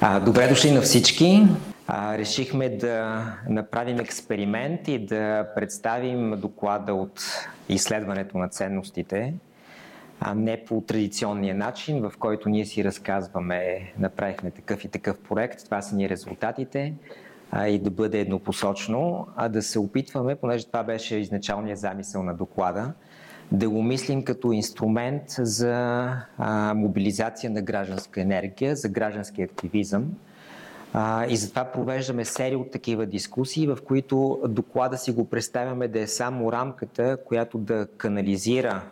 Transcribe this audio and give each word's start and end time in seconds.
Добре 0.00 0.48
дошли 0.48 0.70
на 0.70 0.80
всички. 0.80 1.42
Решихме 1.90 2.68
да 2.68 3.24
направим 3.48 4.00
експеримент 4.00 4.88
и 4.88 4.98
да 4.98 5.46
представим 5.54 6.40
доклада 6.40 6.94
от 6.94 7.22
изследването 7.68 8.38
на 8.38 8.48
ценностите, 8.48 9.34
а 10.20 10.34
не 10.34 10.64
по 10.64 10.80
традиционния 10.80 11.54
начин, 11.54 12.00
в 12.00 12.12
който 12.18 12.48
ние 12.48 12.64
си 12.64 12.84
разказваме, 12.84 13.92
направихме 13.98 14.50
такъв 14.50 14.84
и 14.84 14.88
такъв 14.88 15.16
проект, 15.28 15.64
това 15.64 15.82
са 15.82 15.96
ни 15.96 16.08
резултатите, 16.08 16.94
а, 17.50 17.68
и 17.68 17.78
да 17.78 17.90
бъде 17.90 18.20
еднопосочно, 18.20 19.26
а 19.36 19.48
да 19.48 19.62
се 19.62 19.78
опитваме, 19.78 20.36
понеже 20.36 20.66
това 20.66 20.82
беше 20.82 21.16
изначалният 21.16 21.78
замисъл 21.78 22.22
на 22.22 22.34
доклада, 22.34 22.92
да 23.52 23.68
го 23.70 23.82
мислим 23.82 24.24
като 24.24 24.52
инструмент 24.52 25.24
за 25.28 26.08
а, 26.38 26.74
мобилизация 26.74 27.50
на 27.50 27.62
гражданска 27.62 28.20
енергия, 28.20 28.76
за 28.76 28.88
граждански 28.88 29.42
активизъм. 29.42 30.06
А, 30.92 31.26
и 31.26 31.36
затова 31.36 31.64
провеждаме 31.64 32.24
серия 32.24 32.58
от 32.58 32.70
такива 32.70 33.06
дискусии, 33.06 33.66
в 33.66 33.78
които 33.84 34.40
доклада 34.48 34.98
си 34.98 35.12
го 35.12 35.28
представяме 35.28 35.88
да 35.88 36.00
е 36.00 36.06
само 36.06 36.52
рамката, 36.52 37.16
която 37.24 37.58
да 37.58 37.86
канализира 37.96 38.82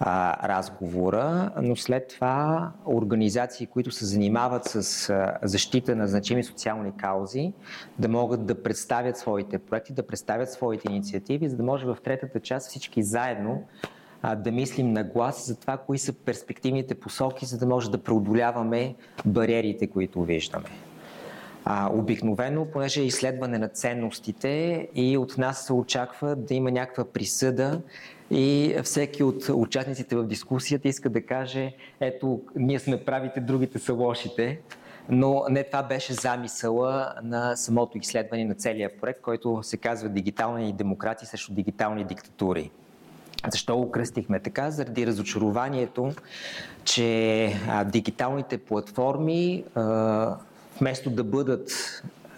а, 0.00 0.48
разговора, 0.48 1.50
но 1.62 1.76
след 1.76 2.08
това 2.08 2.70
организации, 2.86 3.66
които 3.66 3.90
се 3.90 4.04
занимават 4.04 4.64
с 4.64 5.10
а, 5.10 5.38
защита 5.42 5.96
на 5.96 6.08
значими 6.08 6.44
социални 6.44 6.92
каузи, 6.96 7.52
да 7.98 8.08
могат 8.08 8.46
да 8.46 8.62
представят 8.62 9.18
своите 9.18 9.58
проекти, 9.58 9.92
да 9.92 10.06
представят 10.06 10.52
своите 10.52 10.92
инициативи, 10.92 11.48
за 11.48 11.56
да 11.56 11.62
може 11.62 11.86
в 11.86 11.96
третата 12.04 12.40
част 12.40 12.68
всички 12.68 13.02
заедно 13.02 13.62
а, 14.22 14.34
да 14.34 14.52
мислим 14.52 14.92
на 14.92 15.04
глас 15.04 15.46
за 15.46 15.56
това, 15.56 15.76
кои 15.76 15.98
са 15.98 16.12
перспективните 16.12 16.94
посоки, 16.94 17.46
за 17.46 17.58
да 17.58 17.66
може 17.66 17.90
да 17.90 17.98
преодоляваме 17.98 18.94
бариерите, 19.26 19.86
които 19.86 20.22
виждаме. 20.22 20.68
А, 21.64 21.90
обикновено, 21.92 22.66
понеже 22.72 23.00
е 23.00 23.04
изследване 23.04 23.58
на 23.58 23.68
ценностите 23.68 24.88
и 24.94 25.18
от 25.18 25.38
нас 25.38 25.66
се 25.66 25.72
очаква 25.72 26.36
да 26.36 26.54
има 26.54 26.70
някаква 26.70 27.04
присъда 27.04 27.80
и 28.30 28.76
всеки 28.82 29.22
от 29.22 29.48
участниците 29.48 30.16
в 30.16 30.24
дискусията 30.26 30.88
иска 30.88 31.10
да 31.10 31.26
каже, 31.26 31.72
ето, 32.00 32.40
ние 32.56 32.78
сме 32.78 33.04
правите, 33.04 33.40
другите 33.40 33.78
са 33.78 33.92
лошите. 33.92 34.60
Но 35.08 35.44
не 35.50 35.64
това 35.64 35.82
беше 35.82 36.12
замисъла 36.12 37.14
на 37.22 37.56
самото 37.56 37.98
изследване 37.98 38.44
на 38.44 38.54
целия 38.54 38.90
проект, 39.00 39.20
който 39.20 39.62
се 39.62 39.76
казва 39.76 40.08
Дигитални 40.08 40.72
демократи 40.72 41.26
срещу 41.26 41.52
дигитални 41.52 42.04
диктатури. 42.04 42.70
Защо 43.52 43.76
го 43.76 43.90
кръстихме 43.90 44.40
така? 44.40 44.70
Заради 44.70 45.06
разочарованието, 45.06 46.12
че 46.84 47.52
дигиталните 47.86 48.58
платформи 48.58 49.64
вместо 50.80 51.10
да 51.10 51.24
бъдат 51.24 51.70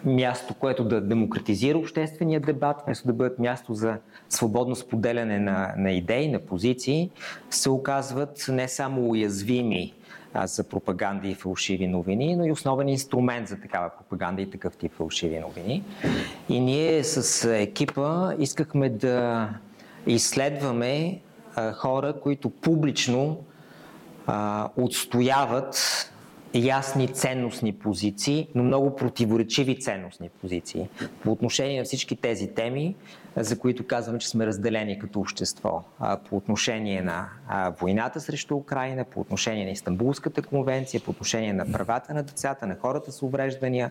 място, 0.04 0.54
което 0.54 0.84
да 0.84 1.00
демократизира 1.00 1.78
обществения 1.78 2.40
дебат, 2.40 2.76
вместо 2.84 3.06
да 3.06 3.12
бъдат 3.12 3.38
място 3.38 3.74
за 3.74 3.96
свободно 4.28 4.76
споделяне 4.76 5.38
на, 5.38 5.74
на 5.76 5.92
идеи, 5.92 6.28
на 6.28 6.38
позиции, 6.38 7.10
се 7.50 7.70
оказват 7.70 8.46
не 8.48 8.68
само 8.68 9.10
уязвими 9.10 9.94
а, 10.34 10.46
за 10.46 10.64
пропаганда 10.64 11.28
и 11.28 11.34
фалшиви 11.34 11.86
новини, 11.86 12.36
но 12.36 12.44
и 12.44 12.52
основен 12.52 12.88
инструмент 12.88 13.48
за 13.48 13.60
такава 13.60 13.90
пропаганда 13.98 14.42
и 14.42 14.50
такъв 14.50 14.76
тип 14.76 14.92
фалшиви 14.92 15.38
новини. 15.38 15.84
И 16.48 16.60
ние 16.60 17.04
с 17.04 17.44
екипа 17.58 18.34
искахме 18.38 18.88
да 18.88 19.48
изследваме 20.06 21.20
а, 21.54 21.72
хора, 21.72 22.14
които 22.22 22.50
публично 22.50 23.44
а, 24.26 24.68
отстояват 24.76 26.04
ясни 26.54 27.08
ценностни 27.08 27.72
позиции, 27.72 28.48
но 28.54 28.62
много 28.62 28.96
противоречиви 28.96 29.80
ценностни 29.80 30.28
позиции 30.28 30.88
по 31.22 31.32
отношение 31.32 31.78
на 31.78 31.84
всички 31.84 32.16
тези 32.16 32.48
теми, 32.48 32.96
за 33.36 33.58
които 33.58 33.86
казваме, 33.86 34.18
че 34.18 34.28
сме 34.28 34.46
разделени 34.46 34.98
като 34.98 35.20
общество. 35.20 35.82
По 36.28 36.36
отношение 36.36 37.02
на 37.02 37.28
войната 37.80 38.20
срещу 38.20 38.56
Украина, 38.56 39.04
по 39.04 39.20
отношение 39.20 39.64
на 39.64 39.70
Истанбулската 39.70 40.42
конвенция, 40.42 41.00
по 41.00 41.10
отношение 41.10 41.52
на 41.52 41.72
правата 41.72 42.14
на 42.14 42.22
децата, 42.22 42.66
на 42.66 42.76
хората 42.76 43.12
с 43.12 43.22
увреждания, 43.22 43.90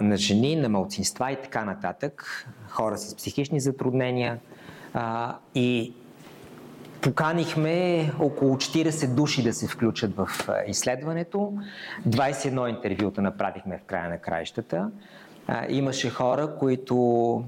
на 0.00 0.14
жени, 0.16 0.56
на 0.56 0.68
малцинства 0.68 1.32
и 1.32 1.36
така 1.42 1.64
нататък, 1.64 2.46
хора 2.68 2.98
с 2.98 3.14
психични 3.14 3.60
затруднения. 3.60 4.38
И 5.54 5.92
Поканихме 7.02 8.12
около 8.20 8.56
40 8.56 9.14
души 9.14 9.42
да 9.42 9.52
се 9.52 9.66
включат 9.66 10.16
в 10.16 10.28
изследването. 10.66 11.52
21 12.08 12.68
интервюта 12.68 13.22
направихме 13.22 13.78
в 13.78 13.86
края 13.86 14.08
на 14.08 14.18
краищата. 14.18 14.90
Имаше 15.68 16.10
хора, 16.10 16.56
които 16.58 16.96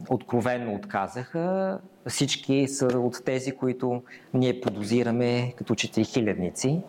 откровенно 0.09 0.75
отказаха. 0.75 1.79
Всички 2.07 2.69
са 2.69 2.87
от 2.87 3.25
тези, 3.25 3.53
които 3.53 4.03
ние 4.35 4.61
подозираме 4.61 5.53
като 5.57 5.75
четирихилядници. 5.75 6.81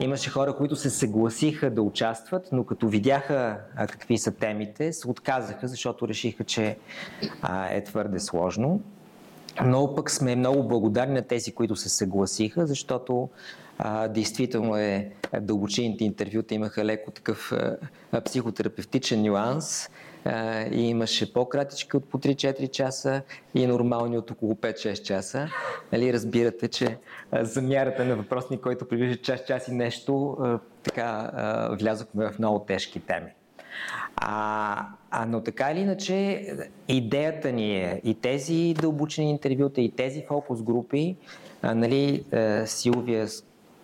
Имаше 0.00 0.30
хора, 0.30 0.56
които 0.56 0.76
се 0.76 0.90
съгласиха 0.90 1.70
да 1.70 1.82
участват, 1.82 2.48
но 2.52 2.64
като 2.64 2.88
видяха 2.88 3.58
какви 3.76 4.18
са 4.18 4.30
темите, 4.34 4.92
се 4.92 5.10
отказаха, 5.10 5.68
защото 5.68 6.08
решиха, 6.08 6.44
че 6.44 6.76
е 7.70 7.84
твърде 7.84 8.20
сложно. 8.20 8.80
Но 9.64 9.94
пък 9.94 10.10
сме 10.10 10.36
много 10.36 10.68
благодарни 10.68 11.14
на 11.14 11.22
тези, 11.22 11.52
които 11.52 11.76
се 11.76 11.88
съгласиха, 11.88 12.66
защото 12.66 13.28
а, 13.78 14.08
действително 14.08 14.76
е, 14.76 15.12
дълбочините 15.40 16.04
интервюта 16.04 16.54
имаха 16.54 16.84
леко 16.84 17.10
такъв 17.10 17.52
а, 17.52 18.20
психотерапевтичен 18.20 19.22
нюанс 19.22 19.90
а, 20.24 20.62
и 20.62 20.88
имаше 20.88 21.32
по-кратички 21.32 21.96
от 21.96 22.04
по 22.04 22.18
3-4 22.18 22.70
часа 22.70 23.22
и 23.54 23.66
нормални 23.66 24.18
от 24.18 24.30
около 24.30 24.54
5-6 24.54 25.02
часа. 25.02 25.48
Нали, 25.92 26.12
разбирате, 26.12 26.68
че 26.68 26.98
а, 27.30 27.44
замярата 27.44 28.04
на 28.04 28.16
въпросник, 28.16 28.60
който 28.60 28.88
приближа 28.88 29.16
час, 29.16 29.40
час 29.46 29.68
и 29.68 29.72
нещо, 29.72 30.36
а, 30.40 30.58
така 30.82 31.30
а, 31.34 31.76
влязохме 31.76 32.32
в 32.32 32.38
много 32.38 32.58
тежки 32.58 33.00
теми. 33.00 33.30
А, 34.16 34.86
а, 35.10 35.26
но 35.26 35.40
така 35.40 35.70
или 35.70 35.80
иначе, 35.80 36.46
идеята 36.88 37.52
ни 37.52 37.76
е 37.76 38.00
и 38.04 38.14
тези 38.14 38.74
дълбочени 38.80 39.30
интервюта, 39.30 39.80
и 39.80 39.90
тези 39.90 40.24
фокус 40.28 40.62
групи, 40.62 41.16
а, 41.62 41.74
нали, 41.74 42.24
а, 42.32 42.66
Силвия, 42.66 43.26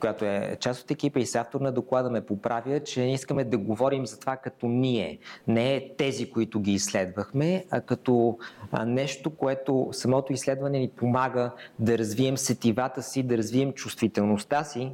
която 0.00 0.24
е 0.24 0.56
част 0.60 0.82
от 0.82 0.90
екипа 0.90 1.20
и 1.20 1.26
с 1.26 1.34
автор 1.34 1.60
на 1.60 1.72
доклада 1.72 2.10
ме 2.10 2.20
поправя, 2.20 2.80
че 2.80 3.00
не 3.00 3.12
искаме 3.12 3.44
да 3.44 3.58
говорим 3.58 4.06
за 4.06 4.20
това 4.20 4.36
като 4.36 4.66
ние. 4.66 5.18
Не 5.48 5.74
е 5.74 5.88
тези, 5.96 6.30
които 6.30 6.60
ги 6.60 6.72
изследвахме, 6.72 7.64
а 7.70 7.80
като 7.80 8.38
нещо, 8.86 9.30
което 9.30 9.88
самото 9.92 10.32
изследване 10.32 10.78
ни 10.78 10.88
помага 10.88 11.50
да 11.78 11.98
развием 11.98 12.36
сетивата 12.36 13.02
си, 13.02 13.22
да 13.22 13.38
развием 13.38 13.72
чувствителността 13.72 14.64
си 14.64 14.92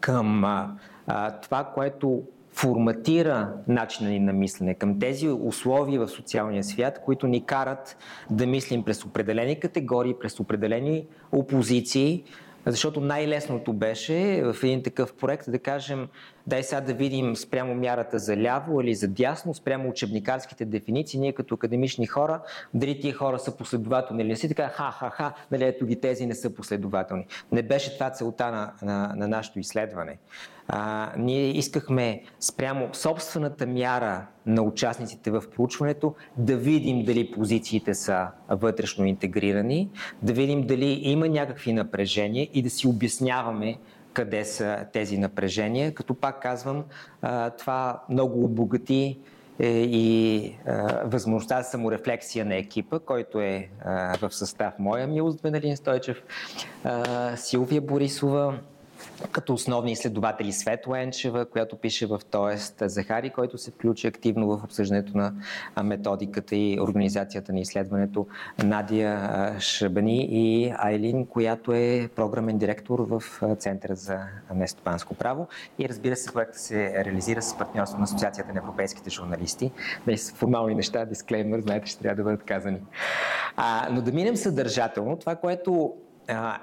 към 0.00 0.44
а, 0.44 1.30
това, 1.42 1.64
което 1.64 2.22
форматира 2.60 3.52
начина 3.68 4.10
ни 4.10 4.18
на 4.18 4.32
мислене 4.32 4.74
към 4.74 4.98
тези 4.98 5.28
условия 5.28 6.00
в 6.00 6.08
социалния 6.08 6.64
свят, 6.64 7.00
които 7.04 7.26
ни 7.26 7.46
карат 7.46 7.96
да 8.30 8.46
мислим 8.46 8.84
през 8.84 9.04
определени 9.04 9.60
категории, 9.60 10.14
през 10.20 10.40
определени 10.40 11.06
опозиции, 11.32 12.24
защото 12.66 13.00
най-лесното 13.00 13.72
беше 13.72 14.42
в 14.44 14.56
един 14.62 14.82
такъв 14.82 15.14
проект 15.14 15.50
да 15.50 15.58
кажем, 15.58 16.08
дай 16.48 16.62
сега 16.62 16.80
да 16.80 16.94
видим 16.94 17.36
спрямо 17.36 17.74
мярата 17.74 18.18
за 18.18 18.36
ляво 18.36 18.80
или 18.80 18.94
за 18.94 19.08
дясно, 19.08 19.54
спрямо 19.54 19.88
учебникарските 19.88 20.64
дефиниции, 20.64 21.20
ние 21.20 21.32
като 21.32 21.54
академични 21.54 22.06
хора, 22.06 22.40
дали 22.74 23.00
тия 23.00 23.14
хора 23.14 23.38
са 23.38 23.56
последователни 23.56 24.22
или 24.22 24.28
не 24.28 24.36
си, 24.36 24.48
така 24.48 24.68
ха-ха-ха, 24.68 25.32
нали 25.50 25.64
ето 25.64 25.86
ги 25.86 26.00
тези 26.00 26.26
не 26.26 26.34
са 26.34 26.54
последователни. 26.54 27.26
Не 27.52 27.62
беше 27.62 27.94
това 27.94 28.10
целта 28.10 28.50
на, 28.50 28.72
на, 28.82 29.14
на 29.16 29.28
нашето 29.28 29.58
изследване. 29.58 30.18
А, 30.68 31.12
ние 31.18 31.50
искахме 31.50 32.22
спрямо 32.40 32.88
собствената 32.92 33.66
мяра 33.66 34.26
на 34.46 34.62
участниците 34.62 35.30
в 35.30 35.44
проучването 35.56 36.14
да 36.36 36.56
видим 36.56 37.04
дали 37.04 37.30
позициите 37.30 37.94
са 37.94 38.28
вътрешно 38.48 39.04
интегрирани, 39.04 39.90
да 40.22 40.32
видим 40.32 40.66
дали 40.66 41.00
има 41.02 41.28
някакви 41.28 41.72
напрежения 41.72 42.48
и 42.54 42.62
да 42.62 42.70
си 42.70 42.86
обясняваме 42.86 43.78
къде 44.12 44.44
са 44.44 44.86
тези 44.92 45.18
напрежения. 45.18 45.94
Като 45.94 46.14
пак 46.14 46.42
казвам, 46.42 46.84
това 47.58 48.02
много 48.08 48.44
обогати 48.44 49.18
е, 49.60 49.68
и 49.80 50.56
възможността 51.04 51.62
за 51.62 51.70
саморефлексия 51.70 52.44
на 52.44 52.56
екипа, 52.56 52.98
който 52.98 53.40
е 53.40 53.68
в 54.20 54.30
състав 54.30 54.74
моя 54.78 55.06
Милост 55.06 55.40
Венелин 55.40 55.76
Стойчев, 55.76 56.22
Силвия 57.36 57.80
Борисова, 57.80 58.58
като 59.32 59.54
основни 59.54 59.92
изследователи 59.92 60.52
Светла 60.52 61.00
Енчева, 61.00 61.46
която 61.46 61.76
пише 61.76 62.06
в 62.06 62.20
Тоест, 62.30 62.82
Захари, 62.86 63.30
който 63.30 63.58
се 63.58 63.70
включи 63.70 64.06
активно 64.06 64.48
в 64.48 64.64
обсъждането 64.64 65.18
на 65.18 65.32
методиката 65.82 66.56
и 66.56 66.80
организацията 66.80 67.52
на 67.52 67.60
изследването, 67.60 68.26
Надя 68.64 69.56
Шабани 69.60 70.28
и 70.30 70.72
Айлин, 70.78 71.26
която 71.26 71.72
е 71.72 72.08
програмен 72.16 72.58
директор 72.58 72.98
в 72.98 73.22
Центъра 73.58 73.94
за 73.94 74.18
нестопанско 74.54 75.14
право. 75.14 75.48
И 75.78 75.88
разбира 75.88 76.16
се, 76.16 76.32
проектът 76.32 76.60
се 76.60 77.04
реализира 77.04 77.42
с 77.42 77.58
партньорство 77.58 77.98
на 77.98 78.04
Асоциацията 78.04 78.52
на 78.52 78.58
европейските 78.58 79.10
журналисти. 79.10 79.72
Без 80.06 80.32
формални 80.32 80.74
неща, 80.74 81.04
дисклеймер, 81.04 81.60
знаете, 81.60 81.86
ще 81.86 82.02
трябва 82.02 82.16
да 82.16 82.22
бъдат 82.22 82.42
казани. 82.42 82.80
А, 83.56 83.88
но 83.90 84.02
да 84.02 84.12
минем 84.12 84.36
съдържателно. 84.36 85.16
Това, 85.16 85.36
което 85.36 85.94
а, 86.28 86.58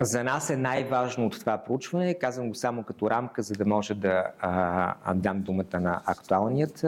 за 0.00 0.24
нас 0.24 0.50
е 0.50 0.56
най-важно 0.56 1.26
от 1.26 1.40
това 1.40 1.58
проучване, 1.58 2.14
казвам 2.14 2.48
го 2.48 2.54
само 2.54 2.82
като 2.82 3.10
рамка, 3.10 3.42
за 3.42 3.54
да 3.54 3.64
може 3.64 3.94
да 3.94 4.24
а, 4.40 5.14
дам 5.14 5.40
думата 5.40 5.80
на 5.80 6.00
актуалният 6.06 6.84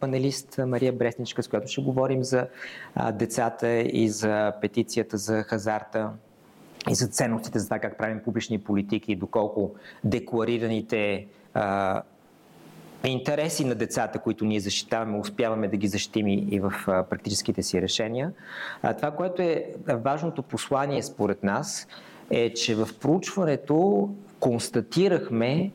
панелист 0.00 0.60
Мария 0.66 0.92
Бресничка, 0.92 1.42
с 1.42 1.48
която 1.48 1.68
ще 1.68 1.82
говорим 1.82 2.24
за 2.24 2.46
а, 2.94 3.12
децата 3.12 3.68
и 3.72 4.08
за 4.08 4.52
петицията 4.60 5.16
за 5.16 5.42
хазарта 5.42 6.10
и 6.90 6.94
за 6.94 7.06
ценностите 7.06 7.58
за 7.58 7.66
това 7.66 7.78
как 7.78 7.98
правим 7.98 8.20
публични 8.24 8.58
политики 8.58 9.16
доколко 9.16 9.74
декларираните 10.04 11.26
а, 11.54 12.02
интереси 13.08 13.64
на 13.64 13.74
децата, 13.74 14.18
които 14.18 14.44
ние 14.44 14.60
защитаваме, 14.60 15.18
успяваме 15.18 15.68
да 15.68 15.76
ги 15.76 15.88
защитим 15.88 16.28
и 16.28 16.60
в 16.60 16.72
практическите 16.86 17.62
си 17.62 17.82
решения. 17.82 18.32
Това, 18.96 19.10
което 19.10 19.42
е 19.42 19.66
важното 19.88 20.42
послание 20.42 21.02
според 21.02 21.42
нас, 21.42 21.86
е, 22.30 22.54
че 22.54 22.74
в 22.74 22.88
проучването 23.00 24.08
констатирахме 24.40 25.70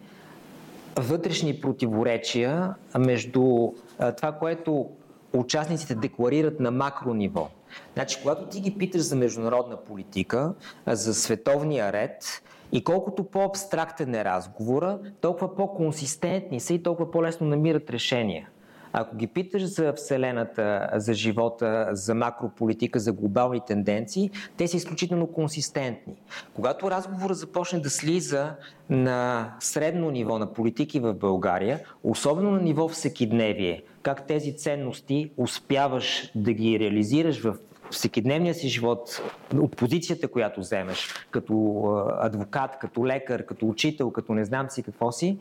вътрешни 0.95 1.62
противоречия 1.62 2.75
между 2.97 3.71
това, 4.18 4.31
което 4.31 4.89
участниците 5.33 5.95
декларират 5.95 6.59
на 6.59 6.71
макро 6.71 7.13
ниво. 7.13 7.50
Значи, 7.94 8.19
когато 8.21 8.45
ти 8.45 8.62
ги 8.62 8.77
питаш 8.77 9.01
за 9.01 9.15
международна 9.15 9.77
политика, 9.77 10.53
за 10.88 11.13
световния 11.13 11.94
ред, 11.94 12.44
и 12.71 12.83
колкото 12.83 13.23
по-абстрактен 13.23 14.15
е 14.15 14.25
разговора, 14.25 14.99
толкова 15.21 15.55
по-консистентни 15.55 16.59
са 16.59 16.73
и 16.73 16.83
толкова 16.83 17.11
по-лесно 17.11 17.47
намират 17.47 17.89
решения. 17.89 18.49
Ако 18.93 19.15
ги 19.15 19.27
питаш 19.27 19.63
за 19.63 19.93
Вселената, 19.93 20.89
за 20.93 21.13
живота, 21.13 21.89
за 21.91 22.15
макрополитика, 22.15 22.99
за 22.99 23.13
глобални 23.13 23.61
тенденции, 23.67 24.31
те 24.57 24.67
са 24.67 24.77
изключително 24.77 25.27
консистентни. 25.27 26.13
Когато 26.53 26.91
разговорът 26.91 27.37
започне 27.37 27.79
да 27.79 27.89
слиза 27.89 28.55
на 28.89 29.51
средно 29.59 30.11
ниво 30.11 30.39
на 30.39 30.53
политики 30.53 30.99
в 30.99 31.13
България, 31.13 31.79
особено 32.03 32.51
на 32.51 32.61
ниво 32.61 32.87
всекидневие, 32.87 33.83
как 34.01 34.27
тези 34.27 34.57
ценности 34.57 35.31
успяваш 35.37 36.31
да 36.35 36.53
ги 36.53 36.79
реализираш 36.79 37.41
в 37.41 37.55
всекидневния 37.92 38.54
си 38.54 38.69
живот, 38.69 39.22
от 39.56 39.75
позицията, 39.75 40.28
която 40.28 40.60
вземеш, 40.60 41.13
като 41.31 41.84
адвокат, 42.19 42.78
като 42.81 43.07
лекар, 43.07 43.45
като 43.45 43.68
учител, 43.68 44.12
като 44.12 44.34
не 44.34 44.45
знам 44.45 44.69
си 44.69 44.84
какво 44.84 45.12
си, 45.12 45.38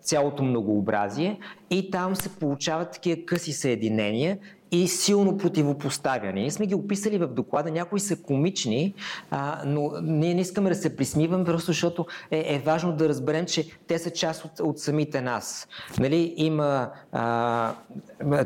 цялото 0.00 0.42
многообразие. 0.42 1.38
И 1.70 1.90
там 1.90 2.16
се 2.16 2.38
получават 2.38 2.92
такива 2.92 3.26
къси 3.26 3.52
съединения 3.52 4.38
и 4.70 4.88
силно 4.88 5.38
противопоставяне. 5.38 6.40
Ние 6.40 6.50
сме 6.50 6.66
ги 6.66 6.74
описали 6.74 7.18
в 7.18 7.26
доклада, 7.26 7.70
някои 7.70 8.00
са 8.00 8.22
комични, 8.22 8.94
а, 9.30 9.62
но 9.66 9.90
ние 10.02 10.34
не 10.34 10.40
искаме 10.40 10.68
да 10.68 10.74
се 10.74 10.96
присмивам, 10.96 11.44
просто 11.44 11.66
защото 11.66 12.06
е, 12.30 12.54
е 12.54 12.58
важно 12.58 12.92
да 12.92 13.08
разберем, 13.08 13.46
че 13.46 13.66
те 13.86 13.98
са 13.98 14.10
част 14.10 14.44
от, 14.44 14.60
от 14.60 14.78
самите 14.78 15.20
нас. 15.20 15.68
Нали, 15.98 16.34
има 16.36 16.90
а, 17.12 17.74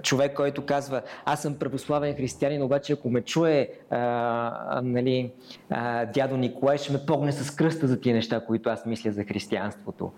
човек, 0.03 0.37
който 0.37 0.67
казва, 0.67 1.03
аз 1.25 1.43
съм 1.43 1.55
православен 1.55 2.17
християнин, 2.17 2.63
обаче 2.63 2.93
ако 2.93 3.11
ме 3.11 3.23
чуе 3.23 3.69
а, 3.91 4.81
нали, 4.85 5.33
а, 5.71 6.07
дядо 6.07 6.37
Николай, 6.37 6.79
ще 6.79 6.93
ме 6.93 7.07
погне 7.07 7.33
с 7.33 7.51
кръста 7.51 7.87
за 7.87 8.01
тия 8.01 8.15
неща, 8.15 8.45
които 8.47 8.71
аз 8.71 8.87
мисля 8.87 9.13
за 9.13 9.25
християнството. 9.25 10.13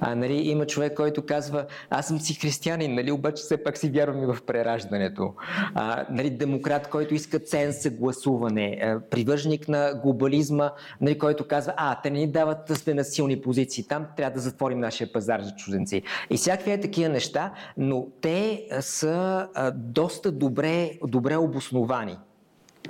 А, 0.00 0.14
нали, 0.14 0.34
има 0.34 0.66
човек, 0.66 0.94
който 0.94 1.26
казва, 1.26 1.66
аз 1.90 2.06
съм 2.06 2.20
си 2.20 2.34
християнин, 2.34 2.94
нали, 2.94 3.12
обаче 3.12 3.42
все 3.42 3.64
пак 3.64 3.76
си 3.76 3.90
вярвам 3.90 4.22
и 4.22 4.26
в 4.26 4.38
прераждането 4.46 5.34
а, 5.74 6.06
нали, 6.10 6.30
демократ, 6.30 6.88
който 6.88 7.14
иска 7.14 7.38
ценз 7.38 7.88
гласуване, 7.90 8.78
а, 8.82 9.00
привърженик 9.10 9.68
на 9.68 9.94
глобализма, 10.02 10.70
нали, 11.00 11.18
който 11.18 11.48
казва, 11.48 11.74
а, 11.76 12.00
те 12.00 12.10
не 12.10 12.18
ни 12.18 12.26
дават 12.26 12.58
да 12.68 12.76
сме 12.76 12.94
на 12.94 13.04
силни 13.04 13.40
позиции, 13.40 13.88
там 13.88 14.06
трябва 14.16 14.34
да 14.34 14.40
затворим 14.40 14.78
нашия 14.78 15.12
пазар 15.12 15.40
за 15.40 15.54
чужденци. 15.54 16.02
И 16.30 16.36
всякакви 16.36 16.72
е 16.72 16.80
такива 16.80 17.08
неща, 17.08 17.52
но 17.76 18.06
те 18.20 18.68
са 18.80 19.48
а, 19.54 19.70
доста 19.70 20.32
добре, 20.32 20.90
добре 21.06 21.36
обосновани. 21.36 22.18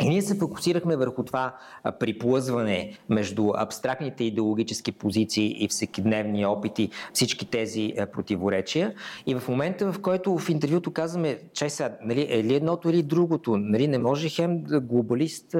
И 0.02 0.08
ние 0.08 0.22
се 0.22 0.38
фокусирахме 0.38 0.96
върху 0.96 1.25
това 1.25 1.54
приплъзване 2.00 2.98
между 3.08 3.52
абстрактните 3.56 4.25
идеологически 4.25 4.93
позиции 4.93 5.64
и 5.64 5.69
всекидневни 5.69 6.46
опити, 6.46 6.90
всички 7.12 7.46
тези 7.46 7.94
противоречия. 8.12 8.94
И 9.26 9.34
в 9.34 9.48
момента, 9.48 9.93
в 9.93 10.00
който 10.00 10.38
в 10.38 10.48
интервюто 10.48 10.93
казваме, 10.93 11.38
че 11.52 11.70
сега, 11.70 11.96
нали, 12.02 12.26
е 12.31 12.44
ли 12.44 12.54
едното 12.54 12.90
или 12.90 13.02
другото, 13.02 13.56
нали, 13.56 13.88
не 13.88 13.98
може 13.98 14.28
хем 14.28 14.62
глобалист, 14.64 15.56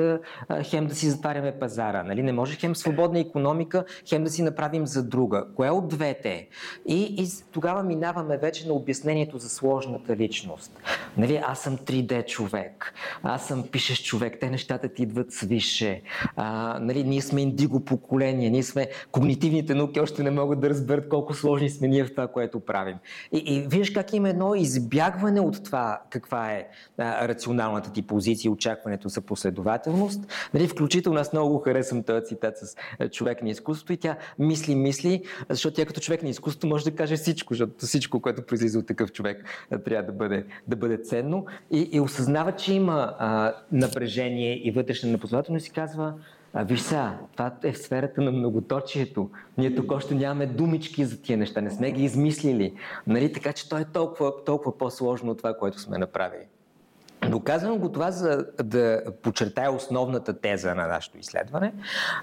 хем 0.62 0.86
да 0.86 0.94
си 0.94 1.10
затваряме 1.10 1.58
пазара, 1.58 2.02
нали, 2.02 2.22
не 2.22 2.32
може 2.32 2.56
хем 2.56 2.76
свободна 2.76 3.20
економика, 3.20 3.84
хем 4.08 4.24
да 4.24 4.30
си 4.30 4.42
направим 4.42 4.86
за 4.86 5.04
друга. 5.08 5.46
Кое 5.56 5.70
от 5.70 5.88
двете? 5.88 6.48
И, 6.88 7.02
и 7.02 7.28
тогава 7.52 7.82
минаваме 7.82 8.38
вече 8.38 8.66
на 8.68 8.72
обяснението 8.72 9.38
за 9.38 9.48
сложната 9.48 10.16
личност. 10.16 10.80
Нали, 11.16 11.40
аз 11.46 11.60
съм 11.60 11.76
3D 11.76 12.26
човек, 12.26 12.94
аз 13.22 13.46
съм 13.46 13.62
пишещ 13.62 14.04
човек, 14.04 14.25
човек, 14.26 14.40
те 14.40 14.50
нещата 14.50 14.88
ти 14.88 15.02
идват 15.02 15.32
свише. 15.32 16.02
А, 16.37 16.78
нали, 16.81 17.05
ние 17.05 17.23
сме 17.23 17.40
индиго 17.40 17.81
поколение, 17.81 18.50
ние 18.50 18.62
сме 18.62 18.88
когнитивните 19.12 19.75
науки, 19.75 20.00
още 20.00 20.23
не 20.23 20.31
могат 20.31 20.61
да 20.61 20.70
разберат 20.70 21.08
колко 21.08 21.34
сложни 21.34 21.70
сме 21.70 21.88
ние 21.88 22.05
в 22.05 22.11
това, 22.11 22.26
което 22.28 22.61
правим. 22.61 22.96
И, 23.32 23.38
и 23.38 23.61
виждаш 23.69 23.90
как 23.90 24.12
има 24.12 24.28
едно 24.28 24.55
избягване 24.55 25.40
от 25.40 25.64
това, 25.64 26.00
каква 26.11 26.52
е 26.52 26.67
а, 26.99 27.28
рационалната 27.28 27.93
ти 27.93 28.02
позиция, 28.02 28.50
очакването 28.50 29.08
за 29.08 29.20
последователност. 29.20 30.20
Нали, 30.55 30.69
включително 30.69 31.20
аз 31.20 31.32
много 31.32 31.58
харесвам 31.58 32.02
този 32.02 32.26
цитат 32.26 32.58
с 32.58 32.76
човек 33.11 33.43
на 33.43 33.49
изкуството 33.49 33.93
и 33.93 33.96
тя 33.96 34.17
мисли, 34.38 34.75
мисли, 34.75 35.23
защото 35.50 35.76
тя 35.76 35.87
като 35.87 36.00
човек 36.00 36.23
на 36.23 36.28
изкуството 36.28 36.67
може 36.67 36.84
да 36.84 36.90
каже 36.90 37.17
всичко, 37.17 37.55
защото 37.55 37.87
всичко, 37.87 38.20
което 38.20 38.43
произлиза 38.43 38.78
от 38.78 38.87
такъв 38.87 39.12
човек, 39.12 39.44
трябва 39.84 40.06
да 40.06 40.12
бъде, 40.12 40.44
да 40.67 40.76
бъде 40.76 40.99
ценно 40.99 41.46
и, 41.70 41.88
и 41.93 42.00
осъзнава, 42.00 42.52
че 42.52 42.75
има 42.75 43.14
а, 43.19 43.55
напрежение 43.73 44.15
напрежение 44.16 44.66
и 44.68 44.70
вътрешна 44.70 45.10
непознавателност 45.10 45.66
и 45.66 45.70
казва, 45.70 46.14
виж 46.54 46.80
сега, 46.80 47.18
това 47.32 47.54
е 47.64 47.72
в 47.72 47.78
сферата 47.78 48.20
на 48.20 48.32
многоточието. 48.32 49.30
Ние 49.58 49.74
тук 49.74 49.92
още 49.92 50.14
нямаме 50.14 50.46
думички 50.46 51.04
за 51.04 51.22
тия 51.22 51.38
неща, 51.38 51.60
не 51.60 51.70
сме 51.70 51.92
ги 51.92 52.04
измислили. 52.04 52.74
Нали? 53.06 53.32
Така 53.32 53.52
че 53.52 53.68
то 53.68 53.78
е 53.78 53.84
толкова, 53.84 54.44
толкова 54.44 54.78
по-сложно 54.78 55.30
от 55.30 55.38
това, 55.38 55.54
което 55.54 55.80
сме 55.80 55.99
направили. 55.99 56.46
Но 57.28 57.40
казвам 57.40 57.78
го 57.78 57.92
това, 57.92 58.11
за 58.11 58.46
да 58.64 59.02
подчертая 59.23 59.73
основната 59.73 60.40
теза 60.40 60.75
на 60.75 60.87
нашето 60.87 61.18
изследване. 61.18 61.73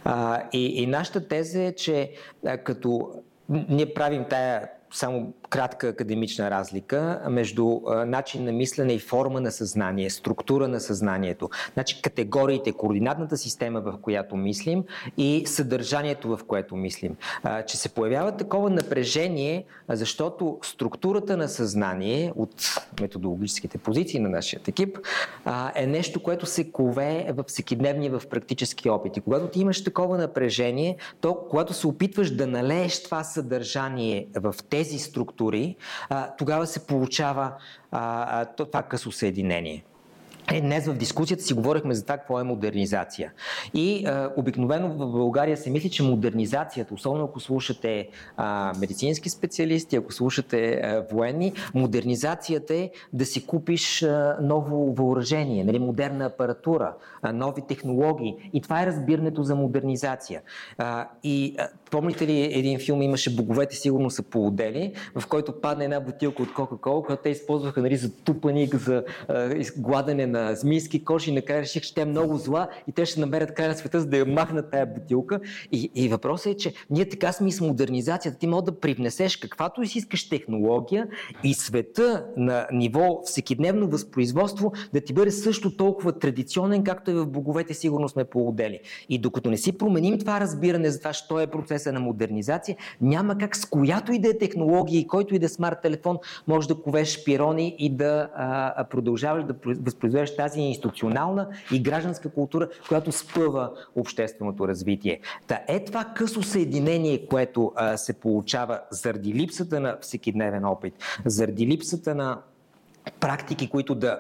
А, 0.04 0.42
и, 0.54 0.84
и 0.84 0.88
нашата 0.88 1.28
теза 1.28 1.62
е, 1.62 1.76
че 1.76 2.12
а, 2.46 2.58
като 2.58 3.12
ние 3.50 3.94
правим 3.94 4.26
тая 4.30 4.70
само 4.92 5.34
кратка 5.54 5.88
академична 5.88 6.52
разлика 6.52 7.22
между 7.30 7.82
начин 8.06 8.44
на 8.44 8.52
мислене 8.52 8.94
и 8.94 9.00
форма 9.00 9.42
на 9.42 9.52
съзнание, 9.52 10.10
структура 10.10 10.68
на 10.68 10.80
съзнанието. 10.80 11.50
Значи 11.74 12.02
категориите, 12.02 12.72
координатната 12.72 13.38
система, 13.38 13.82
в 13.82 13.94
която 14.02 14.36
мислим 14.36 14.84
и 15.18 15.44
съдържанието, 15.46 16.38
в 16.38 16.40
което 16.48 16.76
мислим. 16.76 17.16
Че 17.68 17.78
се 17.78 17.90
появява 17.90 18.38
такова 18.38 18.70
напрежение, 18.70 19.66
защото 19.90 20.60
структурата 20.64 21.38
на 21.38 21.50
съзнание 21.50 22.34
от 22.36 22.56
методологическите 23.02 23.78
позиции 23.78 24.20
на 24.20 24.30
нашия 24.30 24.62
екип 24.68 24.98
е 25.76 25.88
нещо, 25.88 26.24
което 26.24 26.46
се 26.46 26.72
кове 26.72 27.28
в 27.34 27.44
всекидневни, 27.48 28.10
в 28.10 28.22
практически 28.30 28.90
опити. 28.90 29.22
Когато 29.22 29.48
ти 29.48 29.60
имаш 29.60 29.84
такова 29.84 30.18
напрежение, 30.18 30.98
то 31.22 31.36
когато 31.50 31.74
се 31.74 31.88
опитваш 31.88 32.32
да 32.32 32.48
налееш 32.48 33.04
това 33.04 33.24
съдържание 33.24 34.28
в 34.36 34.56
тези 34.70 35.00
структури, 35.00 35.43
а, 36.10 36.36
тогава 36.38 36.68
се 36.68 36.88
получава 36.88 37.52
а, 37.92 38.46
това 38.46 38.84
късо 38.84 39.12
съединение. 39.12 39.84
Е, 40.52 40.62
днес 40.62 40.88
в 40.88 40.94
дискусията 40.94 41.44
си 41.44 41.54
говорихме 41.54 41.94
за 41.94 42.04
това 42.04 42.18
какво 42.18 42.40
е 42.40 42.44
модернизация. 42.44 43.32
И 43.74 44.06
а, 44.06 44.30
обикновено 44.38 44.90
в 44.90 45.12
България 45.12 45.58
се 45.58 45.70
мисли, 45.70 45.90
че 45.90 46.04
модернизацията, 46.04 46.94
особено 46.94 47.26
ако 47.26 47.40
слушате 47.40 48.08
а, 48.38 48.74
медицински 48.80 49.30
специалисти, 49.30 49.96
ако 49.96 50.14
слушате 50.14 50.74
а, 50.74 51.06
военни, 51.12 51.54
модернизацията 51.74 52.76
е 52.76 52.90
да 53.14 53.26
си 53.26 53.46
купиш 53.46 54.04
а, 54.04 54.38
ново 54.42 54.94
въоръжение, 54.94 55.64
нали, 55.64 55.80
модерна 55.80 56.26
апаратура, 56.26 56.94
а, 57.22 57.34
нови 57.34 57.62
технологии. 57.68 58.36
И 58.54 58.62
това 58.62 58.84
е 58.84 58.86
разбирането 58.86 59.44
за 59.44 59.56
модернизация. 59.56 60.42
А, 60.78 61.08
и 61.24 61.56
а, 61.60 61.68
помните 61.92 62.28
ли 62.28 62.42
един 62.54 62.80
филм 62.80 63.02
имаше 63.02 63.36
Боговете 63.36 63.76
сигурно 63.76 64.10
са 64.10 64.24
поодели, 64.24 64.94
в 65.16 65.28
който 65.28 65.62
падне 65.62 65.84
една 65.84 66.00
бутилка 66.00 66.44
от 66.44 66.54
Кока-Кола, 66.54 67.04
която 67.04 67.24
те 67.24 67.30
използваха 67.30 67.82
нали, 67.82 67.98
за 67.98 68.16
тупаник, 68.16 68.76
за 68.76 69.04
а, 69.30 69.56
гладене 69.78 70.33
на 70.34 70.56
змийски 70.56 71.06
кожи 71.06 71.32
и 71.32 71.34
накрая 71.34 71.62
реших, 71.62 71.84
че 71.84 71.94
тя 71.94 72.02
е 72.02 72.06
много 72.06 72.38
зла 72.38 72.68
и 72.88 72.92
те 72.92 73.06
ще 73.06 73.20
намерят 73.20 73.54
край 73.54 73.68
на 73.68 73.76
света, 73.76 74.00
за 74.00 74.06
да 74.08 74.18
я 74.18 74.26
махнат 74.26 74.72
тая 74.72 74.86
бутилка. 74.86 75.40
И, 75.72 75.92
и 75.96 76.10
въпросът 76.10 76.54
е, 76.54 76.58
че 76.58 76.74
ние 76.90 77.10
така 77.10 77.32
сме 77.32 77.48
и 77.48 77.52
с 77.52 77.62
модернизацията. 77.62 78.38
Ти 78.38 78.48
мога 78.48 78.62
да 78.62 78.80
привнесеш 78.80 79.38
каквато 79.38 79.86
си 79.86 79.98
искаш 79.98 80.30
технология 80.30 81.08
и 81.44 81.54
света 81.54 82.26
на 82.38 82.68
ниво 82.72 83.22
всекидневно 83.24 83.88
възпроизводство 83.88 84.74
да 84.94 85.02
ти 85.02 85.14
бъде 85.14 85.32
също 85.32 85.78
толкова 85.78 86.20
традиционен, 86.20 86.84
както 86.84 87.12
е 87.12 87.14
в 87.14 87.28
боговете 87.28 87.74
сигурно 87.74 88.10
сме 88.10 88.24
поудели. 88.24 88.80
И 89.10 89.20
докато 89.20 89.50
не 89.50 89.58
си 89.58 89.78
променим 89.78 90.20
това 90.20 90.40
разбиране 90.40 90.90
за 90.90 91.00
това, 91.00 91.14
що 91.14 91.40
е 91.40 91.48
процеса 91.48 91.94
на 91.94 92.00
модернизация, 92.00 92.78
няма 93.02 93.38
как 93.38 93.56
с 93.56 93.66
която 93.66 94.14
и 94.14 94.20
да 94.20 94.30
е 94.30 94.38
технология 94.38 95.00
и 95.00 95.08
който 95.08 95.36
и 95.36 95.40
да 95.40 95.46
е 95.46 95.50
смарт 95.50 95.82
телефон 95.82 96.18
може 96.48 96.68
да 96.68 96.76
ковеш 96.76 97.24
пирони 97.24 97.76
и 97.80 97.96
да 97.96 98.30
а, 98.36 98.86
продължаваш 98.90 99.44
да 99.44 99.56
възпроизвеждаш 99.64 100.23
тази 100.32 100.60
институционална 100.60 101.48
и 101.72 101.80
гражданска 101.80 102.30
култура, 102.30 102.70
която 102.88 103.12
спъва 103.12 103.72
общественото 103.96 104.68
развитие. 104.68 105.20
Та 105.48 105.60
е 105.68 105.86
това 105.86 106.04
късо 106.04 106.44
съединение, 106.44 107.28
което 107.28 107.72
а, 107.76 107.98
се 107.98 108.14
получава 108.14 108.80
заради 108.90 109.34
липсата 109.34 109.80
на 109.80 109.98
всекидневен 110.02 110.66
опит, 110.66 110.94
заради 111.26 111.68
липсата 111.68 112.16
на 112.16 112.40
практики, 113.20 113.70
които 113.70 113.96
да 113.96 114.20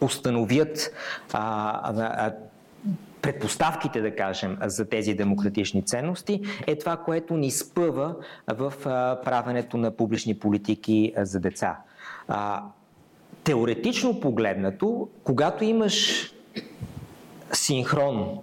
установят 0.00 0.90
а, 1.32 1.92
а, 2.02 2.34
предпоставките, 3.22 4.00
да 4.00 4.16
кажем, 4.16 4.58
за 4.62 4.88
тези 4.88 5.14
демократични 5.14 5.84
ценности, 5.84 6.42
е 6.66 6.78
това, 6.78 6.96
което 6.96 7.36
ни 7.36 7.50
спъва 7.50 8.14
в 8.48 8.72
правенето 9.24 9.76
на 9.76 9.90
публични 9.90 10.38
политики 10.38 11.12
за 11.16 11.40
деца. 11.40 11.78
Теоретично 13.44 14.20
погледнато, 14.20 15.08
когато 15.24 15.64
имаш 15.64 16.30
синхрон, 17.52 18.38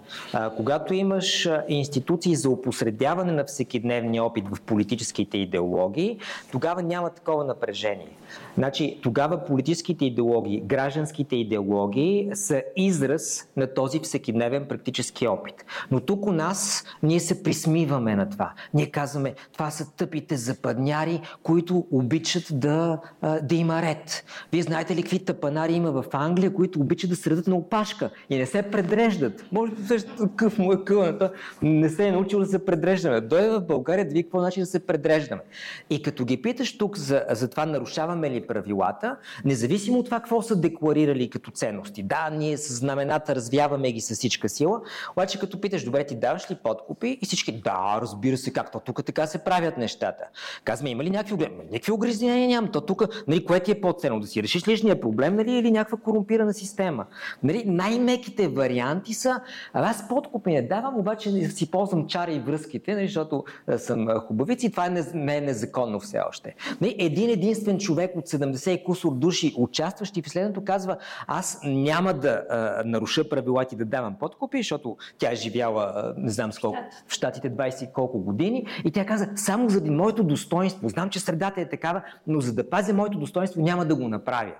когато 0.56 0.94
имаш 0.94 1.48
институции 1.68 2.34
за 2.36 2.50
опосредяване 2.50 3.32
на 3.32 3.44
всекидневния 3.44 4.24
опит 4.24 4.44
в 4.48 4.60
политическите 4.60 5.38
идеологии, 5.38 6.18
тогава 6.52 6.82
няма 6.82 7.10
такова 7.10 7.44
напрежение. 7.44 8.16
Значи, 8.58 8.98
тогава 9.02 9.44
политическите 9.44 10.04
идеологии, 10.04 10.60
гражданските 10.60 11.36
идеологии 11.36 12.30
са 12.34 12.62
израз 12.76 13.48
на 13.56 13.74
този 13.74 14.00
всекидневен 14.00 14.66
практически 14.68 15.28
опит. 15.28 15.54
Но 15.90 16.00
тук 16.00 16.26
у 16.26 16.32
нас 16.32 16.84
ние 17.02 17.20
се 17.20 17.42
присмиваме 17.42 18.16
на 18.16 18.30
това. 18.30 18.52
Ние 18.74 18.86
казваме, 18.86 19.34
това 19.52 19.70
са 19.70 19.96
тъпите 19.96 20.36
западняри, 20.36 21.20
които 21.42 21.86
обичат 21.90 22.44
да, 22.52 22.98
да 23.42 23.54
има 23.54 23.82
ред. 23.82 24.24
Вие 24.52 24.62
знаете 24.62 24.96
ли 24.96 25.02
какви 25.02 25.24
тъпанари 25.24 25.72
има 25.72 25.90
в 25.92 26.04
Англия, 26.12 26.54
които 26.54 26.80
обичат 26.80 27.10
да 27.10 27.16
средат 27.16 27.46
на 27.46 27.56
опашка 27.56 28.10
и 28.30 28.36
не 28.36 28.46
се 28.46 28.62
предреждат. 28.62 29.44
Може 29.52 29.72
да 29.72 29.86
също 29.86 30.28
къв 30.36 30.58
му 30.58 30.72
е 30.72 30.84
кълната, 30.84 31.32
не 31.62 31.88
се 31.88 32.08
е 32.08 32.12
научил 32.12 32.38
да 32.38 32.46
се 32.46 32.64
предреждаме. 32.64 33.20
Дойде 33.20 33.50
в 33.50 33.60
България 33.60 34.08
да 34.08 34.14
ви 34.14 34.22
какво 34.22 34.40
значи 34.40 34.60
да 34.60 34.66
се 34.66 34.86
предреждаме. 34.86 35.42
И 35.90 36.02
като 36.02 36.24
ги 36.24 36.42
питаш 36.42 36.78
тук 36.78 36.98
за, 36.98 37.24
за 37.30 37.48
това 37.48 37.66
нарушаваме 37.66 38.30
ли 38.30 38.47
правилата, 38.48 39.16
независимо 39.44 39.98
от 39.98 40.04
това 40.04 40.18
какво 40.18 40.42
са 40.42 40.56
декларирали 40.56 41.30
като 41.30 41.50
ценности. 41.50 42.02
Да, 42.02 42.30
ние 42.30 42.56
с 42.56 42.74
знамената 42.74 43.34
развяваме 43.34 43.92
ги 43.92 44.00
с 44.00 44.14
всичка 44.14 44.48
сила, 44.48 44.80
обаче 45.12 45.38
като 45.38 45.60
питаш, 45.60 45.84
добре, 45.84 46.06
ти 46.06 46.16
даваш 46.16 46.50
ли 46.50 46.56
подкупи? 46.62 47.18
И 47.22 47.26
всички, 47.26 47.60
да, 47.60 47.98
разбира 48.02 48.36
се, 48.36 48.52
как 48.52 48.72
то 48.72 48.80
тук 48.80 49.04
така 49.04 49.26
се 49.26 49.38
правят 49.38 49.78
нещата. 49.78 50.24
Казваме, 50.64 50.90
има 50.90 51.04
ли 51.04 51.10
някакви 51.10 51.34
ограничения? 51.34 51.68
Някакви 51.72 51.92
ограничения 51.92 52.48
нямам. 52.48 52.72
То 52.72 52.80
тук, 52.80 53.24
нали, 53.28 53.44
кое 53.44 53.60
ти 53.60 53.70
е 53.70 53.80
по-ценно? 53.80 54.20
Да 54.20 54.26
си 54.26 54.42
решиш 54.42 54.68
личния 54.68 55.00
проблем, 55.00 55.36
нали, 55.36 55.52
или 55.52 55.70
някаква 55.70 55.98
корумпирана 55.98 56.54
система? 56.54 57.06
Нали, 57.42 57.64
най-меките 57.66 58.48
варианти 58.48 59.14
са, 59.14 59.40
аз 59.72 60.08
подкупи 60.08 60.52
не 60.52 60.62
давам, 60.62 60.98
обаче 60.98 61.30
си 61.48 61.70
ползвам 61.70 62.06
чара 62.06 62.32
и 62.32 62.40
връзките, 62.40 62.94
нали, 62.94 63.06
защото 63.06 63.44
съм 63.76 64.08
хубавици 64.26 64.66
и 64.66 64.70
това 64.70 64.86
е 64.86 64.90
не, 64.90 65.04
не 65.14 65.36
е 65.36 65.40
незаконно 65.40 66.00
все 66.00 66.20
още. 66.28 66.54
Нали, 66.80 66.96
един 66.98 67.30
единствен 67.30 67.78
човек 67.78 68.16
от 68.16 68.28
70 68.38 68.70
и 68.70 68.84
кусор 68.84 69.14
души 69.14 69.54
участващи 69.56 70.22
в 70.22 70.26
изследването 70.26 70.64
казва, 70.64 70.96
аз 71.26 71.60
няма 71.64 72.14
да 72.14 72.42
а, 72.50 72.82
наруша 72.84 73.28
правилата 73.28 73.74
и 73.74 73.78
да 73.78 73.84
давам 73.84 74.14
подкупи, 74.20 74.58
защото 74.58 74.96
тя 75.18 75.32
е 75.32 75.36
живяла, 75.36 75.92
а, 75.94 76.14
не 76.16 76.30
знам 76.30 76.52
с 76.52 76.58
колко, 76.58 76.78
в 77.06 77.12
Штатите 77.12 77.50
20 77.50 77.92
колко 77.92 78.18
години 78.18 78.66
и 78.84 78.90
тя 78.90 79.06
каза, 79.06 79.28
само 79.36 79.68
заради 79.68 79.90
моето 79.90 80.24
достоинство, 80.24 80.88
знам, 80.88 81.10
че 81.10 81.20
средата 81.20 81.60
е 81.60 81.68
такава, 81.68 82.02
но 82.26 82.40
за 82.40 82.54
да 82.54 82.70
пазя 82.70 82.94
моето 82.94 83.18
достоинство 83.18 83.60
няма 83.60 83.84
да 83.84 83.94
го 83.94 84.08
направя. 84.08 84.52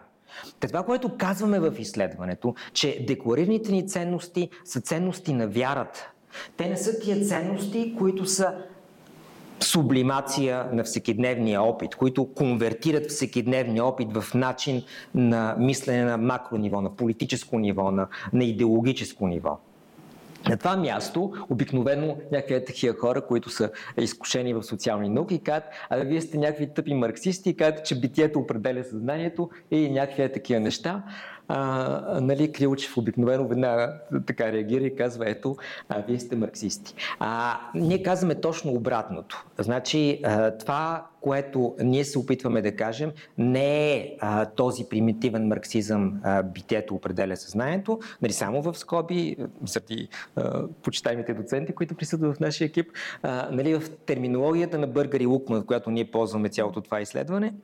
Та 0.60 0.68
това, 0.68 0.82
което 0.82 1.16
казваме 1.18 1.60
в 1.60 1.74
изследването, 1.78 2.54
че 2.72 3.04
декларираните 3.06 3.72
ни 3.72 3.88
ценности 3.88 4.50
са 4.64 4.80
ценности 4.80 5.32
на 5.32 5.48
вярата. 5.48 6.12
Те 6.56 6.68
не 6.68 6.76
са 6.76 7.00
тия 7.00 7.26
ценности, 7.26 7.94
които 7.98 8.26
са 8.26 8.54
сублимация 9.60 10.66
на 10.72 10.84
всекидневния 10.84 11.62
опит, 11.62 11.94
които 11.94 12.34
конвертират 12.34 13.10
всекидневния 13.10 13.84
опит 13.84 14.08
в 14.12 14.34
начин 14.34 14.82
на 15.14 15.56
мислене 15.58 16.04
на 16.04 16.16
макро 16.16 16.56
ниво, 16.56 16.80
на 16.80 16.96
политическо 16.96 17.58
ниво, 17.58 17.90
на, 17.90 18.06
на 18.32 18.44
идеологическо 18.44 19.26
ниво. 19.26 19.58
На 20.48 20.56
това 20.56 20.76
място 20.76 21.32
обикновено 21.50 22.16
някакви 22.32 22.64
такива 22.64 22.98
хора, 22.98 23.26
които 23.26 23.50
са 23.50 23.70
изкушени 23.98 24.54
в 24.54 24.62
социални 24.62 25.08
науки 25.08 25.38
казват, 25.38 25.64
а 25.90 25.96
вие 25.96 26.20
сте 26.20 26.38
някакви 26.38 26.74
тъпи 26.74 26.94
марксисти 26.94 27.56
казват, 27.56 27.84
че 27.84 28.00
битието 28.00 28.38
определя 28.38 28.84
съзнанието 28.84 29.50
и 29.70 29.90
някакви 29.90 30.32
такива 30.32 30.60
неща 30.60 31.02
а, 31.48 32.20
нали, 32.20 32.52
Крилчев 32.52 32.96
обикновено 32.96 33.48
веднага 33.48 33.94
така 34.26 34.52
реагира 34.52 34.84
и 34.84 34.96
казва, 34.96 35.30
ето, 35.30 35.56
а, 35.88 36.02
вие 36.08 36.18
сте 36.18 36.36
марксисти. 36.36 36.94
А, 37.18 37.60
ние 37.74 38.02
казваме 38.02 38.34
точно 38.34 38.72
обратното. 38.72 39.46
Значи, 39.58 40.20
а, 40.24 40.50
това, 40.50 41.06
което 41.20 41.74
ние 41.82 42.04
се 42.04 42.18
опитваме 42.18 42.62
да 42.62 42.76
кажем, 42.76 43.12
не 43.38 43.92
е 43.92 44.16
а, 44.20 44.46
този 44.46 44.84
примитивен 44.84 45.46
марксизъм 45.46 46.20
а, 46.22 46.42
битието 46.42 46.94
определя 46.94 47.36
съзнанието, 47.36 48.00
нали, 48.22 48.32
само 48.32 48.62
в 48.62 48.74
скоби, 48.78 49.36
заради 49.66 50.08
почитаемите 50.82 51.34
доценти, 51.34 51.74
които 51.74 51.94
присъдват 51.94 52.36
в 52.36 52.40
нашия 52.40 52.66
екип, 52.66 52.90
а, 53.22 53.48
нали, 53.52 53.74
в 53.74 53.90
терминологията 54.06 54.78
на 54.78 54.86
Бъргър 54.86 55.20
и 55.20 55.26
в 55.26 55.64
която 55.66 55.90
ние 55.90 56.10
ползваме 56.10 56.48
цялото 56.48 56.80
това 56.80 57.00
изследване, 57.00 57.54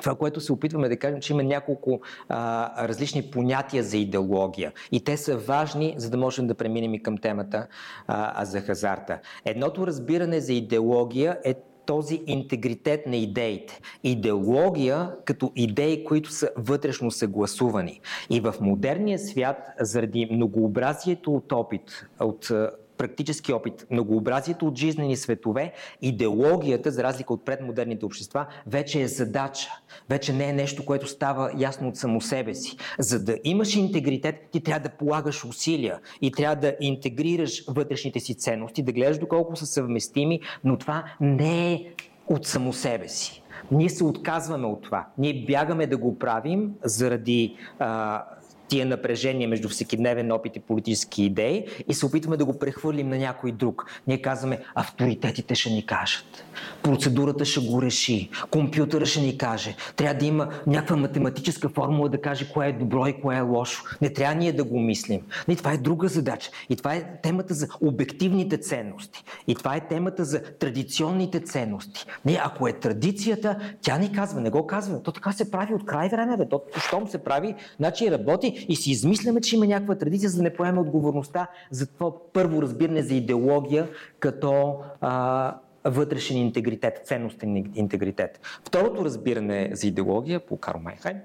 това, 0.00 0.14
което 0.14 0.40
се 0.40 0.52
опитваме 0.52 0.88
да 0.88 0.96
кажем, 0.96 1.20
че 1.20 1.32
има 1.32 1.42
няколко 1.42 2.00
а, 2.28 2.88
различни 2.88 3.30
понятия 3.30 3.82
за 3.82 3.96
идеология 3.96 4.72
и 4.92 5.04
те 5.04 5.16
са 5.16 5.36
важни, 5.36 5.94
за 5.96 6.10
да 6.10 6.16
можем 6.16 6.46
да 6.46 6.54
преминем 6.54 6.94
и 6.94 7.02
към 7.02 7.18
темата 7.18 7.66
а, 8.06 8.44
за 8.44 8.60
хазарта. 8.60 9.18
Едното 9.44 9.86
разбиране 9.86 10.40
за 10.40 10.52
идеология 10.52 11.38
е 11.44 11.54
този 11.86 12.22
интегритет 12.26 13.06
на 13.06 13.16
идеите. 13.16 13.80
Идеология 14.04 15.10
като 15.24 15.52
идеи, 15.56 16.04
които 16.04 16.30
са 16.32 16.50
вътрешно 16.56 17.10
съгласувани. 17.10 18.00
И 18.30 18.40
в 18.40 18.54
модерния 18.60 19.18
свят, 19.18 19.56
заради 19.80 20.28
многообразието 20.30 21.34
от 21.34 21.52
опит, 21.52 22.06
от 22.20 22.50
практически 22.98 23.52
опит, 23.52 23.86
многообразието 23.90 24.66
от 24.66 24.76
жизнени 24.76 25.16
светове, 25.16 25.72
идеологията, 26.02 26.90
за 26.90 27.02
разлика 27.02 27.32
от 27.32 27.44
предмодерните 27.44 28.06
общества, 28.06 28.46
вече 28.66 29.02
е 29.02 29.08
задача. 29.08 29.70
Вече 30.08 30.32
не 30.32 30.48
е 30.48 30.52
нещо, 30.52 30.84
което 30.84 31.06
става 31.06 31.50
ясно 31.58 31.88
от 31.88 31.96
само 31.96 32.20
себе 32.20 32.54
си. 32.54 32.76
За 32.98 33.24
да 33.24 33.38
имаш 33.44 33.76
интегритет, 33.76 34.34
ти 34.52 34.60
трябва 34.60 34.88
да 34.88 34.96
полагаш 34.96 35.44
усилия 35.44 36.00
и 36.22 36.32
трябва 36.32 36.56
да 36.56 36.76
интегрираш 36.80 37.64
вътрешните 37.68 38.20
си 38.20 38.34
ценности, 38.34 38.82
да 38.82 38.92
гледаш 38.92 39.18
доколко 39.18 39.56
са 39.56 39.66
съвместими, 39.66 40.40
но 40.64 40.78
това 40.78 41.04
не 41.20 41.72
е 41.72 41.86
от 42.26 42.46
само 42.46 42.72
себе 42.72 43.08
си. 43.08 43.42
Ние 43.70 43.88
се 43.88 44.04
отказваме 44.04 44.66
от 44.66 44.82
това. 44.82 45.06
Ние 45.18 45.44
бягаме 45.48 45.86
да 45.86 45.96
го 45.96 46.18
правим 46.18 46.74
заради 46.84 47.56
а, 47.78 48.24
тия 48.68 48.86
напрежения 48.86 49.48
между 49.48 49.68
всекидневен 49.68 50.32
опит 50.32 50.56
и 50.56 50.60
политически 50.60 51.24
идеи 51.24 51.66
и 51.88 51.94
се 51.94 52.06
опитваме 52.06 52.36
да 52.36 52.44
го 52.44 52.58
прехвърлим 52.58 53.08
на 53.08 53.18
някой 53.18 53.52
друг. 53.52 53.86
Ние 54.06 54.22
казваме, 54.22 54.58
авторитетите 54.74 55.54
ще 55.54 55.70
ни 55.70 55.86
кажат, 55.86 56.44
процедурата 56.82 57.44
ще 57.44 57.60
го 57.60 57.82
реши, 57.82 58.30
компютъра 58.50 59.06
ще 59.06 59.20
ни 59.20 59.38
каже, 59.38 59.76
трябва 59.96 60.14
да 60.14 60.26
има 60.26 60.48
някаква 60.66 60.96
математическа 60.96 61.68
формула 61.68 62.08
да 62.08 62.20
каже 62.20 62.48
кое 62.52 62.68
е 62.68 62.72
добро 62.72 63.06
и 63.06 63.20
кое 63.20 63.36
е 63.36 63.40
лошо. 63.40 63.84
Не 64.02 64.12
трябва 64.12 64.34
ние 64.34 64.52
да 64.52 64.64
го 64.64 64.80
мислим. 64.80 65.20
И 65.48 65.56
това 65.56 65.72
е 65.72 65.76
друга 65.76 66.08
задача. 66.08 66.50
И 66.70 66.76
това 66.76 66.94
е 66.94 67.20
темата 67.22 67.54
за 67.54 67.68
обективните 67.80 68.58
ценности. 68.58 69.24
И 69.46 69.54
това 69.54 69.76
е 69.76 69.88
темата 69.88 70.24
за 70.24 70.42
традиционните 70.42 71.40
ценности. 71.40 72.04
Не, 72.24 72.40
ако 72.44 72.68
е 72.68 72.72
традицията, 72.72 73.58
тя 73.82 73.98
ни 73.98 74.12
казва, 74.12 74.40
не 74.40 74.50
го 74.50 74.66
казва. 74.66 75.02
То 75.02 75.12
така 75.12 75.32
се 75.32 75.50
прави 75.50 75.74
от 75.74 75.86
край 75.86 76.08
време, 76.08 76.36
бе. 76.36 76.48
То, 76.48 76.62
щом 76.86 77.08
се 77.08 77.18
прави, 77.18 77.54
значи 77.76 78.10
работи 78.10 78.57
и 78.68 78.76
си 78.76 78.90
измисляме, 78.90 79.40
че 79.40 79.56
има 79.56 79.66
някаква 79.66 79.94
традиция, 79.94 80.30
за 80.30 80.36
да 80.36 80.42
не 80.42 80.54
поеме 80.54 80.80
отговорността 80.80 81.46
за 81.70 81.86
това 81.86 82.12
първо 82.32 82.62
разбиране 82.62 83.02
за 83.02 83.14
идеология 83.14 83.88
като 84.20 84.76
а, 85.00 85.54
вътрешен 85.84 86.36
интегритет, 86.36 87.00
ценностен 87.04 87.56
интегритет. 87.74 88.40
Второто 88.64 89.04
разбиране 89.04 89.70
за 89.72 89.86
идеология 89.86 90.40
по 90.40 90.56
Карл 90.56 90.80
Майнхайм 90.80 91.16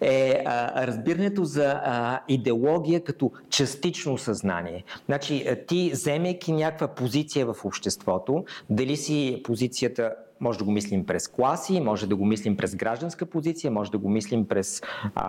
е 0.00 0.42
а, 0.46 0.86
разбирането 0.86 1.44
за 1.44 1.80
а, 1.84 2.20
идеология 2.28 3.04
като 3.04 3.32
частично 3.50 4.18
съзнание. 4.18 4.84
Значи 5.06 5.46
ти, 5.68 5.90
вземайки 5.92 6.52
някаква 6.52 6.88
позиция 6.88 7.46
в 7.46 7.64
обществото, 7.64 8.44
дали 8.70 8.96
си 8.96 9.40
позицията 9.44 10.14
може 10.40 10.58
да 10.58 10.64
го 10.64 10.70
мислим 10.70 11.06
през 11.06 11.28
класи, 11.28 11.80
може 11.80 12.06
да 12.06 12.16
го 12.16 12.24
мислим 12.24 12.56
през 12.56 12.76
гражданска 12.76 13.26
позиция, 13.26 13.70
може 13.70 13.90
да 13.90 13.98
го 13.98 14.08
мислим 14.08 14.48
през 14.48 14.82
а, 15.14 15.24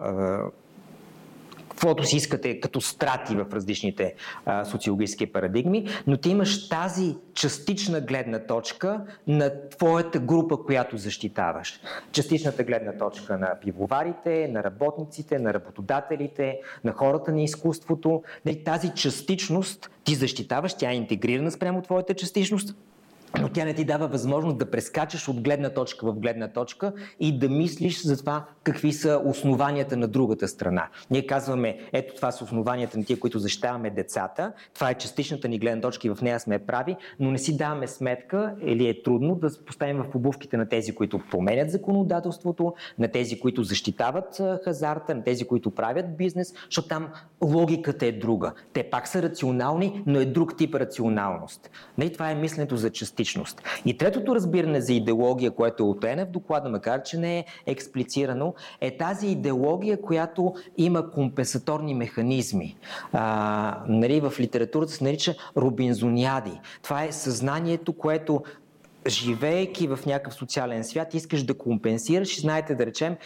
а, 0.00 0.42
каквото 1.78 2.04
си 2.04 2.16
искате 2.16 2.60
като 2.60 2.80
страти 2.80 3.34
в 3.34 3.46
различните 3.52 4.14
а, 4.46 4.64
социологически 4.64 5.32
парадигми, 5.32 5.86
но 6.06 6.16
ти 6.16 6.30
имаш 6.30 6.68
тази 6.68 7.16
частична 7.34 8.00
гледна 8.00 8.38
точка 8.38 9.00
на 9.26 9.68
твоята 9.68 10.18
група, 10.18 10.56
която 10.56 10.96
защитаваш. 10.96 11.80
Частичната 12.12 12.64
гледна 12.64 12.92
точка 12.92 13.38
на 13.38 13.54
пивоварите, 13.60 14.48
на 14.48 14.64
работниците, 14.64 15.38
на 15.38 15.54
работодателите, 15.54 16.60
на 16.84 16.92
хората 16.92 17.32
на 17.32 17.42
изкуството. 17.42 18.22
Нали, 18.44 18.64
тази 18.64 18.90
частичност 18.94 19.90
ти 20.04 20.14
защитаваш, 20.14 20.74
тя 20.74 20.90
е 20.90 20.96
интегрирана 20.96 21.50
спрямо 21.50 21.82
твоята 21.82 22.14
частичност, 22.14 22.74
но 23.40 23.48
тя 23.48 23.64
не 23.64 23.74
ти 23.74 23.84
дава 23.84 24.08
възможност 24.08 24.58
да 24.58 24.70
прескачаш 24.70 25.28
от 25.28 25.40
гледна 25.40 25.70
точка 25.70 26.06
в 26.06 26.18
гледна 26.18 26.48
точка 26.48 26.92
и 27.20 27.38
да 27.38 27.48
мислиш 27.48 28.02
за 28.02 28.18
това 28.18 28.44
какви 28.62 28.92
са 28.92 29.22
основанията 29.24 29.96
на 29.96 30.08
другата 30.08 30.48
страна. 30.48 30.88
Ние 31.10 31.26
казваме, 31.26 31.78
ето 31.92 32.14
това 32.14 32.32
са 32.32 32.44
основанията 32.44 32.98
на 32.98 33.04
тия, 33.04 33.20
които 33.20 33.38
защитаваме 33.38 33.90
децата, 33.90 34.52
това 34.74 34.90
е 34.90 34.94
частичната 34.94 35.48
ни 35.48 35.58
гледна 35.58 35.80
точка 35.80 36.06
и 36.06 36.10
в 36.10 36.22
нея 36.22 36.40
сме 36.40 36.58
прави, 36.58 36.96
но 37.20 37.30
не 37.30 37.38
си 37.38 37.56
даваме 37.56 37.86
сметка 37.86 38.54
или 38.62 38.88
е 38.88 39.02
трудно 39.02 39.34
да 39.34 39.50
поставим 39.66 39.96
в 39.96 40.14
обувките 40.14 40.56
на 40.56 40.68
тези, 40.68 40.94
които 40.94 41.20
променят 41.30 41.70
законодателството, 41.70 42.74
на 42.98 43.08
тези, 43.08 43.40
които 43.40 43.62
защитават 43.62 44.40
хазарта, 44.64 45.14
на 45.14 45.24
тези, 45.24 45.44
които 45.44 45.70
правят 45.70 46.16
бизнес, 46.16 46.54
защото 46.64 46.88
там 46.88 47.08
логиката 47.42 48.06
е 48.06 48.12
друга. 48.12 48.52
Те 48.72 48.82
пак 48.82 49.08
са 49.08 49.22
рационални, 49.22 50.02
но 50.06 50.20
е 50.20 50.24
друг 50.24 50.56
тип 50.56 50.74
рационалност. 50.74 51.70
Не, 51.98 52.10
това 52.10 52.30
е 52.30 52.34
мисленето 52.34 52.76
за 52.76 52.90
частичност. 53.18 53.62
И 53.84 53.96
третото 53.96 54.34
разбиране 54.34 54.80
за 54.80 54.92
идеология, 54.92 55.50
което 55.50 55.82
е 55.82 55.86
отене 55.86 56.24
в 56.24 56.30
доклада, 56.30 56.68
макар 56.68 57.02
че 57.02 57.18
не 57.18 57.38
е 57.38 57.44
експлицирано, 57.66 58.54
е 58.80 58.96
тази 58.96 59.26
идеология, 59.26 60.00
която 60.00 60.54
има 60.76 61.10
компенсаторни 61.10 61.94
механизми. 61.94 62.76
А, 63.12 63.82
нали, 63.88 64.20
в 64.20 64.32
литературата 64.40 64.92
се 64.92 65.04
нарича 65.04 65.34
робинзониади. 65.56 66.60
Това 66.82 67.04
е 67.04 67.12
съзнанието, 67.12 67.92
което 67.92 68.42
живеейки 69.06 69.88
в 69.88 69.98
някакъв 70.06 70.34
социален 70.34 70.84
свят, 70.84 71.14
искаш 71.14 71.42
да 71.42 71.58
компенсираш 71.58 72.40
знаете, 72.40 72.74
да 72.74 72.86
речем, 72.86 73.16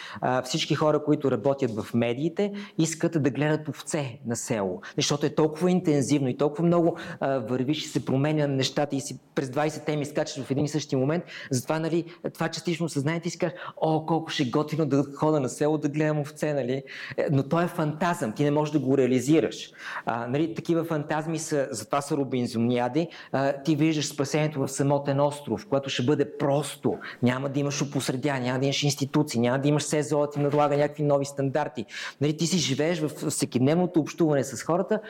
всички 0.45 0.75
хора, 0.75 1.05
които 1.05 1.31
работят 1.31 1.71
в 1.71 1.95
медиите, 1.95 2.53
искат 2.79 3.23
да 3.23 3.31
гледат 3.31 3.69
овце 3.69 4.19
на 4.27 4.37
село, 4.37 4.81
защото 4.97 5.27
е 5.27 5.35
толкова 5.35 5.71
интензивно 5.71 6.29
и 6.29 6.37
толкова 6.37 6.65
много 6.65 6.97
вървиш 7.21 7.85
и 7.85 7.89
се 7.89 8.05
променя 8.05 8.47
нещата 8.47 8.97
и 8.97 9.01
си 9.01 9.19
през 9.35 9.49
20 9.49 9.85
теми 9.85 10.05
скачаш 10.05 10.45
в 10.45 10.51
един 10.51 10.65
и 10.65 10.69
същи 10.69 10.97
момент. 10.97 11.25
Затова, 11.51 11.79
нали, 11.79 12.05
това 12.35 12.49
частично 12.49 12.89
съзнанието 12.89 13.29
и 13.29 13.31
си 13.31 13.39
о, 13.77 14.07
колко 14.07 14.31
ще 14.31 14.43
е 14.43 14.47
готино 14.47 14.87
да 14.87 15.05
хода 15.17 15.41
на 15.41 15.49
село 15.49 15.79
да 15.79 15.89
гледам 15.89 16.19
овце, 16.19 16.53
нали? 16.53 16.83
Е, 17.17 17.27
но 17.31 17.43
то 17.43 17.61
е 17.61 17.67
фантазъм, 17.67 18.33
ти 18.33 18.45
не 18.45 18.51
можеш 18.51 18.73
да 18.73 18.79
го 18.79 18.99
реализираш. 18.99 19.71
А, 20.07 20.27
нали, 20.27 20.55
такива 20.55 20.85
фантазми 20.85 21.39
са, 21.39 21.69
затова 21.71 22.01
са 22.01 22.17
робинзониади. 22.17 23.09
А, 23.33 23.53
ти 23.53 23.77
виждаш 23.77 24.07
спасението 24.07 24.61
в 24.61 24.69
самотен 24.69 25.21
остров, 25.21 25.67
което 25.73 25.91
ще 25.91 26.03
бъде 26.03 26.37
просто. 26.39 26.99
Няма 27.23 27.49
да 27.49 27.61
имаш 27.61 27.83
опосредя, 27.83 28.41
няма 28.41 28.59
да 28.59 28.67
имаш 28.67 28.83
институции, 28.83 29.41
няма 29.41 29.59
да 29.59 29.69
имаш 29.69 29.83
СЕЗО, 29.83 30.27
ти 30.27 30.41
надлага 30.41 30.77
някакви 30.77 31.03
нови 31.03 31.25
стандарти. 31.25 31.87
Нали, 32.21 32.37
ти 32.37 32.47
си 32.47 32.59
живееш 32.59 33.01
в 33.01 33.31
всекидневното 33.31 34.01
общуване 34.01 34.45
с 34.45 34.63
хората. 34.63 35.01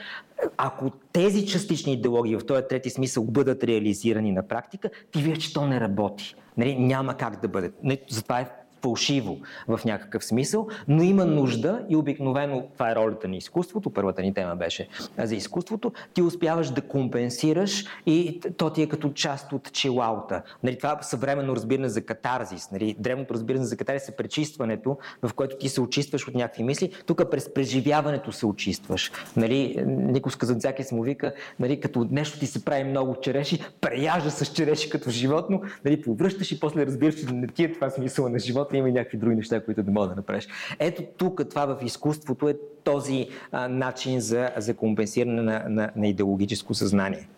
Ако 0.57 0.91
тези 1.13 1.47
частични 1.47 1.93
идеологии 1.93 2.37
в 2.37 2.47
този 2.47 2.63
трети 2.69 2.91
смисъл 2.91 3.25
бъдат 3.25 3.65
реализирани 3.65 4.33
на 4.33 4.49
практика, 4.49 4.91
ти 5.13 5.23
виждаш, 5.23 5.45
че 5.45 5.53
то 5.53 5.67
не 5.67 5.81
работи. 5.81 6.35
Нали, 6.57 6.79
няма 6.79 7.17
как 7.17 7.41
да 7.41 7.49
бъде. 7.49 7.73
Нали, 7.83 7.99
затова 8.09 8.41
е 8.41 8.51
фалшиво 8.83 9.39
в 9.69 9.81
някакъв 9.85 10.25
смисъл, 10.25 10.69
но 10.89 11.03
има 11.03 11.25
нужда 11.25 11.85
и 11.89 11.97
обикновено 11.97 12.65
това 12.73 12.91
е 12.91 12.95
ролята 12.95 13.29
на 13.29 13.37
изкуството, 13.37 13.91
първата 13.91 14.23
ни 14.23 14.35
тема 14.35 14.57
беше 14.57 14.89
за 15.19 15.35
изкуството, 15.35 15.93
ти 16.15 16.23
успяваш 16.23 16.71
да 16.71 16.81
компенсираш 16.81 17.85
и 18.07 18.41
то 18.57 18.71
ти 18.71 18.83
е 18.83 18.89
като 18.89 19.13
част 19.13 19.53
от 19.53 19.73
чилаута. 19.73 20.43
Нали, 20.63 20.79
това 20.79 20.99
съвременно 21.03 21.57
разбиране 21.57 21.89
за 21.89 22.03
катарзис. 22.03 22.71
Нали, 22.71 22.97
древното 22.99 23.35
разбиране 23.35 23.65
за 23.65 23.77
катарзис 23.77 24.09
е 24.09 24.17
пречистването, 24.17 24.99
в 25.23 25.35
което 25.35 25.57
ти 25.57 25.69
се 25.69 25.81
очистваш 25.81 26.29
от 26.29 26.35
някакви 26.35 26.63
мисли. 26.63 26.93
Тук 27.07 27.31
през 27.31 27.55
преживяването 27.55 28.33
се 28.33 28.47
очистваш. 28.47 29.13
Нали, 29.37 29.85
Никос 29.87 30.37
Казанцакис 30.37 30.93
му 30.93 31.03
вика, 31.03 31.33
нали, 31.61 31.81
като 31.81 32.09
нещо 32.11 32.39
ти 32.39 32.47
се 32.47 32.65
прави 32.65 32.85
много 32.85 33.17
череши, 33.21 33.61
преяжда 33.81 34.31
с 34.31 34.47
череши 34.47 34.91
като 34.91 35.11
животно, 35.11 35.63
нали, 35.85 36.03
повръщаш 36.03 36.53
и 36.53 36.61
после 36.61 36.87
разбираш, 36.87 37.15
че 37.15 37.27
не 37.33 37.47
ти 37.47 37.65
е 37.65 37.73
това 37.73 37.91
смисъл 37.91 38.29
на 38.29 38.39
живота 38.39 38.72
има 38.77 38.89
и 38.89 38.93
някакви 38.93 39.19
други 39.19 39.37
неща, 39.37 39.65
които 39.65 39.83
да 39.83 39.91
мога 39.91 40.09
да 40.09 40.15
направиш. 40.15 40.49
Ето 40.79 41.03
тук 41.17 41.49
това 41.51 41.67
в 41.67 41.79
изкуството 41.85 42.49
е 42.49 42.57
този 42.85 43.29
а, 43.53 43.69
начин 43.69 44.21
за, 44.21 44.51
за 44.57 44.75
компенсиране 44.75 45.43
на, 45.43 45.65
на, 45.69 45.91
на 45.97 46.09
идеологическо 46.09 46.75
съзнание. 46.75 47.29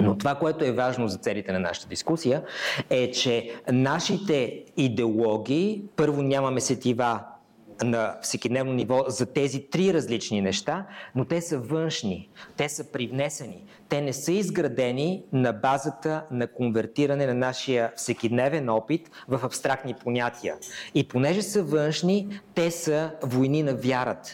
Но 0.00 0.18
това, 0.18 0.34
което 0.34 0.64
е 0.64 0.72
важно 0.72 1.08
за 1.08 1.18
целите 1.18 1.52
на 1.52 1.58
нашата 1.58 1.88
дискусия, 1.88 2.42
е, 2.90 3.10
че 3.10 3.50
нашите 3.72 4.64
идеологии, 4.76 5.82
първо 5.96 6.22
нямаме 6.22 6.60
сетива 6.60 7.20
на 7.84 8.16
всекидневно 8.22 8.72
ниво 8.72 9.04
за 9.08 9.26
тези 9.26 9.62
три 9.70 9.94
различни 9.94 10.40
неща, 10.40 10.86
но 11.14 11.24
те 11.24 11.40
са 11.40 11.58
външни, 11.58 12.28
те 12.56 12.68
са 12.68 12.92
привнесени. 12.92 13.64
Те 13.88 14.00
не 14.00 14.12
са 14.12 14.32
изградени 14.32 15.22
на 15.32 15.52
базата 15.52 16.24
на 16.30 16.46
конвертиране 16.46 17.26
на 17.26 17.34
нашия 17.34 17.92
всекидневен 17.96 18.68
опит 18.68 19.10
в 19.28 19.40
абстрактни 19.44 19.94
понятия. 19.94 20.56
И 20.94 21.08
понеже 21.08 21.42
са 21.42 21.62
външни, 21.62 22.40
те 22.54 22.70
са 22.70 23.10
войни 23.22 23.62
на 23.62 23.74
вярата. 23.74 24.30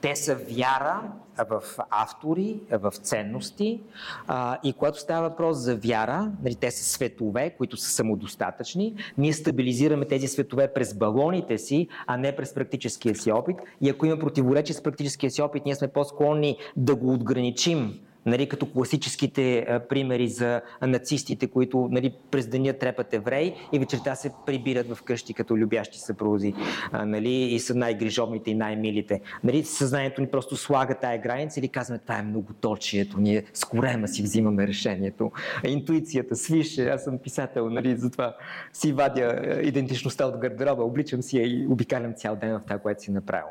Те 0.00 0.16
са 0.16 0.34
вяра 0.34 1.02
в 1.38 1.62
автори, 1.90 2.60
в 2.72 2.92
ценности. 2.92 3.80
А, 4.26 4.58
и 4.64 4.72
когато 4.72 4.98
става 4.98 5.28
въпрос 5.28 5.56
за 5.56 5.76
вяра, 5.76 6.32
нали, 6.42 6.54
те 6.54 6.70
са 6.70 6.84
светове, 6.84 7.50
които 7.50 7.76
са 7.76 7.90
самодостатъчни, 7.90 8.94
ние 9.18 9.32
стабилизираме 9.32 10.04
тези 10.04 10.28
светове 10.28 10.72
през 10.72 10.94
балоните 10.94 11.58
си, 11.58 11.88
а 12.06 12.16
не 12.16 12.36
през 12.36 12.54
практическия 12.54 13.14
си 13.14 13.32
опит. 13.32 13.56
И 13.80 13.90
ако 13.90 14.06
има 14.06 14.18
противоречие 14.18 14.74
с 14.74 14.82
практическия 14.82 15.30
си 15.30 15.42
опит, 15.42 15.64
ние 15.64 15.74
сме 15.74 15.88
по-склонни 15.88 16.56
да 16.76 16.94
го 16.94 17.12
отграничим 17.12 18.00
нали, 18.26 18.48
като 18.48 18.66
класическите 18.66 19.58
а, 19.58 19.80
примери 19.88 20.28
за 20.28 20.60
нацистите, 20.82 21.46
които 21.46 21.88
нали, 21.90 22.14
през 22.30 22.46
деня 22.46 22.72
трепат 22.72 23.14
евреи 23.14 23.54
и 23.72 23.78
вечерта 23.78 24.14
се 24.14 24.32
прибират 24.46 24.94
в 24.94 25.02
къщи 25.02 25.34
като 25.34 25.56
любящи 25.56 25.98
съпрузи 25.98 26.54
а, 26.92 27.06
нали, 27.06 27.32
и 27.32 27.60
са 27.60 27.74
най-грижовните 27.74 28.50
и 28.50 28.54
най-милите. 28.54 29.20
Нали, 29.44 29.64
съзнанието 29.64 30.20
ни 30.20 30.26
просто 30.26 30.56
слага 30.56 30.94
тая 30.94 31.18
граница 31.18 31.60
или 31.60 31.68
казваме, 31.68 31.98
това 31.98 32.18
е 32.18 32.22
много 32.22 32.52
точието, 32.60 33.20
ние 33.20 33.44
с 33.54 33.64
корема 33.64 34.08
си 34.08 34.22
взимаме 34.22 34.66
решението. 34.66 35.32
Интуицията, 35.64 36.36
свише, 36.36 36.88
аз 36.88 37.04
съм 37.04 37.18
писател, 37.18 37.70
нали, 37.70 37.96
затова 37.96 38.36
си 38.72 38.92
вадя 38.92 39.58
идентичността 39.62 40.26
от 40.26 40.38
гардероба, 40.38 40.82
обличам 40.82 41.22
си 41.22 41.38
я 41.38 41.46
и 41.46 41.66
обикалям 41.70 42.14
цял 42.14 42.36
ден 42.36 42.58
в 42.58 42.62
това, 42.64 42.78
което 42.78 43.02
си 43.02 43.10
направил. 43.10 43.48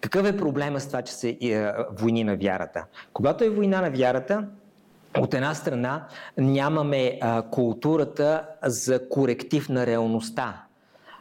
Какъв 0.00 0.26
е 0.26 0.36
проблема 0.36 0.80
с 0.80 0.86
това, 0.86 1.02
че 1.02 1.12
са 1.12 1.28
е, 1.28 1.72
войни 2.00 2.24
на 2.24 2.36
вярата? 2.36 2.84
Когато 3.12 3.44
е 3.44 3.48
война 3.48 3.80
на 3.80 3.90
вярата, 3.90 4.07
вярата, 4.08 4.46
от 5.18 5.34
една 5.34 5.54
страна 5.54 6.06
нямаме 6.38 7.18
а, 7.20 7.42
културата 7.42 8.48
за 8.64 9.08
коректив 9.08 9.68
на 9.68 9.86
реалността. 9.86 10.64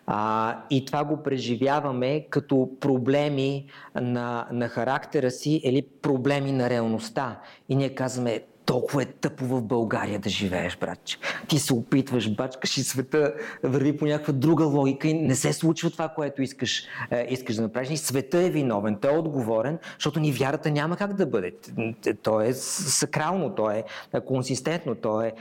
А, 0.08 0.58
и 0.70 0.86
това 0.86 1.04
го 1.04 1.24
преживяваме 1.24 2.28
като 2.30 2.70
проблеми 2.80 3.66
на, 3.96 4.48
на 4.52 4.68
характера 4.68 5.32
си 5.32 5.62
или 5.64 5.88
проблеми 6.02 6.52
на 6.52 6.70
реалността. 6.70 7.40
И 7.70 7.76
ние 7.76 7.90
казваме, 7.90 8.42
толкова 8.68 9.02
е 9.02 9.06
тъпо 9.06 9.46
в 9.46 9.62
България 9.62 10.20
да 10.20 10.30
живееш, 10.30 10.78
братче. 10.78 11.18
Ти 11.48 11.60
се 11.60 11.74
опитваш, 11.74 12.36
бачкаш 12.36 12.78
и 12.78 12.84
света 12.84 13.34
върви 13.64 13.98
по 13.98 14.06
някаква 14.06 14.34
друга 14.34 14.66
логика 14.66 15.08
и 15.08 15.14
не 15.14 15.36
се 15.36 15.54
случва 15.54 15.90
това, 15.90 16.10
което 16.10 16.42
искаш, 16.42 16.84
е, 17.12 17.28
искаш 17.30 17.56
да 17.56 17.62
направиш. 17.62 17.90
И 17.90 17.98
света 17.98 18.38
е 18.38 18.50
виновен, 18.50 18.98
той 19.02 19.16
е 19.16 19.18
отговорен, 19.18 19.80
защото 19.98 20.20
ни 20.20 20.32
вярата 20.32 20.72
няма 20.72 20.98
как 20.98 21.14
да 21.14 21.26
бъде. 21.26 21.52
То 22.24 22.42
е 22.42 22.54
сакрално, 22.54 23.56
то 23.56 23.72
е 23.72 23.84
консистентно, 24.26 24.96
то 24.96 25.22
е 25.22 25.34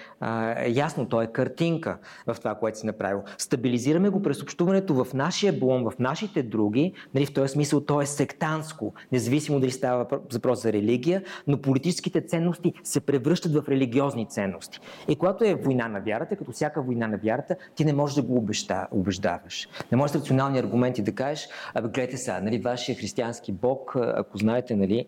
е 0.56 0.70
ясно, 0.70 1.06
то 1.08 1.22
е 1.22 1.26
картинка 1.26 1.98
в 2.26 2.36
това, 2.38 2.54
което 2.54 2.78
си 2.78 2.86
направил. 2.86 3.22
Стабилизираме 3.38 4.08
го 4.08 4.22
през 4.22 4.42
общуването 4.42 5.04
в 5.04 5.14
нашия 5.14 5.52
блом, 5.52 5.84
в 5.84 5.92
нашите 5.98 6.42
други, 6.42 6.92
нали, 7.14 7.26
в 7.26 7.32
този 7.32 7.52
смисъл 7.52 7.80
то 7.80 8.00
е 8.00 8.06
сектанско, 8.06 8.94
независимо 9.12 9.60
дали 9.60 9.70
става 9.70 10.06
въпрос 10.32 10.62
за 10.62 10.72
религия, 10.72 11.22
но 11.46 11.60
политическите 11.60 12.20
ценности 12.20 12.72
се 12.84 13.00
превръщат 13.22 13.54
в 13.54 13.68
религиозни 13.68 14.26
ценности. 14.26 14.80
И 15.08 15.16
когато 15.16 15.44
е 15.44 15.54
война 15.54 15.88
на 15.88 16.00
вярата, 16.00 16.36
като 16.36 16.52
всяка 16.52 16.82
война 16.82 17.06
на 17.06 17.16
вярата, 17.16 17.56
ти 17.74 17.84
не 17.84 17.92
можеш 17.92 18.14
да 18.14 18.22
го 18.22 18.36
убежда, 18.36 18.86
убеждаваш. 18.90 19.68
Не 19.92 19.98
можеш 19.98 20.12
с 20.12 20.16
рационални 20.16 20.58
аргументи 20.58 21.02
да 21.02 21.12
кажеш, 21.12 21.48
абе, 21.74 21.88
гледайте 21.88 22.16
сега, 22.16 22.40
нали, 22.40 22.58
вашия 22.58 22.96
християнски 22.96 23.52
бог, 23.52 23.96
ако 23.96 24.38
знаете, 24.38 24.76
нали, 24.76 25.06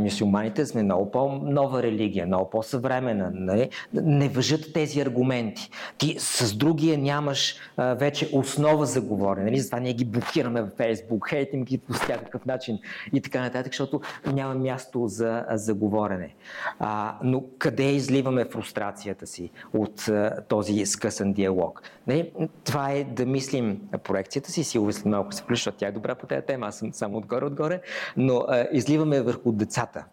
мюсюлманите 0.00 0.66
сме 0.66 0.82
много 0.82 1.10
по-нова 1.10 1.82
религия, 1.82 2.26
много 2.26 2.50
по-съвременна. 2.50 3.30
Нали? 3.34 3.70
Не 3.92 4.28
въжат 4.28 4.72
тези 4.74 5.00
аргументи. 5.00 5.70
Ти 5.98 6.16
с 6.18 6.56
другия 6.56 6.98
нямаш 6.98 7.56
а, 7.76 7.94
вече 7.94 8.30
основа 8.32 8.86
за 8.86 9.00
говорене. 9.00 9.44
Нали? 9.44 9.60
Затова 9.60 9.80
ние 9.80 9.92
ги 9.92 10.04
блокираме 10.04 10.62
в 10.62 10.70
Фейсбук, 10.76 11.28
хейтим 11.28 11.64
ги 11.64 11.78
по 11.78 11.92
всякакъв 11.92 12.46
начин 12.46 12.78
и 13.12 13.20
така 13.20 13.40
нататък, 13.40 13.72
защото 13.72 14.00
няма 14.32 14.54
място 14.54 15.08
за, 15.08 15.44
за 15.50 15.74
говорене. 15.74 16.34
А, 16.78 17.15
но 17.22 17.44
къде 17.58 17.90
изливаме 17.90 18.44
фрустрацията 18.44 19.26
си 19.26 19.50
от 19.74 20.08
а, 20.08 20.42
този 20.48 20.86
скъсан 20.86 21.32
диалог? 21.32 21.82
Не, 22.06 22.30
това 22.64 22.92
е 22.92 23.04
да 23.04 23.26
мислим 23.26 23.80
проекцията 24.02 24.50
си, 24.50 24.64
силови 24.64 24.92
след 24.92 25.06
малко 25.06 25.32
се 25.32 25.42
включва, 25.42 25.72
тя 25.72 25.86
е 25.86 25.92
добра 25.92 26.14
по 26.14 26.26
тази 26.26 26.46
тема, 26.46 26.66
аз 26.66 26.78
съм 26.78 26.92
само 26.92 27.18
отгоре-отгоре, 27.18 27.80
но 28.16 28.44
а, 28.48 28.66
изливаме 28.72 29.22
върху 29.22 29.52
децата. 29.52 30.04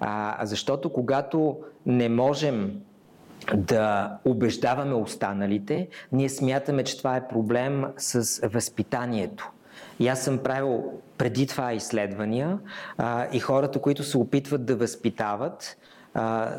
А, 0.00 0.46
защото 0.46 0.92
когато 0.92 1.58
не 1.86 2.08
можем 2.08 2.80
да 3.54 4.16
убеждаваме 4.24 4.94
останалите, 4.94 5.88
ние 6.12 6.28
смятаме, 6.28 6.84
че 6.84 6.98
това 6.98 7.16
е 7.16 7.28
проблем 7.28 7.84
с 7.96 8.40
възпитанието. 8.48 9.50
И 10.00 10.08
аз 10.08 10.22
съм 10.24 10.38
правил 10.38 10.92
преди 11.18 11.46
това 11.46 11.72
изследвания 11.72 12.58
а, 12.98 13.26
и 13.32 13.40
хората, 13.40 13.80
които 13.80 14.02
се 14.02 14.18
опитват 14.18 14.64
да 14.64 14.76
възпитават, 14.76 15.76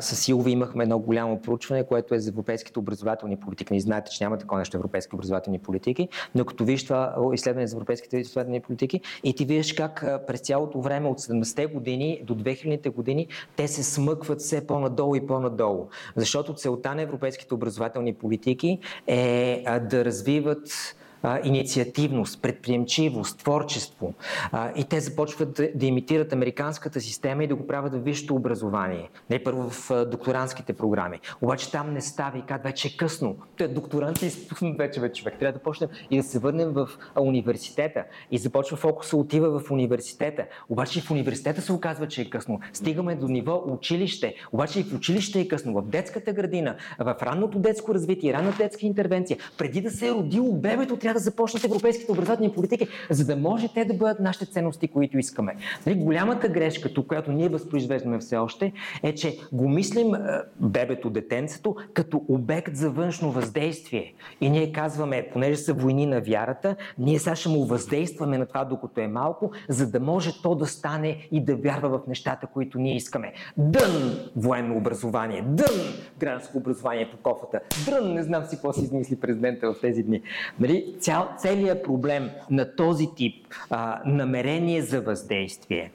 със 0.00 0.20
Силови 0.20 0.50
имахме 0.50 0.82
едно 0.82 0.98
голямо 0.98 1.40
проучване, 1.40 1.86
което 1.86 2.14
е 2.14 2.18
за 2.18 2.30
европейските 2.30 2.78
образователни 2.78 3.36
политики. 3.36 3.72
Не 3.72 3.80
знаете, 3.80 4.10
че 4.10 4.24
няма 4.24 4.38
такова 4.38 4.58
нещо 4.58 4.76
европейски 4.76 5.14
образователни 5.14 5.58
политики, 5.58 6.08
но 6.34 6.44
като 6.44 6.64
виж 6.64 6.84
това 6.84 7.16
изследване 7.34 7.66
за 7.66 7.76
европейските 7.76 8.16
образователни 8.16 8.60
политики 8.60 9.00
и 9.24 9.34
ти 9.34 9.44
виждаш 9.44 9.72
как 9.72 10.04
през 10.26 10.40
цялото 10.40 10.80
време 10.80 11.08
от 11.08 11.20
70-те 11.20 11.66
години 11.66 12.22
до 12.24 12.34
2000-те 12.34 12.88
години 12.88 13.28
те 13.56 13.68
се 13.68 13.82
смъкват 13.82 14.40
все 14.40 14.66
по-надолу 14.66 15.16
и 15.16 15.26
по-надолу. 15.26 15.88
Защото 16.16 16.54
целта 16.54 16.94
на 16.94 17.02
европейските 17.02 17.54
образователни 17.54 18.14
политики 18.14 18.78
е 19.06 19.64
да 19.90 20.04
развиват 20.04 20.96
инициативност, 21.44 22.42
предприемчивост, 22.42 23.38
творчество. 23.38 24.14
А, 24.52 24.72
и 24.76 24.84
те 24.84 25.00
започват 25.00 25.54
да, 25.54 25.68
да 25.74 25.86
имитират 25.86 26.32
американската 26.32 27.00
система 27.00 27.44
и 27.44 27.46
да 27.46 27.54
го 27.54 27.66
правят 27.66 27.94
в 27.94 28.04
висшето 28.04 28.34
образование. 28.34 29.10
Не 29.30 29.44
първо 29.44 29.70
в 29.70 29.90
а, 29.90 30.06
докторантските 30.06 30.72
програми. 30.72 31.20
Обаче 31.42 31.70
там 31.70 31.92
не 31.92 32.00
става 32.00 32.38
и 32.38 32.42
как 32.42 32.62
вече 32.62 32.88
е 32.88 32.96
късно. 32.96 33.36
Те 33.56 33.68
докторанти 33.68 34.26
изпуснат 34.26 34.76
вече, 34.78 35.00
вече 35.00 35.20
човек. 35.20 35.38
Трябва 35.38 35.58
да 35.58 35.62
почнем 35.62 35.88
и 36.10 36.16
да 36.16 36.22
се 36.22 36.38
върнем 36.38 36.72
в 36.72 36.88
университета. 37.20 38.04
И 38.30 38.38
започва 38.38 38.76
фокуса 38.76 39.16
отива 39.16 39.60
в 39.60 39.70
университета. 39.70 40.46
Обаче 40.68 40.98
и 40.98 41.02
в 41.02 41.10
университета 41.10 41.60
се 41.60 41.72
оказва, 41.72 42.08
че 42.08 42.22
е 42.22 42.30
късно. 42.30 42.60
Стигаме 42.72 43.14
до 43.14 43.28
ниво 43.28 43.64
училище. 43.66 44.34
Обаче 44.52 44.80
и 44.80 44.82
в 44.82 44.94
училище 44.94 45.40
е 45.40 45.48
късно. 45.48 45.72
В 45.72 45.82
детската 45.82 46.32
градина, 46.32 46.76
в 46.98 47.16
ранното 47.22 47.58
детско 47.58 47.94
развитие, 47.94 48.32
ранната 48.32 48.56
детска 48.58 48.86
интервенция. 48.86 49.38
Преди 49.58 49.80
да 49.80 49.90
се 49.90 50.08
е 50.08 50.12
родило 50.12 50.52
бебето, 50.52 50.96
трябва 50.96 51.11
трябва 51.12 51.20
да 51.20 51.24
започнат 51.24 51.64
европейските 51.64 52.12
образователни 52.12 52.52
политики, 52.52 52.88
за 53.10 53.24
да 53.24 53.36
може 53.36 53.68
те 53.68 53.84
да 53.84 53.94
бъдат 53.94 54.20
нашите 54.20 54.46
ценности, 54.46 54.88
които 54.88 55.18
искаме. 55.18 55.56
Нали, 55.86 55.96
голямата 55.96 56.48
грешка, 56.48 56.92
тук, 56.94 57.06
която 57.06 57.32
ние 57.32 57.48
възпроизвеждаме 57.48 58.18
все 58.18 58.36
още, 58.36 58.72
е, 59.02 59.14
че 59.14 59.38
го 59.52 59.68
мислим 59.68 60.12
бебето, 60.60 61.10
детенцето, 61.10 61.76
като 61.94 62.24
обект 62.28 62.76
за 62.76 62.90
външно 62.90 63.30
въздействие. 63.30 64.14
И 64.40 64.50
ние 64.50 64.72
казваме, 64.72 65.28
понеже 65.32 65.56
са 65.56 65.74
войни 65.74 66.06
на 66.06 66.20
вярата, 66.20 66.76
ние 66.98 67.18
сега 67.18 67.36
ще 67.36 67.48
му 67.48 67.64
въздействаме 67.64 68.38
на 68.38 68.46
това, 68.46 68.64
докато 68.64 69.00
е 69.00 69.08
малко, 69.08 69.50
за 69.68 69.90
да 69.90 70.00
може 70.00 70.42
то 70.42 70.54
да 70.54 70.66
стане 70.66 71.28
и 71.32 71.44
да 71.44 71.56
вярва 71.56 71.88
в 71.88 72.06
нещата, 72.08 72.46
които 72.46 72.78
ние 72.78 72.96
искаме. 72.96 73.32
Дън 73.56 74.18
военно 74.36 74.76
образование, 74.76 75.42
дън 75.46 75.76
гражданско 76.18 76.58
образование 76.58 77.10
по 77.10 77.16
кофата, 77.16 77.60
дън 77.86 78.14
не 78.14 78.22
знам 78.22 78.44
си 78.44 78.56
какво 78.56 78.72
си 78.72 78.80
измисли 78.80 79.16
президента 79.16 79.72
в 79.72 79.80
тези 79.80 80.02
дни. 80.02 80.22
Нали? 80.60 80.94
Цял, 81.02 81.28
целият 81.38 81.84
проблем 81.84 82.30
на 82.50 82.76
този 82.76 83.08
тип 83.16 83.46
а, 83.70 84.00
намерение 84.04 84.82
за 84.82 85.00
въздействие, 85.00 85.92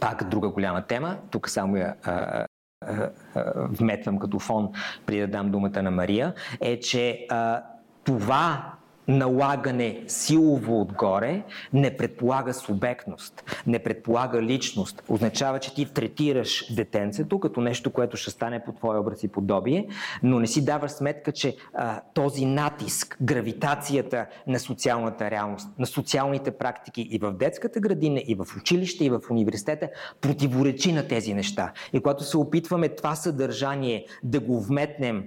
пак 0.00 0.28
друга 0.28 0.48
голяма 0.48 0.82
тема, 0.82 1.16
тук 1.30 1.48
само 1.48 1.76
я 1.76 1.94
а, 2.04 2.46
а, 2.86 3.10
вметвам 3.56 4.18
като 4.18 4.38
фон, 4.38 4.68
преди 5.06 5.20
да 5.20 5.26
дам 5.26 5.50
думата 5.50 5.82
на 5.82 5.90
Мария, 5.90 6.34
е, 6.60 6.80
че 6.80 7.26
а, 7.30 7.62
това 8.04 8.72
налагане 9.08 10.02
силово 10.06 10.80
отгоре 10.80 11.42
не 11.72 11.96
предполага 11.96 12.54
субектност, 12.54 13.62
не 13.66 13.78
предполага 13.78 14.42
личност. 14.42 15.02
Означава, 15.08 15.58
че 15.58 15.74
ти 15.74 15.92
третираш 15.92 16.74
детенцето 16.74 17.40
като 17.40 17.60
нещо, 17.60 17.90
което 17.90 18.16
ще 18.16 18.30
стане 18.30 18.64
по 18.64 18.72
твоя 18.72 19.00
образ 19.00 19.22
и 19.22 19.28
подобие, 19.28 19.88
но 20.22 20.40
не 20.40 20.46
си 20.46 20.64
даваш 20.64 20.90
сметка, 20.90 21.32
че 21.32 21.56
а, 21.74 22.00
този 22.14 22.46
натиск, 22.46 23.16
гравитацията 23.22 24.26
на 24.46 24.58
социалната 24.58 25.30
реалност, 25.30 25.68
на 25.78 25.86
социалните 25.86 26.50
практики 26.50 27.02
и 27.10 27.18
в 27.18 27.32
детската 27.32 27.80
градина, 27.80 28.22
и 28.26 28.34
в 28.34 28.46
училище, 28.56 29.04
и 29.04 29.10
в 29.10 29.20
университета 29.30 29.88
противоречи 30.20 30.92
на 30.92 31.08
тези 31.08 31.34
неща. 31.34 31.72
И 31.92 32.00
когато 32.00 32.24
се 32.24 32.36
опитваме 32.36 32.88
това 32.88 33.14
съдържание 33.14 34.06
да 34.22 34.40
го 34.40 34.60
вметнем 34.60 35.24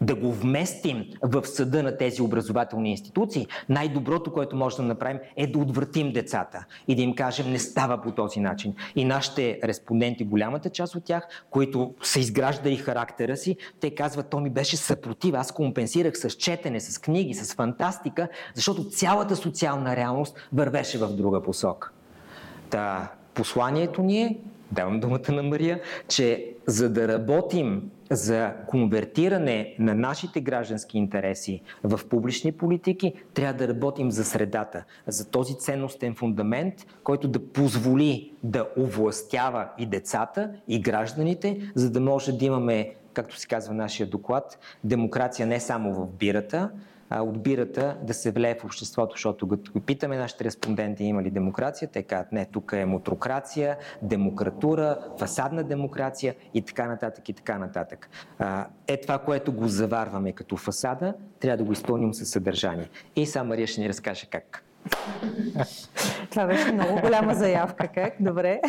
да 0.00 0.14
го 0.14 0.32
вместим 0.32 1.04
в 1.22 1.46
съда 1.46 1.82
на 1.82 1.96
тези 1.96 2.22
образователни 2.22 2.90
институции, 2.90 3.46
най-доброто, 3.68 4.32
което 4.32 4.56
може 4.56 4.76
да 4.76 4.82
направим 4.82 5.20
е 5.36 5.46
да 5.46 5.58
отвратим 5.58 6.12
децата 6.12 6.64
и 6.88 6.94
да 6.94 7.02
им 7.02 7.14
кажем 7.14 7.50
не 7.50 7.58
става 7.58 8.02
по 8.02 8.12
този 8.12 8.40
начин. 8.40 8.74
И 8.96 9.04
нашите 9.04 9.60
респонденти, 9.64 10.24
голямата 10.24 10.70
част 10.70 10.94
от 10.94 11.04
тях, 11.04 11.28
които 11.50 11.94
са 12.02 12.20
изграждали 12.20 12.76
характера 12.76 13.36
си, 13.36 13.56
те 13.80 13.94
казват, 13.94 14.30
то 14.30 14.40
ми 14.40 14.50
беше 14.50 14.76
съпротив, 14.76 15.34
аз 15.34 15.52
компенсирах 15.52 16.18
с 16.18 16.30
четене, 16.30 16.80
с 16.80 16.98
книги, 16.98 17.34
с 17.34 17.54
фантастика, 17.54 18.28
защото 18.54 18.84
цялата 18.84 19.36
социална 19.36 19.96
реалност 19.96 20.36
вървеше 20.52 20.98
в 20.98 21.08
друга 21.08 21.42
посока. 21.42 21.90
Та, 22.70 23.12
посланието 23.34 24.02
ни 24.02 24.22
е, 24.22 24.38
давам 24.72 25.00
думата 25.00 25.32
на 25.32 25.42
Мария, 25.42 25.80
че 26.08 26.54
за 26.66 26.90
да 26.90 27.08
работим 27.08 27.90
за 28.10 28.52
конвертиране 28.66 29.74
на 29.78 29.94
нашите 29.94 30.40
граждански 30.40 30.98
интереси 30.98 31.60
в 31.84 32.00
публични 32.08 32.52
политики, 32.52 33.14
трябва 33.34 33.54
да 33.54 33.68
работим 33.68 34.10
за 34.10 34.24
средата, 34.24 34.84
за 35.06 35.30
този 35.30 35.58
ценностен 35.58 36.14
фундамент, 36.14 36.74
който 37.04 37.28
да 37.28 37.46
позволи 37.52 38.32
да 38.42 38.68
овластява 38.78 39.68
и 39.78 39.86
децата, 39.86 40.50
и 40.68 40.80
гражданите, 40.80 41.72
за 41.74 41.90
да 41.90 42.00
може 42.00 42.32
да 42.32 42.44
имаме, 42.44 42.94
както 43.12 43.38
се 43.38 43.48
казва 43.48 43.74
нашия 43.74 44.06
доклад, 44.06 44.58
демокрация 44.84 45.46
не 45.46 45.60
само 45.60 45.94
в 45.94 46.06
бирата, 46.06 46.70
от 47.10 47.42
бирата 47.42 47.96
да 48.02 48.14
се 48.14 48.30
влее 48.30 48.54
в 48.54 48.64
обществото, 48.64 49.12
защото 49.12 49.48
като 49.48 49.80
питаме 49.80 50.16
нашите 50.16 50.44
респонденти 50.44 51.04
има 51.04 51.22
ли 51.22 51.30
демокрация, 51.30 51.88
те 51.88 52.02
казват 52.02 52.32
не, 52.32 52.44
тук 52.44 52.72
е 52.76 52.84
мутрокрация, 52.84 53.76
демократура, 54.02 54.98
фасадна 55.18 55.64
демокрация 55.64 56.34
и 56.54 56.62
така 56.62 56.86
нататък 56.86 57.28
и 57.28 57.32
така 57.32 57.58
нататък. 57.58 58.10
Е 58.86 59.00
това, 59.00 59.18
което 59.18 59.52
го 59.52 59.68
заварваме 59.68 60.32
като 60.32 60.56
фасада, 60.56 61.14
трябва 61.40 61.56
да 61.56 61.64
го 61.64 61.72
изпълним 61.72 62.14
със 62.14 62.30
съдържание. 62.30 62.88
И 63.16 63.26
сам 63.26 63.48
Мария 63.48 63.66
ще 63.66 63.80
ни 63.80 63.88
разкаже 63.88 64.26
как. 64.26 64.64
Това 66.30 66.46
беше 66.46 66.72
много 66.72 67.00
голяма 67.00 67.34
заявка. 67.34 67.88
Как? 67.88 68.14
Добре. 68.20 68.60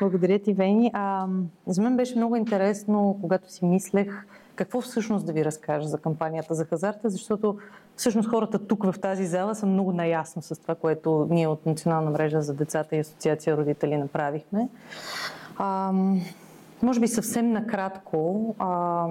Благодаря 0.00 0.38
ти, 0.38 0.54
Вени. 0.54 0.90
А, 0.94 1.26
за 1.66 1.82
мен 1.82 1.96
беше 1.96 2.16
много 2.16 2.36
интересно, 2.36 3.18
когато 3.20 3.52
си 3.52 3.64
мислех 3.64 4.24
какво 4.58 4.80
всъщност 4.80 5.26
да 5.26 5.32
ви 5.32 5.44
разкажа 5.44 5.88
за 5.88 5.98
кампанията 5.98 6.54
за 6.54 6.64
хазарта, 6.64 7.10
защото 7.10 7.58
всъщност 7.96 8.28
хората 8.28 8.58
тук 8.58 8.84
в 8.84 8.94
тази 9.00 9.26
зала 9.26 9.54
са 9.54 9.66
много 9.66 9.92
наясно 9.92 10.42
с 10.42 10.62
това, 10.62 10.74
което 10.74 11.26
ние 11.30 11.46
от 11.46 11.66
Национална 11.66 12.10
мрежа 12.10 12.42
за 12.42 12.54
децата 12.54 12.96
и 12.96 12.98
Асоциация 12.98 13.56
родители 13.56 13.96
направихме. 13.96 14.68
Ам, 15.58 16.20
може 16.82 17.00
би 17.00 17.08
съвсем 17.08 17.52
накратко, 17.52 18.54
а, 18.58 19.06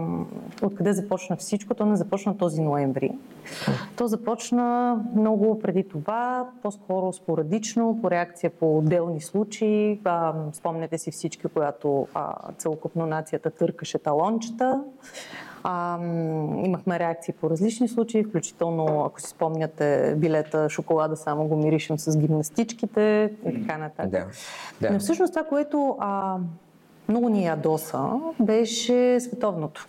откъде 0.61 0.93
започна 0.93 1.35
всичко? 1.35 1.73
То 1.73 1.85
не 1.85 1.95
започна 1.95 2.37
този 2.37 2.61
ноември. 2.61 3.11
То 3.95 4.07
започна 4.07 4.99
много 5.15 5.59
преди 5.59 5.87
това, 5.87 6.49
по-скоро 6.61 7.13
спорадично, 7.13 7.99
по 8.01 8.11
реакция 8.11 8.49
по 8.49 8.77
отделни 8.77 9.21
случаи. 9.21 9.99
А, 10.03 10.33
спомняте 10.53 10.97
си 10.97 11.11
всички, 11.11 11.47
когато 11.47 12.07
а, 12.13 12.33
целокупно 12.57 13.05
нацията 13.05 13.51
търкаше 13.51 13.97
талончета. 13.97 14.83
А, 15.63 15.99
имахме 16.65 16.99
реакции 16.99 17.33
по 17.33 17.49
различни 17.49 17.87
случаи, 17.87 18.23
включително, 18.23 19.03
ако 19.05 19.21
си 19.21 19.29
спомняте, 19.29 20.15
билета 20.17 20.69
шоколада 20.69 21.17
само 21.17 21.47
го 21.47 21.55
миришем 21.57 21.99
с 21.99 22.17
гимнастичките 22.17 23.33
и 23.45 23.61
така 23.61 23.77
нататък. 23.77 24.11
Да, 24.11 24.25
да. 24.81 24.93
Но 24.93 24.99
всъщност 24.99 25.33
това, 25.33 25.43
което 25.43 25.95
а, 25.99 26.37
много 27.09 27.29
ни 27.29 27.45
ядоса, 27.45 28.09
беше 28.39 29.19
световното. 29.19 29.87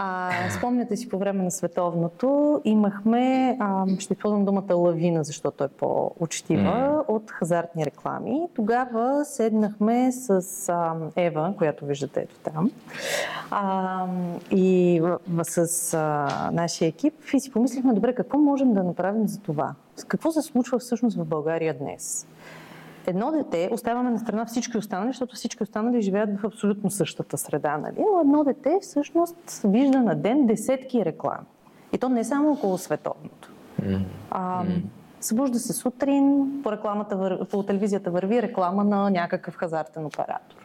А, 0.00 0.30
спомняте 0.50 0.96
си 0.96 1.08
по 1.08 1.18
време 1.18 1.42
на 1.42 1.50
световното 1.50 2.60
имахме, 2.64 3.56
а, 3.60 3.84
ще 3.98 4.12
използвам 4.14 4.44
думата 4.44 4.74
лавина, 4.74 5.24
защото 5.24 5.64
е 5.64 5.68
по-учтива, 5.68 6.62
mm. 6.62 7.08
от 7.08 7.30
хазартни 7.30 7.86
реклами. 7.86 8.40
Тогава 8.54 9.24
седнахме 9.24 10.12
с 10.12 10.68
а, 10.68 10.94
Ева, 11.16 11.54
която 11.58 11.86
виждате 11.86 12.20
ето 12.20 12.34
там, 12.44 12.70
а, 13.50 14.06
и 14.50 15.00
в, 15.02 15.44
с 15.44 15.94
а, 15.94 16.50
нашия 16.52 16.88
екип 16.88 17.14
и 17.34 17.40
си 17.40 17.52
помислихме, 17.52 17.92
добре, 17.92 18.14
какво 18.14 18.38
можем 18.38 18.74
да 18.74 18.84
направим 18.84 19.28
за 19.28 19.40
това? 19.40 19.74
Какво 20.08 20.32
се 20.32 20.42
случва 20.42 20.78
всъщност 20.78 21.16
в 21.16 21.24
България 21.24 21.78
днес? 21.78 22.26
Едно 23.08 23.32
дете, 23.32 23.68
оставяме 23.72 24.10
на 24.10 24.18
страна 24.18 24.46
всички 24.46 24.78
останали, 24.78 25.08
защото 25.08 25.36
всички 25.36 25.62
останали 25.62 26.02
живеят 26.02 26.40
в 26.40 26.46
абсолютно 26.46 26.90
същата 26.90 27.38
среда, 27.38 27.78
нали? 27.78 28.04
но 28.14 28.20
едно 28.20 28.44
дете 28.44 28.78
всъщност 28.82 29.60
вижда 29.64 30.02
на 30.02 30.14
ден 30.14 30.46
десетки 30.46 31.04
реклами. 31.04 31.46
И 31.92 31.98
то 31.98 32.08
не 32.08 32.20
е 32.20 32.24
само 32.24 32.52
около 32.52 32.78
световното. 32.78 33.52
Mm. 33.82 34.00
А, 34.30 34.64
събужда 35.20 35.58
се 35.58 35.72
сутрин, 35.72 36.50
по, 36.62 36.72
рекламата, 36.72 37.38
по 37.50 37.62
телевизията 37.62 38.10
върви 38.10 38.42
реклама 38.42 38.84
на 38.84 39.10
някакъв 39.10 39.56
хазартен 39.56 40.06
оператор. 40.06 40.56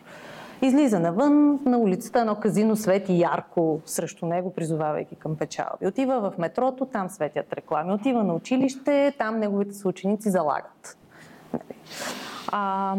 Излиза 0.62 1.00
навън, 1.00 1.60
на 1.66 1.78
улицата 1.78 2.20
едно 2.20 2.36
казино 2.36 2.76
свети 2.76 3.20
ярко 3.20 3.82
срещу 3.86 4.26
него, 4.26 4.54
призовавайки 4.54 5.16
към 5.16 5.36
печалби. 5.38 5.88
Отива 5.88 6.32
в 6.32 6.38
метрото, 6.38 6.86
там 6.86 7.10
светят 7.10 7.54
реклами. 7.54 7.94
Отива 7.94 8.24
на 8.24 8.34
училище, 8.34 9.14
там 9.18 9.40
неговите 9.40 9.74
съученици 9.74 10.30
залагат. 10.30 10.98
Нали? 11.54 11.80
А, 12.52 12.96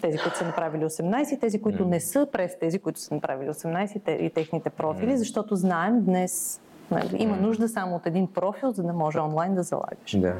тези, 0.00 0.18
които 0.18 0.38
са 0.38 0.44
направили 0.44 0.84
18, 0.84 1.40
тези, 1.40 1.62
които 1.62 1.84
не 1.84 2.00
са 2.00 2.28
през 2.32 2.58
тези, 2.58 2.78
които 2.78 3.00
са 3.00 3.14
направили 3.14 3.48
18 3.48 4.10
и 4.10 4.30
техните 4.30 4.70
профили, 4.70 5.16
защото 5.16 5.56
знаем 5.56 6.04
днес 6.04 6.60
нали, 6.90 7.16
има 7.18 7.36
нужда 7.36 7.68
само 7.68 7.96
от 7.96 8.06
един 8.06 8.26
профил, 8.26 8.70
за 8.70 8.82
да 8.82 8.92
може 8.92 9.18
онлайн 9.18 9.54
да 9.54 9.62
залагаш. 9.62 10.16
Да. 10.16 10.34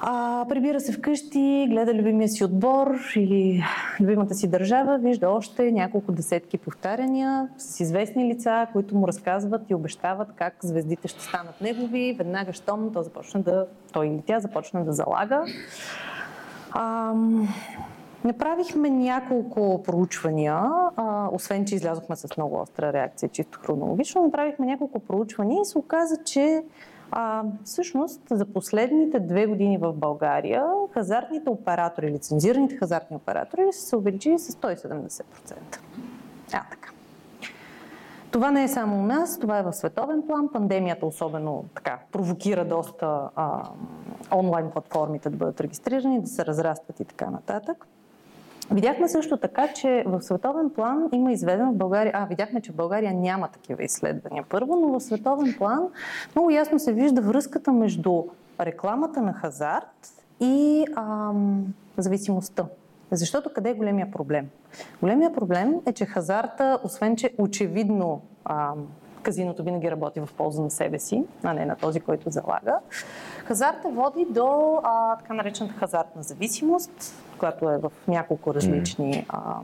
А, 0.00 0.46
прибира 0.48 0.80
се 0.80 0.92
вкъщи, 0.92 1.66
гледа 1.70 1.94
любимия 1.94 2.28
си 2.28 2.44
отбор 2.44 2.98
или 3.16 3.64
любимата 4.00 4.34
си 4.34 4.48
държава, 4.48 4.98
вижда 4.98 5.28
още 5.28 5.72
няколко 5.72 6.12
десетки 6.12 6.58
повтаряния 6.58 7.48
с 7.58 7.80
известни 7.80 8.34
лица, 8.34 8.66
които 8.72 8.96
му 8.96 9.08
разказват 9.08 9.70
и 9.70 9.74
обещават 9.74 10.28
как 10.36 10.54
звездите 10.62 11.08
ще 11.08 11.22
станат 11.22 11.60
негови. 11.60 12.14
Веднага, 12.18 12.52
щом 12.52 12.92
то 12.92 13.02
започна 13.02 13.42
да, 13.42 13.66
той 13.92 14.06
или 14.06 14.22
тя 14.26 14.40
започна 14.40 14.84
да 14.84 14.92
залага. 14.92 15.44
А, 16.76 17.14
направихме 18.24 18.90
няколко 18.90 19.82
проучвания, 19.82 20.54
а, 20.96 21.28
освен 21.32 21.64
че 21.64 21.74
излязохме 21.74 22.16
с 22.16 22.36
много 22.36 22.60
остра 22.60 22.92
реакция, 22.92 23.28
чисто 23.28 23.58
хронологично, 23.62 24.22
направихме 24.22 24.66
няколко 24.66 25.00
проучвания 25.00 25.60
и 25.60 25.64
се 25.64 25.78
оказа, 25.78 26.16
че 26.24 26.62
а, 27.10 27.42
всъщност 27.64 28.20
за 28.30 28.46
последните 28.46 29.20
две 29.20 29.46
години 29.46 29.78
в 29.78 29.92
България 29.92 30.64
хазартните 30.90 31.50
оператори, 31.50 32.10
лицензираните 32.10 32.76
хазартни 32.76 33.16
оператори 33.16 33.62
са 33.72 33.86
се 33.86 33.96
увеличили 33.96 34.38
с 34.38 34.52
170%. 34.52 35.22
А, 36.52 36.62
така. 36.70 36.90
Това 38.30 38.50
не 38.50 38.64
е 38.64 38.68
само 38.68 38.98
у 38.98 39.02
нас, 39.02 39.38
това 39.38 39.58
е 39.58 39.62
в 39.62 39.72
световен 39.72 40.22
план. 40.26 40.48
Пандемията 40.52 41.06
особено 41.06 41.64
така 41.74 41.98
провокира 42.12 42.64
доста 42.64 43.20
а, 43.36 43.62
онлайн 44.34 44.70
платформите 44.70 45.30
да 45.30 45.36
бъдат 45.36 45.60
регистрирани, 45.60 46.20
да 46.20 46.26
се 46.26 46.46
разрастват 46.46 47.00
и 47.00 47.04
така 47.04 47.30
нататък. 47.30 47.86
Видяхме 48.70 49.08
също 49.08 49.36
така, 49.36 49.68
че 49.72 50.04
в 50.06 50.22
световен 50.22 50.70
план 50.70 51.08
има 51.12 51.32
изведено 51.32 51.72
в 51.72 51.76
България, 51.76 52.12
а 52.14 52.26
видяхме, 52.26 52.60
че 52.60 52.72
в 52.72 52.74
България 52.74 53.14
няма 53.14 53.48
такива 53.48 53.84
изследвания 53.84 54.44
първо, 54.48 54.76
но 54.76 54.88
в 54.88 55.02
световен 55.02 55.54
план 55.58 55.88
много 56.34 56.50
ясно 56.50 56.78
се 56.78 56.92
вижда 56.92 57.22
връзката 57.22 57.72
между 57.72 58.24
рекламата 58.60 59.22
на 59.22 59.32
хазарт 59.32 60.12
и 60.40 60.86
ам, 60.96 61.74
зависимостта. 61.96 62.66
Защото 63.10 63.52
къде 63.54 63.70
е 63.70 63.74
големия 63.74 64.10
проблем? 64.10 64.48
Големия 65.00 65.32
проблем 65.32 65.80
е, 65.86 65.92
че 65.92 66.06
хазарта, 66.06 66.78
освен 66.84 67.16
че 67.16 67.34
очевидно 67.38 68.22
а, 68.44 68.72
казиното 69.22 69.64
винаги 69.64 69.90
работи 69.90 70.20
в 70.20 70.28
полза 70.36 70.62
на 70.62 70.70
себе 70.70 70.98
си, 70.98 71.24
а 71.42 71.54
не 71.54 71.66
на 71.66 71.76
този, 71.76 72.00
който 72.00 72.30
залага, 72.30 72.78
хазарта 73.44 73.88
води 73.88 74.26
до 74.30 74.78
а, 74.82 75.16
така 75.16 75.34
наречената 75.34 75.74
хазартна 75.74 76.22
зависимост, 76.22 77.14
която 77.38 77.70
е 77.70 77.78
в 77.78 77.92
няколко 78.08 78.54
различни 78.54 79.26
а, 79.28 79.56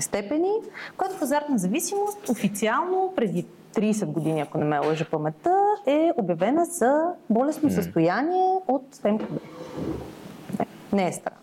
степени, 0.00 0.50
която 0.96 1.16
хазартна 1.16 1.58
зависимост 1.58 2.28
официално 2.28 3.12
преди 3.16 3.46
30 3.74 4.06
години, 4.06 4.40
ако 4.40 4.58
не 4.58 4.64
ме 4.64 4.78
лъжа 4.78 5.10
паметта, 5.10 5.56
е 5.86 6.10
обявена 6.16 6.64
за 6.64 7.12
болестно 7.30 7.70
състояние 7.70 8.54
от 8.68 9.00
МКБ. 9.04 9.30
Не, 10.58 10.66
не 10.92 11.08
е 11.08 11.12
странно. 11.12 11.38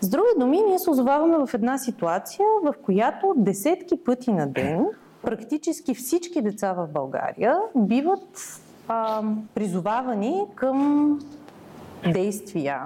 С 0.00 0.08
други 0.08 0.28
думи, 0.38 0.62
ние 0.68 0.78
се 0.78 0.90
озоваваме 0.90 1.46
в 1.46 1.54
една 1.54 1.78
ситуация, 1.78 2.46
в 2.64 2.74
която 2.82 3.34
десетки 3.36 4.04
пъти 4.04 4.32
на 4.32 4.46
ден 4.46 4.86
практически 5.22 5.94
всички 5.94 6.42
деца 6.42 6.72
в 6.72 6.88
България 6.88 7.58
биват 7.76 8.60
а, 8.88 9.22
призовавани 9.54 10.44
към 10.54 11.20
действия, 12.12 12.80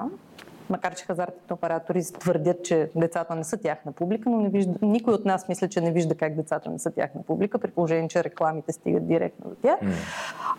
макар 0.70 0.94
че 0.94 1.04
хазартните 1.04 1.52
оператори 1.52 2.02
твърдят, 2.18 2.64
че 2.64 2.90
децата 2.96 3.34
не 3.34 3.44
са 3.44 3.56
тяхна 3.56 3.92
публика, 3.92 4.30
но 4.30 4.40
не 4.40 4.48
вижда, 4.48 4.74
никой 4.82 5.14
от 5.14 5.24
нас 5.24 5.48
мисля, 5.48 5.68
че 5.68 5.80
не 5.80 5.92
вижда 5.92 6.14
как 6.14 6.34
децата 6.34 6.70
не 6.70 6.78
са 6.78 6.90
тяхна 6.90 7.22
публика, 7.22 7.58
при 7.58 7.70
положение, 7.70 8.08
че 8.08 8.24
рекламите 8.24 8.72
стигат 8.72 9.08
директно 9.08 9.50
до 9.50 9.56
тях, 9.56 9.80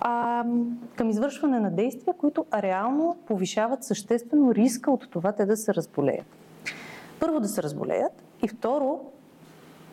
а, 0.02 0.46
към 0.96 1.10
извършване 1.10 1.60
на 1.60 1.72
действия, 1.72 2.14
които 2.18 2.46
реално 2.54 3.18
повишават 3.28 3.84
съществено 3.84 4.56
риска 4.56 4.92
от 4.92 5.10
това 5.10 5.32
те 5.32 5.46
да 5.46 5.58
се 5.58 5.74
разболеят. 5.74 6.26
Първо 7.20 7.40
да 7.40 7.48
се 7.48 7.64
разболеят 7.64 8.24
и 8.44 8.48
второ, 8.48 9.00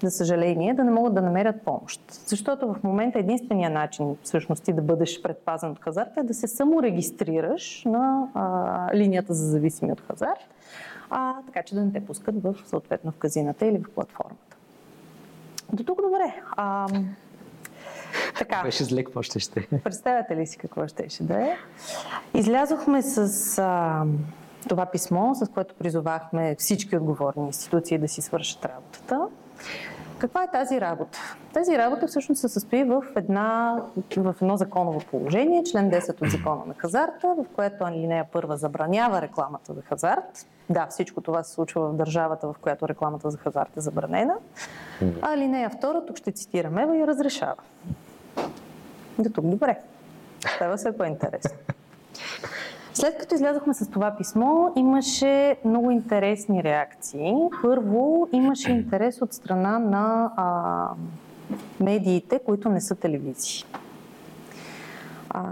за 0.03 0.11
съжаление, 0.11 0.75
да 0.75 0.85
не 0.85 0.91
могат 0.91 1.15
да 1.15 1.23
намерят 1.23 1.63
помощ. 1.63 2.01
Защото 2.27 2.75
в 2.75 2.83
момента 2.83 3.19
единствения 3.19 3.71
начин 3.71 4.17
всъщност 4.23 4.65
ти 4.65 4.73
да 4.73 4.83
бъдеш 4.83 5.23
предпазен 5.23 5.71
от 5.71 5.81
хазарта 5.81 6.21
е 6.21 6.23
да 6.23 6.35
се 6.35 6.49
саморегистрираш 6.49 7.85
на 7.85 8.29
а, 8.35 8.97
линията 8.97 9.35
за 9.35 9.51
зависими 9.51 9.93
от 9.93 10.01
хазарт, 10.01 10.49
а, 11.11 11.35
така 11.47 11.63
че 11.63 11.75
да 11.75 11.85
не 11.85 11.93
те 11.93 12.07
пускат 12.07 12.43
в, 12.43 12.55
съответно 12.67 13.13
в 13.13 13.17
казината 13.17 13.67
или 13.67 13.79
в 13.79 13.91
платформата. 13.95 14.57
До 15.73 15.85
тук 15.85 16.03
добре. 16.03 16.35
А, 16.51 16.87
така. 18.39 18.61
Беше 18.65 18.85
зле, 18.85 19.05
какво 19.05 19.23
ще 19.23 19.39
ще? 19.39 19.69
Представяте 19.85 20.37
ли 20.37 20.47
си 20.47 20.59
какво 20.59 20.89
ще 20.89 21.09
ще 21.09 21.25
да 21.25 21.43
е? 21.43 21.57
Излязохме 22.35 23.03
с 23.03 23.59
а, 23.59 24.05
това 24.69 24.87
писмо, 24.87 25.35
с 25.35 25.49
което 25.49 25.75
призовахме 25.75 26.57
всички 26.59 26.97
отговорни 26.97 27.47
институции 27.47 27.99
да 27.99 28.09
си 28.09 28.23
свършат 28.23 28.65
работата. 28.65 29.29
Каква 30.18 30.42
е 30.42 30.51
тази 30.51 30.81
работа? 30.81 31.18
Тази 31.53 31.79
работа 31.79 32.07
всъщност 32.07 32.40
се 32.40 32.49
състои 32.49 32.85
в, 32.85 33.03
една, 33.16 33.77
в 34.16 34.35
едно 34.42 34.57
законово 34.57 35.01
положение, 35.01 35.64
член 35.64 35.90
10 35.90 36.23
от 36.23 36.31
закона 36.31 36.62
на 36.66 36.75
хазарта, 36.75 37.35
в 37.38 37.44
което 37.57 37.85
алинея 37.85 38.27
първа 38.33 38.57
забранява 38.57 39.23
рекламата 39.23 39.75
за 39.75 39.83
хазарт. 39.83 40.47
Да, 40.71 40.87
всичко 40.87 41.21
това 41.21 41.42
се 41.42 41.53
случва 41.53 41.88
в 41.88 41.97
държавата, 41.97 42.47
в 42.47 42.55
която 42.61 42.88
рекламата 42.88 43.31
за 43.31 43.38
хазарт 43.38 43.77
е 43.77 43.81
забранена. 43.81 44.35
А 45.23 45.33
алинея 45.33 45.71
втора, 45.71 46.07
тук 46.07 46.16
ще 46.16 46.33
цитирам 46.33 46.79
Ева, 46.79 46.97
я 46.97 47.07
разрешава. 47.07 47.62
До 49.18 49.31
тук 49.31 49.47
добре. 49.47 49.79
Става 50.55 50.79
се 50.79 50.99
по-интересно. 50.99 51.59
След 53.01 53.19
като 53.19 53.35
излязохме 53.35 53.75
с 53.75 53.91
това 53.91 54.17
писмо, 54.17 54.69
имаше 54.77 55.57
много 55.65 55.91
интересни 55.91 56.65
реакции. 56.65 57.35
Първо, 57.63 58.29
имаше 58.33 58.73
интерес 58.73 59.23
от 59.23 59.33
страна 59.33 59.79
на 59.79 60.33
а, 60.37 60.89
медиите, 61.85 62.41
които 62.47 62.69
не 62.69 62.81
са 62.81 62.95
телевизии. 62.95 63.65
А, 65.31 65.43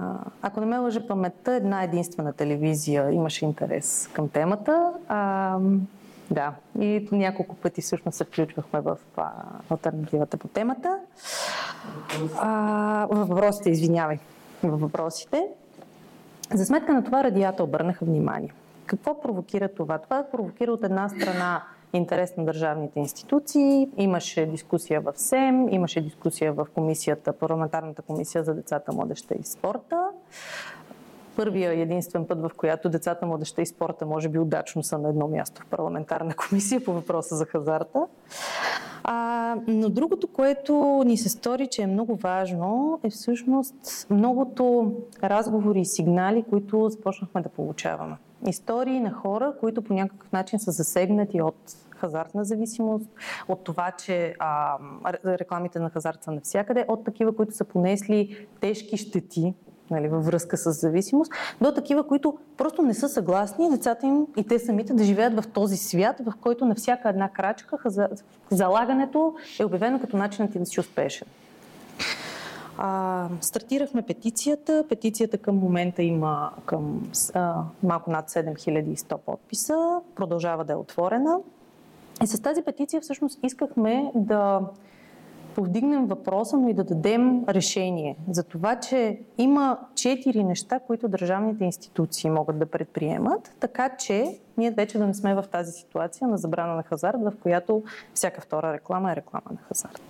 ако 0.43 0.61
не 0.61 0.67
ме 0.67 0.79
лъжа 0.79 1.07
паметта, 1.07 1.53
една 1.53 1.83
единствена 1.83 2.33
телевизия 2.33 3.13
имаше 3.13 3.45
интерес 3.45 4.11
към 4.13 4.29
темата. 4.29 4.93
А, 5.09 5.59
да, 6.31 6.53
и 6.81 7.09
няколко 7.13 7.57
пъти 7.57 7.81
всъщност 7.81 8.19
се 8.19 8.25
включвахме 8.25 8.81
в 8.81 8.99
альтернативата 9.71 10.37
по 10.37 10.49
темата. 10.49 10.99
А, 12.41 13.07
въпросите, 13.11 13.71
извинявай, 13.71 14.19
във 14.63 14.81
въпросите. 14.81 15.49
За 16.55 16.67
сметка 16.67 16.95
на 16.95 17.05
това 17.05 17.25
радията 17.25 17.65
обърнаха 17.65 18.05
внимание. 18.05 18.53
Какво 18.87 19.21
провокира 19.21 19.69
това? 19.69 19.99
Това 19.99 20.25
провокира 20.33 20.73
от 20.73 20.85
една 20.85 21.09
страна 21.09 21.63
интерес 21.93 22.37
на 22.37 22.45
държавните 22.45 22.99
институции. 22.99 23.89
Имаше 23.97 24.47
дискусия 24.47 25.01
в 25.01 25.13
СЕМ, 25.17 25.69
имаше 25.69 26.01
дискусия 26.01 26.53
в 26.53 26.67
комисията, 26.75 27.33
парламентарната 27.33 28.03
комисия 28.03 28.45
за 28.45 28.55
децата, 28.55 28.93
младеща 28.93 29.35
и 29.35 29.45
спорта. 29.45 30.09
Първия 31.37 31.81
единствен 31.81 32.27
път, 32.27 32.41
в 32.41 32.51
която 32.57 32.89
децата, 32.89 33.27
младеща 33.27 33.63
и 33.63 33.67
спорта 33.67 34.07
може 34.07 34.29
би 34.29 34.39
удачно 34.39 34.83
са 34.83 34.99
на 34.99 35.09
едно 35.09 35.29
място 35.29 35.63
в 35.63 35.67
парламентарна 35.67 36.35
комисия 36.35 36.85
по 36.85 36.93
въпроса 36.93 37.37
за 37.37 37.45
хазарта. 37.45 38.07
А, 39.05 39.57
но 39.67 39.89
другото, 39.89 40.27
което 40.27 41.03
ни 41.07 41.17
се 41.17 41.29
стори, 41.29 41.67
че 41.67 41.83
е 41.83 41.87
много 41.87 42.17
важно, 42.17 43.01
е 43.03 43.11
всъщност 43.11 44.07
многото 44.11 44.93
разговори 45.25 45.81
и 45.81 45.85
сигнали, 45.85 46.45
които 46.51 46.89
започнахме 46.89 47.43
да 47.43 47.49
получаваме. 47.49 48.17
Истории 48.47 49.01
на 49.01 49.13
хора, 49.13 49.55
които 49.61 49.83
по 49.83 49.95
някакъв 49.95 50.33
начин 50.33 50.59
са 50.59 50.71
засегнати 50.71 51.43
от 51.43 51.57
хазартна 51.91 52.45
зависимост, 52.45 53.11
от 53.49 53.65
това, 53.65 53.91
че 53.91 54.35
а, 54.39 54.79
рекламите 55.25 55.79
на 55.79 55.91
хазарт 55.91 56.25
са 56.25 56.33
навсякъде, 56.33 56.85
от 56.89 57.05
такива, 57.05 57.37
които 57.37 57.55
са 57.55 57.65
понесли 57.65 58.47
тежки 58.61 58.97
щети 58.97 59.55
нали, 59.90 60.09
във 60.09 60.25
връзка 60.25 60.57
с 60.57 60.72
зависимост, 60.72 61.33
до 61.61 61.72
такива, 61.72 62.07
които 62.07 62.38
просто 62.57 62.83
не 62.83 62.94
са 62.94 63.09
съгласни 63.09 63.70
децата 63.70 64.07
им 64.07 64.27
и 64.37 64.44
те 64.44 64.59
самите 64.59 64.92
да 64.92 65.05
живеят 65.05 65.44
в 65.44 65.49
този 65.49 65.77
свят, 65.77 66.16
в 66.27 66.33
който 66.40 66.64
на 66.64 66.75
всяка 66.75 67.09
една 67.09 67.29
крачка 67.29 67.79
залагането 68.51 69.35
е 69.61 69.64
обявено 69.64 70.01
като 70.01 70.16
начинът 70.16 70.53
ти 70.53 70.59
да 70.59 70.66
си 70.66 70.81
успешен. 70.81 71.29
А, 72.79 73.29
стартирахме 73.40 74.03
петицията. 74.03 74.85
Петицията 74.88 75.38
към 75.38 75.57
момента 75.57 76.03
има 76.03 76.51
към 76.66 77.11
а, 77.35 77.55
малко 77.83 78.11
над 78.11 78.31
7100 78.31 79.16
подписа. 79.16 80.01
Продължава 80.14 80.64
да 80.64 80.72
е 80.72 80.77
отворена. 80.77 81.38
И 82.22 82.27
с 82.27 82.42
тази 82.42 82.62
петиция 82.62 83.01
всъщност 83.01 83.38
искахме 83.42 84.11
да 84.14 84.61
повдигнем 85.57 86.07
въпроса, 86.07 86.57
но 86.57 86.69
и 86.69 86.75
да 86.75 86.85
дадем 86.85 87.45
решение 87.49 88.16
за 88.31 88.42
това, 88.42 88.77
че 88.77 89.21
има 89.38 89.79
четири 89.95 90.45
неща, 90.45 90.81
които 90.87 91.09
държавните 91.09 91.64
институции 91.64 92.31
могат 92.31 92.59
да 92.59 92.66
предприемат, 92.66 93.55
така 93.61 93.97
че 93.97 94.38
ние 94.57 94.71
вече 94.71 94.99
да 94.99 95.07
не 95.07 95.14
сме 95.14 95.35
в 95.35 95.45
тази 95.53 95.73
ситуация 95.73 96.29
на 96.29 96.38
забрана 96.38 96.75
на 96.75 96.83
хазарт, 96.83 97.16
в 97.21 97.33
която 97.42 97.83
всяка 98.14 98.40
втора 98.40 98.73
реклама 98.73 99.12
е 99.12 99.16
реклама 99.16 99.47
на 99.51 99.59
хазарт. 99.69 100.01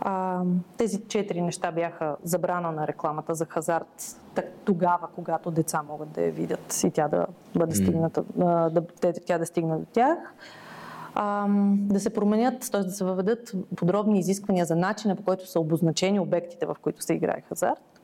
А, 0.00 0.42
тези 0.76 1.00
четири 1.08 1.42
неща 1.42 1.72
бяха 1.72 2.16
забрана 2.22 2.72
на 2.72 2.86
рекламата 2.86 3.34
за 3.34 3.44
хазарт 3.44 4.16
тогава, 4.64 5.08
когато 5.14 5.50
деца 5.50 5.82
могат 5.82 6.10
да 6.12 6.22
я 6.22 6.32
видят 6.32 6.82
и 6.84 6.90
тя 6.90 7.08
да 7.08 7.26
бъде 7.56 7.74
стигната, 7.74 8.24
да, 8.70 8.82
тя 9.26 9.38
да 9.38 9.46
стигне 9.46 9.78
до 9.78 9.84
тях 9.92 10.18
да 11.66 12.00
се 12.00 12.10
променят, 12.10 12.70
т.е. 12.72 12.80
да 12.80 12.90
се 12.90 13.04
въведат 13.04 13.52
подробни 13.76 14.18
изисквания 14.18 14.66
за 14.66 14.76
начина 14.76 15.16
по 15.16 15.22
който 15.22 15.48
са 15.48 15.60
обозначени 15.60 16.20
обектите, 16.20 16.66
в 16.66 16.76
които 16.82 17.02
се 17.02 17.14
играе 17.14 17.42
хазарт. 17.48 18.00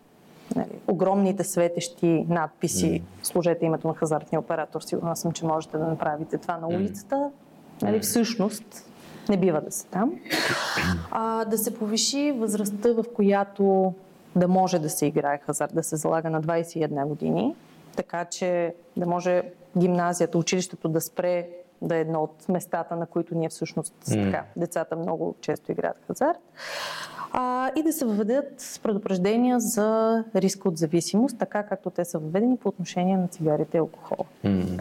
Нали, 0.56 0.70
огромните 0.88 1.44
светещи 1.44 2.26
надписи, 2.28 3.02
mm. 3.02 3.26
служете 3.26 3.64
името 3.64 3.88
на 3.88 3.94
хазартния 3.94 4.40
оператор, 4.40 4.80
сигурна 4.80 5.16
съм, 5.16 5.32
че 5.32 5.44
можете 5.44 5.78
да 5.78 5.86
направите 5.86 6.38
това 6.38 6.56
на 6.56 6.68
улицата. 6.68 7.30
Нали, 7.82 8.00
всъщност 8.00 8.90
не 9.28 9.36
бива 9.36 9.60
да 9.60 9.70
се 9.70 9.86
там. 9.86 10.12
А, 11.10 11.44
да 11.44 11.58
се 11.58 11.74
повиши 11.74 12.32
възрастта, 12.32 12.92
в 12.92 13.04
която 13.14 13.94
да 14.36 14.48
може 14.48 14.78
да 14.78 14.90
се 14.90 15.06
играе 15.06 15.38
хазарт, 15.38 15.74
да 15.74 15.82
се 15.82 15.96
залага 15.96 16.30
на 16.30 16.42
21 16.42 17.06
години, 17.06 17.54
така 17.96 18.24
че 18.24 18.74
да 18.96 19.06
може 19.06 19.42
гимназията, 19.78 20.38
училището 20.38 20.88
да 20.88 21.00
спре 21.00 21.48
да 21.82 21.96
е 21.96 22.00
едно 22.00 22.22
от 22.22 22.48
местата, 22.48 22.96
на 22.96 23.06
които 23.06 23.34
ние 23.34 23.48
всъщност 23.48 23.94
mm. 24.04 24.24
така, 24.24 24.44
децата 24.56 24.96
много 24.96 25.34
често 25.40 25.72
играят 25.72 25.96
хазарт. 26.06 26.38
А, 27.32 27.70
и 27.76 27.82
да 27.82 27.92
се 27.92 28.04
въведат 28.04 28.80
предупреждения 28.82 29.60
за 29.60 30.24
риска 30.34 30.68
от 30.68 30.78
зависимост, 30.78 31.38
така 31.38 31.62
както 31.62 31.90
те 31.90 32.04
са 32.04 32.18
въведени 32.18 32.56
по 32.56 32.68
отношение 32.68 33.16
на 33.16 33.28
цигарите 33.28 33.76
и 33.76 33.80
алкохол. 33.80 34.24
Mm. 34.44 34.80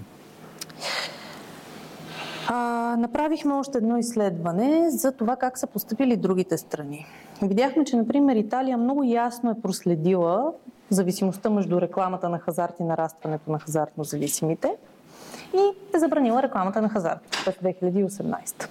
А, 2.48 2.96
направихме 3.00 3.54
още 3.54 3.78
едно 3.78 3.98
изследване 3.98 4.90
за 4.90 5.12
това 5.12 5.36
как 5.36 5.58
са 5.58 5.68
поступили 5.68 6.18
другите 6.18 6.58
страни. 6.58 7.06
Видяхме, 7.42 7.86
че, 7.86 7.96
например, 7.96 8.36
Италия 8.36 8.78
много 8.78 9.04
ясно 9.04 9.52
е 9.52 9.62
проследила 9.62 10.54
зависимостта 10.90 11.50
между 11.50 11.82
рекламата 11.82 12.30
на 12.30 12.40
хазарт 12.40 12.74
и 12.80 12.84
нарастването 12.84 13.52
на 13.52 13.60
хазартно 13.60 14.04
зависимите 14.04 14.76
и 15.54 15.96
е 15.96 16.00
забранила 16.00 16.44
рекламата 16.44 16.82
на 16.82 16.90
хазарт 16.90 17.20
през 17.46 17.56
2018. 17.56 18.68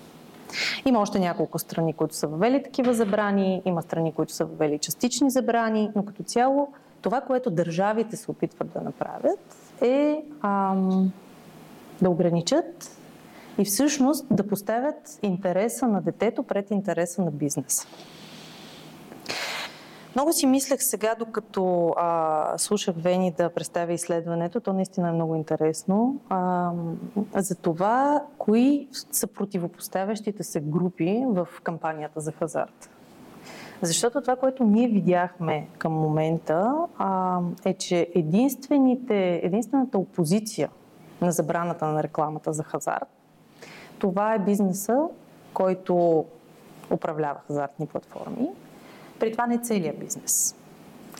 Има 0.87 1.01
още 1.01 1.19
няколко 1.19 1.59
страни, 1.59 1.93
които 1.93 2.15
са 2.15 2.27
въвели 2.27 2.63
такива 2.63 2.95
забрани, 2.95 3.63
има 3.65 3.83
страни, 3.83 4.13
които 4.13 4.33
са 4.33 4.45
въвели 4.45 4.79
частични 4.79 5.31
забрани, 5.31 5.91
но 5.97 6.05
като 6.05 6.23
цяло 6.23 6.69
това, 7.03 7.21
което 7.21 7.51
държавите 7.51 8.17
се 8.17 8.31
опитват 8.31 8.73
да 8.73 8.81
направят 8.81 9.57
е 9.83 10.23
ам, 10.43 11.13
да 12.03 12.11
ограничат 12.11 12.99
и 13.59 13.65
всъщност 13.65 14.27
да 14.31 14.49
поставят 14.49 15.19
интереса 15.23 15.89
на 15.89 16.03
детето 16.03 16.43
пред 16.43 16.71
интереса 16.71 17.23
на 17.23 17.31
бизнеса. 17.31 17.87
Много 20.15 20.33
си 20.33 20.47
мислех 20.47 20.83
сега, 20.83 21.15
докато 21.15 21.95
а, 21.97 22.59
слушах 22.59 22.95
Вени 22.99 23.31
да 23.31 23.51
представя 23.51 23.93
изследването, 23.93 24.61
то 24.61 24.73
наистина 24.73 25.09
е 25.09 25.13
много 25.13 25.35
интересно, 25.35 26.21
а, 26.29 26.71
за 27.37 27.55
това, 27.55 28.23
кои 28.39 28.89
са 28.93 29.27
противопоставящите 29.27 30.43
се 30.43 30.61
групи 30.61 31.25
в 31.29 31.49
кампанията 31.63 32.21
за 32.21 32.33
хазарт. 32.33 32.91
Защото 33.83 34.21
това, 34.21 34.37
което 34.37 34.65
ние 34.65 34.89
видяхме 34.89 35.69
към 35.79 35.93
момента, 35.93 36.75
а, 36.99 37.41
е, 37.65 37.75
че 37.75 38.09
единствените, 38.15 39.41
единствената 39.43 39.99
опозиция 39.99 40.71
на 41.21 41.33
забраната 41.33 41.87
на 41.87 42.03
рекламата 42.03 42.53
за 42.53 42.63
хазарт, 42.63 43.09
това 43.99 44.35
е 44.35 44.39
бизнеса, 44.39 45.03
който 45.55 46.25
управлява 46.91 47.41
хазартни 47.47 47.87
платформи 47.87 48.49
при 49.21 49.33
това 49.33 49.47
не 49.47 49.59
целият 49.59 49.99
бизнес. 49.99 50.57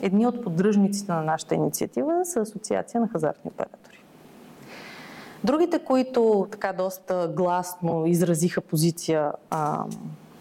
Едни 0.01 0.27
от 0.27 0.43
поддръжниците 0.43 1.11
на 1.11 1.21
нашата 1.21 1.55
инициатива 1.55 2.25
са 2.25 2.39
Асоциация 2.39 3.01
на 3.01 3.07
хазартни 3.07 3.51
оператори. 3.51 4.03
Другите, 5.43 5.79
които 5.79 6.47
така 6.51 6.73
доста 6.73 7.31
гласно 7.35 8.05
изразиха 8.05 8.61
позиция, 8.61 9.31
а, 9.49 9.85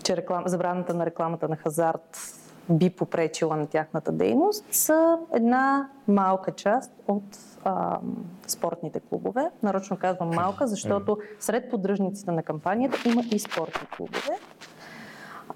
че 0.03 0.17
реклам, 0.17 0.43
забраната 0.47 0.95
на 0.95 1.07
рекламата 1.07 1.49
на 1.49 1.57
хазарт 1.57 2.35
би 2.71 2.91
попречила 2.91 3.57
на 3.57 3.67
тяхната 3.67 4.13
дейност, 4.13 4.65
са 4.71 5.19
една 5.35 5.89
малка 6.09 6.53
част 6.53 6.93
от 7.09 7.39
а, 7.65 7.99
спортните 8.47 9.01
клубове. 9.01 9.51
Нарочно 9.63 9.97
казвам 9.97 10.31
малка, 10.31 10.67
защото 10.67 11.19
сред 11.41 11.71
поддръжниците 11.71 12.31
на 12.31 12.43
кампанията 12.43 12.99
има 13.09 13.23
и 13.33 13.39
спортни 13.39 13.89
клубове 13.97 14.39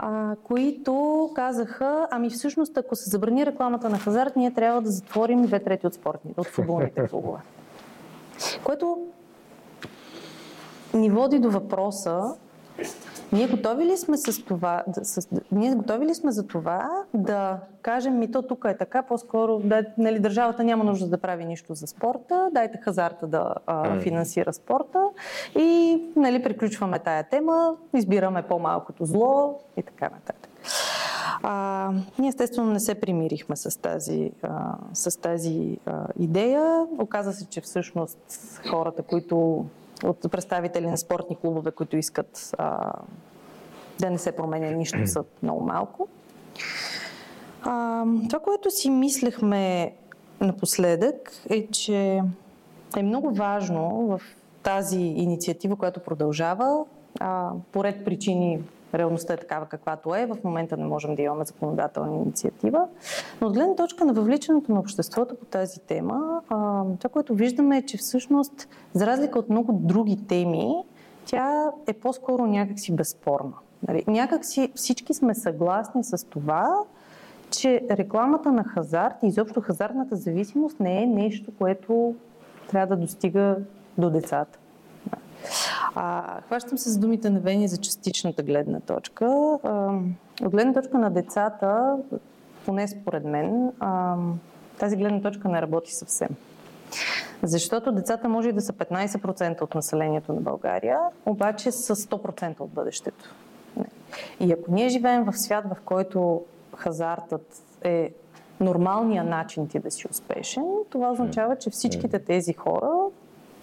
а, 0.05 0.37
които 0.43 1.31
казаха, 1.35 2.09
ами 2.11 2.31
всъщност 2.31 2.77
ако 2.77 2.97
се 2.97 3.11
забрани 3.11 3.47
рекламата 3.47 3.91
на 3.91 3.99
хазарт, 3.99 4.37
ние 4.37 4.55
трябва 4.55 4.83
да 4.83 4.91
затворим 4.91 5.43
две 5.43 5.61
трети 5.61 5.87
от 5.87 5.95
спортните, 5.95 6.41
от 6.41 6.47
футболните 6.47 7.07
клубове. 7.11 7.39
Което 8.65 9.07
ни 10.95 11.11
води 11.11 11.39
до 11.39 11.51
въпроса, 11.51 12.21
ние 13.33 13.49
готови 13.49 13.85
ли 13.85 13.97
сме 13.97 14.17
с 14.17 14.45
това, 14.45 14.83
да, 14.87 15.05
с, 15.05 15.29
ние 15.53 15.75
готови 15.75 16.07
ли 16.07 16.15
сме 16.15 16.33
за 16.33 16.47
това 16.47 17.05
да 17.15 17.59
кажем, 17.83 18.19
ми 18.19 18.33
то 18.33 18.43
тук 18.43 18.65
е 18.69 18.77
така, 18.77 19.03
по-скоро 19.03 19.59
да, 19.59 19.85
нали, 19.99 20.19
държавата 20.19 20.65
няма 20.65 20.85
нужда 20.85 21.07
да 21.07 21.19
прави 21.19 21.45
нищо 21.45 21.75
за 21.75 21.87
спорта, 21.87 22.49
дайте 22.53 22.79
хазарта 22.79 23.27
да 23.27 23.55
а, 23.67 24.01
финансира 24.01 24.53
спорта 24.53 25.09
и 25.59 26.01
нали, 26.17 26.43
приключваме 26.43 26.99
тая 26.99 27.25
тема, 27.25 27.75
избираме 27.95 28.43
по-малкото 28.43 29.05
зло 29.05 29.61
и 29.77 29.83
така 29.83 30.05
нататък. 30.05 30.49
А, 31.43 31.91
ние 32.19 32.29
естествено 32.29 32.73
не 32.73 32.81
се 32.81 32.95
примирихме 32.95 33.57
с 33.57 33.81
тази, 33.81 34.33
а, 34.43 34.75
с 34.93 35.21
тази 35.21 35.79
а, 35.87 36.07
идея. 36.19 36.87
Оказа 36.99 37.33
се, 37.33 37.49
че 37.49 37.61
всъщност 37.61 38.19
хората, 38.71 39.03
които 39.03 39.65
от 40.05 40.31
представители 40.31 40.87
на 40.87 40.99
спортни 40.99 41.37
клубове, 41.37 41.71
които 41.71 41.97
искат 41.97 42.51
а, 42.59 42.93
да 44.01 44.11
не 44.11 44.19
се 44.19 44.33
променя 44.33 44.71
нищо, 44.71 44.99
са 45.07 45.25
много 45.43 45.65
малко. 45.65 46.09
А, 47.63 48.05
това, 48.29 48.39
което 48.39 48.71
си 48.71 48.91
мислехме 48.91 49.93
напоследък 50.41 51.33
е, 51.51 51.67
че 51.67 52.23
е 52.97 53.03
много 53.03 53.35
важно 53.35 54.07
в 54.07 54.21
тази 54.63 55.01
инициатива, 55.01 55.77
която 55.77 56.01
продължава, 56.01 56.85
а, 57.21 57.51
поред 57.73 58.05
причини 58.05 58.63
реалността 58.95 59.35
е 59.35 59.37
такава 59.37 59.67
каквато 59.67 60.15
е. 60.15 60.27
В 60.27 60.37
момента 60.45 60.77
не 60.77 60.85
можем 60.85 61.15
да 61.15 61.23
имаме 61.23 61.45
законодателна 61.45 62.15
инициатива. 62.15 62.87
Но 63.41 63.47
от 63.47 63.55
гледна 63.55 63.75
точка 63.75 64.05
на 64.05 64.13
въвличането 64.13 64.73
на 64.73 64.81
обществото 64.81 65.37
по 65.37 65.45
тази 65.45 65.81
тема, 65.81 66.41
това, 66.99 67.11
което 67.13 67.35
виждаме 67.35 67.79
е, 67.79 67.83
че 67.83 67.97
всъщност, 67.97 68.69
за 68.95 69.07
разлика 69.07 69.39
от 69.39 69.49
много 69.49 69.73
други 69.73 70.27
теми, 70.27 70.75
тя 71.25 71.71
е 71.87 71.93
по-скоро 71.93 72.47
някакси 72.47 72.93
безспорна. 72.93 73.53
Нали? 73.89 74.05
Някакси 74.07 74.73
всички 74.75 75.15
сме 75.15 75.35
съгласни 75.35 76.05
с 76.05 76.27
това, 76.27 76.79
че 77.51 77.83
рекламата 77.91 78.53
на 78.53 78.65
хазарт 78.65 79.15
и 79.23 79.27
изобщо 79.27 79.61
хазартната 79.61 80.17
зависимост 80.17 80.81
не 80.81 81.03
е 81.03 81.07
нещо, 81.07 81.53
което 81.59 82.15
трябва 82.69 82.97
да 82.97 83.03
достига 83.03 83.57
до 83.99 84.11
децата. 84.11 84.59
А, 85.95 86.41
хващам 86.41 86.79
се 86.79 86.91
с 86.91 86.99
думите 86.99 87.31
на 87.31 87.41
Вени 87.41 87.69
за 87.69 87.77
частичната 87.77 88.43
гледна 88.43 88.81
точка. 88.81 89.59
А, 89.63 89.99
от 90.43 90.51
гледна 90.51 90.73
точка 90.73 90.99
на 90.99 91.11
децата, 91.11 91.97
поне 92.67 92.89
според 92.89 93.25
мен, 93.25 93.73
а, 93.81 94.17
тази 94.79 94.97
гледна 94.97 95.21
точка 95.21 95.49
не 95.49 95.63
работи 95.63 95.95
съвсем. 95.95 96.29
Защото 97.43 97.93
децата 97.93 98.29
може 98.29 98.49
и 98.49 98.53
да 98.53 98.61
са 98.61 98.73
15% 98.73 99.63
от 99.63 99.75
населението 99.75 100.33
на 100.33 100.41
България, 100.41 100.99
обаче 101.27 101.73
са 101.73 101.97
100% 101.97 102.61
от 102.61 102.71
бъдещето. 102.71 103.35
И 104.41 104.53
ако 104.53 104.73
ние 104.73 104.89
живеем 104.89 105.25
в 105.25 105.39
свят, 105.39 105.65
в 105.65 105.77
който 105.85 106.45
хазартът 106.77 107.63
е 107.85 108.13
нормалният 108.61 109.29
начин 109.29 109.69
ти 109.69 109.79
да 109.79 109.91
си 109.91 110.07
успешен, 110.11 110.65
това 110.91 111.13
означава, 111.13 111.57
че 111.57 111.71
всичките 111.71 112.19
тези 112.19 112.53
хора 112.53 112.91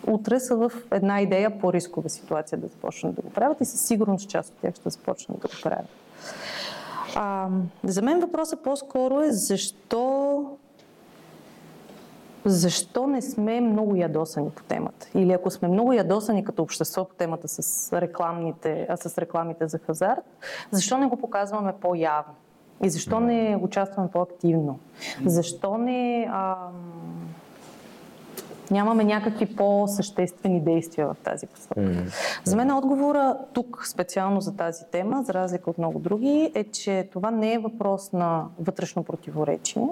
утре 0.07 0.39
са 0.39 0.55
в 0.55 0.71
една 0.91 1.21
идея 1.21 1.59
по-рискова 1.59 2.09
ситуация 2.09 2.57
да 2.57 2.67
започнат 2.67 3.15
да 3.15 3.21
го 3.21 3.29
правят 3.29 3.61
и 3.61 3.65
със 3.65 3.87
сигурност 3.87 4.29
част 4.29 4.49
от 4.49 4.59
тях 4.61 4.75
ще 4.75 4.89
започнат 4.89 5.39
да 5.39 5.47
го 5.47 5.53
правят. 5.63 5.89
А, 7.15 7.47
за 7.83 8.01
мен 8.01 8.19
въпросът 8.19 8.63
по-скоро 8.63 9.21
е 9.21 9.31
защо 9.31 10.45
защо 12.45 13.07
не 13.07 13.21
сме 13.21 13.61
много 13.61 13.95
ядосани 13.95 14.49
по 14.49 14.63
темата? 14.63 15.07
Или 15.15 15.31
ако 15.31 15.51
сме 15.51 15.67
много 15.67 15.93
ядосани 15.93 16.43
като 16.43 16.61
общество 16.63 17.05
по 17.05 17.15
темата 17.15 17.47
с 17.47 17.93
рекламите, 18.01 18.87
а 18.89 18.97
с 18.97 19.17
рекламите 19.17 19.67
за 19.67 19.79
хазарт, 19.79 20.23
защо 20.71 20.97
не 20.97 21.05
го 21.05 21.17
показваме 21.17 21.73
по-явно? 21.81 22.33
И 22.83 22.89
защо 22.89 23.19
не 23.19 23.59
участваме 23.61 24.09
по-активно? 24.11 24.79
Защо 25.25 25.77
не 25.77 26.29
ам, 26.31 27.18
нямаме 28.71 29.03
някакви 29.03 29.55
по-съществени 29.55 30.61
действия 30.61 31.07
в 31.07 31.15
тази 31.23 31.47
посока? 31.47 31.79
Mm. 31.79 32.13
За 32.43 32.55
мен 32.55 32.71
отговора 32.71 33.37
тук 33.53 33.83
специално 33.87 34.41
за 34.41 34.55
тази 34.55 34.85
тема, 34.91 35.23
за 35.23 35.33
разлика 35.33 35.69
от 35.69 35.77
много 35.77 35.99
други, 35.99 36.51
е, 36.55 36.63
че 36.63 37.09
това 37.13 37.31
не 37.31 37.53
е 37.53 37.59
въпрос 37.59 38.13
на 38.13 38.45
вътрешно 38.59 39.03
противоречие. 39.03 39.87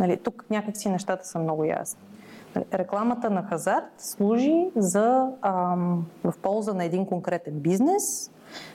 Нали, 0.00 0.16
тук 0.16 0.44
някакси 0.50 0.88
нещата 0.88 1.26
са 1.26 1.38
много 1.38 1.64
ясни. 1.64 2.00
Нали, 2.54 2.64
рекламата 2.74 3.30
на 3.30 3.42
хазарт 3.42 3.84
служи 3.98 4.70
за, 4.76 5.28
ам, 5.42 6.06
в 6.24 6.34
полза 6.42 6.74
на 6.74 6.84
един 6.84 7.06
конкретен 7.06 7.54
бизнес, 7.54 8.30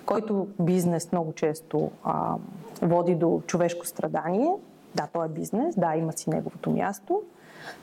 който 0.05 0.47
бизнес 0.59 1.11
много 1.11 1.33
често 1.33 1.91
а, 2.03 2.35
води 2.81 3.15
до 3.15 3.41
човешко 3.47 3.87
страдание. 3.87 4.49
Да, 4.95 5.07
той 5.13 5.25
е 5.25 5.29
бизнес, 5.29 5.75
да, 5.75 5.95
има 5.95 6.13
си 6.13 6.29
неговото 6.29 6.69
място, 6.69 7.21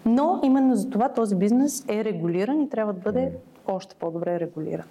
но 0.07 0.41
именно 0.45 0.76
за 0.76 0.91
това 0.91 1.09
този 1.09 1.37
бизнес 1.37 1.84
е 1.89 2.05
регулиран 2.05 2.62
и 2.62 2.68
трябва 2.68 2.93
да 2.93 3.01
бъде 3.01 3.32
още 3.66 3.95
по-добре 3.95 4.41
регулиран. 4.41 4.87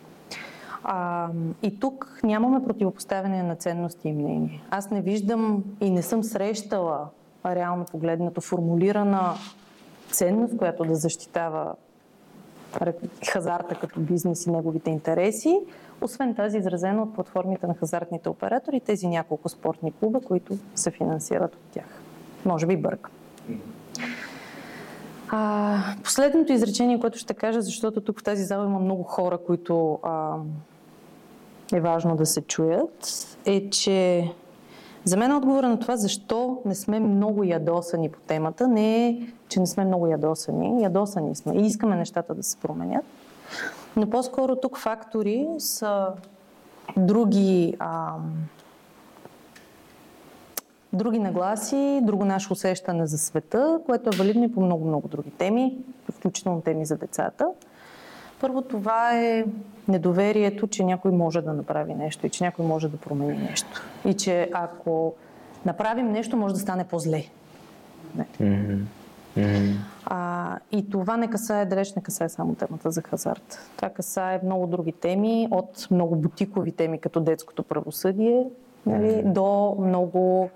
А, 0.83 1.27
и 1.63 1.79
тук 1.79 2.19
нямаме 2.23 2.63
противопоставяне 2.63 3.43
на 3.43 3.55
ценности 3.55 4.09
и 4.09 4.13
мнения. 4.13 4.61
Аз 4.69 4.91
не 4.91 5.01
виждам 5.01 5.63
и 5.81 5.89
не 5.89 6.01
съм 6.01 6.23
срещала 6.23 7.07
реално 7.45 7.85
погледнато 7.85 8.41
формулирана 8.41 9.33
ценност, 10.11 10.57
която 10.57 10.85
да 10.85 10.95
защитава 10.95 11.75
хазарта 13.27 13.75
като 13.75 13.99
бизнес 13.99 14.45
и 14.45 14.51
неговите 14.51 14.89
интереси, 14.89 15.59
освен 16.01 16.35
тази 16.35 16.57
изразена 16.57 17.03
от 17.03 17.13
платформите 17.13 17.67
на 17.67 17.73
хазартните 17.73 18.29
оператори, 18.29 18.79
тези 18.79 19.07
няколко 19.07 19.49
спортни 19.49 19.91
клуба, 19.91 20.19
които 20.19 20.57
се 20.75 20.91
финансират 20.91 21.55
от 21.55 21.61
тях. 21.71 22.01
Може 22.45 22.65
би 22.65 22.77
бъркам. 22.77 23.11
А, 25.30 25.78
последното 26.03 26.53
изречение, 26.53 26.99
което 26.99 27.17
ще 27.17 27.34
кажа, 27.34 27.61
защото 27.61 28.01
тук 28.01 28.19
в 28.19 28.23
тази 28.23 28.43
зала 28.43 28.65
има 28.65 28.80
много 28.80 29.03
хора, 29.03 29.38
които 29.38 29.99
а, 30.03 30.36
е 31.73 31.82
важно 31.82 32.15
да 32.15 32.26
се 32.26 32.41
чуят, 32.41 33.28
е, 33.45 33.69
че 33.69 34.32
за 35.05 35.17
мен 35.17 35.32
отговора 35.32 35.69
на 35.69 35.80
това 35.80 35.97
защо 35.97 36.61
не 36.65 36.76
сме 36.76 36.99
много 36.99 37.43
ядосани 37.43 38.09
по 38.09 38.19
темата 38.19 38.67
не 38.67 39.07
е, 39.07 39.28
че 39.49 39.59
не 39.59 39.67
сме 39.67 39.86
много 39.86 40.07
ядосани. 40.07 40.84
Ядосани 40.84 41.36
сме 41.36 41.53
и 41.55 41.65
искаме 41.65 41.95
нещата 41.95 42.36
да 42.36 42.43
се 42.43 42.57
променят. 42.57 43.05
Но 43.95 44.09
по-скоро 44.09 44.55
тук 44.55 44.78
фактори 44.78 45.47
са 45.57 46.07
други, 46.97 47.76
а, 47.80 48.13
други 50.95 51.19
нагласи, 51.19 51.99
друго 52.03 52.25
наше 52.25 52.53
усещане 52.53 53.05
за 53.05 53.17
света, 53.17 53.79
което 53.85 54.09
е 54.09 54.17
валидно 54.17 54.43
и 54.43 54.53
по 54.53 54.61
много-много 54.61 55.07
други 55.07 55.31
теми, 55.31 55.77
включително 56.11 56.61
теми 56.61 56.85
за 56.85 56.97
децата. 56.97 57.47
Първо 58.41 58.61
това 58.61 59.19
е 59.19 59.45
недоверието, 59.87 60.67
че 60.67 60.83
някой 60.83 61.11
може 61.11 61.41
да 61.41 61.53
направи 61.53 61.95
нещо 61.95 62.27
и 62.27 62.29
че 62.29 62.43
някой 62.43 62.65
може 62.65 62.89
да 62.89 62.97
промени 62.97 63.37
нещо. 63.37 63.81
И 64.05 64.13
че 64.13 64.49
ако 64.53 65.13
направим 65.65 66.11
нещо, 66.11 66.37
може 66.37 66.53
да 66.53 66.59
стане 66.59 66.83
по-зле. 66.83 67.25
Mm-hmm. 68.17 68.79
Mm-hmm. 69.37 69.73
А, 70.05 70.57
и 70.71 70.89
това 70.89 71.17
не 71.17 71.27
касае, 71.27 71.65
далеч 71.65 71.93
не 71.93 72.01
касае 72.01 72.29
само 72.29 72.55
темата 72.55 72.91
за 72.91 73.01
хазарт. 73.01 73.59
Това 73.75 73.89
касае 73.89 74.39
много 74.43 74.67
други 74.67 74.91
теми, 74.91 75.47
от 75.51 75.87
много 75.91 76.15
бутикови 76.15 76.71
теми, 76.71 76.99
като 76.99 77.19
детското 77.19 77.63
правосъдие, 77.63 78.45
нали, 78.85 79.07
mm-hmm. 79.07 79.31
до 79.31 79.75
много 79.79 80.49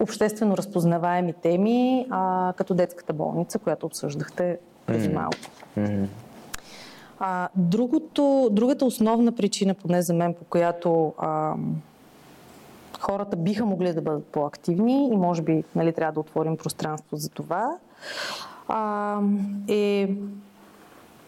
обществено 0.00 0.56
разпознаваеми 0.56 1.32
теми, 1.32 2.06
а, 2.10 2.52
като 2.56 2.74
детската 2.74 3.12
болница, 3.12 3.58
която 3.58 3.86
обсъждахте 3.86 4.58
преди 4.86 5.08
малко. 5.08 5.36
Mm-hmm. 5.78 6.06
А, 7.18 7.48
другото, 7.56 8.48
другата 8.52 8.84
основна 8.84 9.32
причина, 9.32 9.74
поне 9.74 10.02
за 10.02 10.14
мен, 10.14 10.34
по 10.34 10.44
която 10.44 11.14
а, 11.18 11.54
хората 13.00 13.36
биха 13.36 13.66
могли 13.66 13.92
да 13.92 14.02
бъдат 14.02 14.24
по-активни 14.26 15.08
и 15.12 15.16
може 15.16 15.42
би 15.42 15.64
нали, 15.74 15.92
трябва 15.92 16.12
да 16.12 16.20
отворим 16.20 16.56
пространство 16.56 17.16
за 17.16 17.28
това, 17.30 17.78
а, 18.68 19.20
е 19.68 20.10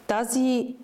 тази, 0.06 0.76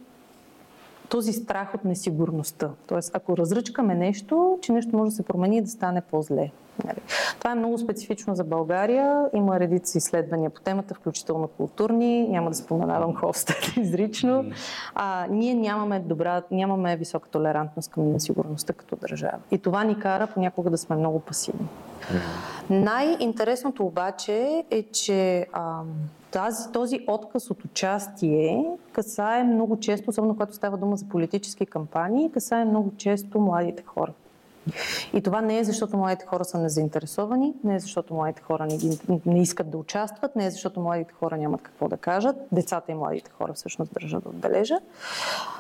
този 1.09 1.33
страх 1.33 1.75
от 1.75 1.85
несигурността. 1.85 2.71
Тоест, 2.87 3.11
ако 3.15 3.37
разръчкаме 3.37 3.95
нещо, 3.95 4.59
че 4.63 4.73
нещо 4.73 4.97
може 4.97 5.11
да 5.11 5.17
се 5.17 5.23
промени 5.23 5.57
и 5.57 5.63
да 5.63 5.69
стане 5.69 6.01
по-зле. 6.01 6.51
Нали? 6.85 6.99
Това 7.39 7.53
е 7.53 7.55
много 7.55 7.79
специфично 7.79 8.35
за 8.35 8.45
България. 8.45 9.25
Има 9.35 9.61
редици 9.61 9.99
изследвания 9.99 10.51
по 10.51 10.61
темата, 10.61 10.95
включително 10.95 11.49
културни. 11.49 12.29
Няма 12.29 12.51
да 12.51 12.57
споменавам 12.57 13.15
Ховстед 13.15 13.57
изрично. 13.77 14.45
А, 14.95 15.27
ние 15.31 15.55
нямаме, 15.55 16.01
добра, 16.01 16.43
нямаме 16.51 16.97
висока 16.97 17.29
толерантност 17.29 17.91
към 17.91 18.13
несигурността 18.13 18.73
като 18.73 18.97
държава. 18.97 19.39
И 19.51 19.59
това 19.59 19.85
ни 19.85 19.99
кара 19.99 20.27
понякога 20.27 20.71
да 20.71 20.79
сме 20.79 20.97
много 20.97 21.21
пасивни. 21.21 21.69
Най-интересното 22.71 23.87
обаче 23.87 24.65
е, 24.71 24.83
че 24.83 25.47
а, 25.53 25.81
тази, 26.31 26.73
този 26.73 27.01
отказ 27.07 27.51
от 27.51 27.65
участие 27.65 28.65
касае 28.93 29.45
много 29.45 29.81
често, 29.81 30.11
особено 30.11 30.35
когато 30.35 30.55
става 30.55 30.77
дума 30.77 30.97
за 30.97 31.09
политически 31.09 31.67
кампании, 31.67 32.33
касае 32.33 32.65
много 32.65 32.93
често 32.97 33.41
младите 33.41 33.83
хора. 33.87 34.13
И 35.13 35.23
това 35.23 35.41
не 35.41 35.59
е 35.59 35.65
защото 35.65 35.97
младите 35.97 36.27
хора 36.27 36.45
са 36.45 36.59
незаинтересовани, 36.59 37.55
не 37.65 37.75
е 37.75 37.79
защото 37.79 38.15
младите 38.15 38.43
хора 38.43 38.67
не, 38.67 39.19
не 39.27 39.43
искат 39.43 39.71
да 39.71 39.79
участват, 39.79 40.37
не 40.37 40.47
е 40.47 40.51
защото 40.51 40.81
младите 40.81 41.13
хора 41.13 41.37
нямат 41.37 41.63
какво 41.63 41.89
да 41.89 41.97
кажат. 41.97 42.37
Децата 42.53 42.93
и 42.93 42.95
младите 42.95 43.31
хора 43.31 43.53
всъщност 43.53 43.95
държат 43.95 44.23
да 44.23 44.29
отбележа. 44.29 44.79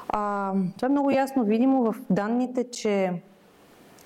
А, 0.08 0.52
това 0.76 0.86
е 0.86 0.90
много 0.90 1.10
ясно 1.10 1.44
видимо 1.44 1.92
в 1.92 1.96
данните, 2.10 2.70
че 2.70 3.12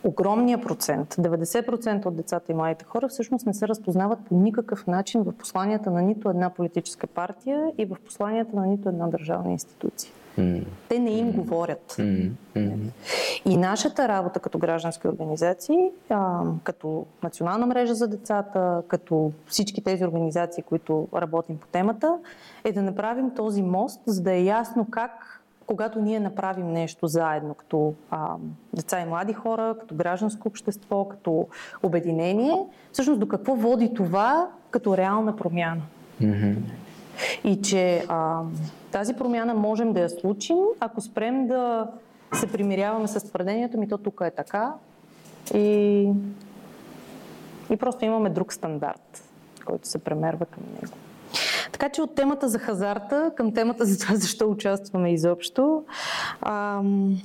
огромния 0.05 0.61
процент, 0.61 1.15
90% 1.15 2.07
от 2.07 2.17
децата 2.17 2.53
и 2.53 2.55
младите 2.55 2.85
хора 2.85 3.09
всъщност 3.09 3.47
не 3.47 3.55
се 3.55 3.69
разпознават 3.69 4.19
по 4.29 4.35
никакъв 4.35 4.87
начин 4.87 5.23
в 5.23 5.33
посланията 5.33 5.91
на 5.91 6.03
нито 6.03 6.31
една 6.31 6.51
политическа 6.51 7.07
партия 7.07 7.73
и 7.79 7.85
в 7.85 7.97
посланията 8.07 8.57
на 8.57 8.67
нито 8.67 8.89
една 8.89 9.07
държавна 9.07 9.51
институция. 9.51 10.13
Mm. 10.41 10.65
Те 10.89 10.99
не 10.99 11.11
им 11.11 11.33
mm. 11.33 11.37
говорят. 11.37 11.95
Mm. 11.99 12.31
Mm. 12.57 12.77
И 13.45 13.57
нашата 13.57 14.09
работа 14.09 14.41
като 14.41 14.59
граждански 14.59 15.09
организации, 15.09 15.91
а, 16.09 16.43
като 16.65 17.07
Национална 17.23 17.67
мрежа 17.67 17.95
за 17.95 18.09
децата, 18.09 18.83
като 18.89 19.33
всички 19.47 19.83
тези 19.83 20.05
организации, 20.05 20.63
които 20.63 21.09
работим 21.15 21.59
по 21.59 21.67
темата, 21.67 22.19
е 22.65 22.73
да 22.73 22.83
направим 22.83 23.31
този 23.35 23.63
мост, 23.63 24.01
за 24.07 24.23
да 24.23 24.33
е 24.33 24.45
ясно 24.45 24.87
как 24.91 25.37
когато 25.67 26.01
ние 26.01 26.21
направим 26.21 26.73
нещо 26.73 27.07
заедно, 27.07 27.55
като 27.55 27.95
а, 28.11 28.35
деца 28.75 29.01
и 29.01 29.05
млади 29.05 29.33
хора, 29.33 29.77
като 29.81 29.95
гражданско 29.95 30.49
общество, 30.49 31.09
като 31.09 31.49
обединение, 31.83 32.67
всъщност 32.93 33.21
до 33.21 33.29
какво 33.29 33.55
води 33.55 33.95
това 33.95 34.49
като 34.71 34.97
реална 34.97 35.37
промяна. 35.37 35.83
Mm-hmm. 36.23 36.57
И 37.45 37.63
че 37.63 38.05
а, 38.09 38.41
тази 38.93 39.15
промяна 39.15 39.55
можем 39.55 39.93
да 39.93 40.01
я 40.01 40.11
случим, 40.11 40.57
ако 40.81 41.01
спрем 41.01 41.47
да 41.47 41.87
се 42.33 42.53
примиряваме 42.53 43.09
с 43.09 43.21
твърдението 43.21 43.79
ми, 43.79 43.89
то 43.89 43.99
тук 43.99 44.21
е 44.25 44.31
така 44.31 44.75
и, 45.55 46.09
и 47.71 47.77
просто 47.77 48.05
имаме 48.05 48.31
друг 48.31 48.53
стандарт, 48.53 49.25
който 49.65 49.89
се 49.89 49.99
премерва 49.99 50.47
към 50.47 50.63
него. 50.83 50.95
Така 51.73 51.89
че 51.89 52.03
от 52.03 52.15
темата 52.15 52.49
за 52.49 52.59
хазарта 52.59 53.31
към 53.37 53.55
темата 53.55 53.85
за 53.85 53.99
това 53.99 54.15
защо 54.17 54.51
участваме 54.51 55.13
изобщо. 55.13 55.85
Ам, 56.43 57.21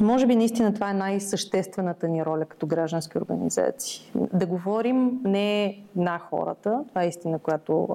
може 0.00 0.26
би 0.26 0.36
наистина 0.36 0.74
това 0.74 0.90
е 0.90 0.94
най-съществената 0.94 2.08
ни 2.08 2.24
роля 2.24 2.44
като 2.44 2.66
граждански 2.66 3.18
организации. 3.18 4.12
Да 4.14 4.46
говорим 4.46 5.20
не 5.24 5.78
на 5.96 6.18
хората, 6.18 6.84
това 6.88 7.02
е 7.02 7.08
истина, 7.08 7.38
която 7.38 7.88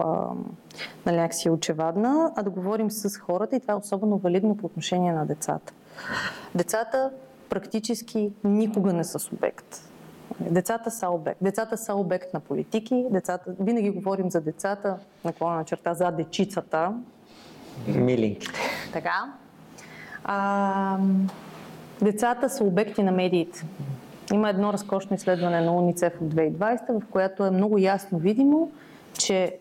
нали, 1.06 1.18
някакси 1.18 1.48
е 1.48 1.52
очевадна, 1.52 2.34
а 2.36 2.44
да 2.44 2.50
говорим 2.50 2.92
с 2.92 3.18
хората 3.18 3.56
и 3.56 3.60
това 3.60 3.74
е 3.74 3.78
особено 3.78 4.18
валидно 4.18 4.58
по 4.58 4.66
отношение 4.66 5.14
на 5.14 5.26
децата. 5.26 5.74
Децата 6.56 7.12
практически 7.50 8.32
никога 8.44 8.94
не 8.94 9.04
са 9.04 9.20
субект. 9.20 9.92
Децата 10.40 10.92
са 10.92 11.10
обект. 11.10 11.38
Децата 11.42 11.78
са 11.78 11.96
обект 11.96 12.34
на 12.34 12.40
политики. 12.40 13.06
Децата, 13.12 13.56
винаги 13.60 13.90
говорим 13.90 14.32
за 14.32 14.42
децата, 14.42 14.98
наклона 15.26 15.66
черта 15.66 15.94
за 15.94 16.12
дечицата. 16.12 16.94
Милинките. 17.88 18.60
Така. 18.94 19.34
А, 20.24 20.98
децата 22.02 22.50
са 22.50 22.64
обекти 22.64 23.04
на 23.04 23.12
медиите. 23.12 23.66
Има 24.34 24.50
едно 24.50 24.74
разкошно 24.74 25.16
изследване 25.16 25.62
на 25.62 25.76
УНИЦЕФ 25.76 26.22
от 26.22 26.34
2020, 26.34 27.00
в 27.00 27.08
което 27.12 27.46
е 27.46 27.52
много 27.52 27.78
ясно 27.78 28.20
видимо, 28.20 28.72
че 29.14 29.58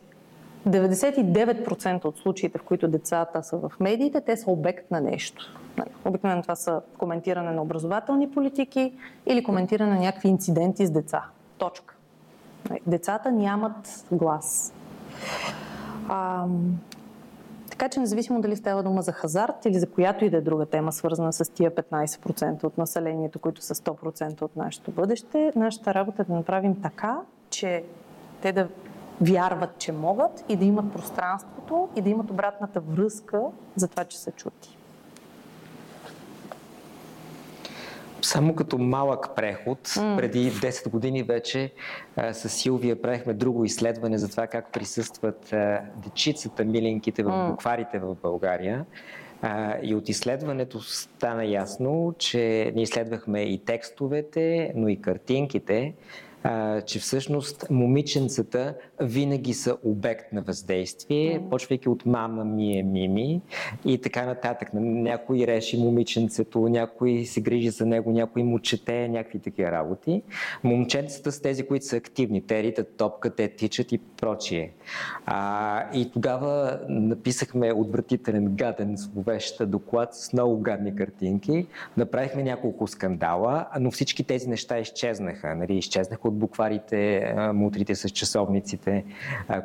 99% 0.68 2.04
от 2.04 2.18
случаите, 2.18 2.58
в 2.58 2.62
които 2.62 2.88
децата 2.88 3.42
са 3.42 3.56
в 3.56 3.72
медиите, 3.80 4.20
те 4.20 4.36
са 4.36 4.50
обект 4.50 4.90
на 4.90 5.00
нещо. 5.00 5.54
Нали, 5.78 5.90
обикновено 6.04 6.42
това 6.42 6.56
са 6.56 6.80
коментиране 6.98 7.50
на 7.50 7.62
образователни 7.62 8.30
политики 8.30 8.92
или 9.26 9.44
коментиране 9.44 9.94
на 9.94 10.00
някакви 10.00 10.28
инциденти 10.28 10.86
с 10.86 10.90
деца. 10.90 11.24
Точка. 11.58 11.94
Нали, 12.70 12.80
децата 12.86 13.32
нямат 13.32 14.04
глас. 14.12 14.72
А, 16.08 16.44
така 17.80 17.88
че 17.88 18.00
независимо 18.00 18.40
дали 18.40 18.56
става 18.56 18.82
дума 18.82 19.02
за 19.02 19.12
хазарт 19.12 19.64
или 19.64 19.78
за 19.78 19.90
която 19.90 20.24
и 20.24 20.30
да 20.30 20.36
е 20.36 20.40
друга 20.40 20.66
тема, 20.66 20.92
свързана 20.92 21.32
с 21.32 21.52
тия 21.52 21.70
15% 21.70 22.64
от 22.64 22.78
населението, 22.78 23.38
които 23.38 23.62
са 23.62 23.74
100% 23.74 24.42
от 24.42 24.56
нашето 24.56 24.90
бъдеще, 24.90 25.52
нашата 25.56 25.94
работа 25.94 26.22
е 26.22 26.24
да 26.24 26.32
направим 26.32 26.82
така, 26.82 27.20
че 27.50 27.84
те 28.42 28.52
да 28.52 28.68
вярват, 29.20 29.78
че 29.78 29.92
могат 29.92 30.44
и 30.48 30.56
да 30.56 30.64
имат 30.64 30.92
пространството 30.92 31.88
и 31.96 32.02
да 32.02 32.08
имат 32.08 32.30
обратната 32.30 32.80
връзка 32.80 33.42
за 33.76 33.88
това, 33.88 34.04
че 34.04 34.18
са 34.18 34.30
чути. 34.30 34.78
Само 38.22 38.54
като 38.54 38.78
малък 38.78 39.36
преход, 39.36 39.88
mm. 39.88 40.16
преди 40.16 40.52
10 40.52 40.90
години 40.90 41.22
вече 41.22 41.72
а, 42.16 42.34
с 42.34 42.48
Силвия 42.48 43.02
правихме 43.02 43.34
друго 43.34 43.64
изследване 43.64 44.18
за 44.18 44.28
това 44.28 44.46
как 44.46 44.72
присъстват 44.72 45.52
а, 45.52 45.80
дечицата, 46.04 46.64
миленките 46.64 47.22
в 47.22 47.48
букварите 47.50 47.98
в 47.98 48.16
България. 48.22 48.84
А, 49.42 49.76
и 49.82 49.94
от 49.94 50.08
изследването 50.08 50.80
стана 50.80 51.44
ясно, 51.44 52.14
че 52.18 52.72
ние 52.74 52.82
изследвахме 52.82 53.42
и 53.42 53.58
текстовете, 53.58 54.72
но 54.74 54.88
и 54.88 55.00
картинките 55.00 55.94
а, 56.42 56.80
че 56.80 56.98
всъщност 56.98 57.66
момиченцата 57.70 58.74
винаги 59.00 59.54
са 59.54 59.76
обект 59.84 60.32
на 60.32 60.42
въздействие, 60.42 61.40
mm. 61.40 61.48
почвайки 61.48 61.88
от 61.88 62.06
мама 62.06 62.44
ми 62.44 62.78
е 62.78 62.82
мими 62.82 63.40
и 63.84 64.00
така 64.00 64.26
нататък. 64.26 64.68
Някой 64.74 65.46
реши 65.46 65.78
момиченцето, 65.78 66.68
някой 66.68 67.24
се 67.24 67.40
грижи 67.40 67.70
за 67.70 67.86
него, 67.86 68.12
някой 68.12 68.42
му 68.42 68.58
чете, 68.58 69.08
някакви 69.08 69.38
такива 69.38 69.70
работи. 69.70 70.22
Момченцата 70.64 71.32
са 71.32 71.42
тези, 71.42 71.66
които 71.66 71.86
са 71.86 71.96
активни. 71.96 72.46
Те 72.46 72.62
ритат 72.62 72.96
топка, 72.96 73.30
те 73.30 73.48
тичат 73.48 73.92
и 73.92 73.98
прочие. 73.98 74.72
А, 75.26 75.84
и 75.94 76.10
тогава 76.10 76.80
написахме 76.88 77.72
отвратителен, 77.72 78.56
гаден, 78.56 78.96
зловещ 78.96 79.70
доклад 79.70 80.14
с 80.14 80.32
много 80.32 80.60
гадни 80.60 80.96
картинки. 80.96 81.66
Направихме 81.96 82.42
няколко 82.42 82.86
скандала, 82.86 83.66
но 83.80 83.90
всички 83.90 84.24
тези 84.24 84.48
неща 84.48 84.78
изчезнаха. 84.78 85.54
Нали? 85.54 85.74
Изчезнаха 85.74 86.28
от 86.28 86.38
букварите, 86.38 87.34
мутрите 87.54 87.94
с 87.94 88.08
часовниците, 88.08 88.89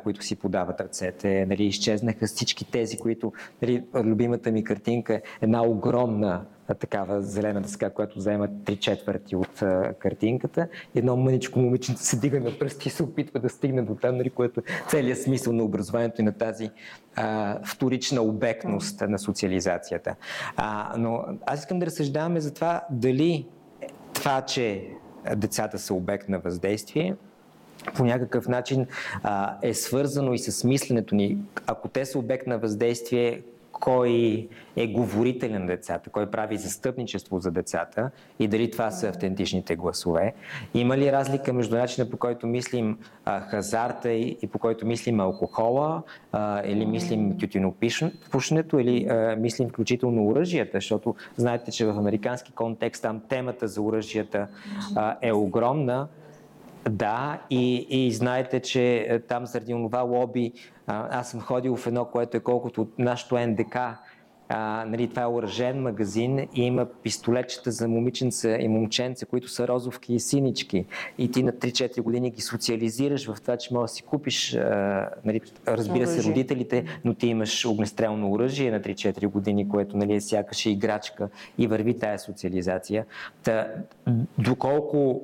които 0.02 0.24
си 0.24 0.36
подават 0.36 0.80
ръцете. 0.80 1.46
Нали, 1.46 1.64
изчезнаха 1.64 2.26
всички 2.26 2.70
тези, 2.70 2.98
които... 2.98 3.32
Нали, 3.62 3.84
любимата 3.94 4.52
ми 4.52 4.64
картинка 4.64 5.14
е 5.14 5.22
една 5.42 5.62
огромна 5.62 6.44
такава 6.74 7.22
зелена 7.22 7.60
дъска, 7.60 7.90
която 7.90 8.20
заема 8.20 8.48
три 8.64 8.76
четвърти 8.76 9.36
от 9.36 9.62
а, 9.62 9.94
картинката. 9.98 10.68
Едно 10.94 11.16
мъничко 11.16 11.58
момиченце 11.58 12.04
се 12.04 12.18
дига 12.20 12.40
на 12.40 12.58
пръсти 12.58 12.88
и 12.88 12.90
се 12.90 13.02
опитва 13.02 13.40
да 13.40 13.48
стигне 13.48 13.82
до 13.82 13.94
там, 13.94 14.16
нали, 14.16 14.30
което 14.30 14.60
е 14.60 14.62
целият 14.88 15.22
смисъл 15.22 15.52
на 15.52 15.62
образованието 15.62 16.20
и 16.20 16.24
на 16.24 16.32
тази 16.32 16.70
а, 17.16 17.58
вторична 17.64 18.22
обектност 18.22 19.00
на 19.00 19.18
социализацията. 19.18 20.14
А, 20.56 20.94
но 20.98 21.24
аз 21.46 21.60
искам 21.60 21.78
да 21.78 21.86
разсъждаваме 21.86 22.40
за 22.40 22.54
това 22.54 22.82
дали 22.90 23.46
това, 24.12 24.42
че 24.42 24.88
децата 25.36 25.78
са 25.78 25.94
обект 25.94 26.28
на 26.28 26.38
въздействие, 26.38 27.16
по 27.94 28.04
някакъв 28.04 28.48
начин 28.48 28.86
а, 29.22 29.56
е 29.62 29.74
свързано 29.74 30.32
и 30.32 30.38
с 30.38 30.64
мисленето 30.64 31.14
ни. 31.14 31.38
Ако 31.66 31.88
те 31.88 32.04
са 32.04 32.18
обект 32.18 32.46
на 32.46 32.58
въздействие, 32.58 33.42
кой 33.80 34.48
е 34.76 34.86
говорителен 34.86 35.60
на 35.60 35.66
децата, 35.66 36.10
кой 36.10 36.30
прави 36.30 36.56
застъпничество 36.56 37.40
за 37.40 37.50
децата 37.50 38.10
и 38.38 38.48
дали 38.48 38.70
това 38.70 38.90
са 38.90 39.08
автентичните 39.08 39.76
гласове. 39.76 40.34
Има 40.74 40.98
ли 40.98 41.12
разлика 41.12 41.52
между 41.52 41.76
начина 41.76 42.10
по 42.10 42.16
който 42.16 42.46
мислим 42.46 42.98
а, 43.24 43.40
хазарта 43.40 44.10
и, 44.10 44.38
и 44.42 44.46
по 44.46 44.58
който 44.58 44.86
мислим 44.86 45.20
алкохола, 45.20 46.02
а, 46.32 46.62
или 46.66 46.86
мислим 46.86 47.38
тютюнопушенето, 47.38 48.78
или 48.78 49.06
а, 49.06 49.36
мислим 49.36 49.68
включително 49.68 50.26
оръжията, 50.26 50.76
защото 50.76 51.14
знаете, 51.36 51.70
че 51.70 51.86
в 51.86 51.98
американски 51.98 52.52
контекст 52.52 53.02
там 53.02 53.20
темата 53.28 53.68
за 53.68 53.82
оръжията 53.82 54.48
а, 54.94 55.16
е 55.22 55.32
огромна. 55.32 56.08
Да, 56.90 57.42
и, 57.50 57.86
и 57.90 58.12
знаете, 58.12 58.60
че 58.60 59.06
е, 59.08 59.20
там 59.20 59.46
заради 59.46 59.72
това 59.72 60.00
лоби, 60.00 60.52
а, 60.86 61.18
аз 61.18 61.30
съм 61.30 61.40
ходил 61.40 61.76
в 61.76 61.86
едно, 61.86 62.04
което 62.04 62.36
е 62.36 62.40
колкото 62.40 62.82
от 62.82 62.98
нашото 62.98 63.38
НДК, 63.38 63.76
а, 64.48 64.84
нали, 64.88 65.08
това 65.08 65.22
е 65.22 65.26
оръжен 65.26 65.82
магазин 65.82 66.38
и 66.54 66.62
има 66.62 66.86
пистолетчета 67.02 67.70
за 67.70 67.88
момиченца 67.88 68.56
и 68.60 68.68
момченца, 68.68 69.26
които 69.26 69.48
са 69.48 69.68
розовки 69.68 70.14
и 70.14 70.20
синички. 70.20 70.86
И 71.18 71.30
ти 71.30 71.42
на 71.42 71.52
3-4 71.52 72.00
години 72.00 72.30
ги 72.30 72.40
социализираш 72.40 73.26
в 73.32 73.40
това, 73.40 73.56
че 73.56 73.74
можеш 73.74 73.92
да 73.92 73.96
си 73.96 74.02
купиш, 74.02 74.54
а, 74.54 75.10
нали, 75.24 75.40
разбира 75.66 76.06
се, 76.06 76.28
родителите, 76.28 76.84
но 77.04 77.14
ти 77.14 77.26
имаш 77.26 77.64
огнестрелно 77.64 78.32
оръжие 78.32 78.70
на 78.70 78.80
3-4 78.80 79.26
години, 79.26 79.68
което 79.68 79.96
нали, 79.96 80.14
е 80.14 80.20
сякаш 80.20 80.66
играчка 80.66 81.28
и 81.58 81.66
върви 81.66 81.98
тая 81.98 82.18
социализация. 82.18 83.06
Та, 83.42 83.68
доколко 84.38 85.22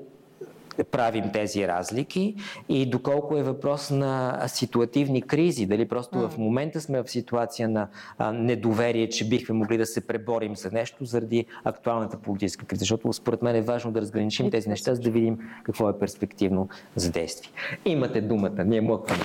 правим 0.85 1.33
тези 1.33 1.69
разлики 1.69 2.35
и 2.69 2.87
доколко 2.87 3.37
е 3.37 3.43
въпрос 3.43 3.91
на 3.91 4.43
ситуативни 4.47 5.23
кризи. 5.23 5.67
Дали 5.67 5.89
просто 5.89 6.19
mm. 6.19 6.29
в 6.29 6.39
момента 6.39 6.81
сме 6.81 7.03
в 7.03 7.11
ситуация 7.11 7.69
на 7.69 7.89
а, 8.19 8.33
недоверие, 8.33 9.09
че 9.09 9.29
бихме 9.29 9.55
могли 9.55 9.79
да 9.79 9.87
се 9.87 10.07
преборим 10.07 10.57
за 10.57 10.71
нещо 10.71 11.05
заради 11.05 11.47
актуалната 11.65 12.17
политическа 12.17 12.67
криза. 12.67 12.79
Защото 12.79 13.13
според 13.13 13.43
мен 13.43 13.57
е 13.57 13.63
важно 13.63 13.93
да 13.93 14.01
разграничим 14.01 14.51
тези 14.51 14.69
неща, 14.69 14.95
за 14.95 15.01
да 15.01 15.11
видим 15.11 15.39
какво 15.65 15.89
е 15.89 15.99
перспективно 15.99 16.69
за 16.97 17.11
действие. 17.11 17.51
Имате 17.85 18.21
думата, 18.21 18.65
ние 18.65 18.81
млъкваме. 18.81 19.23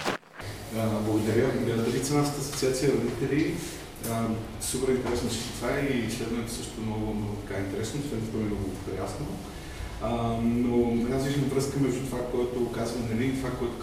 Благодаря. 1.06 1.52
Дали 1.66 2.04
цената 2.04 2.30
асоциация 2.30 2.92
родители 2.92 3.54
супер 4.62 4.94
интересно 4.94 5.30
всичко 5.30 5.54
това 5.54 5.70
и 5.80 6.06
изследването 6.08 6.52
също 6.52 6.82
много, 6.82 7.14
много 7.14 7.36
така 7.48 7.60
интересно, 7.60 8.02
това 8.02 8.40
е 8.40 8.44
много 8.44 8.70
ясно. 9.02 9.26
А, 10.02 10.38
но 10.44 10.94
аз 11.16 11.26
виждам 11.26 11.50
връзка 11.50 11.80
между 11.80 12.06
това, 12.06 12.20
което 12.20 12.72
казва 12.72 13.00
Нали 13.10 13.26
и 13.26 13.36
това, 13.38 13.50
което 13.50 13.74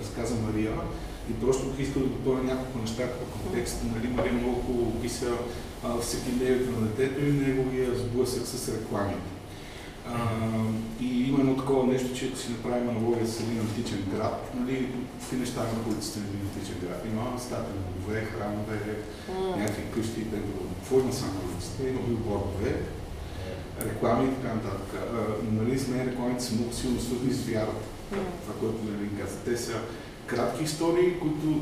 разказа 0.00 0.34
Мария. 0.46 0.72
И 1.30 1.32
просто 1.32 1.66
бих 1.66 1.86
искал 1.86 2.02
да 2.02 2.08
допълня 2.08 2.42
няколко 2.42 2.78
неща 2.78 3.02
по 3.06 3.38
контекста. 3.38 3.86
Нали, 3.86 4.08
Мария 4.08 4.32
много 4.32 4.82
описа 4.82 5.32
всеки 6.02 6.30
на 6.70 6.86
детето 6.86 7.24
и 7.24 7.32
неговия 7.32 7.98
сблъсък 7.98 8.46
с 8.46 8.68
рекламите. 8.68 9.30
И 11.00 11.28
има 11.28 11.40
едно 11.40 11.56
такова 11.56 11.86
нещо, 11.86 12.16
че 12.16 12.26
ако 12.26 12.36
си 12.36 12.50
направим 12.50 12.88
аналогия 12.88 13.26
с 13.26 13.40
един 13.40 13.60
античен 13.60 14.04
град, 14.16 14.50
нали, 14.60 14.88
какви 15.20 15.36
неща 15.36 15.60
на 15.60 15.92
улиците 15.92 16.18
на 16.18 16.24
един 16.26 16.40
античен 16.46 16.78
град? 16.82 17.04
Има 17.12 17.40
статни 17.40 17.74
домове, 17.78 18.24
храмове, 18.24 18.78
някакви 19.58 19.82
къщи, 19.94 20.24
какво 20.74 21.00
има 21.00 21.12
само 21.12 21.32
на 21.32 21.40
улиците? 21.52 21.88
Има 21.88 22.00
билбордове, 22.08 22.82
реклами 23.84 24.28
и 24.28 24.34
така 24.34 24.54
нататък. 24.54 25.00
Нали, 25.52 25.78
с 25.78 25.88
мен 25.88 26.08
рекламите 26.08 26.44
са 26.44 26.54
много 26.54 26.72
силно 26.72 27.00
свързани 27.00 27.32
с 27.32 27.46
вярата. 27.46 27.84
Това, 28.10 28.54
което 28.60 28.78
нали, 28.84 29.20
каза. 29.20 29.36
Те 29.44 29.56
са 29.56 29.72
кратки 30.26 30.64
истории, 30.64 31.18
които 31.20 31.60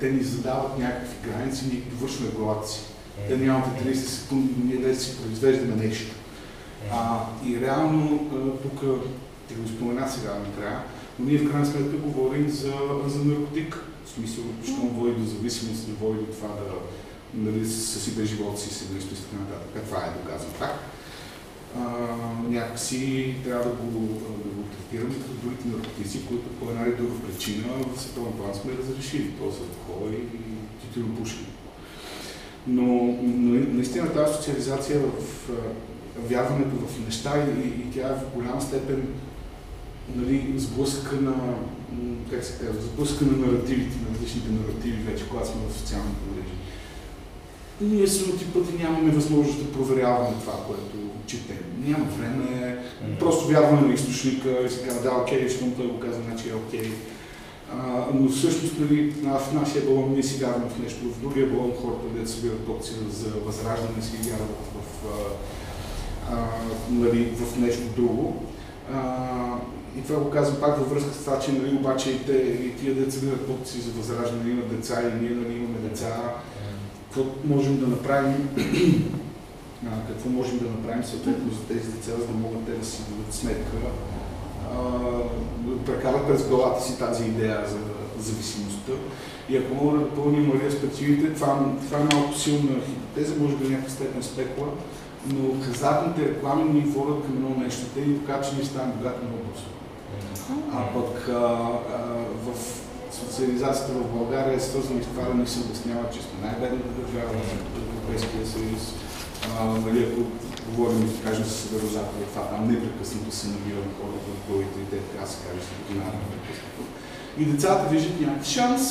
те 0.00 0.10
ни 0.10 0.22
задават 0.22 0.78
някакви 0.78 1.30
граници, 1.30 1.64
ние 1.72 1.82
довършваме 1.90 2.30
главата 2.30 2.68
си. 2.68 2.80
Те 3.28 3.36
нямат 3.36 3.66
30 3.66 3.94
секунди, 3.94 4.54
ние 4.64 4.76
да 4.76 4.96
си 4.96 5.16
произвеждаме 5.16 5.86
нещо. 5.86 6.14
А, 6.92 7.20
и 7.46 7.60
реално 7.60 8.18
тук, 8.62 8.80
ти 9.48 9.54
го 9.54 9.68
спомена 9.68 10.08
сега 10.08 10.34
накрая, 10.46 10.82
но 11.18 11.24
ние 11.26 11.38
в 11.38 11.50
крайна 11.50 11.66
сметка 11.66 11.96
говорим 11.96 12.48
за, 12.48 12.74
за 13.06 13.24
наркотик. 13.24 13.84
В 14.06 14.10
смисъл, 14.10 14.44
щом 14.64 14.88
води 14.88 15.12
до 15.12 15.24
зависимост, 15.24 15.88
не 15.88 15.94
води 15.94 16.18
до 16.18 16.32
това 16.32 16.48
да 16.48 16.74
нали, 17.34 17.66
съсипе 17.66 18.24
живота 18.24 18.60
си, 18.60 18.74
семейство 18.74 19.14
и 19.14 19.16
така 19.16 19.42
нататък. 19.42 19.84
Това 19.84 19.98
е 19.98 20.18
доказано 20.22 20.52
так. 20.58 20.78
Някакси 22.48 23.34
трябва 23.44 23.64
да 23.64 23.70
го, 23.70 24.00
да 24.44 24.50
го 24.54 24.62
третираме 24.72 25.14
като 25.14 25.32
другите 25.42 25.68
наркотици, 25.68 26.26
които 26.28 26.48
по 26.48 26.70
една 26.70 26.82
или 26.86 26.96
друга 26.96 27.14
причина 27.26 27.64
в 27.94 28.00
световен 28.00 28.32
план 28.32 28.54
сме 28.54 28.72
разрешили. 28.72 29.30
То 29.38 29.52
са 29.52 29.58
алкохола 29.60 30.10
и 30.10 30.86
тютюнопушене. 30.86 31.46
Но, 32.66 33.18
но 33.22 33.60
наистина 33.72 34.12
тази 34.12 34.34
социализация 34.34 35.00
в 35.00 35.50
вярването 36.28 36.86
в 36.86 37.04
неща 37.06 37.32
и, 37.38 37.68
и 37.68 37.90
тя 37.94 38.08
е 38.08 38.14
в 38.14 38.34
голяма 38.34 38.60
степен 38.62 39.06
нали, 40.16 40.54
сблъска 40.56 41.16
на, 41.16 41.34
как 42.30 42.44
се 42.44 42.64
казва, 42.64 42.82
сблъска 42.82 43.24
на 43.24 43.46
наративите, 43.46 43.96
на 43.96 44.14
различните 44.14 44.50
наративи, 44.50 45.02
вече 45.02 45.28
когато 45.28 45.48
сме 45.48 45.60
в 45.68 45.78
социалните 45.78 46.20
мрежи. 46.34 46.56
Ние 47.80 48.06
самоти 48.06 48.44
пъти 48.44 48.82
нямаме 48.82 49.10
възможност 49.10 49.58
да 49.58 49.72
проверяваме 49.72 50.36
това, 50.40 50.52
което 50.66 50.96
четем. 51.26 51.58
Няма 51.86 52.04
време, 52.04 52.78
просто 53.18 53.48
вярваме 53.48 53.88
на 53.88 53.94
източника 53.94 54.50
и 54.66 54.70
се 54.70 54.86
казва, 54.86 55.02
да, 55.02 55.10
окей, 55.10 55.48
щом 55.48 55.72
той 55.72 55.86
го 55.86 56.00
каза, 56.00 56.20
значи 56.28 56.48
е 56.48 56.54
окей. 56.54 56.90
А, 57.78 58.06
но 58.14 58.28
всъщност 58.28 58.78
нали, 58.78 59.10
в 59.10 59.52
нашия 59.52 59.84
балон 59.84 60.12
ние 60.12 60.22
си 60.22 60.38
вярваме 60.38 60.68
в 60.68 60.82
нещо, 60.82 60.98
в 61.04 61.20
другия 61.20 61.46
балон 61.46 61.72
хората, 61.82 62.06
където 62.12 62.30
събират 62.30 62.68
опция 62.68 62.96
за 63.10 63.28
възраждане, 63.46 64.02
си 64.02 64.16
вярват 64.16 64.58
в, 64.74 65.06
а, 66.30 66.36
нали, 66.90 67.24
в 67.24 67.58
нещо 67.58 67.82
друго. 67.96 68.44
А, 68.94 69.58
и 69.98 70.02
това 70.02 70.20
го 70.20 70.30
казвам 70.30 70.60
пак 70.60 70.78
във 70.78 70.90
връзка 70.90 71.14
с 71.14 71.24
това, 71.24 71.38
че 71.38 71.52
нали, 71.52 71.76
обаче 71.76 72.10
и, 72.10 72.18
те, 72.18 72.32
и 72.32 72.76
тия 72.76 72.94
деца 72.94 73.18
имат 73.26 73.46
подписи 73.46 73.80
за 73.80 73.90
възраждане, 73.90 74.50
имат 74.50 74.76
деца 74.76 75.00
и 75.02 75.22
ние 75.22 75.30
нали, 75.30 75.56
имаме 75.56 75.78
деца. 75.88 76.34
Какво 77.04 77.30
можем 77.44 77.80
да 77.80 77.86
направим? 77.86 78.48
А, 79.86 80.08
какво 80.08 80.28
можем 80.28 80.58
да 80.58 80.64
направим 80.64 81.04
съответно 81.04 81.52
за 81.52 81.74
тези 81.74 81.92
деца, 81.92 82.10
за 82.10 82.26
да 82.26 82.32
могат 82.32 82.64
те 82.66 82.72
да 82.72 82.86
си 82.86 83.02
дадат 83.10 83.34
сметка, 83.34 83.76
прекарат 85.86 86.26
през 86.26 86.48
главата 86.48 86.82
си 86.82 86.98
тази 86.98 87.24
идея 87.24 87.64
за 87.68 87.78
зависимостта. 88.24 88.92
И 89.48 89.56
ако 89.56 89.74
мога 89.74 89.98
да 89.98 90.04
допълня 90.04 90.38
Мария 90.38 90.70
с 90.70 90.80
това, 91.34 91.58
това 91.84 91.98
е 91.98 92.14
малко 92.14 92.34
силна 92.38 92.80
хипотеза, 92.86 93.34
може 93.40 93.56
би 93.56 93.68
някаква 93.68 93.90
степен 93.90 94.22
спекула, 94.22 94.68
но 95.26 95.64
хазартните 95.64 96.28
реклами 96.28 96.72
ни 96.72 96.80
водят 96.80 97.24
към 97.24 97.36
едно 97.36 97.64
нещо. 97.64 97.86
Те 97.94 98.00
ни 98.00 98.18
че 98.42 98.54
ние 98.56 98.64
ставаме 98.64 98.94
богати 98.94 99.18
много 99.24 99.42
бързо. 99.48 99.66
А 100.72 100.92
пък 100.94 101.28
а, 101.28 101.32
а, 101.32 101.68
в 102.44 102.58
социализацията 103.12 103.92
в 103.92 104.18
България 104.18 104.56
е 104.56 104.60
свързана 104.60 105.02
с 105.02 105.06
това 105.06 105.28
да 105.28 105.34
ни 105.34 105.46
се 105.46 105.60
обяснява, 105.60 106.04
че 106.12 106.22
сме 106.22 106.46
най-бедната 106.46 106.88
държава 107.00 107.32
в 107.32 107.54
Европейския 107.76 108.46
съюз. 108.46 108.94
Нали, 109.86 110.00
ако 110.04 110.20
говорим, 110.70 111.00
да 111.06 111.30
кажем, 111.30 111.44
с 111.44 111.54
съдържатели, 111.54 112.24
това 112.32 112.42
там 112.42 112.68
непрекъснато 112.70 113.36
се 113.36 113.46
набира 113.48 113.76
на 113.76 113.92
хората 113.98 114.28
в 114.34 114.48
главите 114.48 114.80
и 114.80 114.90
те, 114.90 114.96
така 114.96 115.26
се 115.26 115.36
каже, 115.44 115.60
се 115.64 115.74
подинават 115.78 116.14
непрекъснато. 116.14 116.82
И 117.38 117.44
децата 117.44 117.88
виждат 117.90 118.20
някакъв 118.20 118.46
шанс, 118.46 118.82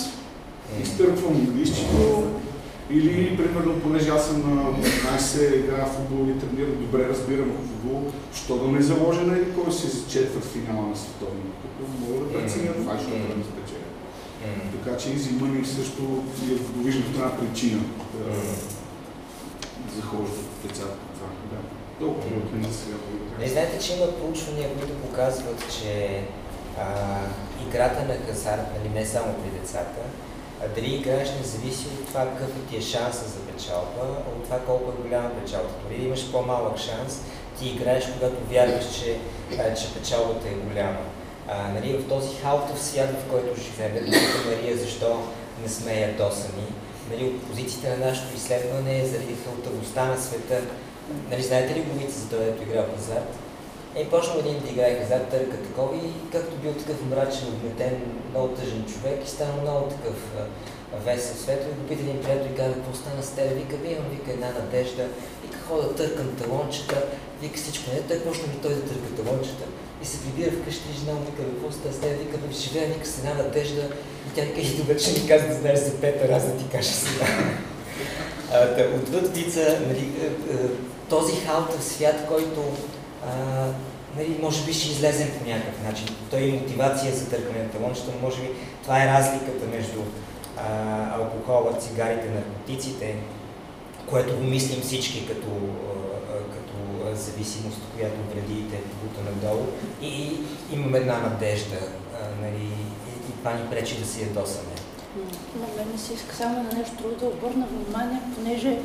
изтърпвам 0.83 1.35
английското, 1.35 2.23
или, 2.89 3.37
примерно, 3.37 3.79
понеже 3.79 4.09
аз 4.09 4.27
съм 4.27 4.55
на 4.55 4.63
15 4.83 5.55
игра 5.55 5.85
в 5.85 5.93
футбол 5.95 6.23
и 6.29 6.39
тренирам, 6.39 6.81
добре 6.81 7.09
разбирам 7.09 7.51
футбол, 7.69 8.11
що 8.35 8.57
да 8.57 8.67
ме 8.67 8.81
заложа 8.81 9.21
на 9.21 9.53
кой 9.55 9.73
си 9.73 9.87
за 9.87 10.07
четвърт 10.09 10.45
финала 10.45 10.87
на 10.87 10.95
световно. 10.95 11.41
Като 11.61 11.91
мога 12.01 12.25
да 12.25 12.33
преценя 12.33 12.73
това, 12.73 12.93
защото 12.93 13.27
да 13.29 13.35
ме 13.35 13.43
спечеля. 13.43 13.87
Така 14.77 14.97
че 14.97 15.09
Money 15.09 15.63
също 15.63 16.01
е 16.51 16.77
го 16.77 16.83
виждам 16.83 17.03
в 17.03 17.19
тази 17.19 17.35
причина 17.39 17.79
да 19.91 20.01
захождат 20.01 20.45
децата 20.63 20.95
по 20.97 21.13
това. 21.13 21.27
Да. 21.51 21.57
Толкова 21.99 22.37
от 22.37 22.53
мен 22.53 22.73
сега. 22.73 22.97
Не 23.39 23.47
знаете, 23.47 23.85
че 23.85 23.93
има 23.93 24.11
проучвания, 24.11 24.69
които 24.77 24.93
показват, 24.93 25.59
че 25.79 26.21
а, 26.79 26.85
играта 27.67 28.03
на 28.03 28.15
хазарт, 28.27 28.61
нали, 28.77 28.93
не 28.93 29.05
само 29.05 29.33
при 29.33 29.59
децата, 29.59 30.01
а 30.63 30.67
дали 30.75 30.95
играеш 30.95 31.29
не 31.29 31.43
зависи 31.43 31.87
от 31.87 32.07
това 32.07 32.25
какъв 32.25 32.49
ти 32.69 32.77
е 32.77 32.81
шанса 32.81 33.25
за 33.25 33.39
печалба, 33.39 34.01
а 34.01 34.37
от 34.37 34.43
това 34.43 34.59
колко 34.59 34.91
е 34.91 35.07
голяма 35.07 35.29
печалба. 35.29 35.69
Дори 35.83 35.97
да 35.97 36.05
имаш 36.05 36.31
по-малък 36.31 36.77
шанс, 36.77 37.21
ти 37.59 37.69
играеш, 37.69 38.05
когато 38.13 38.35
вярваш, 38.49 38.99
че, 38.99 39.17
а, 39.59 39.73
че 39.73 39.93
печалбата 39.93 40.49
е 40.49 40.67
голяма. 40.69 40.99
А, 41.47 41.67
нали, 41.73 41.97
в 41.97 42.09
този 42.09 42.35
халтов 42.35 42.83
свят, 42.83 43.09
в 43.09 43.31
който 43.31 43.61
живеем, 43.61 44.05
Мария, 44.45 44.77
защо 44.77 45.21
не 45.63 45.69
сме 45.69 45.99
ядосани, 45.99 46.67
нали, 47.11 47.25
от 47.25 47.47
позицията 47.47 47.89
на 47.89 48.05
нашето 48.05 48.35
изследване 48.35 48.99
е 48.99 49.05
заради 49.05 49.35
халтавостта 49.45 50.05
на 50.05 50.17
света. 50.17 50.61
Нали, 51.29 51.43
знаете 51.43 51.75
ли 51.75 51.81
главите 51.81 52.11
за 52.11 52.29
това, 52.29 52.43
ето 52.43 52.63
игра 52.63 52.81
в 52.81 52.95
хазарт? 52.95 53.35
Е, 53.95 54.09
почнал 54.09 54.39
един 54.39 54.59
да 54.59 54.69
играе 54.69 54.99
хазарт, 54.99 55.29
търка 55.29 55.57
такова 55.57 55.95
и 55.95 56.31
както 56.31 56.55
бил 56.55 56.73
такъв 56.73 57.05
мрачен, 57.09 57.47
обметен, 57.47 58.01
много 58.29 58.47
тъжен 58.47 58.85
човек 58.85 59.25
и 59.25 59.29
стана 59.29 59.61
много 59.61 59.89
такъв 59.89 60.15
весел 61.05 61.35
светло 61.35 61.69
и 61.71 61.81
го 61.81 61.87
пита 61.87 62.01
един 62.01 62.23
приятел 62.23 62.51
и 62.51 62.55
каза, 62.55 62.73
какво 62.73 62.93
стана 62.93 63.23
с 63.23 63.29
тебе? 63.29 63.55
Вика, 63.55 63.75
имам, 63.75 64.09
вика, 64.11 64.31
една 64.31 64.49
надежда, 64.59 65.07
вика, 65.43 65.57
хода 65.67 65.95
търкам 65.95 66.35
талончета, 66.35 67.05
вика 67.41 67.57
всичко, 67.57 67.89
не, 67.93 68.01
той 68.01 68.19
почна 68.19 68.47
ми 68.47 68.59
той 68.61 68.73
да 68.73 68.81
търка 68.81 69.23
талончета 69.23 69.65
и 70.03 70.05
се 70.05 70.21
прибира 70.21 70.51
вкъщи 70.51 70.89
и 70.91 70.99
жена 70.99 71.13
му 71.13 71.19
вика, 71.19 71.43
какво 71.51 71.71
става 71.71 71.93
с 71.93 71.99
теб? 71.99 72.19
Вика, 72.19 72.37
живея 72.53 72.87
вика 72.87 73.05
с 73.05 73.17
една 73.17 73.33
надежда 73.33 73.83
тя 74.35 74.41
вика, 74.41 74.61
и 74.61 74.77
добре, 74.77 74.97
че 74.97 75.11
ми 75.11 75.27
каза 75.27 75.47
да 75.47 75.53
знаеш 75.53 75.79
за 75.79 75.91
пета 76.01 76.27
раз 76.27 76.45
да 76.45 76.57
ти 76.57 76.63
кажа 76.71 76.91
сега. 76.91 77.25
Отвъд 78.95 79.31
птица, 79.31 79.79
нали, 79.87 80.11
този 81.09 81.35
халтов 81.35 81.83
свят, 81.83 82.15
който 82.27 82.63
а, 83.25 83.31
нали, 84.17 84.37
може 84.41 84.65
би 84.65 84.73
ще 84.73 84.91
излезем 84.91 85.27
по 85.39 85.49
някакъв 85.49 85.83
начин. 85.83 86.07
Той 86.29 86.43
е 86.43 86.51
мотивация 86.51 87.15
за 87.15 87.29
търкане 87.29 87.63
на 87.63 87.69
талончета, 87.69 88.11
може 88.21 88.41
би 88.41 88.49
това 88.83 89.03
е 89.03 89.07
разликата 89.07 89.65
между 89.75 89.99
а, 90.57 91.15
алкохола, 91.15 91.79
цигарите, 91.79 92.29
наркотиците, 92.29 93.15
което 94.09 94.37
го 94.37 94.43
мислим 94.43 94.81
всички 94.81 95.27
като, 95.27 95.47
а, 95.47 96.33
като 96.33 97.15
зависимост, 97.15 97.81
която 97.97 98.15
вреди 98.33 98.59
и 98.59 98.69
те 98.69 98.77
бута 99.03 99.31
надолу. 99.31 99.65
И 100.01 100.31
имаме 100.73 100.97
една 100.97 101.17
надежда, 101.17 101.77
а, 102.13 102.45
нали, 102.45 102.67
това 103.41 103.53
ни 103.53 103.69
пречи 103.69 103.99
да 103.99 104.05
си 104.05 104.21
ядосаме. 104.21 104.75
На 105.55 105.67
мен 105.77 105.97
се 105.97 106.13
иска 106.13 106.35
само 106.35 106.63
на 106.63 106.73
нещо 106.73 106.95
друго 107.01 107.15
да 107.19 107.25
обърна 107.25 107.67
внимание, 107.67 108.21
понеже 108.35 108.77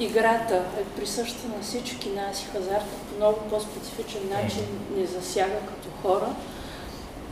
играта 0.00 0.64
е 0.80 0.84
присъща 0.84 1.48
на 1.48 1.62
всички 1.62 2.10
нас 2.10 2.42
и 2.42 2.44
хазарта 2.44 2.96
по 3.08 3.16
много 3.16 3.38
по-специфичен 3.50 4.28
начин 4.30 4.64
ни 4.96 5.06
засяга 5.06 5.58
като 5.58 5.88
хора, 6.02 6.34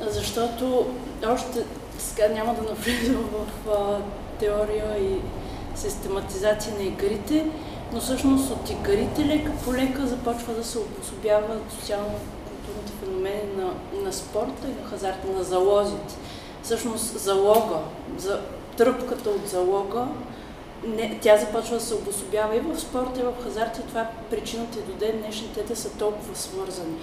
защото 0.01 0.87
още 1.27 1.65
сега 1.99 2.29
няма 2.29 2.55
да 2.55 2.63
навлизам 2.63 3.29
в 3.33 3.71
а, 3.71 4.01
теория 4.39 4.99
и 4.99 5.21
систематизация 5.77 6.75
на 6.75 6.83
игрите, 6.83 7.47
но 7.93 8.01
всъщност 8.01 8.51
от 8.51 8.71
игрите 8.71 9.27
лека 9.27 9.53
по 9.65 9.75
лека 9.75 10.07
започва 10.07 10.55
да 10.55 10.65
се 10.65 10.79
обособява 10.79 11.57
социално-културните 11.81 12.93
феномени 13.01 13.57
на, 13.57 13.75
на 14.03 14.13
спорта 14.13 14.69
и 14.69 14.83
на 14.83 14.89
хазарта, 14.91 15.33
на 15.37 15.45
залозите. 15.45 16.15
Всъщност 16.63 17.19
залога, 17.19 17.79
за, 18.19 18.41
тръпката 18.77 19.31
от 19.31 19.49
залога 19.49 20.07
не, 20.87 21.19
тя 21.23 21.37
започва 21.37 21.75
да 21.75 21.83
се 21.83 21.95
обособява 21.95 22.57
и 22.57 22.61
в 22.61 22.81
спорта, 22.81 23.21
и 23.21 23.23
в 23.23 23.45
хазарта 23.45 23.81
и 23.81 23.89
това 23.89 24.01
е 24.01 24.09
причината 24.31 24.79
и 24.79 24.93
до 24.93 24.93
ден 24.93 25.19
днешни 25.19 25.49
те 25.69 25.77
са 25.77 25.91
толкова 25.91 26.37
свързани. 26.37 26.97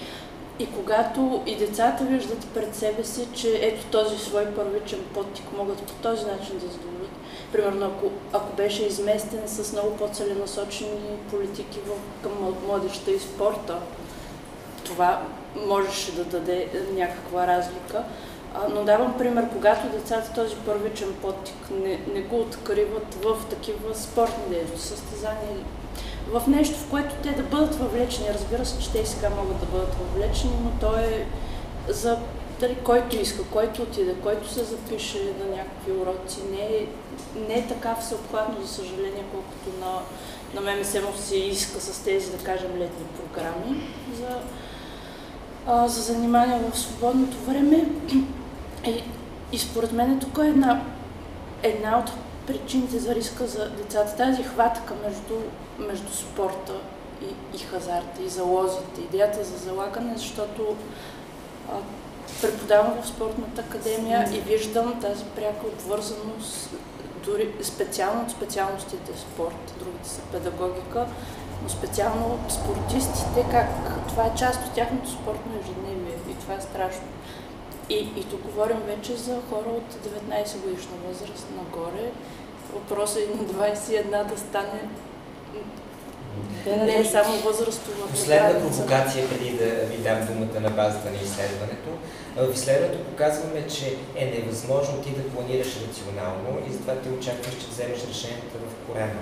И 0.59 0.67
когато 0.71 1.43
и 1.45 1.55
децата 1.55 2.03
виждат 2.03 2.47
пред 2.53 2.75
себе 2.75 3.03
си, 3.03 3.27
че 3.35 3.59
ето 3.61 3.85
този 3.85 4.17
свой 4.17 4.45
първичен 4.45 4.99
подтик 5.13 5.45
могат 5.57 5.83
по 5.83 5.93
този 5.93 6.25
начин 6.25 6.57
да 6.59 6.67
задоволят. 6.67 7.11
Примерно, 7.51 7.85
ако, 7.85 8.11
ако 8.33 8.55
беше 8.55 8.83
изместен 8.83 9.41
с 9.45 9.73
много 9.73 9.97
по-целенасочени 9.97 11.17
политики 11.31 11.79
в, 11.79 12.23
към 12.23 12.55
младеща 12.67 13.11
и 13.11 13.19
спорта, 13.19 13.79
това 14.83 15.21
можеше 15.67 16.15
да 16.15 16.23
даде 16.23 16.69
някаква 16.93 17.47
разлика. 17.47 18.03
Но 18.73 18.83
давам 18.83 19.17
пример, 19.17 19.49
когато 19.53 19.87
децата 19.87 20.33
този 20.33 20.55
първичен 20.55 21.13
подтик 21.21 21.55
не, 21.71 21.99
не 22.13 22.21
го 22.21 22.39
откриват 22.39 23.15
в 23.23 23.45
такива 23.49 23.95
спортни 23.95 24.43
дейности, 24.49 24.87
състезания 24.87 25.57
в 26.33 26.47
нещо, 26.47 26.79
в 26.79 26.89
което 26.89 27.15
те 27.23 27.31
да 27.31 27.43
бъдат 27.43 27.75
въвлечени. 27.75 28.33
Разбира 28.33 28.65
се, 28.65 28.79
че 28.79 28.91
те 28.91 28.99
и 28.99 29.05
сега 29.05 29.29
могат 29.29 29.59
да 29.59 29.65
бъдат 29.65 29.95
въвлечени, 29.95 30.53
но 30.63 30.71
то 30.79 30.95
е 30.95 31.25
за 31.87 32.17
дали, 32.59 32.75
който 32.75 33.15
иска, 33.15 33.43
който 33.43 33.81
отиде, 33.81 34.15
който 34.23 34.49
се 34.49 34.63
запише 34.63 35.33
на 35.39 35.55
някакви 35.55 35.91
уроци. 35.91 36.39
Не 36.51 36.61
е, 36.61 36.87
не 37.47 37.53
е 37.53 37.67
така 37.67 37.95
всеобхватно, 37.95 38.65
за 38.65 38.67
съжаление, 38.67 39.23
колкото 39.31 39.85
на, 39.85 40.61
на 40.61 40.75
му 41.01 41.17
се 41.17 41.37
иска 41.37 41.81
с 41.81 42.03
тези, 42.03 42.31
да 42.31 42.37
кажем, 42.37 42.71
летни 42.77 43.05
програми 43.05 43.87
за, 44.17 44.37
а, 45.67 45.87
за 45.87 46.01
занимания 46.01 46.59
в 46.71 46.79
свободното 46.79 47.37
време. 47.37 47.85
И, 48.85 49.03
и 49.51 49.59
според 49.59 49.91
мен 49.91 50.19
тук 50.19 50.39
е 50.43 50.47
една, 50.47 50.81
една 51.63 51.99
от 51.99 52.11
причините 52.47 52.99
за 52.99 53.15
риска 53.15 53.47
за 53.47 53.69
децата, 53.69 54.15
тази 54.15 54.43
хватка 54.43 54.93
между, 55.05 55.35
между 55.79 56.13
спорта 56.13 56.73
и, 57.21 57.55
и 57.55 57.59
хазарта, 57.59 58.21
и 58.25 58.29
залозите, 58.29 59.01
идеята 59.01 59.43
за 59.43 59.57
залагане, 59.57 60.13
защото 60.17 60.75
а, 61.69 61.73
преподавам 62.41 63.01
в 63.01 63.07
спортната 63.07 63.61
академия 63.61 64.29
и 64.33 64.39
виждам 64.39 64.99
тази 65.01 65.23
пряка 65.35 65.67
обвързаност, 65.67 66.69
дори 67.25 67.53
специално 67.61 68.21
от 68.21 68.31
специалностите 68.31 69.11
спорт, 69.17 69.75
другите 69.79 70.09
са 70.09 70.21
педагогика, 70.21 71.05
но 71.63 71.69
специално 71.69 72.39
спортистите, 72.49 73.45
как 73.51 73.67
това 74.07 74.23
е 74.23 74.35
част 74.37 74.65
от 74.65 74.73
тяхното 74.73 75.09
спортно 75.09 75.51
ежедневие. 75.63 76.15
И 76.29 76.33
това 76.33 76.53
е 76.53 76.61
страшно. 76.61 77.03
И, 77.89 77.95
и 77.95 78.23
тук 78.29 78.41
говорим 78.41 78.77
вече 78.87 79.15
за 79.15 79.37
хора 79.49 79.69
от 79.69 79.93
19 79.93 80.57
годишна 80.57 80.91
възраст 81.07 81.47
нагоре. 81.57 82.11
Въпросът 82.73 83.17
е 83.17 83.35
на 83.35 83.67
21 83.67 84.23
да 84.23 84.37
стане 84.37 84.89
не 86.65 86.95
е 86.95 87.05
само 87.05 87.37
възрастова. 87.37 88.07
Последна 88.07 88.59
провокация, 88.59 89.29
преди 89.29 89.51
да 89.51 89.65
ви 89.65 89.97
дам 89.97 90.19
думата 90.27 90.59
на 90.59 90.69
базата 90.69 91.09
на 91.11 91.17
изследването. 91.23 91.89
В 92.37 92.53
изследването 92.53 93.03
показваме, 93.03 93.67
че 93.67 93.95
е 94.15 94.25
невъзможно 94.25 95.01
ти 95.01 95.09
да 95.09 95.29
планираш 95.29 95.67
рационално 95.67 96.59
и 96.69 96.73
затова 96.73 96.95
ти 96.95 97.09
очакваш, 97.09 97.53
че 97.53 97.67
вземеш 97.69 97.99
решенията 98.09 98.57
в 98.57 98.87
корема 98.87 99.21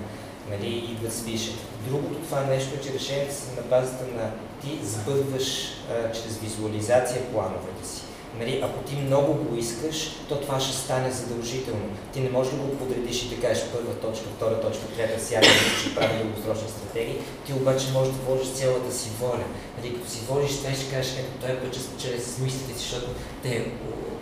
нали, 0.50 0.68
и 0.68 1.06
да 1.06 1.10
спиш. 1.10 1.50
Другото 1.88 2.14
това 2.14 2.40
нещо 2.40 2.74
е, 2.76 2.80
че 2.80 2.94
решенията 2.94 3.34
са 3.34 3.54
на 3.56 3.62
базата 3.62 4.04
на 4.16 4.30
ти 4.62 4.78
сбъдваш 4.86 5.72
а, 5.90 6.12
чрез 6.12 6.38
визуализация 6.38 7.22
плановете 7.32 7.88
си. 7.88 8.02
Нали, 8.38 8.60
ако 8.64 8.78
ти 8.80 8.96
много 8.96 9.34
го 9.34 9.56
искаш, 9.56 10.10
то 10.28 10.40
това 10.40 10.60
ще 10.60 10.76
стане 10.76 11.10
задължително. 11.10 11.88
Ти 12.12 12.20
не 12.20 12.30
можеш 12.30 12.52
да 12.52 12.58
го 12.58 12.76
подредиш 12.78 13.22
и 13.22 13.28
да 13.28 13.40
кажеш 13.40 13.64
първа 13.64 13.94
точка, 13.94 14.26
втора 14.36 14.60
точка, 14.60 14.84
трета, 14.96 15.24
сяда, 15.24 15.48
ще 15.80 15.94
прави 15.94 16.18
дългосрочни 16.18 16.68
стратегии. 16.68 17.18
Ти 17.46 17.52
обаче 17.52 17.92
можеш 17.92 18.12
да 18.12 18.20
вложиш 18.26 18.48
цялата 18.52 18.92
си 18.94 19.08
воля. 19.20 19.46
Нали, 19.78 19.94
като 19.94 20.10
си 20.10 20.20
вложиш 20.28 20.56
това, 20.56 20.74
ще 20.74 20.90
кажеш, 20.94 21.12
ето 21.12 21.46
той 21.46 21.56
път 21.56 21.78
чрез 22.02 22.38
мислите 22.38 22.72
си, 22.72 22.78
защото 22.78 23.08
те 23.42 23.66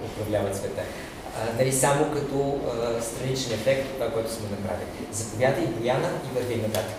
управляват 0.06 0.56
света. 0.56 0.82
А, 1.38 1.58
нали, 1.58 1.72
само 1.72 2.12
като 2.14 2.58
а, 2.72 3.02
страничен 3.02 3.52
ефект 3.52 3.86
това, 3.94 4.10
което 4.10 4.32
сме 4.32 4.46
направили. 4.50 4.88
Заповядай, 5.12 5.66
Бояна, 5.66 6.10
и 6.26 6.38
върви 6.38 6.56
нататък. 6.56 6.96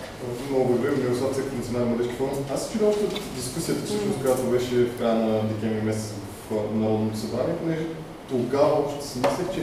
Много 0.50 0.64
благодаря, 0.64 0.96
Мирослав 0.96 1.36
Цек, 1.36 1.44
Национален 1.52 1.88
младежки 1.88 2.14
фонд. 2.14 2.50
Аз 2.54 2.72
чудя 2.72 2.86
още 2.86 3.00
дискусията, 3.36 3.80
която 4.22 4.42
беше 4.42 4.74
в 4.84 4.98
края 4.98 5.14
на 5.14 5.42
декември 5.42 5.82
месец 5.82 6.12
Народното 6.54 7.18
събрание, 7.18 7.56
понеже 7.62 7.86
тогава 8.28 8.72
още 8.86 9.06
си 9.06 9.18
мислех, 9.18 9.54
че 9.54 9.62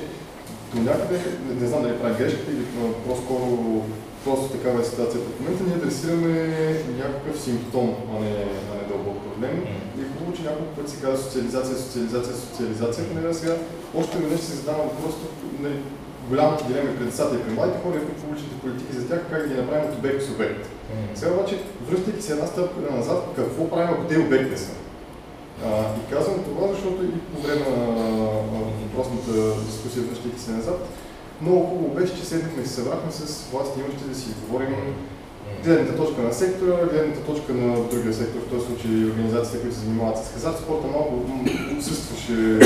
до 0.74 0.82
някъде, 0.82 1.20
не, 1.48 1.62
не 1.62 1.68
знам 1.68 1.82
дали 1.82 2.00
прави 2.00 2.24
грешката 2.24 2.52
или 2.52 2.66
по-скоро 3.08 3.82
просто 4.26 4.58
такава 4.58 4.82
е 4.82 4.84
ситуацията. 4.84 5.28
В 5.30 5.40
момента 5.40 5.64
ние 5.64 5.76
адресираме 5.76 6.32
някакъв 6.98 7.42
симптом, 7.42 7.96
а 8.12 8.20
не, 8.24 8.32
а 8.72 8.74
не 8.78 8.88
дълбок 8.90 9.18
проблем. 9.24 9.56
И 9.98 10.02
е 10.02 10.12
хубаво, 10.14 10.38
че 10.38 10.44
няколко 10.44 10.76
пъти 10.76 10.92
се 10.92 11.02
казва 11.02 11.18
социализация, 11.18 11.76
социализация, 11.78 12.36
социализация. 12.36 13.06
Понеже 13.10 13.34
сега 13.34 13.56
още 14.00 14.18
веднъж 14.18 14.40
се 14.40 14.56
задавам 14.56 14.90
просто 15.02 15.22
нали, 15.60 15.78
голямата 16.30 16.68
дилема 16.68 16.96
пред 16.96 17.06
децата 17.10 17.36
и 17.36 17.44
при 17.44 17.54
младите 17.54 17.80
хора, 17.84 18.06
които 18.06 18.22
получите 18.22 18.62
политики 18.64 18.98
за 18.98 19.08
тях, 19.08 19.22
как 19.30 19.42
да 19.42 19.48
ги 19.48 19.62
направим 19.62 19.90
от 19.90 19.98
обект 20.00 20.24
с 20.24 20.30
обект. 20.30 20.70
Сега 21.16 21.32
обаче, 21.34 21.60
връщайки 21.90 22.22
се 22.22 22.34
една 22.34 22.48
стъпка 22.48 22.96
назад, 22.96 23.20
какво 23.36 23.70
правим, 23.70 23.94
ако 23.94 24.04
те 24.04 24.20
обекти 24.20 24.62
са? 24.62 24.72
А, 25.64 25.68
и 26.00 26.14
казвам 26.14 26.44
това, 26.44 26.68
защото 26.68 27.04
и 27.04 27.12
по 27.12 27.42
време 27.42 27.66
на 27.70 28.60
въпросната 28.82 29.62
дискусия, 29.66 30.04
връщайки 30.04 30.40
се 30.40 30.52
назад, 30.52 30.88
много 31.42 31.66
хубаво 31.66 31.96
беше, 31.96 32.16
че 32.16 32.26
седнахме 32.26 32.64
и 32.64 32.68
се 32.68 32.74
събрахме 32.74 33.12
с 33.12 33.52
власти 33.52 33.80
имащи 33.80 34.10
да 34.10 34.16
си 34.16 34.28
говорим 34.42 34.76
гледната 35.64 35.96
точка 35.98 36.22
на 36.22 36.34
сектора, 36.34 36.86
гледната 36.92 37.20
точка 37.20 37.54
на 37.54 37.84
другия 37.92 38.14
сектор, 38.14 38.40
в 38.40 38.50
този 38.50 38.66
случай 38.66 38.92
организациите, 38.92 39.62
които 39.62 39.76
се 39.76 39.82
занимават 39.82 40.18
с 40.18 40.34
хазарт. 40.34 40.58
Спорта 40.58 40.88
малко 40.88 41.14
отсъстваше 41.78 42.60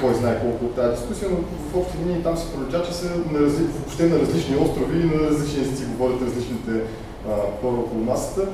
кой 0.00 0.14
знае 0.14 0.40
колко 0.40 0.64
от 0.64 0.74
тази 0.74 0.96
дискусия, 0.96 1.28
но 1.30 1.36
в 1.70 1.76
общи 1.76 1.98
линии 1.98 2.22
там 2.22 2.36
се 2.36 2.52
пролича, 2.52 2.84
че 2.86 2.92
са 2.94 3.06
на 3.32 3.40
разли... 3.40 3.64
въобще 3.64 4.06
на 4.06 4.18
различни 4.18 4.56
острови 4.56 5.00
и 5.00 5.04
на 5.04 5.30
различни 5.30 5.62
езици 5.62 5.84
говорят 5.84 6.22
различните 6.22 6.70
а, 7.28 7.30
хора 7.60 7.76
около 7.76 8.04
масата. 8.04 8.48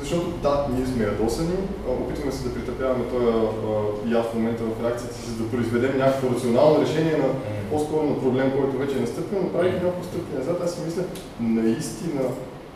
Защото 0.00 0.30
да, 0.30 0.66
ние 0.76 0.86
сме 0.86 1.04
ядосани, 1.04 1.56
опитваме 1.88 2.32
се 2.32 2.48
да 2.48 2.54
притъпяваме 2.54 3.04
този 3.04 4.14
яд 4.14 4.26
в 4.30 4.34
момента 4.34 4.62
в 4.64 4.84
реакцията 4.84 5.14
си, 5.14 5.38
да 5.38 5.50
произведем 5.50 5.98
някакво 5.98 6.34
рационално 6.34 6.82
решение 6.82 7.16
на 7.16 7.28
по-скоро 7.70 8.06
на 8.06 8.20
проблем, 8.20 8.52
който 8.56 8.78
вече 8.78 8.96
е 8.96 9.00
настъпил, 9.00 9.38
но 9.42 9.52
правих 9.52 9.72
няколко 9.72 10.04
стъпки 10.04 10.36
назад. 10.38 10.60
Аз 10.64 10.74
си 10.74 10.80
мисля, 10.86 11.02
наистина 11.40 12.20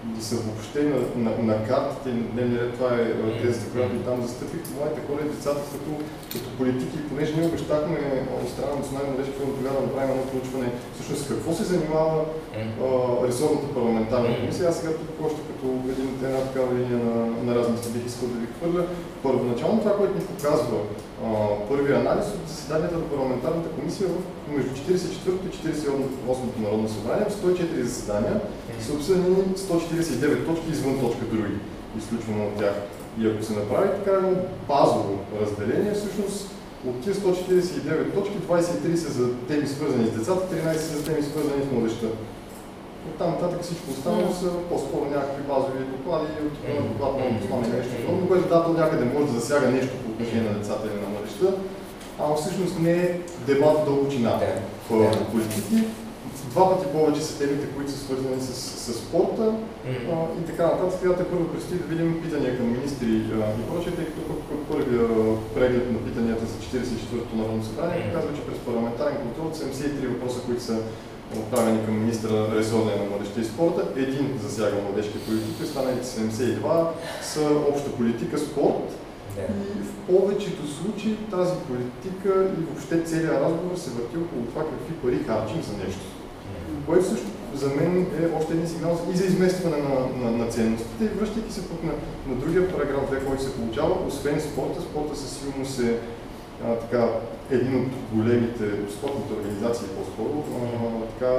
да 0.05 0.25
са 0.25 0.37
въобще 0.37 0.83
на, 0.83 0.99
на, 1.25 1.31
на 1.49 1.67
картите, 1.69 2.09
не, 2.35 2.43
ред, 2.43 2.75
това 2.75 2.91
е 2.95 3.43
тезата, 3.43 3.73
която 3.73 3.97
и 3.97 4.05
там 4.09 4.23
застъпих, 4.23 4.61
младите 4.77 5.01
хора 5.07 5.21
и 5.23 5.31
децата 5.35 5.61
като, 5.73 5.93
като 6.33 6.57
политики, 6.59 7.09
понеже 7.09 7.37
ние 7.37 7.49
обещахме 7.49 7.99
от 8.43 8.49
страна 8.53 8.73
на 8.73 8.79
Националния 8.79 9.13
младежки 9.13 9.39
фонд 9.39 9.57
тогава 9.59 9.81
направим 9.81 10.11
едно 10.11 10.31
проучване, 10.33 10.69
всъщност 10.95 11.29
какво 11.29 11.53
се 11.53 11.65
занимава 11.73 12.25
а, 12.25 13.27
ресорната 13.27 13.75
парламентарна 13.75 14.37
комисия. 14.39 14.69
Аз 14.69 14.77
сега 14.79 14.93
тук 14.93 15.27
още 15.27 15.41
като 15.49 15.67
един, 15.93 16.09
една 16.27 16.41
такава 16.41 16.75
линия 16.75 16.99
на, 17.09 17.15
на 17.47 17.55
размисли 17.59 17.91
бих 17.93 18.07
искал 18.07 18.29
да 18.29 18.39
ви 18.41 18.47
хвърля. 18.55 18.83
Първоначално 19.23 19.79
това, 19.79 19.97
което 19.97 20.19
ни 20.19 20.25
показва 20.25 20.77
първият 21.69 22.01
анализ 22.01 22.27
от 22.27 22.49
заседанията 22.49 22.97
на 22.99 23.09
парламентарната 23.09 23.69
комисия 23.69 24.09
между 24.49 24.71
44-то 24.71 25.47
и 25.47 25.51
48-то 25.51 26.61
Народно 26.63 26.89
събрание, 26.89 27.27
в 27.29 27.43
104 27.43 27.83
заседания 27.83 28.41
са 28.81 28.93
обсъдени 28.93 29.37
149 29.57 30.47
точки 30.47 30.71
извън 30.71 31.01
точка 31.01 31.25
други, 31.25 31.55
изключваме 31.99 32.47
от 32.47 32.57
тях. 32.59 32.75
И 33.21 33.27
ако 33.27 33.43
се 33.43 33.53
направи 33.53 33.89
така 33.89 34.17
едно 34.17 34.31
базово 34.69 35.19
разделение, 35.41 35.93
всъщност 35.93 36.51
от 36.87 37.05
тези 37.05 37.21
149 37.21 38.15
точки, 38.15 38.37
23 38.39 38.97
са 38.97 39.13
за 39.13 39.35
теми 39.49 39.67
свързани 39.67 40.07
с 40.07 40.11
децата, 40.11 40.57
13 40.57 40.77
са 40.77 40.97
за 40.97 41.05
теми 41.05 41.23
свързани 41.23 41.63
с 41.65 41.73
младеща. 41.73 42.07
От 43.09 43.15
там 43.19 43.31
нататък 43.31 43.63
всичко 43.63 43.91
останало 43.91 44.33
са 44.33 44.51
по-скоро 44.71 45.05
някакви 45.05 45.43
базови 45.43 45.85
доклади 45.95 46.27
от 46.79 46.89
доклад 46.89 47.19
на 47.19 47.27
омбудсмана 47.27 47.67
и 47.67 47.77
нещо 47.77 47.93
подобно, 48.07 48.29
което 48.29 48.49
да, 48.49 48.65
до 48.67 48.73
някъде 48.73 49.05
може 49.05 49.33
да 49.33 49.39
засяга 49.41 49.71
нещо 49.71 49.95
по 50.03 50.11
отношение 50.11 50.51
на 50.51 50.59
децата 50.59 50.85
или 50.87 51.01
на 51.05 51.12
младеща, 51.41 51.63
ама 52.19 52.35
всъщност 52.35 52.79
не 52.79 52.93
е 52.93 53.21
дебат 53.47 53.85
дълбочина 53.85 54.41
в 54.91 55.31
политики. 55.31 55.85
Два 56.51 56.71
пъти 56.71 56.87
повече 56.93 57.21
са 57.21 57.39
темите, 57.39 57.67
които 57.67 57.91
са 57.91 57.99
свързани 57.99 58.41
с, 58.41 58.55
с 58.55 58.93
спорта 58.95 59.53
а, 59.87 59.91
и 60.41 60.47
така 60.47 60.63
нататък. 60.63 60.99
Сега 61.01 61.17
те 61.17 61.25
първо 61.25 61.49
предстои 61.49 61.79
да 61.79 61.85
видим 61.85 62.23
питания 62.23 62.57
към 62.57 62.73
министри 62.73 63.07
а, 63.07 63.61
и 63.61 63.63
прочее, 63.71 63.93
тъй 63.93 64.05
като 64.05 64.35
първия 64.71 65.09
преглед 65.55 65.93
на 65.93 65.99
питанията 65.99 66.47
за 66.47 66.55
44-то 66.55 67.37
Народно 67.37 67.65
събрание 67.65 68.13
показва, 68.13 68.37
че 68.37 68.47
през 68.47 68.59
парламентарен 68.59 69.17
контрол 69.17 69.69
73 69.69 70.09
въпроса, 70.09 70.41
които 70.47 70.63
са 70.63 70.79
отправени 71.39 71.85
към 71.85 72.01
министра 72.01 72.57
ресорния 72.57 72.97
на 72.99 73.05
младеща 73.05 73.41
и 73.41 73.45
спорта. 73.45 73.83
Един 73.97 74.39
засяга 74.43 74.77
младежки 74.83 75.19
политики, 75.19 75.63
останалите 75.63 76.07
72 76.07 76.87
са 77.23 77.41
обща 77.71 77.91
политика, 77.93 78.39
спорт. 78.39 79.02
И 79.39 79.83
в 79.83 79.93
повечето 80.07 80.69
случаи 80.69 81.17
тази 81.31 81.53
политика 81.69 82.51
и 82.59 82.65
въобще 82.65 83.03
целият 83.05 83.43
разговор 83.43 83.77
се 83.77 83.91
върти 83.91 84.17
около 84.17 84.43
това 84.43 84.63
какви 84.63 84.95
пари 84.95 85.25
харчим 85.27 85.63
за 85.63 85.85
нещо. 85.85 86.03
Което 86.87 87.05
също 87.05 87.27
за 87.55 87.69
мен 87.69 88.07
е 88.23 88.37
още 88.39 88.53
един 88.53 88.69
сигнал 88.69 88.99
и 89.15 89.17
за 89.17 89.25
изместване 89.25 89.77
на, 89.77 90.25
на, 90.25 90.37
на 90.37 90.47
ценностите. 90.47 91.05
И 91.05 91.09
връщайки 91.09 91.53
се 91.53 91.69
пък 91.69 91.85
на, 91.85 91.93
на 92.27 92.35
другия 92.41 92.73
параграф 92.73 93.11
2, 93.11 93.27
който 93.27 93.43
се 93.43 93.57
получава, 93.57 94.07
освен 94.09 94.41
спорта, 94.41 94.81
спорта 94.83 95.17
със 95.17 95.39
сигурност 95.39 95.81
е 95.81 95.99
а, 96.65 96.75
така, 96.75 97.09
един 97.51 97.77
от 97.77 97.89
големите 98.13 98.65
спортните 98.97 99.33
организации 99.33 99.87
по-скоро, 99.89 100.45
така 101.19 101.33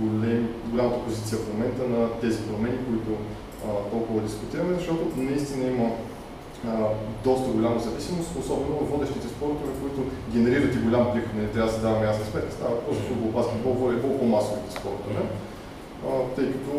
голем, 0.00 0.48
голямата 0.70 1.04
позиция 1.04 1.38
в 1.38 1.52
момента 1.52 1.88
на 1.88 2.20
тези 2.20 2.38
промени, 2.42 2.76
които 2.88 3.10
а, 3.64 3.90
толкова 3.90 4.20
дискутираме, 4.20 4.74
защото 4.74 5.08
наистина 5.16 5.66
има 5.66 5.90
доста 7.24 7.48
голяма 7.50 7.80
зависимост, 7.80 8.30
особено 8.40 8.76
в 8.80 8.90
водещите 8.90 9.28
спортове, 9.28 9.72
които 9.82 10.00
генерират 10.32 10.74
и 10.74 10.78
голям 10.78 11.12
приход. 11.12 11.34
Не 11.34 11.46
трябва 11.46 11.70
да 11.70 11.76
се 11.76 11.82
даваме 11.84 12.06
ясна 12.06 12.24
сметка. 12.24 12.52
Става 12.52 12.80
просто 12.80 13.02
футбол, 13.02 13.30
баскетбол, 13.30 14.18
по-масовите 14.18 14.70
спортове. 14.78 15.22
Тъй 16.36 16.46
като 16.52 16.72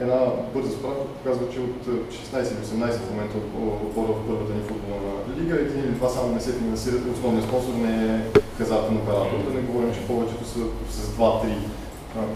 една 0.00 0.20
бърза 0.54 0.70
справка 0.70 1.04
показва, 1.16 1.44
че 1.52 1.60
от 1.60 1.86
16 2.12 2.52
или 2.52 2.64
18 2.66 2.92
в 2.92 3.10
момента 3.10 3.36
отбора 3.86 4.12
в 4.12 4.26
първата 4.26 4.52
ни 4.54 4.62
футболна 4.68 5.12
лига, 5.38 5.54
един 5.54 5.80
или 5.84 5.98
два 5.98 6.08
само 6.08 6.34
не 6.34 6.40
се 6.40 6.52
финансират. 6.52 7.12
Основният 7.14 7.48
спонсор 7.48 7.74
не 7.74 7.94
е 8.14 8.20
хазартен 8.58 8.96
оператор. 8.96 9.38
Да 9.46 9.54
не 9.54 9.66
говорим, 9.68 9.94
че 9.94 10.06
повечето 10.06 10.44
са 10.44 10.60
с 10.90 11.08
2-3, 11.08 11.54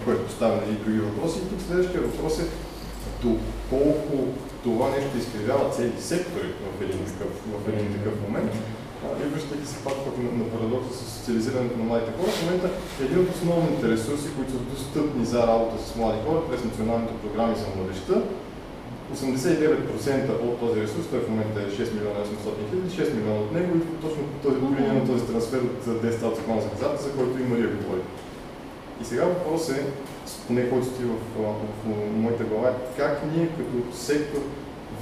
което 0.05 0.25
поставя 0.25 0.61
и 0.71 0.73
други 0.73 0.99
въпроси. 0.99 1.39
И 1.39 1.49
тук 1.49 1.61
следващия 1.67 2.01
въпрос 2.01 2.39
е 2.39 2.45
доколко 3.23 4.17
това 4.67 4.87
нещо 4.97 5.13
изкривява 5.17 5.67
цели 5.77 5.93
сектори 6.11 6.49
в 6.65 6.83
един 6.85 7.01
такъв, 7.11 7.31
в 7.55 7.65
един 7.73 7.89
такъв 7.97 8.15
момент. 8.25 8.53
И 9.23 9.25
връщайки 9.33 9.67
се 9.73 9.79
пак 9.87 9.99
на, 10.07 10.29
на 10.41 10.47
парадокса 10.55 10.93
с 10.99 11.03
социализирането 11.17 11.79
на 11.79 11.85
младите 11.85 12.13
хора, 12.17 12.31
в 12.33 12.43
момента 12.43 12.69
един 13.05 13.19
от 13.23 13.31
основните 13.35 13.85
ресурси, 13.95 14.29
които 14.37 14.53
са 14.53 14.63
достъпни 14.73 15.25
за 15.33 15.41
работа 15.51 15.77
с 15.87 15.97
млади 15.99 16.19
хора 16.27 16.41
през 16.49 16.61
националните 16.65 17.15
програми 17.23 17.55
за 17.61 17.67
младеща, 17.75 18.17
89% 19.15 20.31
от 20.47 20.55
този 20.63 20.81
ресурс, 20.85 21.07
той 21.11 21.21
в 21.21 21.31
момента 21.31 21.59
е 21.61 21.75
6 21.81 21.95
милиона 21.95 22.21
800 22.21 22.69
хиляди, 22.69 22.89
6 23.01 23.15
милиона 23.17 23.41
от 23.45 23.53
него 23.57 23.71
и 23.77 23.81
точно 24.05 24.23
този, 24.43 24.57
по 24.61 24.67
линия 24.77 24.95
на 24.95 25.07
този 25.11 25.27
трансфер 25.31 25.61
от 25.69 25.79
10 25.87 26.23
от 26.29 26.37
закона 26.37 26.61
за 26.63 26.69
хазарта, 26.69 27.03
за 27.03 27.11
който 27.17 27.35
и 27.39 27.49
Мария 27.51 27.69
говори. 27.77 28.03
И 29.01 29.05
сега 29.05 29.25
въпрос 29.25 29.69
е, 29.69 29.87
поне 30.47 30.71
който 30.71 30.87
стои 30.87 31.05
в, 31.05 31.43
в, 31.43 31.55
в, 31.85 32.17
моята 32.17 32.45
глава, 32.45 32.73
как 32.97 33.23
ние 33.37 33.49
като 33.49 33.97
сектор 33.97 34.41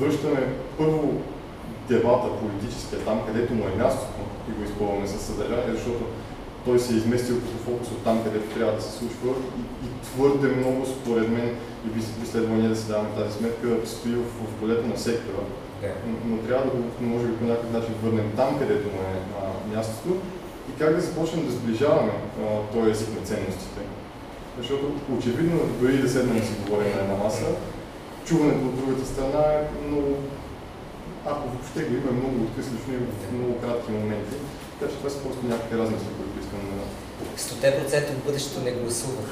връщаме 0.00 0.48
първо 0.78 1.12
дебата 1.88 2.38
политическия 2.40 2.98
там, 2.98 3.20
където 3.26 3.54
му 3.54 3.64
е 3.64 3.82
мястото 3.82 4.20
и 4.48 4.52
го 4.52 4.64
изпълваме 4.64 5.06
със 5.06 5.20
съдържание, 5.20 5.74
защото 5.74 6.04
той 6.64 6.78
се 6.78 6.94
е 6.94 6.96
изместил 6.96 7.36
като 7.40 7.64
фокус 7.64 7.88
от 7.88 8.04
там, 8.04 8.24
където 8.24 8.54
трябва 8.54 8.72
да 8.72 8.82
се 8.82 8.98
случва 8.98 9.28
и, 9.58 9.86
и 9.86 9.88
твърде 10.02 10.48
много, 10.48 10.86
според 10.86 11.28
мен, 11.28 11.48
и 11.86 11.88
би, 11.88 12.26
следвало 12.26 12.56
ние 12.56 12.68
да 12.68 12.76
си 12.76 12.88
даваме 12.88 13.08
тази 13.16 13.38
сметка, 13.38 13.86
стои 13.86 14.12
в, 14.12 14.24
в 14.24 14.60
полето 14.60 14.86
на 14.86 14.98
сектора. 14.98 15.42
Но, 15.82 16.14
но 16.24 16.36
трябва 16.36 16.64
да 16.64 16.70
го, 16.70 16.84
може 17.00 17.26
би, 17.26 17.36
по 17.36 17.44
някакъв 17.44 17.72
начин 17.72 17.94
върнем 18.02 18.32
там, 18.36 18.58
където 18.58 18.88
му 18.88 19.00
е 19.00 19.18
а, 19.42 19.76
мястото 19.76 20.16
и 20.70 20.78
как 20.78 20.94
да 20.94 21.00
започнем 21.00 21.46
да 21.46 21.52
сближаваме 21.52 22.12
а, 22.12 22.72
този 22.72 22.90
език 22.90 23.08
на 23.20 23.26
ценностите. 23.26 23.80
Защото 24.58 24.84
очевидно, 25.18 25.60
дори 25.80 25.96
да 25.98 26.08
седнем 26.08 26.38
да 26.40 26.46
си 26.46 26.52
говорим 26.64 26.92
на 26.94 27.00
една 27.02 27.16
маса, 27.24 27.46
чуването 28.24 28.66
от 28.66 28.76
другата 28.76 29.06
страна 29.06 29.42
е 29.52 29.86
много, 29.88 30.16
ако 31.26 31.48
въобще 31.48 31.82
го 31.82 31.94
има, 31.94 32.12
много 32.12 32.36
откъслично 32.44 32.94
и 32.94 32.96
в 32.96 33.32
много 33.32 33.60
кратки 33.60 33.90
моменти. 33.92 34.36
Така 34.80 34.92
че 34.92 34.98
това 34.98 35.10
са 35.10 35.18
просто 35.18 35.46
някакви 35.46 35.78
размисли, 35.78 36.06
които 36.18 36.34
искам 36.40 36.60
да... 36.70 36.84
100% 37.38 38.10
от 38.10 38.24
бъдещето 38.24 38.60
не 38.64 38.72
гласуват. 38.72 39.30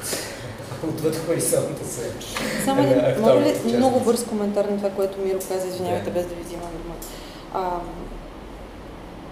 Отвъд 0.89 1.17
хоризонта 1.27 1.85
се. 1.85 2.11
Само 2.65 2.83
Е, 2.83 2.87
един, 2.87 3.21
мога 3.21 3.41
ли 3.41 3.53
част. 3.53 3.65
много 3.65 4.01
бърз 4.01 4.25
коментар 4.25 4.65
на 4.65 4.77
това, 4.77 4.91
което 4.91 5.21
Миро 5.21 5.39
каза, 5.39 5.69
извинявайте, 5.69 6.11
без 6.11 6.27
да 6.27 6.35
ви 6.35 6.43
взимам 6.43 6.69
дума. 6.83 6.95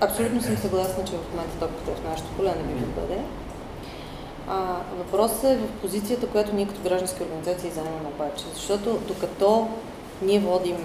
Абсолютно 0.03 0.43
съм 0.43 0.57
съгласна, 0.57 1.05
че 1.05 1.13
в 1.13 1.31
момента 1.31 1.59
топката 1.61 2.01
в 2.01 2.05
нашото 2.05 2.29
поле, 2.37 2.49
не 2.49 2.75
би 2.75 2.81
да 2.81 3.01
бъде. 3.01 3.21
А, 4.49 4.77
въпросът 4.99 5.45
е 5.45 5.57
в 5.57 5.81
позицията, 5.83 6.27
която 6.27 6.55
ние 6.55 6.69
като 6.69 6.81
граждански 6.81 7.23
организации 7.23 7.71
заемаме 7.71 8.09
обаче. 8.15 8.45
Защото 8.55 8.99
докато 9.09 9.69
ние 10.23 10.41
водим 10.41 10.77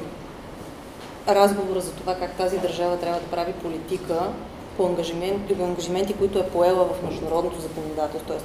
разговора 1.28 1.82
за 1.82 1.92
това 1.92 2.16
как 2.16 2.38
тази 2.38 2.58
държава 2.58 2.98
трябва 2.98 3.20
да 3.20 3.26
прави 3.26 3.54
политика 3.54 4.30
по 4.78 4.86
ангажименти, 4.86 5.54
ангажименти 5.54 6.14
които 6.14 6.40
е 6.40 6.48
поела 6.48 6.86
в 6.86 7.04
международното 7.04 7.62
законодателство, 7.62 8.28
т.е. 8.28 8.38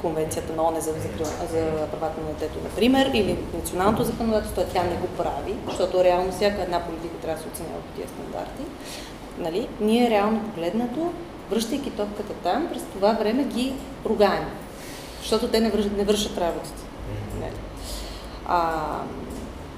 Конвенцията 0.00 0.52
на 0.56 0.68
ОНЕ 0.68 0.80
за, 0.80 0.92
за 1.50 1.86
правата 1.90 2.20
на 2.20 2.26
детето, 2.26 2.58
например, 2.64 3.10
или 3.14 3.38
националното 3.54 4.04
законодателство, 4.04 4.62
тя 4.72 4.82
не 4.82 4.96
го 4.96 5.06
прави, 5.06 5.54
защото 5.68 6.04
реално 6.04 6.32
всяка 6.32 6.62
една 6.62 6.80
политика 6.80 7.14
трябва 7.22 7.36
да 7.36 7.42
се 7.42 7.48
оценява 7.48 7.80
по 7.80 7.96
тия 7.96 8.08
стандарти. 8.08 8.62
Нали? 9.38 9.68
Ние 9.80 10.10
реално 10.10 10.40
погледнато, 10.40 11.12
връщайки 11.50 11.90
топката 11.90 12.32
там, 12.34 12.68
през 12.72 12.82
това 12.82 13.12
време 13.12 13.44
ги 13.44 13.72
ругаем, 14.06 14.44
защото 15.20 15.48
те 15.48 15.60
не 15.60 15.70
вършат, 15.70 15.96
не 15.96 16.04
вършат 16.04 16.38
работата. 16.38 16.82
Нали? 17.40 17.52
А, 18.46 18.72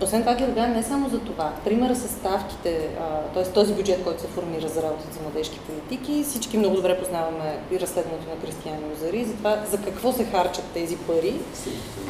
освен 0.04 0.20
това 0.20 0.34
ги 0.34 0.44
не 0.60 0.82
само 0.82 1.08
за 1.08 1.18
това. 1.18 1.52
Примера 1.64 1.96
с 1.96 2.08
ставките, 2.08 2.88
т.е. 3.34 3.44
този 3.44 3.74
бюджет, 3.74 4.04
който 4.04 4.20
се 4.20 4.26
формира 4.26 4.68
за 4.68 4.82
работа 4.82 5.04
за 5.12 5.22
младежки 5.22 5.58
политики, 5.58 6.24
всички 6.24 6.58
много 6.58 6.76
добре 6.76 6.98
познаваме 6.98 7.58
и 7.72 7.80
разследването 7.80 8.28
на 8.28 8.40
Кристиян 8.40 8.78
Озари, 8.92 9.24
за 9.24 9.34
това 9.34 9.56
за 9.70 9.78
какво 9.78 10.12
се 10.12 10.24
харчат 10.24 10.64
тези 10.74 10.96
пари, 10.96 11.34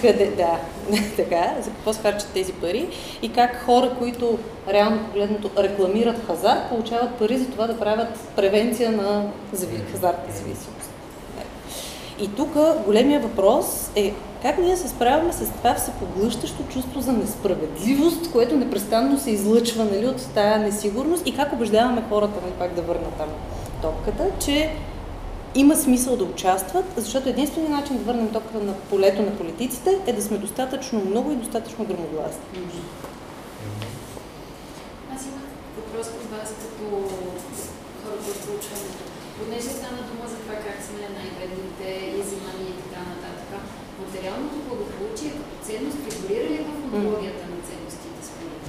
къде, 0.01 0.27
да, 0.27 0.61
така, 1.17 1.55
за 1.61 1.71
какво 1.71 1.93
се 1.93 2.01
харчат 2.01 2.29
тези 2.35 2.53
пари 2.53 2.89
и 3.23 3.33
как 3.33 3.65
хора, 3.65 3.91
които 3.99 4.39
реално 4.69 5.05
погледнато 5.07 5.51
рекламират 5.59 6.27
хазарт, 6.27 6.69
получават 6.69 7.15
пари 7.15 7.39
за 7.39 7.47
това 7.47 7.67
да 7.67 7.79
правят 7.79 8.19
превенция 8.37 8.93
на 8.93 9.31
хазартна 9.93 10.35
зависимост. 10.35 10.91
И 12.21 12.29
тук 12.29 12.49
големия 12.85 13.21
въпрос 13.21 13.91
е 13.97 14.15
как 14.47 14.59
ние 14.59 14.77
се 14.77 14.89
справяме 14.89 15.33
с 15.33 15.51
това 15.51 15.75
всепоглъщащо 15.75 16.63
чувство 16.63 17.01
за 17.01 17.13
несправедливост, 17.13 18.33
което 18.33 18.57
непрестанно 18.57 19.19
се 19.19 19.31
излъчва 19.31 19.85
нали, 19.85 20.07
от 20.07 20.27
тая 20.35 20.59
несигурност 20.59 21.27
и 21.27 21.37
как 21.37 21.53
убеждаваме 21.53 22.03
хората, 22.09 22.41
нали, 22.43 22.53
пак 22.59 22.75
да 22.75 22.83
върна 22.83 23.11
там 23.19 23.29
топката, 23.83 24.31
че 24.45 24.71
има 25.55 25.77
смисъл 25.77 26.17
да 26.17 26.25
участват, 26.25 26.85
защото 26.97 27.29
единственият 27.29 27.73
начин 27.73 27.97
да 27.99 28.05
върнем 28.05 28.29
топката 28.29 28.65
на 28.65 28.75
полето 28.75 29.23
на 29.23 29.37
политиците 29.37 29.99
е 30.07 30.13
да 30.13 30.23
сме 30.23 30.39
достатъчно 30.39 31.05
много 31.05 31.33
и 31.33 31.37
достатъчно 31.37 31.85
грамогласни. 31.85 32.43
Аз 35.15 35.27
имах 35.27 35.47
въпрос 35.77 36.07
към 36.07 36.39
вас 36.39 36.49
като 36.63 36.85
хора 38.03 38.17
от 38.31 38.39
проучването. 38.45 39.03
Понеже 39.39 39.71
стана 39.79 40.01
дума 40.11 40.25
за 40.33 40.37
това 40.37 40.55
как 40.67 40.79
сме 40.87 41.15
най-бедните, 41.19 41.89
изимани 42.21 42.67
и 42.73 42.77
така 42.83 43.01
нататък. 43.13 43.51
Материалното 44.05 44.57
благополучие 44.69 45.31
като 45.31 45.55
ценност 45.67 45.99
онкологията 46.97 47.45
на 47.53 47.59
ценностите 47.69 48.21
според 48.31 48.63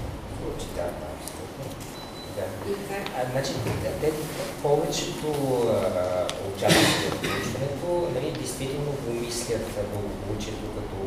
да? 2.38 2.46
А, 3.18 3.22
значи, 3.32 3.52
те, 4.02 4.12
повечето 4.64 5.28
участници 6.56 7.06
в 7.12 7.22
проучването 7.22 7.90
нали, 8.16 8.32
действително 8.32 8.92
го 9.06 9.12
мислят 9.26 9.68
а, 9.78 9.84
благополучието 9.94 10.66
като, 10.78 11.00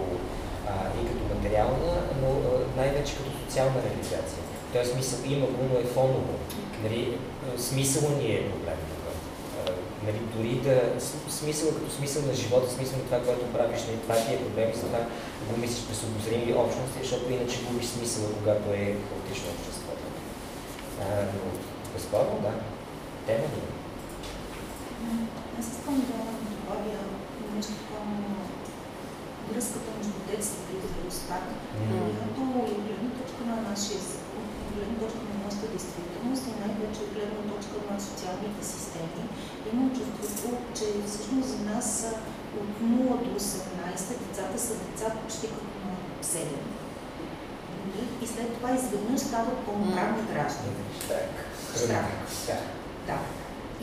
а, 0.69 0.73
и 1.01 1.01
като 1.09 1.35
материална, 1.35 1.93
но 2.23 2.29
най-вече 2.77 3.17
като 3.17 3.31
социална 3.41 3.79
реализация. 3.87 4.41
Тоест, 4.73 4.93
смисъл 4.93 5.19
има 5.25 5.47
го, 5.47 5.63
но 5.73 5.79
е 5.81 5.85
фоново. 5.85 6.35
Нали, 6.83 7.19
смисъл 7.57 8.11
ни 8.11 8.27
е 8.35 8.51
проблем 8.51 8.81
тук. 8.91 9.00
А, 9.00 9.00
Нали, 10.07 10.21
дори 10.37 10.55
да 10.67 11.01
смисъл 11.31 11.69
като 11.75 11.91
смисъл 11.93 12.23
на 12.27 12.35
живота, 12.35 12.71
смисъл 12.71 12.99
на 12.99 13.05
това, 13.05 13.21
което 13.25 13.53
правиш, 13.53 13.81
нали, 13.87 13.99
това 14.05 14.15
ти 14.15 14.35
е 14.35 14.45
проблем 14.45 14.71
и 14.71 14.77
затова 14.77 14.99
го 15.49 15.57
мислиш 15.61 15.85
през 15.89 16.03
обозрими 16.03 16.55
общности, 16.55 16.99
защото 17.03 17.33
иначе 17.33 17.65
губиш 17.65 17.87
смисъла, 17.87 18.29
когато 18.39 18.67
е 18.73 18.97
хаотично 19.07 19.49
обществото. 19.57 20.07
Но 21.35 21.45
безспорно, 21.95 22.37
да. 22.43 22.53
Тема 23.27 23.45
е. 23.45 23.81
Аз 25.59 25.67
искам 25.75 25.97
да 26.11 26.19
добавя 26.55 26.99
нещо 27.57 27.73
към 27.91 28.07
връзката 29.51 29.91
между 29.99 30.19
детството 30.31 30.71
и 30.77 30.81
зрелостта, 30.89 31.37
която 31.91 32.43
е 32.59 32.73
от 32.75 32.81
гледна 32.87 33.11
точка 33.21 33.43
на 33.51 33.57
нашия 33.69 34.01
от 34.39 34.49
гледна 34.75 34.97
точка 35.03 35.23
на 35.31 35.37
нашата 35.45 35.67
действителност 35.75 36.45
и 36.47 36.53
най-вече 36.63 37.01
от 37.05 37.13
гледна 37.17 37.43
точка 37.53 37.77
на 37.89 37.97
социалните 38.09 38.63
системи. 38.73 39.23
Имам 39.73 39.91
чувството, 39.97 40.57
че 40.75 40.85
всъщност 41.07 41.49
за 41.49 41.75
нас 41.75 42.07
от 42.61 42.89
0 42.89 43.25
до 43.25 43.41
18 43.41 43.59
децата 44.27 44.59
са 44.59 44.75
деца 44.75 45.13
почти 45.23 45.47
като 45.47 45.65
на 45.87 46.25
7. 46.25 46.37
Нали? 47.87 48.09
И 48.23 48.27
след 48.27 48.55
това 48.55 48.75
изведнъж 48.75 49.21
стават 49.21 49.59
пълноправни 49.67 50.23
граждани. 50.33 50.75
Щрак. 51.77 52.05
Да. 53.07 53.19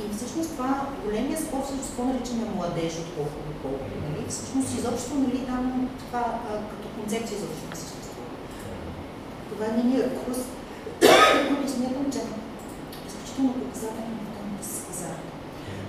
И 0.04 0.16
всъщност 0.16 0.50
това 0.50 0.88
големия 1.06 1.38
спор 1.42 1.62
всъщност 1.64 1.90
какво 1.90 2.04
наричаме 2.04 2.46
младеж, 2.56 2.94
отколкото 2.98 3.52
колко. 3.62 3.86
Нали? 4.04 4.26
Всъщност 4.30 4.78
изобщо 4.78 5.16
нали, 5.16 5.46
там 5.46 5.90
това 6.00 6.40
а, 6.50 6.52
като 6.72 6.88
концепция 7.00 7.38
изобщо 7.38 7.70
не 7.70 7.76
съществува. 7.76 8.28
Това 9.50 9.66
е 9.66 9.78
нейният 9.78 10.12
ракурс, 10.14 10.38
който 11.48 11.72
смятам, 11.72 12.12
че 12.12 12.20
е 12.20 12.28
изключително 13.08 13.54
показателен 13.54 14.14
в 14.24 14.38
темата 14.38 14.66
с 14.68 14.88
хазарта. 14.88 15.28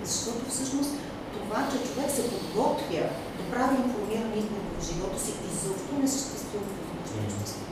Защото 0.09 0.43
всъщност 0.51 0.93
това, 1.37 1.61
че 1.71 1.87
човек 1.87 2.11
се 2.11 2.31
подготвя 2.33 3.05
да 3.39 3.43
прави 3.53 3.75
информиран 3.85 4.33
избор 4.41 4.63
в 4.75 4.81
живота 4.89 5.19
си, 5.25 5.33
изобщо 5.51 5.93
не 6.03 6.09
съществува 6.09 6.69
в 6.77 6.91
обществото. 7.01 7.69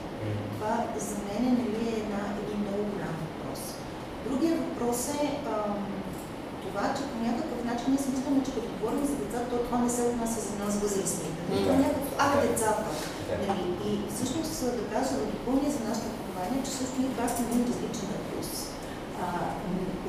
Това 0.55 0.75
за 1.09 1.17
мен 1.27 1.43
нали, 1.61 1.81
е 1.91 1.99
една, 2.03 2.23
един 2.43 2.59
много 2.65 2.83
голям 2.93 3.17
въпрос. 3.23 3.61
Другия 4.27 4.55
въпрос 4.65 4.99
е 5.23 5.25
ам, 5.55 5.77
това, 6.65 6.85
че 6.97 7.03
по 7.11 7.17
някакъв 7.27 7.61
начин 7.71 7.89
ние 7.91 8.07
смисляме, 8.07 8.45
че 8.45 8.55
като 8.57 8.69
говорим 8.75 9.05
за 9.11 9.17
децата, 9.23 9.47
то 9.51 9.57
това 9.67 9.79
не 9.85 9.91
се 9.95 10.03
отнася 10.11 10.41
за 10.49 10.55
нас 10.63 10.75
възрастните. 10.85 11.41
Нали? 11.49 11.63
Това 11.63 11.75
е 11.75 11.85
някакво, 11.85 12.15
а, 12.25 12.29
децата. 12.47 12.89
Нали? 13.49 13.65
И 13.89 13.91
всъщност 14.13 14.53
да 14.79 14.85
кажа, 14.93 15.13
да 15.21 15.27
допълня 15.33 15.69
за 15.75 15.81
нашата 15.89 16.11
компания, 16.23 16.61
че 16.67 16.73
също 16.79 16.95
ние 16.99 17.11
това 17.15 17.27
сме 17.29 17.43
един 17.47 17.63
различен 17.71 18.09
ракурс. 18.17 18.51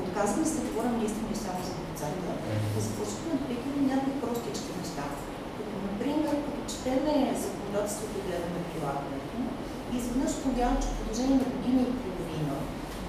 Отказваме 0.04 0.48
се 0.48 0.58
да 0.60 0.68
говорим 0.70 0.96
и 1.06 1.36
само 1.44 1.60
за 1.68 1.74
децата, 1.88 2.32
и 2.78 2.80
започваме 2.88 3.34
да 3.38 3.46
приходим 3.48 3.86
някои 3.92 4.22
простички 4.24 4.72
неща. 4.80 5.06
Като, 5.56 5.76
например, 5.88 6.34
като 6.46 6.60
четеме 6.72 7.14
законодателството 7.44 8.14
и 8.18 8.26
гледаме 8.26 8.60
прилагането, 8.70 9.38
изведнъж 9.98 10.34
повярвам, 10.44 10.82
че 10.82 10.88
в 10.90 10.98
продължение 10.98 11.38
на 11.44 11.48
година 11.54 11.82
и 11.86 11.98
половина 12.04 12.56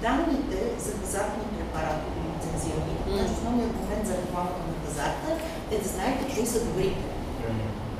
данните 0.05 0.59
за 0.85 0.91
хазартните 0.99 1.59
оператори 1.67 2.19
лицензирани, 2.29 2.95
mm. 3.07 3.31
основният 3.35 3.73
момент 3.79 4.03
за 4.07 4.13
рекламата 4.21 4.61
на 4.69 4.75
хазарта 4.83 5.29
е 5.73 5.77
да 5.83 5.87
знаете 5.93 6.21
кои 6.33 6.45
са 6.53 6.59
добрите 6.65 7.05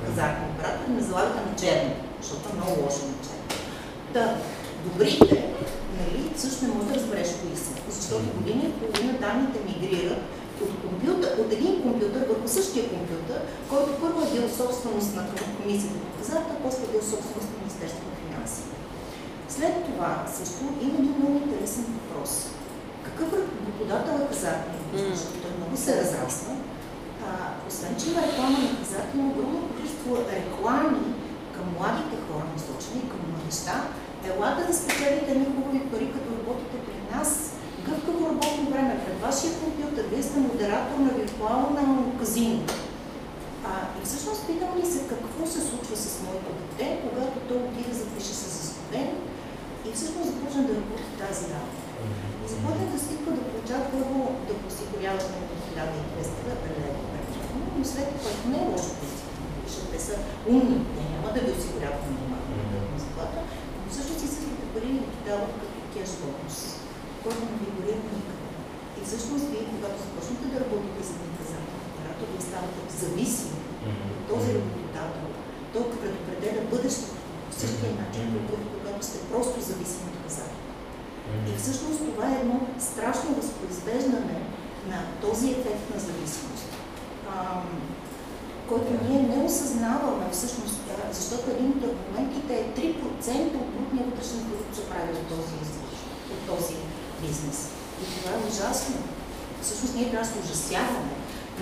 хазартни 0.04 0.44
оператори, 0.52 0.90
не 0.92 1.02
залагате 1.02 1.40
на 1.48 1.54
черно, 1.62 1.92
защото 2.22 2.48
е 2.48 2.56
много 2.56 2.74
лошо 2.84 3.02
на 3.10 3.16
черно. 3.26 3.46
Да, 4.14 4.24
добрите, 4.84 5.36
нали, 6.00 6.20
също 6.36 6.64
не 6.64 6.74
може 6.74 6.88
да 6.88 6.94
разбереш 6.94 7.28
кои 7.40 7.56
са, 7.64 7.72
защото 7.96 8.36
година 8.36 8.62
и 8.64 8.76
половина 8.80 9.12
данните 9.24 9.58
мигрират 9.68 10.22
от, 10.64 10.72
компютър, 10.84 11.30
от 11.42 11.52
един 11.52 11.82
компютър 11.82 12.22
върху 12.28 12.48
същия 12.48 12.84
компютър, 12.94 13.40
който 13.70 14.00
първо 14.02 14.18
е 14.22 14.32
бил 14.34 14.46
собственост 14.60 15.16
на 15.16 15.22
комисията 15.58 15.98
по 16.04 16.18
хазарта, 16.18 16.52
после 16.64 16.82
е 16.84 16.92
бил 16.92 17.02
собственост 17.12 17.48
на 17.50 17.58
Министерството 17.60 18.06
на 18.10 18.16
финансите. 18.22 18.74
След 19.56 19.74
това 19.86 20.12
също 20.36 20.56
има 20.60 20.72
един 20.76 21.04
много 21.18 21.36
интересен 21.42 21.84
въпрос. 21.96 22.32
Какъв 23.06 23.28
работодател 23.38 24.14
е 24.22 24.28
хазартния? 24.32 24.80
Защото 25.14 25.36
той 25.42 25.52
много 25.58 25.76
се 25.76 25.92
разрасва. 26.00 26.52
А, 27.26 27.30
освен, 27.68 27.94
че 27.98 28.10
има 28.10 28.20
реклама 28.26 28.58
на 28.58 28.70
хазарт, 28.78 29.08
има 29.14 29.30
огромно 29.30 29.68
количество 29.68 30.10
реклами 30.34 31.04
към 31.54 31.66
младите 31.76 32.16
хора, 32.26 32.46
насочени 32.54 33.02
към 33.10 33.20
младеща. 33.30 33.76
Елате 34.28 34.62
да 34.66 34.74
спечелите 34.74 35.30
едни 35.30 35.46
хубави 35.54 35.80
пари, 35.90 36.12
като 36.14 36.28
работите 36.38 36.76
при 36.86 37.16
нас. 37.16 37.30
Гъвкаво 37.86 38.28
работно 38.28 38.70
време 38.70 39.04
пред 39.04 39.16
вашия 39.26 39.52
компютър. 39.62 40.04
Вие 40.12 40.22
сте 40.22 40.38
модератор 40.40 40.98
на 40.98 41.10
виртуално 41.18 42.18
казино. 42.20 42.60
А, 43.68 43.72
и 43.98 44.00
всъщност 44.04 44.46
питам 44.46 44.70
ли 44.78 44.86
се 44.92 45.08
какво 45.12 45.46
се 45.46 45.60
случва 45.68 45.96
с 45.96 46.22
моето 46.26 46.50
дете, 46.58 46.98
когато 47.04 47.36
той 47.48 47.58
отиде 47.58 47.94
запише 48.02 48.34
се 48.40 48.48
за 48.56 48.62
студент 48.70 49.14
и 49.86 49.88
всъщност 49.92 50.30
започна 50.30 50.62
да 50.62 50.72
работи 50.78 51.10
тази 51.22 51.44
работа. 51.54 51.82
И 52.44 52.46
започна 52.54 52.84
да 52.92 52.98
свиква 53.04 53.30
да 53.38 53.42
получава 53.50 53.84
първо 53.94 54.18
да 54.48 54.52
осигуряват 54.68 55.26
на 55.34 55.40
1200 55.82 56.78
лева 56.78 57.00
но 57.78 57.84
след 57.84 58.08
което 58.22 58.48
не 58.48 58.58
е 58.64 58.68
лошо 58.72 58.92
защото 59.66 59.86
те 59.92 60.00
са 60.00 60.14
умни, 60.48 60.78
те 60.94 61.02
няма 61.12 61.28
да 61.34 61.40
ви 61.40 61.50
осигуряват 61.58 62.02
заплата, 62.06 62.29
но 63.90 63.94
всъщност 63.94 64.24
искате 64.24 64.70
пари 64.74 64.90
ви 64.96 65.00
дават 65.26 65.52
като 65.60 65.78
кеш 65.92 66.10
бонус, 66.22 66.56
който 67.22 67.40
не 67.48 67.56
фигурира 67.62 68.00
никъде. 68.16 68.46
И 68.98 69.00
всъщност 69.06 69.44
вие, 69.50 69.70
когато 69.74 69.96
започнете 70.04 70.46
да 70.52 70.60
работите 70.62 71.00
за 71.08 71.14
наказателен 71.24 71.84
оператор, 71.90 72.26
вие 72.30 72.46
ставате 72.48 72.80
зависими 73.02 73.60
от 74.14 74.22
този 74.32 74.48
работодател. 74.56 75.28
Той 75.72 75.84
предопределя 76.00 76.62
бъдещето 76.72 77.16
по 77.46 77.52
същия 77.60 77.92
начин, 78.00 78.24
когато 78.76 79.00
сте 79.08 79.18
просто 79.30 79.56
зависими 79.70 80.08
от 80.10 80.18
хазарта. 80.24 80.60
И 81.50 81.52
всъщност 81.60 82.00
това 82.08 82.26
е 82.30 82.40
едно 82.42 82.58
страшно 82.90 83.28
възпроизвеждане 83.40 84.38
на 84.90 84.98
този 85.24 85.46
ефект 85.56 85.84
на 85.94 85.98
зависимост, 86.08 86.68
който 88.70 88.90
ние 89.06 89.22
не 89.22 89.44
осъзнаваме 89.44 90.26
всъщност, 90.32 90.76
защото 91.12 91.50
един 91.50 91.70
от 91.70 91.84
аргументите 91.90 92.52
е 92.54 92.68
3% 92.80 93.54
от 93.60 93.68
брутния 93.74 94.04
вътрешен 94.06 94.40
продукт 94.46 94.74
се 94.76 94.88
прави 94.90 95.12
от 95.20 95.26
този, 95.34 95.56
от 96.34 96.40
този 96.50 96.76
бизнес. 97.22 97.58
И 98.02 98.04
това 98.14 98.32
е 98.36 98.46
ужасно. 98.50 98.96
Всъщност 99.62 99.94
ние 99.94 100.10
трябва 100.10 100.26
да 100.26 100.32
се 100.32 100.42
ужасяваме. 100.44 101.14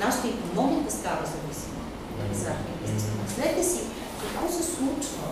Нашата 0.04 0.28
економика 0.28 0.90
става 0.90 1.22
зависима 1.34 1.82
от 2.12 2.28
хазартния 2.28 2.76
бизнес. 2.82 3.04
Мислете 3.24 3.62
си, 3.70 3.80
какво 4.20 4.52
се 4.56 4.62
случва, 4.74 5.26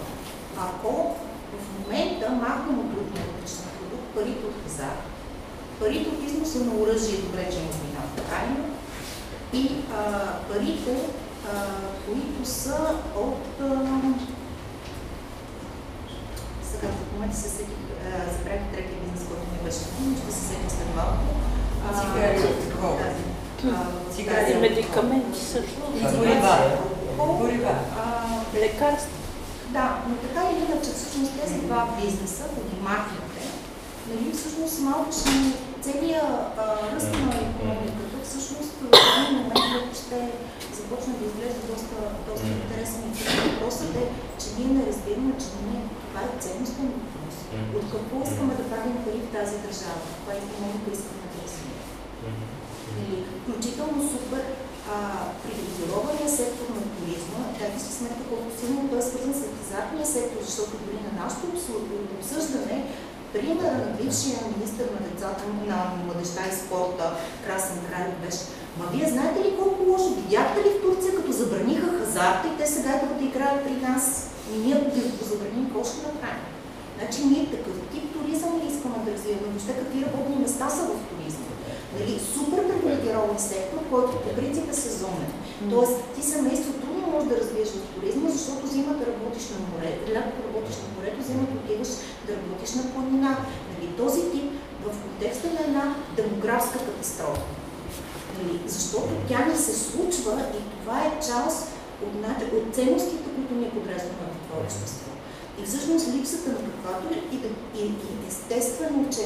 ако 0.66 0.92
в 1.62 1.64
момента 1.78 2.30
махнем 2.30 2.78
от 2.78 2.88
брутния 2.92 3.24
вътрешен 3.26 3.68
продукт 3.76 4.06
парите 4.14 4.46
от 4.46 4.56
хазар, 4.64 4.96
парите 5.80 6.08
от 6.10 6.22
износа 6.28 6.58
на 6.58 6.72
оръжие, 6.82 7.24
добре, 7.26 7.50
че 7.52 7.58
има 7.58 7.74
вина 7.82 8.02
в 8.08 8.20
Украина, 8.24 8.64
и 9.52 9.62
а, 9.94 10.32
парите, 10.48 10.94
които 12.06 12.50
са 12.50 12.94
от... 13.16 13.44
Сега 16.70 16.88
в 16.88 17.12
момента 17.12 17.36
се 17.36 17.48
сетих, 17.48 17.76
забравих 18.38 18.62
третия 18.72 18.98
бизнес, 19.02 19.28
който 19.28 19.42
ми 19.52 19.58
беше 19.64 19.78
но 20.00 20.16
ще 20.16 20.32
се 20.32 20.46
сетих 20.48 20.70
след 20.70 20.94
малко. 20.96 21.24
Цигари, 24.10 24.54
медикаменти 24.54 25.40
също. 25.40 25.80
Горива. 27.16 27.74
Лекарства. 28.54 29.10
Да, 29.68 29.98
но 30.08 30.14
така 30.16 30.50
или 30.50 30.64
иначе, 30.64 30.90
всъщност 30.90 31.32
тези 31.40 31.58
два 31.60 31.88
бизнеса, 32.00 32.44
подимахите, 32.54 33.42
нали, 34.08 34.32
всъщност 34.32 34.80
малко 34.80 35.12
ще 35.12 35.30
целият 35.82 36.24
ръст 36.94 37.12
на 37.12 37.34
економиката 37.34 38.16
всъщност 38.24 38.72
в 38.80 38.84
един 38.84 39.38
момент 39.38 39.96
ще 39.96 40.30
започне 40.86 41.12
да 41.18 41.24
изглежда 41.28 41.60
доста, 41.72 41.96
доста 42.28 42.48
интересен. 42.60 43.02
Въпросът 43.46 43.92
е, 44.02 44.04
че 44.40 44.48
ние 44.56 44.70
не 44.76 44.82
разбираме, 44.90 45.32
че 45.42 45.48
ние, 45.66 45.82
това 46.08 46.20
е 46.26 46.40
ценностен 46.44 46.88
въпрос. 46.96 47.36
От 47.78 47.86
какво 47.94 48.16
искаме 48.26 48.54
да 48.60 48.68
правим 48.70 48.96
пари 49.04 49.20
в 49.24 49.32
тази 49.36 49.56
държава? 49.64 50.00
Това 50.20 50.32
е 50.34 50.42
економика 50.44 50.88
искаме 50.96 51.24
да 51.32 51.38
развием. 51.44 51.82
Включително 53.42 53.98
супер 54.12 54.42
привилегирования 55.42 56.28
сектор 56.40 56.68
на 56.78 56.84
туризма, 56.94 57.40
дайте 57.58 57.78
си 57.84 57.92
сметка 57.98 58.22
колко 58.30 58.48
силно 58.58 58.88
той 58.90 59.00
е 59.02 59.08
свързан 59.08 59.34
с 59.38 59.42
хазартния 59.58 60.06
сектор, 60.16 60.40
защото 60.48 60.72
дори 60.84 60.98
на 61.06 61.12
нашото 61.22 61.46
обсъждане 62.16 62.78
примера 63.36 63.72
на 63.84 63.88
бившия 63.98 64.38
министр 64.52 64.84
на 64.94 65.00
децата, 65.08 65.42
на 65.68 65.78
младеща 66.04 66.42
и 66.50 66.56
спорта, 66.56 67.06
Красен 67.44 67.78
Кралев 67.86 68.14
беше. 68.24 68.44
Ма 68.78 68.84
вие 68.92 69.08
знаете 69.14 69.40
ли 69.44 69.56
колко 69.58 69.90
лошо? 69.90 70.14
Видяхте 70.14 70.58
ли 70.60 70.70
в 70.72 70.82
Турция, 70.82 71.16
като 71.16 71.32
забраниха 71.32 71.98
хазарта 71.98 72.48
и 72.48 72.56
те 72.58 72.66
сега 72.66 72.90
идват 72.96 73.18
да 73.18 73.24
играят 73.24 73.64
при 73.64 73.76
нас? 73.86 74.04
И 74.52 74.58
ние 74.58 74.74
ако 74.74 74.90
го 75.18 75.24
забраним, 75.30 75.64
какво 75.64 75.84
ще 75.84 76.06
направим? 76.06 76.46
Значи 76.98 77.20
ние 77.30 77.50
такъв 77.54 77.76
тип 77.92 78.04
туризъм 78.14 78.52
ли 78.60 78.66
искаме 78.72 78.98
да 79.04 79.12
развиваме? 79.14 79.52
Въобще 79.52 79.72
какви 79.80 80.06
работни 80.06 80.36
места 80.36 80.68
са 80.70 80.82
в 80.90 81.00
туризма? 81.08 81.50
Нали, 81.94 82.20
супер 82.34 82.60
привилегирован 82.68 83.38
сектор, 83.38 83.78
който 83.90 84.12
по 84.12 84.30
принцип 84.38 84.70
е 84.70 84.74
сезонен. 84.74 85.30
Тоест, 85.70 85.96
ти 86.14 86.22
семейство 86.22 86.72
трудно 86.72 86.85
можеш 87.16 87.28
да 87.28 87.40
развиеш 87.40 87.68
в 87.68 87.94
туризма, 87.94 88.30
защото 88.30 88.66
зимата 88.66 89.06
работиш 89.06 89.44
на 89.48 89.58
море, 89.70 89.90
лятото 90.14 90.48
работиш 90.48 90.76
на 90.76 90.88
морето, 90.96 91.28
зимата 91.28 91.52
отиваш 91.64 91.88
да 92.26 92.32
работиш 92.36 92.74
на 92.74 92.82
планина. 92.92 93.30
Нали, 93.70 93.96
този 93.96 94.20
тип 94.30 94.46
в 94.84 95.02
контекста 95.02 95.46
на 95.48 95.60
една 95.68 95.94
демографска 96.16 96.78
катастрофа. 96.78 97.42
Нали, 98.38 98.60
защото 98.66 99.10
тя 99.28 99.44
не 99.44 99.56
се 99.56 99.74
случва 99.74 100.44
и 100.58 100.80
това 100.80 100.98
е 101.04 101.18
част 101.28 101.68
от, 102.04 102.14
от 102.58 102.74
ценностите, 102.74 103.24
които 103.34 103.54
ние 103.54 103.70
подреждаме 103.70 104.24
в 104.32 104.48
това 104.48 104.62
общество. 104.64 105.10
И 105.60 105.66
всъщност 105.66 106.14
липсата 106.14 106.48
на 106.50 106.58
каквато 106.58 107.06
и, 107.32 107.36
и, 107.80 107.84
и 107.84 108.28
естествено, 108.28 109.08
че 109.10 109.24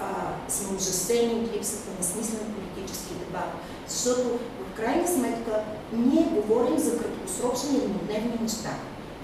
а, 0.00 0.06
сме 0.48 0.76
ужасени 0.76 1.34
от 1.34 1.56
липсата 1.56 1.90
на 1.98 2.04
смислен 2.04 2.54
политически 2.54 3.14
дебат. 3.14 3.50
Защото 3.88 4.38
крайна 4.76 5.08
сметка 5.08 5.52
ние 5.92 6.22
говорим 6.22 6.78
за 6.78 6.98
краткосрочни 6.98 7.76
еднодневни 7.76 8.38
неща. 8.42 8.70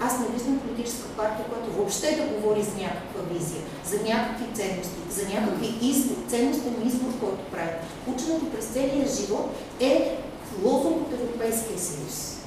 аз 0.01 0.19
не 0.19 0.27
виждам 0.27 0.59
политическа 0.59 1.07
партия, 1.17 1.45
която 1.45 1.71
въобще 1.71 2.15
да 2.15 2.33
говори 2.33 2.63
за 2.63 2.75
някаква 2.83 3.21
визия, 3.31 3.61
за 3.85 3.97
някакви 4.09 4.45
ценности, 4.53 4.99
за 5.09 5.23
някакви 5.33 5.67
избор, 5.81 6.15
ценностен 6.27 6.75
избор, 6.85 7.11
който 7.19 7.51
прави. 7.51 7.75
Ученето 8.07 8.45
през 8.45 8.65
целия 8.65 9.07
живот 9.07 9.49
е 9.79 10.17
лозунг 10.63 10.97
от 10.97 11.13
Европейския 11.13 11.79
съюз. 11.79 12.37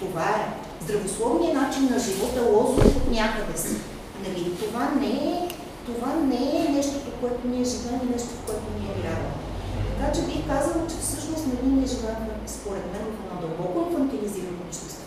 Това 0.00 0.28
е. 0.30 0.52
Здравословният 0.84 1.54
начин 1.54 1.84
на 1.90 1.98
живота 1.98 2.40
е 2.40 2.50
лозунг 2.52 2.96
от 2.96 3.10
някъде 3.10 3.58
си. 3.58 3.76
Нали, 4.22 4.56
това, 4.56 4.90
не 5.00 5.06
е, 5.06 5.48
това 5.86 6.14
не 6.14 6.66
е 6.66 6.72
нещото, 6.72 7.10
което 7.20 7.48
ние 7.48 7.64
живеем 7.64 8.00
и 8.02 8.12
нещо, 8.12 8.28
в 8.28 8.46
което 8.46 8.62
ние 8.80 9.02
вярваме. 9.02 9.42
Така 9.90 10.12
че 10.12 10.22
бих 10.22 10.46
казала, 10.46 10.86
че 10.88 10.96
всъщност 10.96 11.21
нали, 11.46 11.74
ние 11.76 11.86
живеем, 11.86 12.22
според 12.46 12.84
мен, 12.92 13.04
в 13.12 13.18
едно 13.24 13.36
дълбоко 13.40 13.76
инфантилизирано 13.80 14.62
общество. 14.68 15.02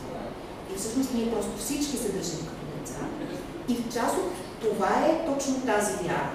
И 0.72 0.78
всъщност 0.78 1.10
ние 1.14 1.32
просто 1.32 1.52
всички 1.58 1.98
се 1.98 2.10
държим 2.16 2.42
като 2.50 2.64
деца. 2.76 3.00
И 3.72 3.74
в 3.76 3.94
част 3.94 4.16
от 4.18 4.30
това 4.64 4.92
е 5.10 5.26
точно 5.30 5.56
тази 5.72 5.94
вяра. 6.04 6.32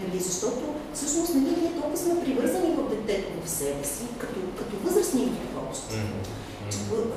Нали, 0.00 0.18
защото 0.20 0.62
всъщност 0.94 1.34
нали, 1.34 1.56
ние 1.60 1.72
толкова 1.80 1.96
сме 1.96 2.20
привързани 2.24 2.74
в 2.74 2.90
детето 2.90 3.28
в 3.44 3.50
себе 3.50 3.84
си, 3.84 4.04
като, 4.18 4.40
като 4.58 4.76
възрастни 4.84 5.24
в 5.24 5.68
общи. 5.68 5.96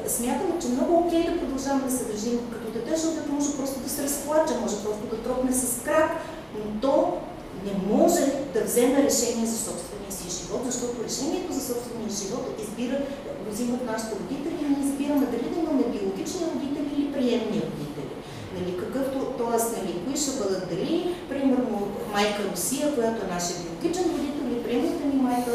Смятаме, 0.07 0.59
че 0.61 0.67
много 0.67 0.93
окей 0.97 1.23
да 1.23 1.39
продължаваме 1.39 1.85
да 1.85 1.97
се 1.97 2.03
държим 2.03 2.39
като 2.53 2.71
дете, 2.71 2.95
защото 2.95 3.33
може 3.33 3.57
просто 3.57 3.79
да 3.79 3.89
се 3.89 4.03
разплаче, 4.03 4.53
може 4.61 4.83
просто 4.83 5.05
да 5.11 5.23
тропне 5.23 5.53
с 5.53 5.83
крак, 5.83 6.11
но 6.55 6.81
то 6.81 7.17
не 7.65 7.95
може 7.95 8.21
да 8.53 8.63
вземе 8.63 9.03
решение 9.03 9.45
за 9.45 9.57
собствения 9.57 10.06
си 10.31 10.43
живот, 10.43 10.61
защото 10.65 11.03
решението 11.07 11.53
за 11.53 11.61
собствения 11.69 12.09
живот 12.21 12.45
избира, 12.63 12.97
го 13.43 13.51
взимат 13.53 13.85
нашите 13.85 14.13
родители 14.19 14.57
и 14.61 14.69
ние 14.69 14.87
избираме 14.87 15.25
дали 15.33 15.47
да 15.53 15.59
имаме 15.59 15.83
биологични 15.93 16.41
родители 16.53 16.89
или 16.95 17.13
приемни 17.13 17.57
родители. 17.67 18.13
Нали, 18.55 18.71
какъвто, 18.81 19.17
т.е. 19.37 19.57
Нали, 19.77 19.91
кои 20.05 20.17
ще 20.17 20.31
бъдат 20.41 20.69
дали, 20.69 21.15
примерно 21.29 21.87
майка 22.13 22.41
Русия, 22.51 22.95
която 22.95 23.25
е 23.25 23.33
нашия 23.35 23.57
биологичен 23.63 24.05
родител, 24.13 24.43
или 24.47 24.63
приемната 24.63 25.05
ни 25.05 25.21
майка 25.27 25.51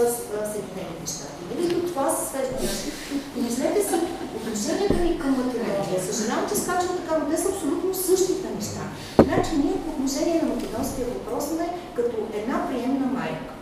Съединените 0.52 1.06
щати. 1.12 1.42
Дали 1.50 1.74
до 1.74 1.80
това 1.88 2.06
се 2.10 2.22
свежда? 2.28 2.56
Помислете 3.34 3.80
си 3.88 3.94
отношението 4.36 4.98
ни 5.06 5.18
към 5.18 5.30
Македония. 5.30 6.00
Съжалявам, 6.10 6.48
че 6.48 6.56
скачам 6.56 6.96
така, 6.98 7.18
но 7.18 7.30
те 7.30 7.36
са 7.42 7.48
абсолютно 7.48 7.94
същите 7.94 8.48
неща. 8.56 8.84
Значи 9.26 9.50
ние 9.56 9.82
по 9.84 9.90
отношение 9.90 10.42
на 10.42 10.48
македонския 10.54 11.06
въпрос 11.06 11.44
сме 11.44 11.66
като 11.96 12.16
една 12.40 12.68
приемна 12.68 13.06
майка. 13.06 13.52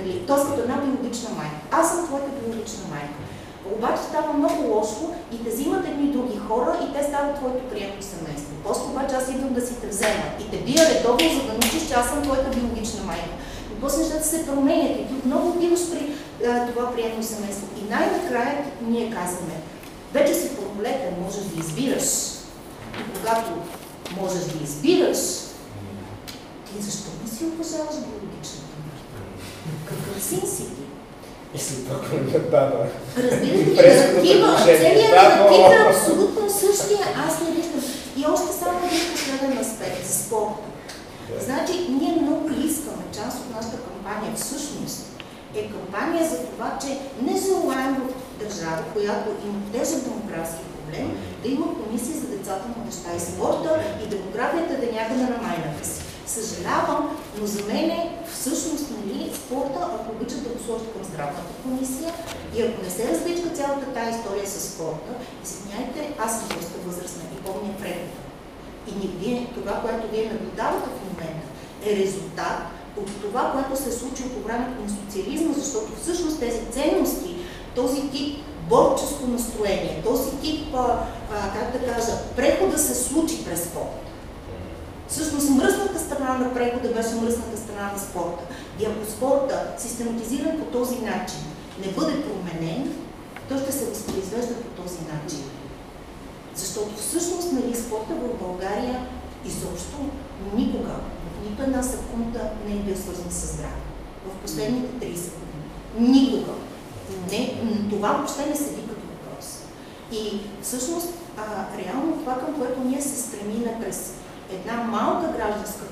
Нали, 0.00 0.26
т.е. 0.26 0.36
като 0.36 0.60
една 0.60 0.76
биологична 0.76 1.30
майка. 1.30 1.58
Аз 1.70 1.90
съм 1.90 2.06
твоята 2.06 2.30
биологична 2.38 2.84
майка. 2.90 3.18
Обаче 3.76 4.02
става 4.08 4.32
много 4.32 4.74
лошо 4.74 5.04
и 5.32 5.44
те 5.44 5.50
взимат 5.50 5.86
едни 5.86 6.12
други 6.12 6.38
хора 6.48 6.78
и 6.84 6.92
те 6.94 7.02
стават 7.04 7.36
твоето 7.36 7.68
приемно 7.70 8.02
семейство. 8.02 8.52
После 8.64 8.84
обаче 8.90 9.14
аз 9.14 9.28
идвам 9.28 9.54
да 9.54 9.66
си 9.66 9.74
те 9.80 9.86
взема 9.88 10.24
и 10.40 10.50
те 10.50 10.56
бия 10.56 10.82
редовно, 10.90 11.28
за 11.34 11.46
да 11.46 11.52
научиш, 11.52 11.88
че 11.88 11.94
аз 11.94 12.08
съм 12.08 12.22
твоята 12.22 12.50
биологична 12.56 13.02
майка. 13.04 13.34
И 13.72 13.80
после 13.80 14.02
нещата 14.02 14.24
се 14.24 14.46
променят 14.46 15.00
и 15.00 15.06
ти 15.08 15.14
отново 15.14 15.48
отиваш 15.48 15.90
при 15.90 16.02
а, 16.46 16.66
това 16.66 16.92
приемно 16.92 17.22
семейство. 17.22 17.66
И 17.80 17.90
най-накрая 17.90 18.64
ние 18.82 19.10
казваме, 19.10 19.56
вече 20.12 20.34
си 20.34 20.56
пълнолетен, 20.56 21.14
можеш 21.24 21.42
да 21.44 21.60
избираш. 21.60 22.08
И 23.00 23.02
когато 23.14 23.50
можеш 24.20 24.44
да 24.44 24.64
избираш, 24.64 25.18
ти 26.66 26.82
защо 26.82 27.10
не 27.22 27.30
си 27.30 27.44
уважаваш 27.44 27.94
биологичната 27.94 28.29
син 30.20 30.40
си 30.40 30.64
ти? 30.64 30.82
И 31.54 31.58
си 31.58 31.74
на 32.32 32.38
баба. 32.38 32.86
Разбирате 33.16 34.22
ли, 34.22 34.40
наратива, 34.40 34.56
целият 34.66 35.10
наратив 35.10 35.72
е 35.72 35.88
абсолютно 35.88 36.50
същия, 36.50 36.98
аз 37.28 37.40
не 37.40 37.50
виждам. 37.50 37.82
И 38.16 38.24
още 38.26 38.52
само 38.52 38.78
един 38.78 39.12
последен 39.12 39.58
аспект 39.58 40.06
за 40.06 40.24
спорта. 40.24 40.70
Значи, 41.40 41.72
ние 41.88 42.22
много 42.22 42.50
искаме, 42.64 43.04
част 43.14 43.38
от 43.38 43.56
нашата 43.56 43.76
кампания 43.76 44.32
всъщност 44.36 45.06
е 45.54 45.70
кампания 45.70 46.28
за 46.28 46.36
това, 46.36 46.78
че 46.82 46.88
не 47.22 47.40
желаем 47.40 47.94
в 47.94 48.42
държава, 48.42 48.82
която 48.92 49.28
има 49.46 49.60
тежък 49.72 50.04
демографски 50.04 50.62
проблем, 50.74 51.18
да 51.42 51.48
има 51.48 51.66
комисии 51.66 52.20
за 52.20 52.26
децата, 52.26 52.64
младеща 52.76 53.10
и 53.16 53.20
спорта 53.20 53.80
и 54.04 54.08
демографията 54.08 54.74
да 54.80 54.92
някъде 54.92 55.22
на 55.22 55.38
майната 55.42 55.88
си. 55.88 56.00
Съжалявам, 56.26 57.18
но 57.40 57.46
за 57.46 57.62
мен 57.64 57.90
е 57.90 58.16
всъщност 58.34 58.86
нали, 58.90 59.32
ако 60.10 60.22
обичат 60.22 60.42
да 60.42 60.48
го 60.48 60.64
сложат 60.64 60.92
към 60.92 61.04
здравната 61.04 61.52
комисия 61.62 62.10
и 62.56 62.62
ако 62.62 62.82
не 62.82 62.90
се 62.90 63.08
развичка 63.08 63.48
цялата 63.50 63.86
тази 63.86 64.18
история 64.18 64.46
с 64.46 64.60
спорта, 64.70 65.12
извиняйте, 65.44 66.14
аз 66.18 66.38
съм 66.38 66.48
доста 66.48 66.78
възрастна 66.86 67.22
и 67.36 67.42
помня 67.46 67.74
прехода. 67.80 68.20
И 68.88 69.08
вие, 69.18 69.46
това, 69.54 69.72
което 69.72 70.08
вие 70.12 70.32
наблюдавате 70.32 70.88
в 70.90 71.00
момента, 71.08 71.46
е 71.86 71.96
резултат 71.96 72.58
от 72.96 73.22
това, 73.22 73.52
което 73.52 73.82
се 73.82 73.88
е 73.88 73.92
случило 73.92 74.28
по 74.28 74.40
времето 74.40 74.82
на 74.82 74.88
социализма, 74.88 75.52
защото 75.56 75.92
всъщност 76.02 76.40
тези 76.40 76.60
ценности, 76.70 77.36
този 77.74 78.10
тип 78.10 78.38
борческо 78.68 79.26
настроение, 79.26 80.02
този 80.04 80.30
тип, 80.36 80.74
а, 80.74 81.06
а, 81.32 81.52
как 81.54 81.72
да 81.72 81.92
кажа, 81.92 82.12
прехода 82.36 82.78
се 82.78 82.94
случи 82.94 83.44
през 83.44 83.64
спорта. 83.64 84.10
Всъщност 85.08 85.50
мръсната 85.50 85.98
страна 85.98 86.38
на 86.38 86.54
прехода 86.54 86.88
беше 86.88 87.14
мръсната 87.14 87.56
страна 87.56 87.92
на 87.92 87.98
спорта. 87.98 88.44
И 88.80 88.84
ако 88.84 89.10
спорта, 89.10 89.66
систематизиран 89.78 90.58
по 90.58 90.64
този 90.64 90.98
начин, 90.98 91.40
не 91.86 91.92
бъде 91.92 92.22
променен, 92.22 92.92
той 93.48 93.58
ще 93.58 93.72
се 93.72 93.84
възпроизвежда 93.84 94.54
по 94.54 94.82
този 94.82 94.98
начин. 95.14 95.40
Защото 96.54 96.96
всъщност 96.96 97.52
нали, 97.52 97.76
спорта 97.76 98.14
в 98.14 98.38
България 98.46 99.06
изобщо 99.46 99.96
никога, 100.54 100.88
в 100.88 101.50
нито 101.50 101.62
една 101.62 101.82
секунда 101.82 102.50
не 102.66 102.72
е 102.72 102.76
бил 102.76 102.96
свързан 102.96 103.30
с 103.30 103.46
здраве. 103.46 103.80
В 104.26 104.42
последните 104.42 105.06
30 105.06 105.08
години. 105.08 106.18
Никога. 106.18 106.52
Не, 107.30 107.60
това 107.90 108.12
въобще 108.12 108.46
не 108.46 108.56
седи 108.56 108.80
като 108.88 109.00
въпрос. 109.00 109.58
И 110.12 110.40
всъщност, 110.62 111.08
а, 111.38 111.66
реално 111.78 112.12
това, 112.12 112.38
към 112.38 112.54
което 112.58 112.80
ние 112.84 113.02
се 113.02 113.22
стремиме 113.22 113.78
през 113.80 114.14
една 114.50 114.82
малка 114.82 115.32
гражданска 115.36 115.84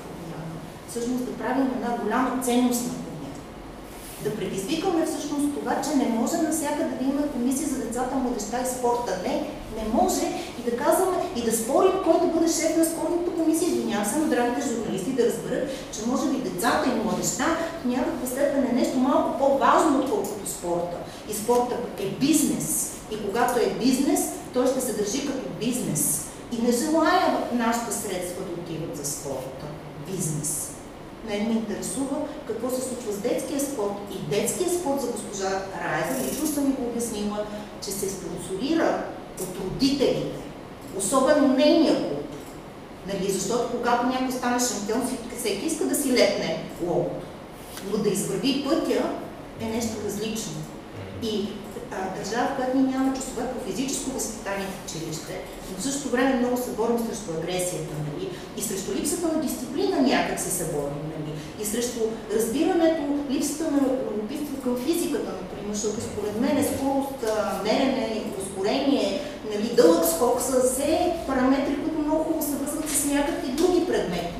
всъщност 0.89 1.25
да 1.25 1.31
правим 1.31 1.69
една 1.75 1.97
голяма 2.03 2.43
ценностна 2.43 2.93
промяна. 2.93 3.39
Да 4.23 4.35
предизвикаме 4.35 5.05
всъщност 5.05 5.55
това, 5.59 5.81
че 5.81 5.97
не 5.97 6.09
може 6.09 6.37
навсякъде 6.37 6.95
да 6.99 7.03
има 7.03 7.27
комисия 7.27 7.67
за 7.69 7.77
децата, 7.77 8.15
младеща 8.15 8.57
и 8.61 8.77
спорта. 8.77 9.19
Не, 9.25 9.35
не 9.77 9.93
може 9.93 10.25
и 10.59 10.71
да 10.71 10.77
казваме 10.77 11.17
и 11.35 11.41
да 11.41 11.57
спорим 11.57 11.91
кой 12.03 12.19
да 12.19 12.27
бъде 12.27 12.47
шеф 12.47 12.77
на 12.77 12.85
спортната 12.85 13.31
комисия. 13.31 13.69
Извинявам 13.69 14.05
се 14.05 14.19
на 14.19 14.25
здравите 14.25 14.67
журналисти 14.69 15.11
да 15.11 15.25
разберат, 15.25 15.69
че 15.93 16.07
може 16.07 16.29
би 16.29 16.49
децата 16.49 16.89
и 16.89 17.03
младеща 17.03 17.45
в 17.81 17.85
някаква 17.85 18.27
степен 18.27 18.67
е 18.69 18.73
нещо 18.73 18.97
малко 18.97 19.39
по-важно, 19.39 19.99
отколкото 19.99 20.49
спорта. 20.49 20.97
И 21.29 21.33
спорта 21.33 21.75
е 21.99 22.05
бизнес. 22.05 22.91
И 23.11 23.25
когато 23.25 23.59
е 23.59 23.75
бизнес, 23.85 24.19
той 24.53 24.67
ще 24.67 24.81
се 24.81 24.93
държи 24.93 25.27
като 25.27 25.49
бизнес. 25.59 26.25
И 26.51 26.61
не 26.61 26.71
желая 26.71 27.47
нашите 27.53 27.93
средства 27.93 28.43
да 28.43 28.61
отиват 28.61 28.97
за 28.97 29.11
спорта, 29.11 29.65
бизнес. 30.11 30.68
Мен 31.29 31.47
ме 31.47 31.53
интересува 31.53 32.17
какво 32.47 32.69
се 32.69 32.81
случва 32.81 33.13
с 33.13 33.17
детския 33.17 33.59
спорт. 33.59 33.93
И 34.11 34.35
детския 34.35 34.69
спорт 34.69 35.01
за 35.01 35.07
госпожа 35.07 35.63
Райза, 35.83 36.27
лично 36.27 36.47
съм 36.47 36.67
ми 36.67 36.73
го 36.73 36.83
обяснила, 36.83 37.45
че 37.83 37.91
се 37.91 38.09
спонсорира 38.09 39.03
от 39.41 39.57
родителите, 39.65 40.39
особено 40.97 41.47
нейния 41.47 41.95
клуб. 41.95 42.25
Нали, 43.07 43.31
защото 43.31 43.77
когато 43.77 44.07
някой 44.07 44.31
стане 44.31 44.59
шампион, 44.59 45.09
всеки 45.39 45.65
иска 45.65 45.85
да 45.85 45.95
си 45.95 46.13
лепне 46.13 46.63
лобото. 46.87 47.25
Но 47.91 47.97
да 47.97 48.09
извърви 48.09 48.65
пътя 48.69 49.09
е 49.61 49.65
нещо 49.65 49.93
различно. 50.05 50.53
И 51.23 51.47
държава, 52.17 52.47
в 52.47 52.55
която 52.55 52.77
ние 52.77 52.91
нямаме 52.91 53.15
часове 53.15 53.43
по 53.53 53.71
физическо 53.71 54.09
възпитание 54.11 54.67
в 54.67 54.85
училище, 54.85 55.41
но 55.71 55.77
в 55.77 55.83
същото 55.83 56.09
време 56.09 56.35
много 56.35 56.57
се 56.57 56.71
борим 56.71 56.99
срещу 56.99 57.31
агресията, 57.31 57.93
нали? 58.07 58.29
и 58.57 58.61
срещу 58.61 58.93
липсата 58.93 59.27
на 59.27 59.41
дисциплина 59.41 60.01
някак 60.01 60.39
се 60.39 60.65
борим, 60.65 61.01
нали? 61.11 61.18
И 61.61 61.65
срещу 61.65 61.99
разбирането, 62.35 63.01
липсата 63.31 63.71
на 63.71 63.79
любопитство 63.79 64.61
към 64.63 64.77
физиката, 64.77 65.31
например, 65.41 65.73
защото 65.73 66.01
според 66.01 66.41
мен 66.41 66.57
е 66.57 66.63
скорост, 66.63 67.19
мерене, 67.63 68.23
ускорение, 68.41 69.21
нали, 69.51 69.75
дълъг 69.75 70.05
скок 70.05 70.41
са 70.41 70.61
все 70.61 71.13
параметри, 71.27 71.75
които 71.83 71.99
много 71.99 72.23
хубаво 72.23 72.45
се 72.45 72.55
връзват 72.55 72.89
с 72.89 73.05
някакви 73.05 73.51
други 73.51 73.85
предмети. 73.87 74.33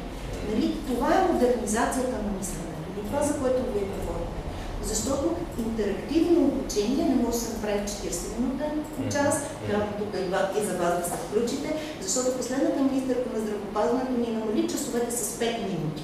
Нали? 0.50 0.78
Това 0.88 1.10
е 1.14 1.34
модернизацията 1.34 2.16
на 2.26 2.32
мисленето. 2.38 2.80
Нали? 2.90 3.08
Това, 3.08 3.22
за 3.24 3.34
което 3.40 3.62
вие 3.74 3.88
говорите. 3.94 4.40
Защото 4.84 5.36
интерактивно 5.68 6.40
обучение 6.46 7.06
не 7.06 7.16
може 7.16 7.38
да 7.38 7.44
се 7.44 7.54
направи 7.54 7.80
40 7.80 8.40
минутен 8.40 8.72
час, 9.12 9.34
трябва 9.68 9.86
тук 10.00 10.14
и 10.60 10.66
за 10.66 10.74
вас 10.78 10.94
да 11.00 11.06
се 11.06 11.18
включите, 11.24 11.76
защото 12.02 12.38
последната 12.38 12.82
министърка 12.82 13.30
на 13.34 13.40
здравопазването 13.40 14.12
ни 14.12 14.38
намали 14.38 14.68
часовете 14.68 15.12
с 15.12 15.40
5 15.40 15.58
минути. 15.70 16.04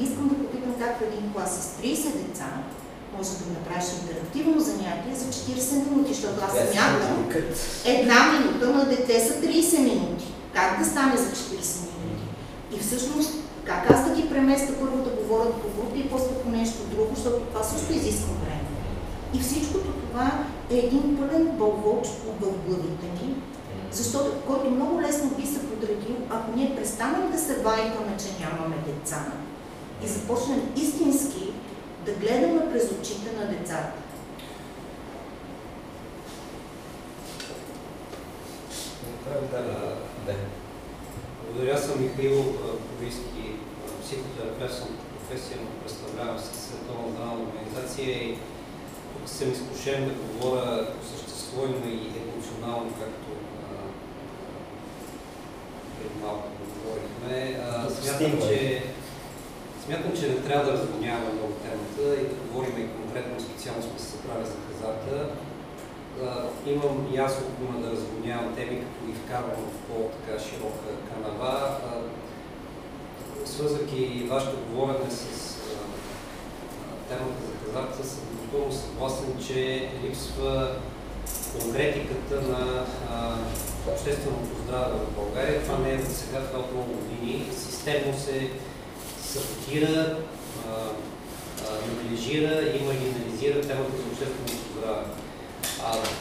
Искам 0.00 0.28
да 0.28 0.34
попитам 0.34 0.74
как 0.78 0.98
в 0.98 1.02
един 1.02 1.32
клас 1.32 1.50
с 1.50 1.82
30 1.82 2.12
деца 2.26 2.46
може 3.16 3.30
да 3.30 3.52
направиш 3.58 3.84
интерактивно 4.00 4.60
занятие 4.60 5.14
за 5.14 5.24
40 5.24 5.90
минути, 5.90 6.14
защото 6.14 6.44
аз 6.44 6.52
смятам 6.52 7.28
една 7.84 8.32
минута 8.32 8.66
на 8.66 8.84
дете 8.84 9.20
са 9.20 9.34
30 9.34 9.78
минути. 9.78 10.26
как 10.54 10.78
да 10.78 10.84
стане 10.84 11.16
за 11.16 11.30
40 11.30 11.54
минути. 11.54 12.24
И 12.74 12.78
всъщност, 12.78 13.30
как 13.64 13.90
аз 13.90 14.08
да 14.08 14.14
ги 14.14 14.28
преместя 14.28 14.72
първо 14.80 14.96
да 14.96 15.10
говорят 15.10 15.54
по 15.54 15.68
групи 15.68 15.98
и 15.98 16.08
после 16.08 16.34
по 16.34 16.48
нещо 16.48 16.78
друго, 16.90 17.12
защото 17.14 17.40
това 17.40 17.64
също 17.64 17.92
изисква 17.92 18.34
време. 18.44 18.68
И 19.34 19.38
всичкото 19.40 19.92
това 19.92 20.30
е 20.70 20.76
един 20.76 21.16
пълен 21.16 21.46
бълвоч 21.46 22.06
в 22.06 22.40
главите 22.40 23.06
ни, 23.06 23.34
защото, 23.92 24.30
който 24.46 24.70
много 24.70 25.00
лесно 25.00 25.30
би 25.30 25.46
се 25.46 25.66
подредил, 25.68 26.16
ако 26.30 26.56
ние 26.56 26.76
престанем 26.76 27.30
да 27.32 27.38
се 27.38 27.54
вайкаме, 27.54 28.16
че 28.18 28.44
нямаме 28.44 28.76
деца 28.86 29.26
и 30.04 30.08
започнем 30.08 30.72
истински 30.76 31.52
да 32.06 32.12
гледаме 32.12 32.72
през 32.72 32.90
очите 32.90 33.32
на 33.32 33.46
децата. 33.46 33.92
Да, 39.52 39.62
да. 40.26 40.34
Благодаря, 41.44 41.78
съм 41.78 42.02
Михаил 42.02 42.44
Ковийски, 42.88 43.52
психотерапевт 44.02 44.74
съм 44.74 44.88
професия, 45.10 45.58
но 45.60 45.80
представлявам 45.82 46.38
се 46.38 46.60
Световна 46.60 47.12
здравна 47.12 47.42
организация 47.42 48.10
и 48.10 48.38
тук 49.12 49.28
съм 49.28 49.52
изкушен 49.52 50.08
да 50.08 50.14
говоря 50.14 50.86
по 50.86 51.06
същество, 51.06 51.62
и 51.86 52.12
емоционално, 52.22 52.90
както 52.90 53.30
преди 55.98 56.14
малко 56.22 56.48
говорихме. 56.74 57.60
Смятам, 58.02 58.48
че 58.48 58.82
Смятам, 59.84 60.12
че 60.16 60.28
не 60.28 60.36
трябва 60.36 60.64
да 60.64 60.72
разводняваме 60.72 61.32
много 61.32 61.52
темата 61.52 62.20
и 62.20 62.28
да 62.28 62.34
говорим 62.34 62.76
и 62.78 63.02
конкретно 63.02 63.40
специално 63.40 63.82
сме 63.82 63.98
се 63.98 64.06
събрали 64.06 64.44
за 64.46 64.56
хазарта. 64.66 65.28
имам 66.66 67.06
аз 67.18 67.38
опима 67.38 67.80
да 67.80 67.90
разводнявам 67.90 68.54
теми, 68.54 68.80
като 68.80 69.06
ги 69.06 69.12
вкарвам 69.12 69.50
в 69.50 69.88
по-така 69.88 70.44
широка 70.44 70.88
канава. 71.08 71.76
свързвайки 73.44 74.26
вашето 74.30 74.56
говорене 74.70 75.10
с 75.10 75.56
темата 77.08 77.40
за 77.46 77.66
хазарта, 77.66 78.08
съм 78.08 78.24
напълно 78.42 78.72
съгласен, 78.72 79.44
че 79.46 79.88
липсва 80.04 80.76
конкретиката 81.60 82.42
на 82.42 82.86
общественото 83.92 84.62
здраве 84.64 84.94
в 84.94 85.16
България. 85.16 85.62
Това 85.62 85.78
не 85.78 85.92
е 85.94 85.98
за 85.98 86.14
сега, 86.14 86.40
това 86.40 86.58
от 86.58 86.72
много 86.72 86.92
години. 86.92 87.46
Системно 87.52 88.18
се 88.18 88.50
саботира, 89.34 90.16
неглижира 91.88 92.54
и 92.76 92.84
маргинализира 92.86 93.60
темата 93.60 93.96
за 93.96 94.02
общественото 94.12 94.78
здраве. 94.78 95.04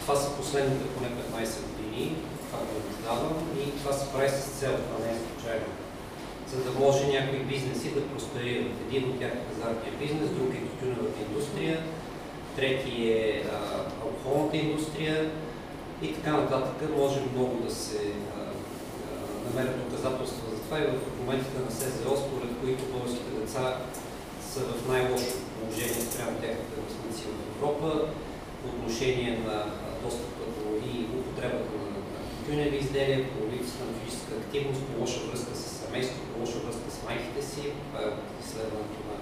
Това 0.01 0.15
са 0.15 0.37
последните 0.37 0.85
поне 0.95 1.09
15 1.09 1.49
години, 1.67 2.15
това 2.47 2.59
го 2.59 2.73
наблюдавам 2.77 3.37
и 3.61 3.79
това 3.79 3.93
се 3.93 4.11
прави 4.13 4.29
с 4.29 4.59
цел, 4.59 4.71
това 4.71 5.05
не 5.05 5.11
е 5.13 5.19
случайно. 5.25 5.65
За 6.51 6.71
да 6.71 6.79
може 6.79 7.07
някои 7.07 7.39
бизнеси 7.39 7.89
да 7.89 8.07
просперират. 8.07 8.71
Един 8.87 9.09
от 9.09 9.19
тях 9.19 9.31
е 9.31 9.45
пазарния 9.49 9.93
бизнес, 9.99 10.29
друг 10.29 10.49
е 10.53 10.67
тютюновата 10.67 11.19
индустрия, 11.29 11.83
трети 12.55 13.11
е 13.11 13.43
алкохолната 14.03 14.57
индустрия 14.57 15.31
и 16.01 16.13
така 16.13 16.31
нататък. 16.31 16.89
Може 16.97 17.19
много 17.35 17.63
да 17.63 17.75
се 17.75 17.97
а, 17.97 18.39
а, 18.39 19.49
намерят 19.49 19.83
доказателства 19.83 20.45
за 20.55 20.62
това 20.63 20.77
и 20.79 20.87
в 20.87 21.05
документите 21.09 21.59
на 21.65 21.71
СЗО, 21.71 22.13
според 22.23 22.51
които 22.61 22.91
българските 22.91 23.31
деца 23.39 23.63
са 24.51 24.59
в 24.59 24.87
най-лошо 24.91 25.33
положение 25.55 26.01
спрямо 26.07 26.33
техните 26.41 26.73
връзници 26.81 27.23
в 27.27 27.39
Европа 27.51 27.89
по 28.59 28.65
отношение 28.73 29.31
на 29.47 29.57
достъпа 30.03 30.43
до 30.55 30.65
и 30.89 30.93
употребата 31.17 31.75
на 31.83 32.19
тютюневи 32.29 32.77
изделия, 32.77 33.19
по 33.31 33.39
липсата 33.51 33.83
на 33.85 33.93
физическа 33.99 34.33
активност, 34.41 34.81
по 34.85 35.01
лоша 35.01 35.19
връзка 35.27 35.55
с 35.55 35.63
семейство, 35.81 36.17
по 36.29 36.39
лоша 36.39 36.57
връзка 36.63 36.87
с 36.95 37.03
майките 37.05 37.41
си. 37.51 37.61
Това 37.87 37.99
е 38.05 38.13
изследването 38.41 38.99
на 39.09 39.17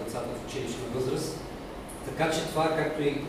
децата 0.00 0.28
в 0.34 0.46
училищна 0.46 0.86
възраст. 0.94 1.47
Така 2.08 2.30
че 2.30 2.40
това, 2.40 2.76
както 2.76 3.02
и 3.02 3.20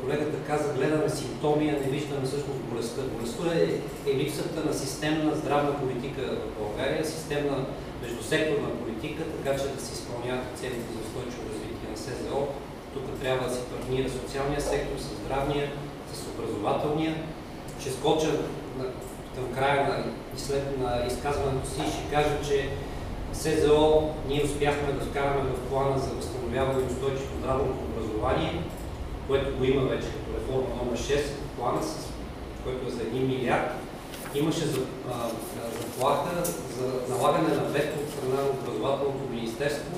колегата 0.00 0.38
каза, 0.46 0.74
гледаме 0.74 1.08
симптоми, 1.08 1.68
а 1.70 1.72
не 1.72 1.90
виждаме 1.90 2.26
всъщност 2.26 2.60
болестта. 2.60 3.02
Болестта 3.02 3.58
е, 3.58 3.64
е 4.10 4.16
липсата 4.16 4.64
на 4.68 4.74
системна 4.74 5.34
здравна 5.34 5.80
политика 5.80 6.22
в 6.22 6.60
България, 6.62 7.04
системна 7.06 7.56
междусекторна 8.02 8.68
политика, 8.70 9.22
така 9.36 9.58
че 9.58 9.68
да 9.68 9.80
се 9.82 9.92
изпълняват 9.92 10.44
целите 10.54 10.92
за 10.92 11.00
устойчиво 11.04 11.42
развитие 11.50 11.88
на 11.90 11.96
СЗО. 11.96 12.46
Тук 12.94 13.20
трябва 13.22 13.48
да 13.48 13.54
се 13.54 13.64
партнира 13.64 14.08
социалния 14.10 14.60
сектор, 14.60 14.98
с 14.98 15.24
здравния, 15.24 15.70
с 16.14 16.28
образователния. 16.28 17.14
Ще 17.80 17.90
скоча 17.90 18.30
към 19.34 19.54
края 19.54 19.88
на, 19.88 20.84
на 20.84 21.06
изказването 21.06 21.68
си 21.70 21.80
и 21.88 21.92
ще 21.92 22.14
кажа, 22.14 22.36
че 22.48 22.68
СЗО 23.32 24.10
ние 24.28 24.44
успяхме 24.44 24.92
да 24.92 25.04
вкараме 25.04 25.50
в 25.50 25.70
плана 25.70 25.98
за 25.98 26.10
възстановяване 26.10 26.80
и 26.80 26.92
устойчиво 26.92 27.38
здравното 27.38 27.78
образование, 27.84 28.62
което 29.28 29.56
го 29.56 29.64
има 29.64 29.82
вече 29.82 30.06
като 30.06 30.38
реформа 30.38 30.76
номер 30.76 30.98
6 30.98 31.18
в 31.18 31.56
плана, 31.58 31.80
който 32.64 32.88
е 32.88 32.90
за 32.90 33.02
1 33.02 33.12
милиард. 33.12 33.70
Имаше 34.34 34.66
заплаха 34.66 36.44
за 36.78 37.14
налагане 37.14 37.48
на 37.48 37.62
вето 37.62 38.00
от 38.00 38.10
страна 38.10 38.42
на 38.42 38.48
образователното 38.48 39.30
министерство, 39.30 39.94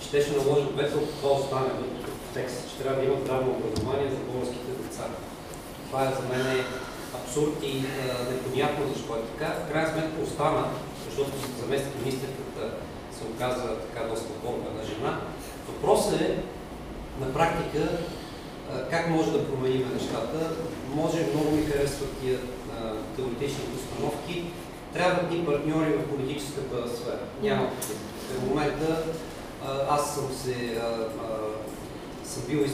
ще 0.00 0.20
ще 0.20 0.36
наложи 0.36 0.66
вето, 0.76 0.98
това 1.20 1.30
остане 1.30 1.68
в 1.68 2.34
текст, 2.34 2.70
че 2.70 2.82
трябва 2.82 3.00
да 3.00 3.06
има 3.06 3.20
здравно 3.20 3.50
образование 3.50 4.10
за 4.10 4.32
българските 4.32 4.72
деца. 4.82 5.04
Това 5.86 6.02
е 6.02 6.14
за 6.18 6.22
мен 6.36 6.64
абсурд 7.14 7.52
и 7.62 7.82
непонятно 8.32 8.92
защо 8.94 9.14
е 9.14 9.26
така. 9.32 9.52
В 9.52 9.72
крайна 9.72 9.92
сметка 9.92 10.22
остана, 10.22 10.64
защото 11.06 11.30
заместник 11.60 11.98
министърката 12.04 12.45
се 13.18 13.24
оказа 13.34 13.76
така 13.76 14.08
доста 14.08 14.28
на 14.78 14.84
жена. 14.84 15.20
Въпросът 15.68 16.20
е 16.20 16.38
на 17.20 17.32
практика 17.32 17.88
как 18.90 19.10
може 19.10 19.32
да 19.32 19.46
променим 19.48 19.90
нещата. 19.94 20.50
Може, 20.94 21.26
много 21.34 21.50
ми 21.56 21.62
харесват 21.62 22.10
тия 22.20 22.38
теоретични 23.16 23.64
установки. 23.76 24.44
Трябват 24.92 25.30
ни 25.30 25.44
партньори 25.46 25.92
в 25.92 26.08
политическата 26.08 26.96
сфера. 26.96 27.18
Няма 27.42 27.70
такива. 27.70 27.98
В 28.40 28.48
момента 28.48 29.02
аз 29.90 30.14
съм 30.14 30.28
се 30.32 30.80
съм 32.24 32.42
бил 32.48 32.64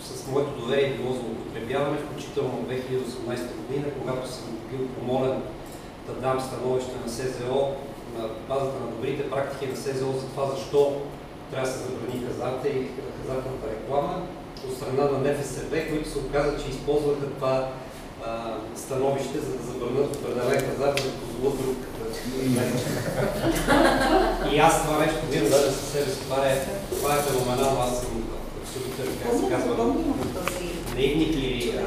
с 0.00 0.26
моето 0.26 0.60
доверие 0.60 0.96
било 0.96 1.12
за 1.12 1.20
употребяване, 1.20 1.98
включително 1.98 2.50
в 2.50 2.70
2018 2.70 3.56
година, 3.56 3.86
когато 4.00 4.28
съм 4.28 4.58
бил 4.70 4.88
помолен 4.88 5.42
да 6.06 6.12
дам 6.12 6.40
становище 6.40 6.92
на 7.04 7.12
СЗО 7.12 7.74
на 8.18 8.28
базата 8.48 8.80
на 8.80 8.86
добрите 8.90 9.30
практики 9.30 9.70
на 9.70 9.76
СЗО 9.76 10.12
за 10.12 10.26
това 10.26 10.46
защо 10.54 11.00
трябва 11.50 11.68
да 11.68 11.74
се 11.74 11.78
забрани 11.78 12.26
хазарта 12.26 12.68
и 12.68 12.88
хазартната 13.20 13.66
реклама 13.70 14.22
от 14.68 14.76
страна 14.76 15.04
на 15.04 15.18
НФСБ, 15.18 15.88
които 15.90 16.08
се 16.08 16.18
оказа, 16.18 16.58
че 16.58 16.70
използваха 16.70 17.26
това 17.26 17.68
а, 18.26 18.54
становище, 18.76 19.38
за 19.38 19.52
да 19.56 19.62
забранят 19.66 20.16
определен 20.16 20.70
хазарт, 20.70 21.00
за 21.00 21.08
да 21.08 21.16
позволят 21.16 21.58
друг. 21.62 21.76
и 24.52 24.58
аз 24.58 24.82
това 24.82 24.98
нещо 24.98 25.18
виждам 25.30 25.50
даже 25.50 25.70
със 25.70 25.88
себе 25.88 26.10
си. 26.10 26.20
Това 26.20 26.48
е, 26.48 26.66
това 26.90 27.14
е 27.14 27.22
феноменално. 27.22 27.80
Аз 27.80 28.00
съм 28.00 28.24
абсолютно, 28.62 29.04
как 29.22 29.32
се 29.40 29.48
казва, 29.50 29.94
наивник 30.94 31.34
или 31.34 31.78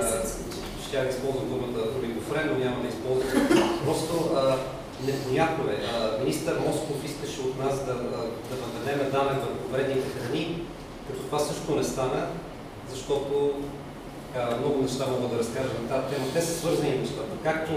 ще 0.87 1.07
използвам 1.09 1.49
думата 1.49 1.83
олигофрен, 1.99 2.49
но 2.51 2.65
няма 2.65 2.81
да 2.81 2.87
използвам. 2.87 3.47
Просто 3.85 4.35
а, 4.35 4.57
непонятно 5.03 5.63
е. 5.69 5.77
Министър 6.19 6.59
Москов 6.59 7.05
искаше 7.05 7.41
от 7.41 7.59
нас 7.59 7.85
да, 7.85 7.93
да 7.93 8.55
въведеме 8.61 9.09
данък 9.09 9.33
върху 9.33 9.67
вредните 9.71 10.19
храни, 10.19 10.61
като 11.07 11.19
това 11.19 11.39
също 11.39 11.75
не 11.75 11.83
стана, 11.83 12.27
защото 12.89 13.51
а, 14.35 14.55
много 14.55 14.81
неща 14.81 15.05
мога 15.07 15.27
да 15.27 15.39
разкажа 15.39 15.69
на 15.81 15.89
тази 15.89 16.15
тема. 16.15 16.27
Те 16.33 16.41
са 16.41 16.59
свързани 16.59 16.97
нещата. 16.97 17.31
Както 17.43 17.71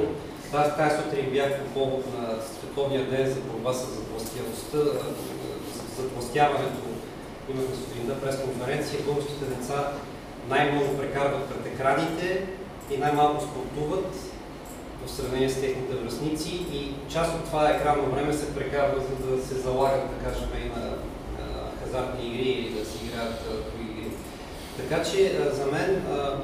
тази, 0.52 0.70
тази 0.76 1.02
сутрин 1.02 1.30
бях 1.30 1.60
по 1.60 1.80
повод 1.80 2.04
на 2.18 2.34
Световния 2.42 3.10
ден 3.10 3.26
за 3.28 3.40
борба 3.40 3.72
с 3.72 3.86
затластявостта, 3.94 4.78
затластяването, 5.96 6.88
имахме 7.50 7.76
сутринта 7.76 8.20
пресконференция, 8.20 9.00
българските 9.06 9.44
деца 9.44 9.92
най-много 10.48 10.98
прекарват 10.98 11.44
пред 11.48 11.72
екраните 11.72 12.46
и 12.90 12.96
най-малко 12.96 13.44
спортуват 13.44 14.14
в 15.06 15.10
сравнение 15.10 15.50
с 15.50 15.60
техните 15.60 15.94
връзници 15.94 16.50
и 16.72 16.94
част 17.12 17.34
от 17.34 17.44
това 17.44 17.70
екранно 17.70 18.10
време 18.10 18.32
се 18.32 18.54
прекарва, 18.54 19.00
за 19.00 19.36
да 19.36 19.42
се 19.46 19.54
залагат, 19.54 20.02
да 20.10 20.30
кажем, 20.30 20.48
и 20.64 20.78
на 20.78 20.90
хазартни 21.84 22.26
игри 22.28 22.48
или 22.48 22.78
да 22.78 22.84
се 22.86 23.04
играят 23.04 23.34
други 23.48 23.90
игри. 23.90 24.10
Така 24.76 25.04
че 25.04 25.38
за 25.52 25.66
мен 25.66 26.02
а, 26.10 26.38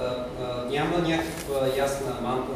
а, 0.00 0.70
няма 0.70 0.98
някаква 0.98 1.66
ясна 1.76 2.12
мантра, 2.22 2.54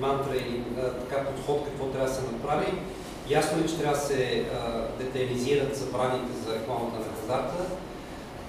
мантра 0.00 0.36
или 0.36 0.62
така 1.08 1.24
подход 1.24 1.64
какво 1.64 1.86
трябва 1.86 2.08
да 2.08 2.14
се 2.14 2.22
направи. 2.32 2.66
Ясно 3.28 3.60
е, 3.60 3.66
че 3.66 3.78
трябва 3.78 3.96
да 3.96 4.02
се 4.02 4.44
детайлизират 4.98 5.76
забраните 5.76 6.32
за 6.46 6.54
рекламата 6.54 6.96
на 6.96 7.20
хазарта. 7.20 7.54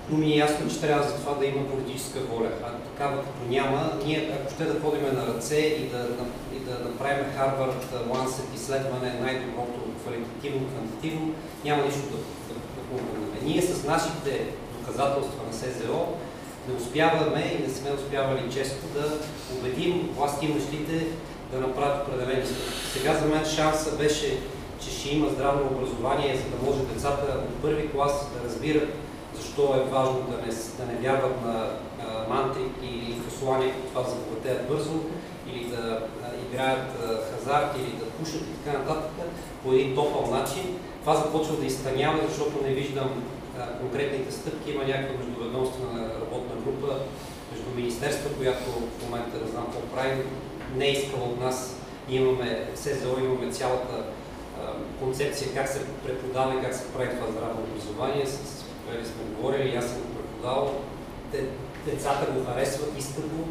Но 0.09 0.17
ми 0.17 0.33
е 0.33 0.37
ясно, 0.37 0.69
че 0.69 0.81
трябва 0.81 1.09
за 1.09 1.15
това 1.15 1.33
да 1.33 1.45
има 1.45 1.67
политическа 1.67 2.19
воля. 2.19 2.49
А 2.63 2.69
такава 2.89 3.17
като 3.21 3.49
няма, 3.49 3.91
ние 4.05 4.31
ако 4.35 4.53
ще 4.53 4.63
да 4.63 4.79
ходим 4.79 5.03
на 5.13 5.27
ръце 5.27 5.55
и 5.55 5.89
да, 5.89 6.07
и 6.55 6.59
да 6.59 6.71
направим 6.89 7.25
Харвард, 7.37 7.93
Лансет 8.09 8.45
изследване 8.55 9.19
най-доброто 9.21 9.79
квалитативно, 10.01 10.67
квантитивно, 10.67 11.33
няма 11.65 11.83
нищо 11.83 12.01
да, 12.01 12.17
да, 12.17 12.53
да 12.53 12.81
помогнем. 12.89 13.27
Ние 13.43 13.61
с 13.61 13.83
нашите 13.83 14.41
доказателства 14.79 15.43
на 15.47 15.53
СЗО 15.53 16.07
не 16.67 16.75
успяваме 16.75 17.55
и 17.59 17.67
не 17.67 17.73
сме 17.73 17.91
успявали 17.91 18.53
често 18.53 18.87
да 18.93 19.11
убедим 19.57 20.09
властимащите 20.17 21.05
да 21.51 21.59
направят 21.59 22.07
определени 22.07 22.45
стъпки. 22.45 22.87
Сега 22.93 23.13
за 23.13 23.25
мен 23.25 23.45
шанса 23.45 23.97
беше, 23.97 24.39
че 24.83 24.91
ще 24.91 25.09
има 25.09 25.29
здравно 25.29 25.67
образование, 25.71 26.37
за 26.37 26.57
да 26.57 26.71
може 26.71 26.93
децата 26.93 27.39
от 27.39 27.61
първи 27.61 27.91
клас 27.91 28.27
да 28.33 28.49
разбират 28.49 28.89
защо 29.57 29.75
е 29.75 29.91
важно 29.91 30.21
да 30.21 30.37
не, 30.37 30.53
да 30.77 30.93
не 30.93 30.99
вярват 30.99 31.45
на 31.45 31.69
а, 31.99 32.29
мантри 32.29 32.61
или 32.83 33.21
послания, 33.21 33.73
като 33.73 33.87
това 33.87 34.03
забогатеят 34.03 34.67
бързо, 34.67 34.99
или 35.47 35.65
да 35.65 36.07
а, 36.23 36.27
играят 36.45 36.87
а, 37.03 37.07
хазарт, 37.31 37.77
или 37.77 37.91
да 37.99 38.05
пушат 38.05 38.41
и 38.41 38.63
така 38.63 38.77
нататък, 38.77 39.11
по 39.63 39.71
един 39.71 39.95
топъл 39.95 40.31
начин. 40.31 40.79
Това 41.01 41.15
започва 41.15 41.55
да 41.55 41.65
изтънява, 41.65 42.19
защото 42.27 42.63
не 42.63 42.73
виждам 42.73 43.23
а, 43.59 43.79
конкретните 43.79 44.31
стъпки. 44.31 44.71
Има 44.71 44.83
някаква 44.83 45.17
междуведомствена 45.17 46.09
работна 46.21 46.55
група 46.65 46.95
между 47.51 47.69
министерства, 47.75 48.29
която 48.37 48.71
в 48.71 49.03
момента 49.03 49.37
не 49.45 49.51
знам 49.51 49.65
какво 49.65 49.95
прави, 49.95 50.23
не 50.75 50.85
е 50.85 50.91
искала 50.91 51.23
от 51.23 51.39
нас. 51.41 51.75
Имаме 52.09 52.67
СЗО, 52.75 53.19
имаме 53.19 53.51
цялата 53.51 54.03
концепция 54.99 55.53
как 55.53 55.67
се 55.67 55.79
преподава 56.05 56.55
и 56.55 56.63
как 56.63 56.73
се 56.75 56.93
прави 56.93 57.09
това 57.09 57.31
здравно 57.31 57.63
образование. 57.63 58.25
С 58.25 58.56
което 58.87 59.07
сме 59.07 59.23
говорили, 59.35 59.75
аз 59.75 59.85
съм 59.85 60.01
го 60.01 60.07
преподавал. 60.17 60.73
Те, 61.31 61.39
децата 61.85 62.31
го 62.31 62.45
харесват, 62.45 62.99
искат 62.99 63.25
го, 63.25 63.47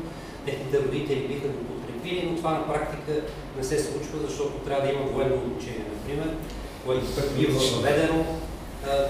техните 0.46 0.78
родители 0.78 1.28
биха 1.28 1.48
го 1.48 1.64
подкрепили, 1.64 2.28
но 2.30 2.36
това 2.36 2.50
на 2.50 2.66
практика 2.66 3.12
не 3.56 3.64
се 3.64 3.78
случва, 3.78 4.18
защото 4.28 4.52
трябва 4.52 4.86
да 4.86 4.92
има 4.92 5.04
военно 5.12 5.36
обучение, 5.36 5.84
например, 5.94 6.30
което 6.86 7.06
бива 7.36 7.60
въведено. 7.76 8.24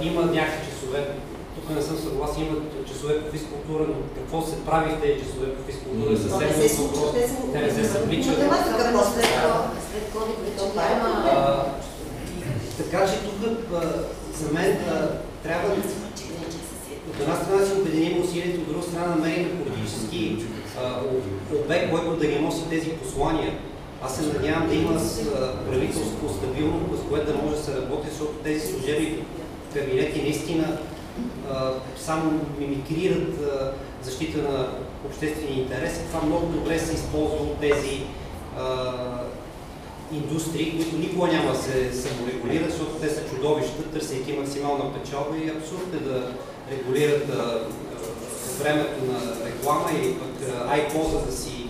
Има 0.03 0.23
някакви 0.23 0.71
часове, 0.71 1.09
тук 1.55 1.71
не 1.77 1.83
съм 1.83 1.97
съгласен, 1.99 2.43
има 2.43 2.57
часове 2.87 3.21
по 3.21 3.33
физкултура, 3.33 3.85
но 3.89 3.95
какво 4.17 4.43
се 4.43 4.65
прави 4.65 4.95
в 4.95 5.01
тези 5.01 5.21
часове 5.25 5.55
по 5.55 5.63
физкултура 5.63 6.13
е 6.13 6.17
съвсем 6.17 6.77
друг 6.77 6.95
въпрос. 6.95 7.13
Те 7.53 7.61
не 7.61 7.71
се 7.71 7.85
съвличат. 7.85 8.37
Така 12.79 13.07
че 13.07 13.15
тук 13.19 13.39
за 14.35 14.53
мен 14.53 14.79
трябва 15.43 15.69
да 15.69 15.83
от 17.17 17.23
една 17.23 17.37
страна 17.37 17.67
си 17.67 17.73
обединим 17.81 18.23
усилието, 18.23 18.61
от 18.61 18.69
друга 18.69 18.83
страна 18.83 19.07
намерим 19.07 19.65
политически 19.65 20.37
обект, 21.65 21.91
който 21.91 22.17
да 22.17 22.27
ни 22.29 22.39
носи 22.39 22.69
тези 22.71 22.91
послания. 22.91 23.59
Аз 24.03 24.17
се 24.17 24.23
надявам 24.23 24.69
да 24.69 24.75
има 24.75 25.01
правителство 25.69 26.35
стабилно, 26.39 26.81
с 27.05 27.09
което 27.09 27.33
да 27.33 27.39
може 27.39 27.57
да 27.57 27.63
се 27.63 27.77
работи, 27.77 28.09
защото 28.11 28.33
тези 28.33 28.73
служебни 28.73 29.19
кабинети 29.75 30.23
наистина 30.23 30.79
само 31.97 32.41
мимикрират 32.59 33.35
защита 34.03 34.43
на 34.43 34.69
обществени 35.07 35.61
интереси. 35.61 36.01
Това 36.13 36.27
много 36.27 36.47
добре 36.47 36.79
се 36.79 36.95
използва 36.95 37.37
от 37.37 37.61
тези 37.61 38.03
индустрии, 40.13 40.77
които 40.77 40.97
никога 40.97 41.33
няма 41.33 41.53
да 41.53 41.59
се 41.59 41.93
саморегулират, 41.93 42.71
защото 42.71 42.91
те 42.91 43.09
са 43.09 43.21
чудовища, 43.31 43.83
търсейки 43.83 44.33
максимална 44.33 44.95
печалба 44.95 45.37
и 45.37 45.49
абсурд 45.49 45.95
е 45.95 46.05
да 46.09 46.33
регулират 46.71 47.27
времето 48.59 49.05
на 49.05 49.47
реклама 49.47 49.91
или 49.93 50.15
пък 50.15 50.49
iPod 50.69 51.27
да 51.27 51.33
си 51.33 51.67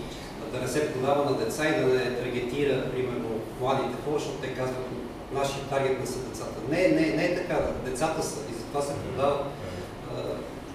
да 0.53 0.59
не 0.61 0.67
се 0.67 0.93
продава 0.93 1.31
на 1.31 1.37
деца 1.37 1.67
и 1.67 1.81
да 1.81 1.87
не 1.87 2.15
таргетира, 2.15 2.91
примерно, 2.91 3.29
младите 3.61 3.95
хора, 4.05 4.19
защото 4.19 4.37
те 4.37 4.47
казват, 4.47 4.85
нашия 5.33 5.63
таргет 5.63 5.99
не 5.99 6.05
са 6.05 6.19
децата. 6.19 6.61
Не, 6.69 6.87
не, 6.87 7.15
не 7.15 7.25
е 7.25 7.35
така. 7.35 7.59
Децата 7.85 8.23
са 8.23 8.39
и 8.51 8.53
затова 8.53 8.81
се 8.81 8.93
продават 8.93 9.45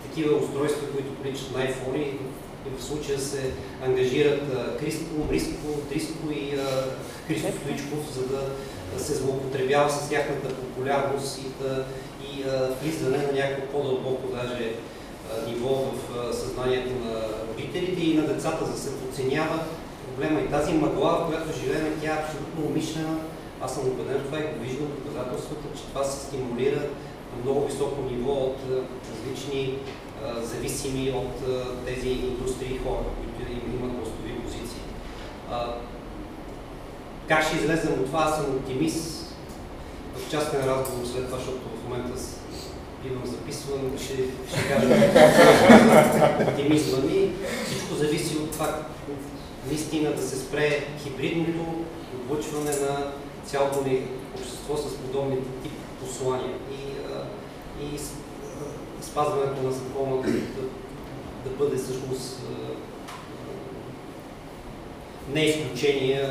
такива 0.02 0.36
устройства, 0.36 0.86
които 0.92 1.14
приличат 1.14 1.56
на 1.56 1.58
iPhone 1.58 1.96
и 1.96 2.18
в 2.78 2.84
случая 2.84 3.18
се 3.18 3.50
ангажират 3.86 4.42
Кристо, 4.80 5.14
Бриско, 5.28 5.88
Триско 5.88 6.30
и 6.30 6.56
Христо 7.28 7.48
Стоичков, 7.60 8.14
за 8.14 8.26
да 8.26 8.40
се 8.98 9.14
злоупотребява 9.14 9.90
с 9.90 10.08
тяхната 10.08 10.48
популярност 10.48 11.38
и 11.38 11.64
да 11.64 11.84
и 12.32 12.44
влизане 12.82 13.18
на 13.18 13.32
някакво 13.32 13.66
по-дълбоко 13.66 14.28
даже 14.34 14.72
ниво 15.46 15.68
в 15.68 16.34
съзнанието 16.34 16.90
на 17.04 17.14
родителите 17.48 18.02
и 18.02 18.14
на 18.14 18.26
децата, 18.26 18.64
за 18.64 18.72
да 18.72 18.78
се 18.78 18.98
подценява 19.00 19.58
проблема. 20.06 20.40
И 20.40 20.50
тази 20.50 20.72
мъгла, 20.72 21.10
в 21.10 21.26
която 21.28 21.60
живеем, 21.60 21.98
тя 22.02 22.10
е 22.10 22.18
абсолютно 22.18 22.66
умишлена. 22.66 23.18
Аз 23.60 23.74
съм 23.74 23.86
убеден 23.86 24.20
в 24.20 24.24
това 24.24 24.38
и 24.38 24.42
го 24.42 24.64
виждам 24.64 24.86
доказателствата, 24.98 25.62
че 25.76 25.82
това 25.82 26.04
се 26.04 26.26
стимулира 26.26 26.80
на 27.32 27.42
много 27.44 27.66
високо 27.66 28.02
ниво 28.10 28.32
от 28.32 28.58
различни 29.10 29.78
зависими 30.42 31.10
от 31.10 31.34
тези 31.86 32.08
индустрии 32.08 32.80
хора, 32.84 33.04
които 33.38 33.52
имат 33.52 33.96
властови 33.96 34.40
позиции. 34.44 34.82
Как 37.28 37.46
ще 37.46 37.56
излезем 37.56 37.92
от 37.92 38.06
това? 38.06 38.20
Аз 38.22 38.36
съм 38.36 38.56
оптимист 38.56 39.34
в 40.16 40.30
частен 40.30 40.60
разговор 40.60 41.06
след 41.06 41.26
това, 41.26 41.38
защото 41.38 41.58
в 41.58 41.88
момента 41.88 42.20
бивам 43.02 43.26
записван, 43.26 43.80
ще, 43.98 44.14
ще 44.48 44.68
кажа 44.68 44.88
оптимизма 46.48 46.98
ми. 46.98 47.30
Всичко 47.66 47.94
зависи 47.94 48.36
от 48.36 48.50
това 48.50 48.78
наистина 49.68 50.12
да 50.12 50.22
се 50.22 50.36
спре 50.36 50.86
хибридното 51.02 51.84
облъчване 52.14 52.70
на 52.70 53.12
цялото 53.44 53.84
ни 53.84 54.02
общество 54.34 54.76
с 54.76 54.96
подобни 54.96 55.36
тип 55.62 55.72
послания 56.00 56.54
и, 56.70 56.82
и 57.84 57.98
спазването 59.12 59.62
на 59.62 59.72
закона 59.72 60.16
да, 60.16 60.32
да, 60.32 60.62
да 61.44 61.50
бъде 61.58 61.76
всъщност 61.76 62.40
не 65.28 65.44
изключение 65.44 66.30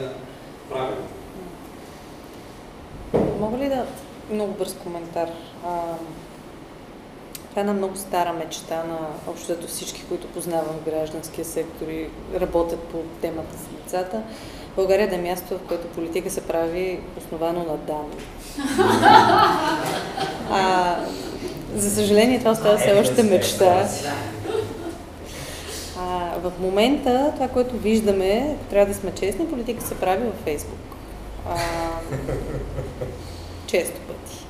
правилно. 0.70 1.08
Мога 3.40 3.58
ли 3.58 3.70
да... 3.70 3.86
Много 4.32 4.54
бърз 4.54 4.76
коментар. 4.84 5.30
А, 5.66 5.80
това 7.50 7.60
е 7.60 7.60
една 7.60 7.74
много 7.74 7.96
стара 7.96 8.34
мечта 8.34 8.84
на 8.84 8.98
общото 9.28 9.68
всички, 9.68 10.06
които 10.10 10.28
познавам 10.28 10.76
в 10.82 10.86
гражданския 10.86 11.46
сектор 11.46 11.88
и 11.88 12.10
работят 12.40 12.80
по 12.80 12.98
темата 13.22 13.58
с 13.58 13.84
децата. 13.84 14.22
България 14.76 15.10
да 15.10 15.16
е 15.16 15.22
място, 15.22 15.58
в 15.58 15.68
което 15.68 15.88
политика 15.88 16.30
се 16.30 16.48
прави 16.48 17.00
основано 17.18 17.60
на 17.60 17.78
данни. 17.78 18.16
А, 20.54 20.96
за 21.76 21.90
съжаление, 21.90 22.40
това 22.40 22.52
остава 22.52 22.78
все 22.78 23.00
още 23.00 23.24
мечта. 23.24 23.88
А, 26.00 26.40
в 26.44 26.52
момента, 26.60 27.32
това, 27.34 27.48
което 27.48 27.78
виждаме, 27.78 28.56
трябва 28.70 28.94
да 28.94 29.00
сме 29.00 29.12
честни, 29.12 29.48
политика 29.48 29.84
се 29.84 29.96
прави 29.96 30.24
във 30.24 30.36
Фейсбук. 30.44 30.80
А, 31.50 31.56
често 33.68 34.00
пъти. 34.08 34.46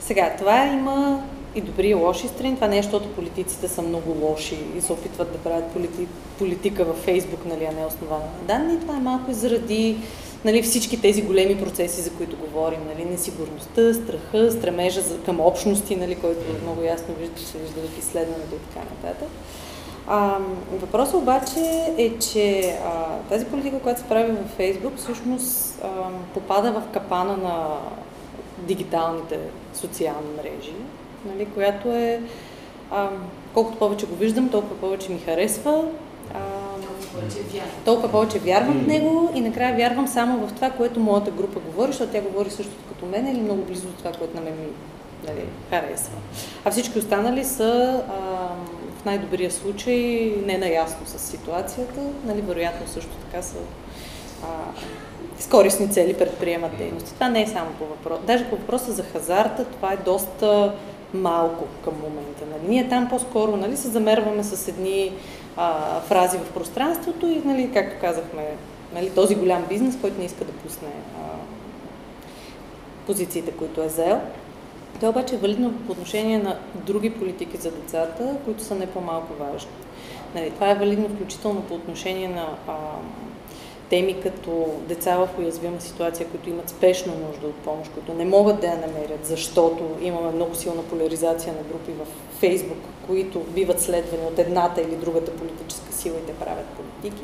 Сега, 0.00 0.34
това 0.38 0.66
има 0.66 1.22
и 1.54 1.60
добри 1.60 1.88
и 1.88 1.94
лоши 1.94 2.28
страни. 2.28 2.54
Това 2.54 2.68
не 2.68 2.78
е, 2.78 2.82
защото 2.82 3.08
политиците 3.08 3.68
са 3.68 3.82
много 3.82 4.26
лоши 4.26 4.58
и 4.78 4.80
се 4.80 4.92
опитват 4.92 5.32
да 5.32 5.38
правят 5.38 5.66
полити... 5.66 6.06
политика 6.38 6.84
във 6.84 6.96
Фейсбук, 6.96 7.44
нали, 7.44 7.64
а 7.64 7.80
не 7.80 7.86
основана 7.86 8.24
на 8.24 8.46
данни. 8.46 8.80
Това 8.80 8.96
е 8.96 9.00
малко 9.00 9.30
и 9.30 9.34
заради 9.34 9.96
нали, 10.44 10.62
всички 10.62 11.00
тези 11.00 11.22
големи 11.22 11.60
процеси, 11.60 12.00
за 12.00 12.10
които 12.10 12.36
говорим. 12.36 12.80
Нали, 12.86 13.04
несигурността, 13.10 13.94
страха, 13.94 14.52
стремежа 14.52 15.02
към 15.24 15.40
общности, 15.40 15.96
нали, 15.96 16.14
който 16.14 16.40
много 16.62 16.82
ясно 16.82 17.14
вижда, 17.14 17.40
се 17.40 17.58
вижда 17.58 17.80
в 17.80 17.98
изследването 17.98 18.54
и 18.54 18.58
така 18.58 18.86
нататък. 18.90 19.28
Въпросът 20.72 21.14
обаче 21.14 21.60
е, 21.98 22.18
че 22.18 22.76
а, 22.84 23.18
тази 23.28 23.44
политика, 23.44 23.78
която 23.78 24.00
се 24.00 24.06
прави 24.06 24.32
във 24.32 24.50
Фейсбук, 24.50 24.96
всъщност 24.96 25.80
а, 25.82 25.88
попада 26.34 26.72
в 26.72 26.82
капана 26.92 27.36
на 27.36 27.76
дигиталните 28.58 29.38
социални 29.74 30.28
мрежи, 30.36 30.74
нали, 31.26 31.46
която 31.54 31.88
е 31.88 32.20
а, 32.90 33.08
колкото 33.54 33.78
повече 33.78 34.06
го 34.06 34.14
виждам, 34.14 34.48
толкова 34.48 34.76
повече 34.76 35.12
ми 35.12 35.18
харесва, 35.18 35.84
а, 36.34 36.38
толкова 37.84 38.10
повече 38.10 38.38
вярвам 38.38 38.78
в 38.78 38.86
него 38.86 39.30
и 39.34 39.40
накрая 39.40 39.76
вярвам 39.76 40.08
само 40.08 40.46
в 40.46 40.52
това, 40.52 40.70
което 40.70 41.00
моята 41.00 41.30
група 41.30 41.60
говори, 41.60 41.92
защото 41.92 42.12
тя 42.12 42.20
говори 42.20 42.50
същото 42.50 42.84
като 42.88 43.06
мен 43.06 43.26
или 43.26 43.40
много 43.40 43.62
близо 43.62 43.86
до 43.86 43.92
това, 43.92 44.12
което 44.12 44.36
на 44.36 44.40
мен 44.40 44.54
ми 44.54 44.66
нали, 45.28 45.44
харесва. 45.70 46.16
А 46.64 46.70
всички 46.70 46.98
останали 46.98 47.44
са 47.44 48.02
а, 48.08 48.14
в 49.00 49.04
най-добрия 49.04 49.50
случай 49.50 50.32
не 50.46 50.58
наясно 50.58 51.06
с 51.06 51.18
ситуацията, 51.18 52.00
нали, 52.26 52.40
вероятно 52.40 52.88
също 52.88 53.10
така 53.10 53.42
са 53.42 53.56
а, 54.42 54.46
с 55.38 55.46
корисни 55.46 55.90
цели 55.90 56.14
предприемат 56.14 56.76
дейности. 56.78 57.14
Това 57.14 57.28
не 57.28 57.42
е 57.42 57.46
само 57.46 57.70
по 57.78 57.84
въпрос. 57.84 58.18
Даже 58.26 58.44
по 58.44 58.56
въпроса 58.56 58.92
за 58.92 59.02
хазарта, 59.02 59.64
това 59.64 59.92
е 59.92 59.96
доста 59.96 60.74
малко 61.14 61.64
към 61.84 61.94
момента. 61.94 62.44
Нали. 62.50 62.68
Ние 62.68 62.88
там 62.88 63.08
по-скоро 63.08 63.56
нали, 63.56 63.76
се 63.76 63.88
замерваме 63.88 64.44
с 64.44 64.68
едни 64.68 65.12
а, 65.56 66.00
фрази 66.00 66.38
в 66.38 66.52
пространството 66.52 67.26
и, 67.26 67.42
нали, 67.44 67.70
както 67.72 68.00
казахме, 68.00 68.56
нали, 68.94 69.10
този 69.10 69.34
голям 69.34 69.64
бизнес, 69.68 69.98
който 70.00 70.18
не 70.18 70.24
иска 70.24 70.44
да 70.44 70.52
пусне 70.52 70.88
а, 70.88 71.20
позициите, 73.06 73.50
които 73.50 73.82
е 73.82 73.86
взел. 73.86 74.20
Това 74.94 75.08
обаче 75.08 75.34
е 75.34 75.38
валидно 75.38 75.72
по 75.72 75.92
отношение 75.92 76.38
на 76.38 76.58
други 76.74 77.10
политики 77.10 77.56
за 77.56 77.70
децата, 77.70 78.36
които 78.44 78.64
са 78.64 78.74
не 78.74 78.86
по-малко 78.86 79.34
важни. 79.34 79.70
Нали, 80.34 80.50
това 80.50 80.70
е 80.70 80.74
валидно 80.74 81.08
включително 81.08 81.62
по 81.62 81.74
отношение 81.74 82.28
на 82.28 82.48
а, 82.68 82.74
теми 83.90 84.20
като 84.20 84.66
деца 84.88 85.16
в 85.16 85.28
уязвима 85.38 85.80
ситуация, 85.80 86.28
които 86.28 86.50
имат 86.50 86.68
спешно 86.68 87.12
нужда 87.28 87.46
от 87.46 87.54
помощ, 87.54 87.90
които 87.92 88.14
не 88.14 88.24
могат 88.24 88.60
да 88.60 88.66
я 88.66 88.76
намерят, 88.76 89.26
защото 89.26 89.84
имаме 90.00 90.32
много 90.32 90.54
силна 90.54 90.82
поляризация 90.82 91.52
на 91.52 91.62
групи 91.62 91.92
в 91.92 92.06
Фейсбук, 92.38 92.78
които 93.06 93.40
биват 93.40 93.80
следвани 93.80 94.26
от 94.26 94.38
едната 94.38 94.80
или 94.80 94.96
другата 94.96 95.32
политическа 95.32 95.92
сила 95.92 96.16
и 96.16 96.26
те 96.26 96.32
правят 96.32 96.66
политики. 96.66 97.22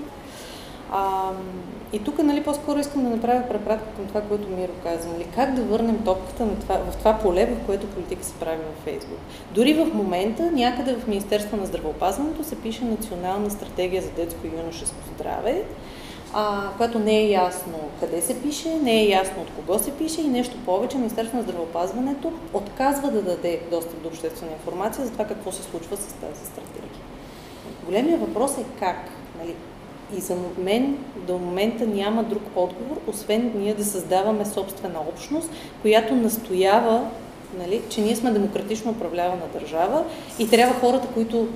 А, 0.92 1.30
и 1.92 1.98
тук 1.98 2.22
нали, 2.22 2.42
по-скоро 2.42 2.78
искам 2.78 3.04
да 3.04 3.10
направя 3.10 3.48
препратка 3.48 3.86
към 3.96 4.06
това, 4.06 4.20
което 4.20 4.48
Миро 4.48 4.72
каза. 4.82 5.08
Нали, 5.08 5.26
как 5.34 5.54
да 5.54 5.62
върнем 5.62 6.04
топката 6.04 6.46
на 6.46 6.56
това, 6.56 6.74
в 6.90 6.96
това 6.96 7.18
поле, 7.18 7.46
в 7.46 7.66
което 7.66 7.86
политика 7.86 8.24
се 8.24 8.34
прави 8.34 8.56
във 8.56 8.84
Фейсбук. 8.84 9.18
Дори 9.54 9.74
в 9.74 9.94
момента 9.94 10.50
някъде 10.50 10.94
в 10.94 11.06
Министерство 11.06 11.56
на 11.56 11.66
здравеопазването 11.66 12.44
се 12.44 12.56
пише 12.56 12.84
национална 12.84 13.50
стратегия 13.50 14.02
за 14.02 14.10
детско 14.10 14.46
и 14.46 14.60
юношеско 14.60 14.96
здраве, 15.14 15.64
а, 16.32 16.68
което 16.76 16.98
не 16.98 17.18
е 17.18 17.30
ясно 17.30 17.78
къде 18.00 18.20
се 18.20 18.42
пише, 18.42 18.74
не 18.82 19.00
е 19.00 19.08
ясно 19.08 19.42
от 19.42 19.50
кого 19.50 19.78
се 19.78 19.90
пише 19.90 20.20
и 20.20 20.28
нещо 20.28 20.56
повече. 20.64 20.96
Министерството 20.96 21.36
на 21.36 21.42
здравеопазването 21.42 22.32
отказва 22.52 23.10
да 23.10 23.22
даде 23.22 23.60
достъп 23.70 24.02
до 24.02 24.08
обществена 24.08 24.52
информация 24.52 25.04
за 25.04 25.12
това 25.12 25.24
какво 25.24 25.52
се 25.52 25.62
случва 25.62 25.96
с 25.96 26.06
тази 26.06 26.46
стратегия. 26.46 27.00
Големия 27.86 28.18
въпрос 28.18 28.58
е 28.58 28.64
как. 28.78 28.96
Нали? 29.38 29.54
И 30.16 30.20
за 30.20 30.36
мен 30.58 30.98
до 31.16 31.38
момента 31.38 31.86
няма 31.86 32.22
друг 32.22 32.42
отговор, 32.56 33.00
освен 33.06 33.52
ние 33.54 33.74
да 33.74 33.84
създаваме 33.84 34.44
собствена 34.44 35.00
общност, 35.08 35.50
която 35.82 36.14
настоява, 36.14 37.10
нали, 37.58 37.82
че 37.88 38.00
ние 38.00 38.16
сме 38.16 38.30
демократично 38.30 38.90
управлявана 38.90 39.42
държава 39.52 40.04
и 40.38 40.48
трябва 40.48 40.80
хората, 40.80 41.08
които 41.14 41.48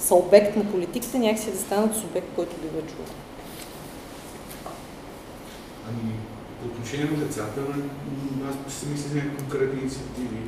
са 0.00 0.14
обект 0.14 0.56
на 0.56 0.64
политиката, 0.64 1.18
някакси 1.18 1.50
да 1.50 1.58
станат 1.58 1.96
субект, 1.96 2.28
който 2.36 2.56
бива 2.56 2.86
чува. 2.86 3.23
Ами, 5.88 6.12
по 6.60 6.66
отношение 6.66 7.10
на 7.10 7.16
децата, 7.24 7.60
аз 8.48 8.74
си 8.74 8.86
мисля 8.86 9.08
за 9.08 9.14
някакви 9.14 9.36
конкретни 9.36 9.80
инициативи 9.80 10.42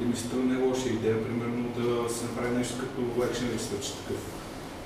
и 0.00 0.04
мисля, 0.04 0.30
че 0.30 0.36
не 0.36 0.66
лоша 0.66 0.88
идея, 0.88 1.24
примерно 1.24 1.62
да 1.78 2.14
се 2.14 2.24
направи 2.24 2.56
нещо 2.58 2.74
като 2.80 3.00
Action 3.00 3.48
Research 3.56 3.88
такъв, 3.98 4.20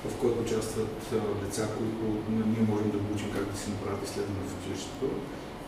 в 0.09 0.15
който 0.21 0.41
участват 0.41 1.13
деца, 1.43 1.67
които 1.77 2.03
ние 2.29 2.67
можем 2.69 2.91
да 2.91 2.97
обучим 2.97 3.31
как 3.31 3.45
да 3.51 3.57
си 3.57 3.69
направят 3.69 4.03
изследване 4.07 4.39
в 4.47 4.55
училището 4.59 5.07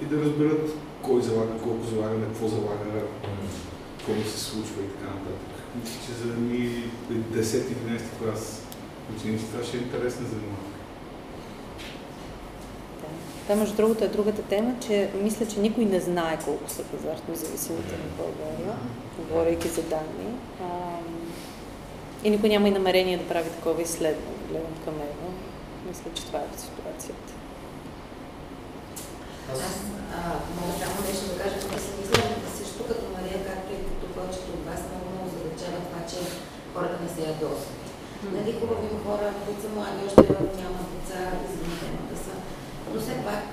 и 0.01 0.05
да 0.05 0.21
разберат 0.23 0.75
кой 1.01 1.21
залага, 1.21 1.53
колко 1.63 1.85
залага, 1.85 2.25
какво 2.25 2.47
залага, 2.47 2.89
какво 3.97 4.29
се 4.29 4.39
случва 4.39 4.79
и 4.83 4.89
така 4.93 5.09
нататък. 5.15 5.51
Мисля, 5.79 5.99
че 6.05 6.11
за 6.21 6.33
ми 6.33 6.91
10-11 7.33 8.01
клас 8.19 8.61
ученици 9.17 9.45
това 9.51 9.63
ще 9.63 9.77
е 9.77 9.79
интересна 9.79 10.25
занимание. 10.27 10.66
Това, 13.47 13.59
между 13.59 13.75
другото, 13.75 14.03
е 14.03 14.07
другата 14.07 14.41
тема, 14.41 14.75
че 14.87 15.09
мисля, 15.23 15.45
че 15.47 15.59
никой 15.59 15.85
не 15.85 15.99
знае 15.99 16.39
колко 16.45 16.69
са 16.69 16.83
хазартно 16.91 17.35
зависимите 17.35 17.95
в 17.95 18.17
България, 18.17 18.73
говорейки 19.17 19.67
за 19.67 19.81
данни. 19.81 20.29
А, 20.61 20.67
и 22.23 22.29
никой 22.29 22.49
няма 22.49 22.67
и 22.67 22.71
намерение 22.71 23.17
да 23.17 23.27
прави 23.27 23.49
такова 23.49 23.81
изследване. 23.81 24.37
Гледам 24.49 24.75
към 24.85 24.93
него. 24.93 25.27
Мисля, 25.87 26.09
че 26.15 26.25
това 26.25 26.39
е 26.39 26.59
ситуацията. 26.65 27.31
Аз 29.53 29.61
а, 30.17 30.21
мога 30.57 30.73
само 30.81 30.97
нещо 31.07 31.25
да 31.31 31.37
кажа, 31.43 31.55
че 31.55 31.79
си 31.85 31.91
мисля 31.99 32.23
също 32.59 32.81
като 32.89 33.05
Мария, 33.15 33.39
както 33.49 33.69
и 33.73 33.85
като 33.89 34.05
повечето 34.15 34.49
от 34.57 34.63
вас, 34.69 34.81
много 34.87 35.05
много 35.11 35.27
задачава 35.35 35.79
това, 35.87 36.01
че 36.11 36.19
хората 36.73 36.97
не 37.03 37.09
се 37.13 37.21
ядосват. 37.31 37.83
Нали, 38.35 38.51
хубави 38.59 38.87
хора, 39.05 39.27
които 39.43 39.61
са 39.61 39.69
млади, 39.75 40.01
още 40.07 40.21
нямат 40.61 40.87
деца, 40.93 41.19
са 41.53 41.57
но 42.93 42.97
все 43.01 43.15
пак 43.27 43.43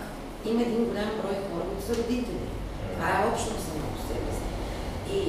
има 0.50 0.60
един 0.62 0.84
голям 0.88 1.10
брой 1.18 1.36
хора, 1.48 1.64
които 1.68 1.86
са 1.86 1.94
родители. 2.00 2.46
Това 2.92 3.08
е 3.10 3.26
общо 3.30 3.52
само 3.66 3.84
по 3.94 4.00
себе 4.08 4.30
си. 4.38 4.46
И 5.16 5.20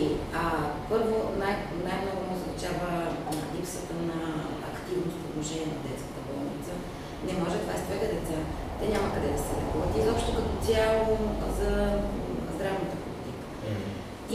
а, 0.42 0.44
първо 0.92 1.16
най- 1.42 1.66
най-много 1.88 2.22
му 2.26 2.34
означава 2.38 2.90
липсата 3.56 3.94
на 4.10 4.20
активност 4.72 5.18
по 5.20 5.26
отношение 5.30 5.70
на 5.74 5.80
детската 5.88 6.20
болница. 6.30 6.74
Не 7.28 7.34
може 7.42 7.58
22 7.58 8.14
деца. 8.16 8.38
Те 8.80 8.86
няма 8.94 9.08
къде 9.14 9.30
да 9.36 9.40
се 9.46 9.54
лекуват. 9.60 9.92
Изобщо 9.98 10.30
като 10.38 10.54
цяло 10.68 11.08
за 11.60 11.72
здравната 12.56 12.96
политика. 13.04 13.46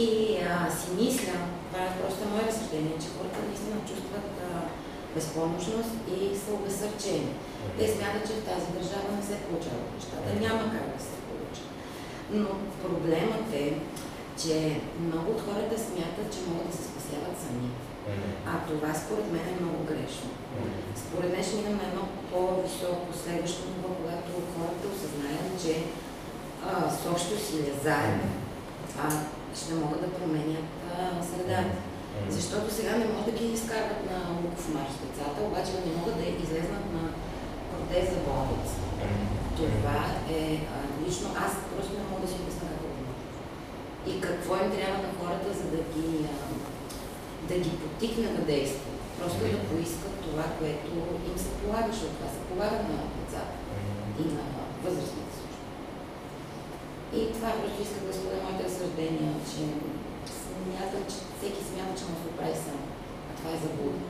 И 0.05 0.09
а, 0.51 0.55
си 0.79 0.89
мисля, 1.01 1.37
това 1.69 1.81
е 1.85 1.97
просто 1.99 2.21
мое 2.29 2.43
разсъждение, 2.49 2.97
че 3.03 3.13
хората 3.15 3.39
наистина 3.49 3.77
чувстват 3.91 4.29
а, 4.47 4.49
безпомощност 5.17 5.93
и 6.15 6.17
са 6.43 6.51
обесърчени. 6.59 7.33
Те 7.79 7.85
смятат, 7.89 8.27
че 8.27 8.35
в 8.35 8.47
тази 8.51 8.69
държава 8.77 9.09
не 9.17 9.23
се 9.29 9.43
получават 9.45 9.89
нещата. 9.97 10.29
Няма 10.47 10.63
как 10.75 10.87
да 10.95 11.01
се 11.09 11.17
получи. 11.27 11.65
Но 12.41 12.51
проблемът 12.85 13.47
е, 13.65 13.67
че 14.43 14.55
много 15.07 15.29
от 15.33 15.41
хората 15.47 15.77
смятат, 15.87 16.27
че 16.35 16.49
могат 16.49 16.67
да 16.71 16.77
се 16.77 16.89
спасяват 16.91 17.37
сами. 17.45 17.71
А 18.51 18.53
това 18.69 18.91
според 19.03 19.27
мен 19.33 19.47
е 19.49 19.61
много 19.61 19.81
грешно. 19.91 20.31
Според 21.03 21.33
мен 21.33 21.45
ще 21.45 21.57
минем 21.57 21.77
на 21.77 21.87
едно 21.91 22.05
по-високо 22.31 23.09
следващо 23.23 23.63
ниво, 23.71 23.89
когато 24.01 24.31
хората 24.53 24.85
осъзнаят, 24.93 25.49
че 25.65 25.75
а, 26.69 26.91
с 26.91 27.01
общо 27.13 27.35
си 27.47 27.57
заедно 27.85 28.29
а, 29.03 29.11
ще 29.61 29.75
могат 29.75 30.01
да 30.01 30.17
променят 30.19 30.69
а, 30.93 31.25
средата. 31.31 31.90
Защото 32.29 32.75
сега 32.75 32.97
не 32.97 33.05
могат 33.05 33.25
да 33.25 33.39
ги 33.39 33.53
изкарват 33.53 34.01
на 34.11 34.19
Луков 34.43 34.75
марш 34.75 34.93
децата, 35.03 35.39
обаче 35.43 35.73
не 35.87 35.97
могат 35.97 36.17
да 36.17 36.27
излезнат 36.45 36.87
на 36.97 37.05
протез 37.71 38.05
за 38.13 38.19
болница. 38.27 38.77
Това 39.57 40.01
е 40.41 40.43
а, 40.75 40.79
лично 41.05 41.29
аз 41.47 41.53
просто 41.73 41.93
не 41.99 42.05
мога 42.11 42.23
да 42.23 42.29
си 42.29 42.37
обясня 42.43 42.69
какво 42.73 42.89
е. 42.91 43.11
И 44.11 44.21
какво 44.21 44.53
им 44.55 44.71
трябва 44.77 44.99
на 45.07 45.11
хората, 45.19 45.49
за 45.61 45.67
да 45.75 45.81
ги, 45.93 46.09
а, 46.33 46.47
да 47.49 47.55
ги 47.65 47.71
потикне 47.83 48.29
да 48.37 48.43
действат. 48.53 48.97
Просто 49.19 49.39
да 49.39 49.59
поискат 49.71 50.15
това, 50.27 50.45
което 50.59 50.91
им 51.31 51.37
се 51.45 51.51
полага, 51.61 51.93
защото 51.93 52.15
това 52.15 52.31
се 52.35 52.41
полага 52.49 52.79
на 52.91 52.99
децата 53.17 53.57
и 54.23 54.25
на 54.37 54.45
възрастните 54.85 55.33
също. 55.39 55.59
И 57.19 57.21
това 57.35 57.51
просто 57.61 57.83
искам 57.83 58.07
да 58.07 58.13
споделя 58.15 58.43
моите 58.45 58.65
разсъждения, 58.65 59.33
че 59.51 59.63
смятам, 60.41 61.05
че 61.13 61.19
всеки 61.41 61.63
смята, 61.69 61.93
че 61.99 62.05
му 62.09 62.17
се 62.23 62.37
прави 62.37 62.57
сам. 62.65 62.83
А 63.29 63.31
това 63.39 63.51
е 63.53 63.63
заблуда. 63.65 64.03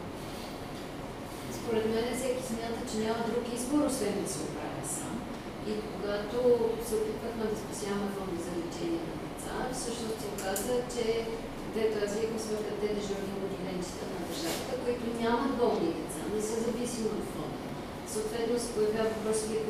Според 1.59 1.85
мен 1.93 2.07
всеки 2.13 2.43
смята, 2.51 2.81
че 2.91 2.97
няма 3.05 3.21
друг 3.31 3.45
избор, 3.49 3.81
освен 3.87 4.17
да 4.21 4.29
се 4.33 4.41
оправя 4.47 4.85
сам. 4.97 5.15
И 5.71 5.73
когато 5.93 6.39
се 6.87 6.95
опитвахме 7.01 7.45
да 7.51 7.57
спасяваме 7.63 8.15
фонда 8.17 8.39
за 8.47 8.53
лечение 8.61 9.03
на 9.09 9.15
деца, 9.23 9.55
всъщност 9.77 10.19
се 10.21 10.29
оказа, 10.35 10.75
че 10.95 11.05
дето 11.77 11.95
аз 12.05 12.11
викам 12.15 12.41
смъртят 12.45 12.79
те 12.81 12.89
дежурни 12.99 13.33
водиненчета 13.41 14.05
на 14.13 14.19
държавата, 14.29 14.75
които 14.85 15.05
нямат 15.23 15.53
болни 15.61 15.91
деца, 15.99 16.23
не 16.35 16.43
са 16.49 16.55
зависими 16.65 17.11
от 17.19 17.27
фонда. 17.33 17.61
Съответно 18.15 18.55
се 18.59 18.73
появява 18.75 19.09
въпрос 19.11 19.39
вие 19.49 19.63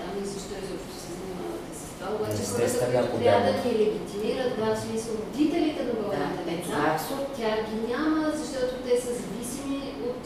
там 0.00 0.12
и 0.22 0.30
защо 0.32 0.54
изобщо 0.56 0.94
се 1.00 1.08
занимавате 1.16 1.55
с 1.55 1.55
това. 1.96 2.08
Обаче 2.16 2.42
хората, 2.52 3.10
които 3.10 3.24
трябва 3.24 3.52
да 3.52 3.58
ни 3.64 3.72
легитимират, 3.82 4.52
да, 4.58 4.74
в 4.74 4.80
смисъл 4.84 5.12
родителите 5.22 5.80
на 5.88 5.92
болните 6.00 6.42
деца, 6.50 6.80
тях 7.38 7.58
ги 7.68 7.78
няма, 7.92 8.32
защото 8.40 8.72
те 8.86 8.94
са 9.00 9.10
зависими 9.20 9.80
от 10.08 10.22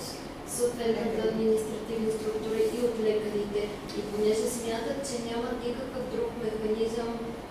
съответната 0.57 1.21
административна 1.29 2.11
структура 2.19 2.59
и 2.77 2.79
от 2.89 2.97
лекарите. 3.07 3.63
И 3.99 4.01
понеже 4.11 4.47
смятат, 4.57 4.99
че 5.09 5.25
нямат 5.29 5.57
никакъв 5.67 6.05
друг 6.15 6.31
механизъм 6.45 7.11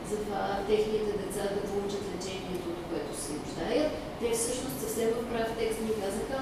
за 0.09 0.15
това 0.23 0.43
техните 0.69 1.11
деца 1.21 1.43
да 1.55 1.61
получат 1.69 2.03
лечението, 2.11 2.67
от 2.75 2.81
което 2.89 3.11
се 3.21 3.31
нуждаят, 3.39 3.89
те 4.19 4.27
всъщност 4.31 4.75
съвсем 4.79 5.09
в 5.17 5.21
прав 5.31 5.49
текст 5.59 5.79
ни 5.81 5.93
казаха, 6.01 6.39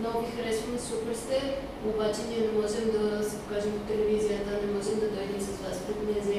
много 0.00 0.18
ви 0.20 0.34
харесваме, 0.36 0.78
супер 0.90 1.14
сте, 1.22 1.38
обаче 1.90 2.20
ние 2.28 2.46
не 2.46 2.52
можем 2.60 2.84
да 2.96 3.02
се 3.28 3.36
покажем 3.40 3.72
по 3.78 3.82
телевизията, 3.90 4.50
не 4.64 4.68
можем 4.76 4.96
да 5.02 5.08
дойдем 5.14 5.40
с 5.40 5.50
вас 5.62 5.76
пред 5.84 5.98
НЗ, 6.08 6.30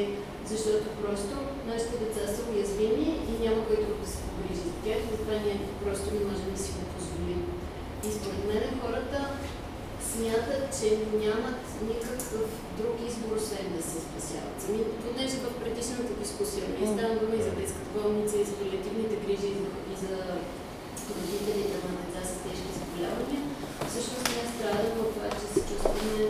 защото 0.52 0.88
просто 1.02 1.34
нашите 1.72 1.96
деца 2.04 2.24
са 2.34 2.42
уязвими 2.52 3.08
и 3.32 3.34
няма 3.46 3.68
който 3.68 3.88
да 4.02 4.08
се 4.14 4.20
погрижи 4.28 4.64
за 4.68 4.76
тях, 4.84 5.00
затова 5.12 5.34
ние 5.46 5.58
просто 5.84 6.08
не 6.14 6.22
можем 6.30 6.50
да 6.56 6.60
си 6.64 6.72
го 6.78 6.84
позволим. 6.94 7.42
И 8.08 8.10
според 8.18 8.44
мен 8.50 8.64
хората 8.82 9.20
смятат, 10.12 10.64
че 10.78 10.88
нямат 11.24 11.62
никакъв 11.90 12.50
друг 12.80 12.96
избор, 13.08 13.32
освен 13.38 13.68
да 13.76 13.82
се 13.90 13.98
спасяват. 14.06 14.56
Сами, 14.62 14.80
понеже 15.04 15.38
в 15.46 15.60
предишната 15.62 16.14
дискусия 16.22 16.64
не 16.80 16.88
става 16.94 17.14
дума 17.20 17.36
и 17.38 17.46
за 17.48 17.52
детската 17.60 17.90
болница, 17.96 18.36
и 18.38 18.48
за 18.50 18.54
палиативните 18.60 19.16
грижи, 19.24 19.52
и 19.94 19.96
за, 20.04 20.16
родителите 21.14 21.78
на 21.86 21.92
деца 22.02 22.22
с 22.30 22.32
тежки 22.44 22.72
заболявания, 22.80 23.42
всъщност 23.90 24.26
ние 24.30 24.52
страдаме 24.54 25.02
от 25.04 25.10
това, 25.14 25.28
че 25.38 25.46
се 25.54 25.60
чувстваме 25.70 26.22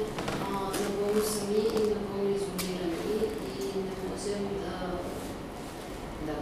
а, 0.46 0.54
напълно 0.84 1.22
сами 1.34 1.62
и 1.78 1.82
напълно 1.94 2.30
изолирани 2.36 3.18
и 3.62 3.66
не 3.86 3.94
можем 4.10 4.44
да... 4.64 4.76
Да. 6.28 6.38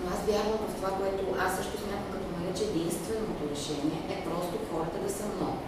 Но 0.00 0.10
аз 0.10 0.16
вярвам 0.30 0.60
в 0.68 0.74
това, 0.78 0.90
което 1.00 1.22
аз 1.44 1.50
също 1.56 1.74
смятам 1.82 2.10
като 2.14 2.28
нарече 2.36 2.64
единственото 2.64 3.42
решение 3.54 4.00
е 4.14 4.24
просто 4.28 4.54
хората 4.70 4.98
да 5.06 5.10
са 5.18 5.24
много 5.34 5.58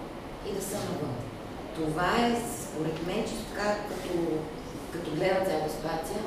и 0.49 0.51
да 0.59 0.63
са 0.71 0.77
навън. 0.87 1.17
Това 1.79 2.11
е, 2.27 2.31
според 2.65 2.97
мен, 3.07 3.21
че 3.29 3.35
така, 3.49 3.69
като, 3.91 4.13
като 4.93 5.09
гледам 5.17 5.47
цялата 5.47 5.71
ситуация, 5.77 6.21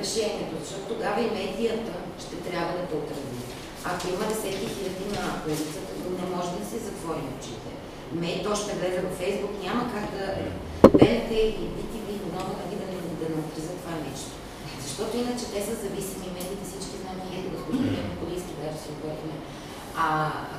решението, 0.00 0.54
защото 0.62 0.84
тогава 0.92 1.18
и 1.20 1.34
медията 1.40 1.94
ще 2.24 2.36
трябва 2.46 2.72
да 2.78 2.86
те 2.88 2.94
отрази. 3.02 3.42
Ако 3.90 4.02
има 4.08 4.24
десетки 4.28 4.66
хиляди 4.74 5.06
на 5.16 5.24
улицата, 5.44 5.92
не 6.20 6.26
може 6.34 6.50
да 6.58 6.64
си 6.70 6.76
затворим 6.86 7.28
очите. 7.34 7.70
Ме, 8.20 8.42
то 8.44 8.50
ще 8.60 8.76
влезе 8.76 9.00
във 9.06 9.14
Фейсбук, 9.20 9.52
няма 9.64 9.82
как 9.94 10.06
да 10.16 10.24
БНТ 10.98 11.30
и 11.62 11.66
BTV 11.76 12.08
много 12.32 12.50
нали, 12.60 12.74
да, 12.80 12.86
да, 13.20 13.26
не 13.32 13.38
отразят 13.44 13.78
това 13.82 13.94
нещо. 14.08 14.32
Защото 14.84 15.12
иначе 15.16 15.44
те 15.54 15.60
са 15.68 15.74
зависими, 15.82 16.26
знаем, 16.34 16.53
и 17.74 17.86
ето 17.86 17.92
господин 17.92 18.10
Николийски 18.12 18.52
даже 18.60 18.78
си 18.82 18.90
говорихме. 18.96 19.34
А 20.06 20.08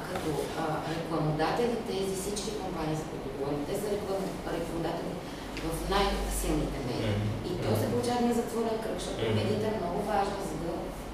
като 0.07 0.29
а, 0.61 0.63
рекламодатели, 0.95 1.75
тези 1.91 2.13
всички 2.19 2.51
компании, 2.61 2.99
за 2.99 3.05
които 3.09 3.27
говорим, 3.35 3.61
те 3.69 3.75
са 3.81 3.87
реклам, 3.93 4.23
рекламодатели 4.57 5.13
в 5.67 5.71
най-силните 5.93 6.79
медии. 6.87 7.15
И 7.49 7.51
то 7.63 7.69
се 7.79 7.91
получава 7.91 8.19
един 8.19 8.39
затворен 8.39 8.77
кръг, 8.83 8.95
защото 8.99 9.35
медията 9.37 9.65
е 9.67 9.79
много 9.81 9.99
важна, 10.13 10.39
за 10.49 10.55
да 10.63 10.73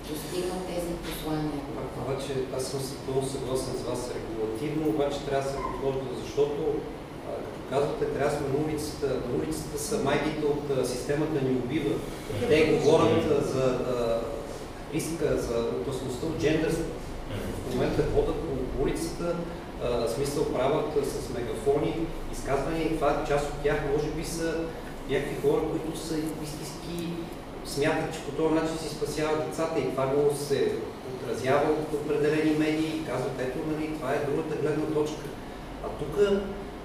достигнат 0.09 0.61
тези 0.71 0.91
послания. 1.05 1.61
Обаче 2.01 2.31
аз 2.57 2.63
съм 2.69 2.81
напълно 2.91 3.23
съгласен 3.35 3.73
с 3.79 3.87
вас 3.89 4.01
регулативно, 4.17 4.83
обаче 4.93 5.19
трябва 5.25 5.43
да 5.45 5.51
се 5.51 5.63
подхожда, 5.65 6.07
защото 6.21 6.61
казвате, 7.71 8.05
трябва 8.05 8.29
да 8.31 8.37
сме 8.37 8.47
на 8.53 8.65
улицата. 8.65 9.07
На 9.27 9.31
улицата 9.39 9.79
са 9.79 10.03
майките 10.03 10.45
от 10.45 10.63
а, 10.77 10.85
системата 10.85 11.45
ни 11.45 11.51
убива. 11.63 11.93
Те 12.49 12.65
говорят 12.65 13.25
а, 13.31 13.43
за 13.53 13.65
а, 13.65 14.21
риска, 14.93 15.37
за 15.37 15.65
опасността 15.81 16.25
от 16.25 16.39
джендърство. 16.39 16.83
В 17.69 17.73
момента 17.73 18.03
ходят 18.15 18.35
по 18.35 18.83
улицата, 18.83 19.35
смисъл 20.15 20.45
правят 20.53 20.93
с 21.05 21.29
мегафони, 21.33 22.07
изказвания 22.31 22.85
и 22.85 22.95
това 22.95 23.23
част 23.27 23.49
от 23.49 23.63
тях 23.63 23.77
може 23.95 24.07
би 24.07 24.23
са 24.25 24.55
някакви 25.09 25.41
хора, 25.41 25.61
които 25.71 25.99
са 25.99 26.15
истински 26.43 27.13
смятат, 27.65 28.13
че 28.13 28.19
по 28.19 28.31
този 28.31 28.55
начин 28.55 28.77
си 28.77 28.95
спасяват 28.95 29.49
децата 29.49 29.79
и 29.79 29.89
това 29.89 30.07
го 30.07 30.35
се 30.35 30.71
отразява 31.15 31.71
от 31.71 31.93
определени 31.93 32.59
медии 32.59 32.97
и 32.97 33.05
казват, 33.05 33.31
ето, 33.39 33.59
нали, 33.71 33.93
това 33.95 34.13
е 34.13 34.25
другата 34.25 34.55
гледна 34.61 34.85
точка. 34.85 35.25
А 35.85 35.87
тук 35.87 36.17
е, 36.19 36.33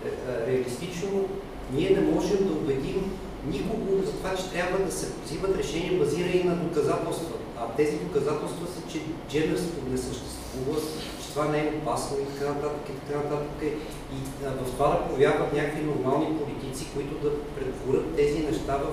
е, 0.09 0.47
реалистично 0.47 1.29
ние 1.73 1.91
не 1.91 2.01
можем 2.01 2.49
да 2.49 2.53
убедим 2.53 3.19
никого 3.47 4.03
за 4.03 4.13
това, 4.13 4.35
че 4.37 4.51
трябва 4.51 4.85
да 4.85 4.93
се 4.93 5.07
взимат 5.25 5.59
решения 5.59 5.99
базирани 5.99 6.43
на 6.45 6.57
доказателства. 6.57 7.37
А 7.61 7.77
тези 7.77 7.97
доказателства 7.97 8.67
са, 8.67 8.93
че 8.93 9.01
джендърството 9.29 9.91
не 9.91 9.99
съществува, 9.99 10.81
че 11.23 11.29
това 11.29 11.45
не 11.45 11.59
е 11.59 11.73
опасно 11.83 12.17
и 12.19 12.25
така 12.33 12.51
нататък 12.53 12.89
и 12.89 13.07
така 13.07 13.19
нататък. 13.19 13.63
И 13.63 14.45
а, 14.47 14.51
в 14.65 14.73
това 14.73 14.89
да 14.89 15.09
повярват 15.09 15.53
някакви 15.53 15.85
нормални 15.85 16.39
политици, 16.39 16.87
които 16.95 17.15
да 17.15 17.31
претворят 17.55 18.17
тези 18.17 18.39
неща 18.39 18.77
в 18.77 18.87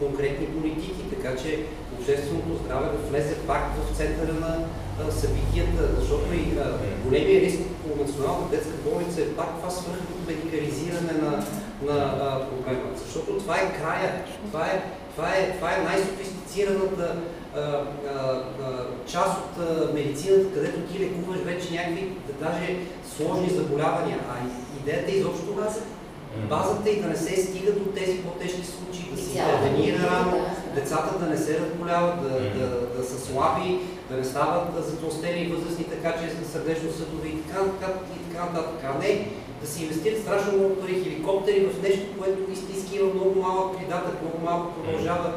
конкретни 0.00 0.46
политики, 0.46 1.02
така 1.10 1.36
че 1.36 1.64
общественото 1.98 2.64
здраве 2.64 2.86
да 2.86 3.08
влезе 3.08 3.34
пак 3.46 3.62
в 3.76 3.96
центъра 3.96 4.32
на 4.32 4.66
събитията, 5.10 5.82
защото 5.98 6.34
и 6.34 6.44
големия 7.04 7.40
риск 7.40 7.58
по 7.82 8.02
Националната 8.02 8.56
детска 8.56 8.72
болница 8.90 9.20
е 9.20 9.34
пак 9.36 9.56
това 9.56 9.70
свърхно 9.70 10.16
медикализиране 10.26 11.12
на, 11.12 11.30
на 11.82 12.40
проблема. 12.48 12.82
Защото 13.04 13.38
това 13.38 13.56
е 13.56 13.72
края, 13.80 14.24
това 14.46 14.66
е, 14.66 14.82
това 15.16 15.28
е, 15.28 15.56
това 15.56 15.74
е 15.74 15.82
най-софистицираната 15.82 17.16
част 19.06 19.38
от 19.38 19.64
медицината, 19.94 20.54
където 20.54 20.80
ти 20.80 20.98
лекуваш 20.98 21.40
вече 21.40 21.74
някакви, 21.74 22.12
даже 22.40 22.76
сложни 23.16 23.50
заболявания. 23.50 24.18
А 24.30 24.34
идеята 24.80 25.10
е 25.12 25.14
изобщо 25.14 25.54
базата 26.48 26.90
и 26.90 27.00
да 27.00 27.08
не 27.08 27.16
се 27.16 27.36
стига 27.36 27.72
до 27.72 27.84
тези 27.84 28.18
по-тежки 28.18 28.66
случаи, 28.66 29.10
да 29.10 29.22
се 29.22 29.38
интервенира 29.38 30.10
рано, 30.10 30.46
децата 30.74 31.18
да 31.18 31.26
не 31.26 31.36
се 31.36 31.60
разболяват, 31.60 32.22
да, 32.22 32.28
да, 32.28 32.86
да 32.96 33.04
са 33.04 33.20
слаби, 33.20 33.80
да 34.10 34.16
не 34.16 34.24
стават 34.24 34.86
затлостени 34.86 35.42
и 35.42 35.48
възрастни 35.48 35.84
така, 35.84 36.12
че 36.12 36.30
са 36.30 36.52
сърдечно-съдови 36.52 37.28
и 37.28 37.42
така, 37.42 37.60
така, 37.80 37.92
и 38.16 38.32
така 38.32 38.44
нататък. 38.44 38.84
А 38.84 38.98
не 38.98 39.28
да 39.62 39.66
се 39.66 39.82
инвестират 39.82 40.22
страшно 40.22 40.52
много 40.52 40.76
пари 40.76 41.02
хеликоптери 41.02 41.66
в 41.66 41.82
нещо, 41.82 42.06
което 42.18 42.50
истински 42.52 42.96
има 42.96 43.14
много 43.14 43.40
малък 43.40 43.78
придатък, 43.78 44.22
много 44.22 44.38
малко 44.44 44.74
продължава 44.74 45.32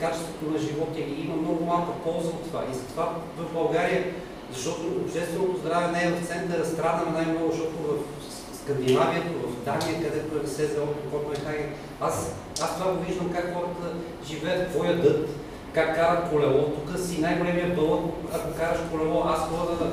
качеството 0.00 0.50
на 0.50 0.58
живота 0.58 0.98
или 0.98 1.20
има 1.24 1.36
много 1.36 1.64
малка 1.64 1.92
полза 2.04 2.28
от 2.28 2.44
това. 2.44 2.62
И 2.72 2.74
затова 2.74 3.14
в 3.38 3.52
България, 3.52 4.04
защото 4.52 4.80
общественото 5.04 5.58
здраве 5.58 5.92
не 5.92 6.04
е 6.04 6.10
в 6.10 6.26
центъра, 6.26 6.64
страдаме 6.64 7.10
най-много, 7.10 7.50
защото 7.50 7.76
в 7.88 8.33
Скандинавието, 8.64 9.32
в 9.42 9.64
Дания, 9.64 10.02
където 10.02 10.44
е 10.44 10.48
СЗО, 10.48 10.86
Копенхаген. 11.10 11.70
Аз, 12.00 12.32
аз 12.62 12.78
това 12.78 12.92
го 12.92 13.04
виждам 13.04 13.32
как 13.32 13.54
хората 13.54 13.86
живеят, 14.28 14.62
какво 14.62 14.84
ядат, 14.84 15.28
как 15.72 15.96
карат 15.96 16.30
колело. 16.30 16.62
Тук 16.62 16.98
си 16.98 17.20
най-големия 17.20 17.68
бълък, 17.68 18.04
ако 18.34 18.58
караш 18.58 18.78
колело, 18.90 19.22
аз 19.26 19.40
ходя 19.40 19.90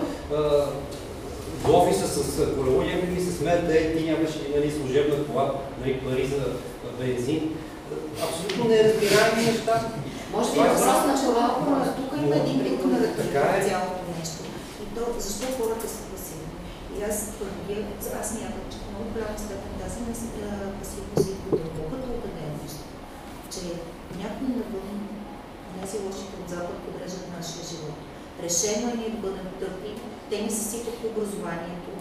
до 1.65 1.77
офиса 1.77 2.07
с 2.07 2.37
колело, 2.55 2.81
някой 2.81 3.09
ми 3.09 3.21
се 3.21 3.31
смеят, 3.31 3.67
да 3.67 3.77
е, 3.77 3.95
ти 3.95 4.05
нямаш 4.05 4.31
нали, 4.55 4.71
служебна 4.71 5.25
кола, 5.25 5.53
нали, 5.81 5.99
пари 5.99 6.27
за 6.27 6.43
бензин. 6.99 7.55
Абсолютно 8.23 8.69
неразбираеми 8.69 9.45
неща. 9.45 9.81
Може 10.31 10.51
би 10.53 10.59
е 10.59 10.61
въпрос 10.61 10.85
на 11.07 11.15
това, 11.15 11.95
тук 11.97 12.19
има 12.23 12.35
един 12.35 12.59
вид 12.63 12.85
на 12.85 12.97
е. 12.97 13.67
цялото 13.67 14.01
нещо. 14.19 14.43
И 14.83 14.95
то, 14.95 15.01
защо 15.19 15.45
хората 15.59 15.87
са? 15.87 16.10
Аз 17.09 17.17
твърдя, 17.35 17.81
аз 18.21 18.33
мятам, 18.33 18.65
че 18.71 18.77
в 18.77 18.89
много 18.89 19.09
голяма 19.13 19.39
степен 19.39 19.73
тази 19.81 19.99
пасивност 20.79 21.27
и 21.27 21.33
дълбоката 21.55 22.07
убеденост, 22.17 22.79
че 23.53 23.61
някой 24.21 24.47
навън, 24.57 24.99
тези 25.75 25.97
лошите 26.05 26.35
от 26.41 26.49
запад 26.49 26.77
подреждат 26.85 27.27
нашия 27.37 27.63
живот. 27.69 27.97
Решено 28.43 28.85
е 28.89 28.97
ние 28.97 29.09
да 29.09 29.17
бъдем 29.25 29.47
тъпи, 29.59 29.91
те 30.29 30.41
ни 30.41 30.51
съсипат 30.51 30.97
образованието, 31.09 31.91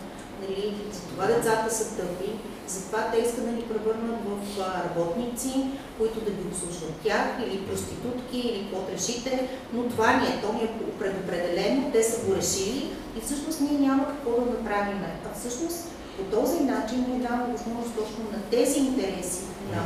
нали, 0.50 0.74
за 0.92 1.00
това 1.00 1.26
децата 1.26 1.74
са 1.74 1.96
тъпи, 1.96 2.30
затова 2.66 3.10
те 3.10 3.18
искат 3.18 3.44
да 3.44 3.52
ни 3.52 3.62
превърнат 3.62 4.20
в 4.26 4.58
работници, 4.84 5.52
които 5.98 6.20
да 6.20 6.30
ги 6.30 6.48
обслужват 6.48 6.94
тях, 7.04 7.26
или 7.46 7.66
проститутки, 7.66 8.38
или 8.38 8.68
какво 8.70 8.92
решите, 8.92 9.48
но 9.72 9.82
това 9.82 10.12
ни 10.12 10.26
е, 10.26 10.40
то 10.42 10.52
ни 10.52 10.62
е 10.62 10.72
предопределено, 10.98 11.90
те 11.92 12.02
са 12.02 12.26
го 12.26 12.36
решили 12.36 12.90
и 13.16 13.20
всъщност 13.20 13.60
ние 13.60 13.78
няма 13.88 14.06
какво 14.06 14.30
да 14.30 14.50
направим. 14.50 14.98
А 15.26 15.38
всъщност 15.38 15.88
по 16.16 16.22
този 16.36 16.60
начин 16.64 17.06
ние 17.08 17.28
даваме 17.28 17.52
възможност 17.52 17.94
точно 17.94 18.24
на 18.32 18.42
тези 18.50 18.78
интереси, 18.78 19.40
на 19.72 19.82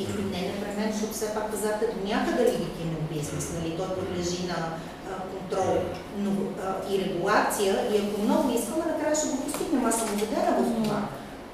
и 0.00 0.06
не 0.32 0.40
непременно, 0.48 0.92
защото 0.92 1.12
все 1.12 1.34
пак 1.34 1.50
казахте 1.50 1.86
до 1.86 2.08
някъде 2.08 2.42
легитимен 2.42 3.02
бизнес, 3.12 3.52
нали? 3.54 3.76
той 3.76 3.88
подлежи 3.94 4.46
на 4.46 4.58
контрол 5.32 5.76
но, 6.18 6.30
а, 6.62 6.92
и 6.92 6.98
регулация 7.04 7.74
и 7.92 7.98
ако 7.98 8.22
много 8.22 8.58
искаме, 8.58 8.84
накрая 8.86 9.16
ще 9.16 9.28
го 9.28 9.36
постигнем. 9.36 9.86
Аз 9.86 9.98
съм 9.98 10.08
убедена 10.14 10.52
в 10.58 10.82
това. 10.82 11.08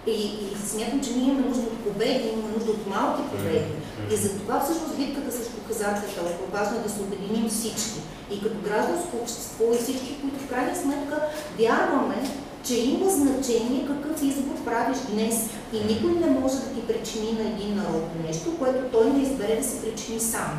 И, 0.06 0.12
и 0.12 0.56
смятам, 0.66 1.00
че 1.04 1.12
ние 1.12 1.28
имаме 1.28 1.48
нужда 1.48 1.62
от 1.62 1.84
победи, 1.84 2.28
имаме 2.28 2.48
нужда 2.54 2.70
от 2.70 2.86
малки 2.86 3.22
победи. 3.30 3.72
И 4.12 4.16
за 4.16 4.38
това 4.38 4.60
всъщност 4.60 4.96
битката 4.96 5.32
срещу 5.32 5.56
хазарта 5.68 6.02
е 6.06 6.14
толкова 6.14 6.58
важно 6.58 6.82
да 6.82 6.90
се 6.90 7.00
обединим 7.00 7.48
всички. 7.48 8.00
И 8.30 8.42
като 8.42 8.56
гражданско 8.64 9.16
общество 9.16 9.64
и 9.74 9.82
всички, 9.82 10.20
които 10.20 10.44
в 10.44 10.48
крайна 10.48 10.76
сметка 10.76 11.16
вярваме, 11.58 12.16
че 12.64 12.74
има 12.80 13.10
значение 13.10 13.86
какъв 13.86 14.22
избор 14.22 14.64
правиш 14.64 14.98
днес 15.12 15.50
и 15.72 15.84
никой 15.84 16.12
не 16.12 16.26
може 16.26 16.54
да 16.54 16.66
ти 16.74 16.86
причини 16.86 17.32
на 17.32 17.48
един 17.48 17.76
народ 17.76 18.04
нещо, 18.26 18.58
което 18.58 18.78
той 18.92 19.10
не 19.10 19.22
избере 19.22 19.56
да 19.56 19.64
се 19.64 19.82
причини 19.82 20.20
сам. 20.20 20.58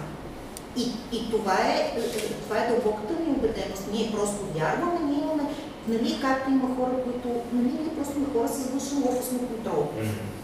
И, 0.78 0.82
и 1.12 1.32
това, 1.32 1.54
е, 1.54 2.00
това 2.44 2.58
е 2.58 2.70
дълбоката 2.70 3.14
ни 3.14 3.32
убеденост. 3.38 3.84
Ние 3.92 4.12
просто 4.12 4.40
вярваме, 4.56 5.00
ние 5.06 5.20
имаме, 5.24 5.44
нали, 5.88 6.20
както 6.22 6.52
има 6.52 6.76
хора, 6.76 7.04
които, 7.04 7.28
нали, 7.54 7.72
ние 7.82 7.96
просто 7.96 8.14
сме 8.14 8.26
хора 8.34 8.48
с 8.48 8.70
външен 8.70 8.98
лопусен 8.98 9.40
контрол. 9.40 9.88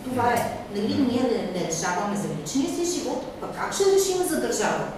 Това 0.04 0.34
е, 0.34 0.66
нали, 0.76 0.94
ние 0.94 1.24
не, 1.24 1.60
не 1.60 1.68
решаваме 1.68 2.18
за 2.18 2.28
личния 2.42 2.76
си 2.76 3.00
живот, 3.00 3.24
а 3.42 3.48
как 3.48 3.74
ще 3.74 3.84
решим 3.84 4.18
за 4.30 4.42
държавата? 4.42 4.94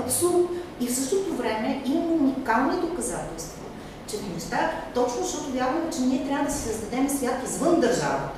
Абсурд. 0.00 0.48
И 0.80 0.86
в 0.86 0.94
същото 0.94 1.34
време 1.34 1.82
имаме 1.86 2.12
уникални 2.12 2.80
доказателства 2.80 3.53
че 4.06 4.16
неща, 4.34 4.70
точно 4.94 5.22
защото 5.22 5.52
вярваме, 5.52 5.90
че 5.92 6.00
ние 6.00 6.26
трябва 6.26 6.44
да 6.44 6.52
си 6.52 6.62
създадем 6.62 7.08
свят 7.08 7.34
извън 7.44 7.80
държавата, 7.80 8.30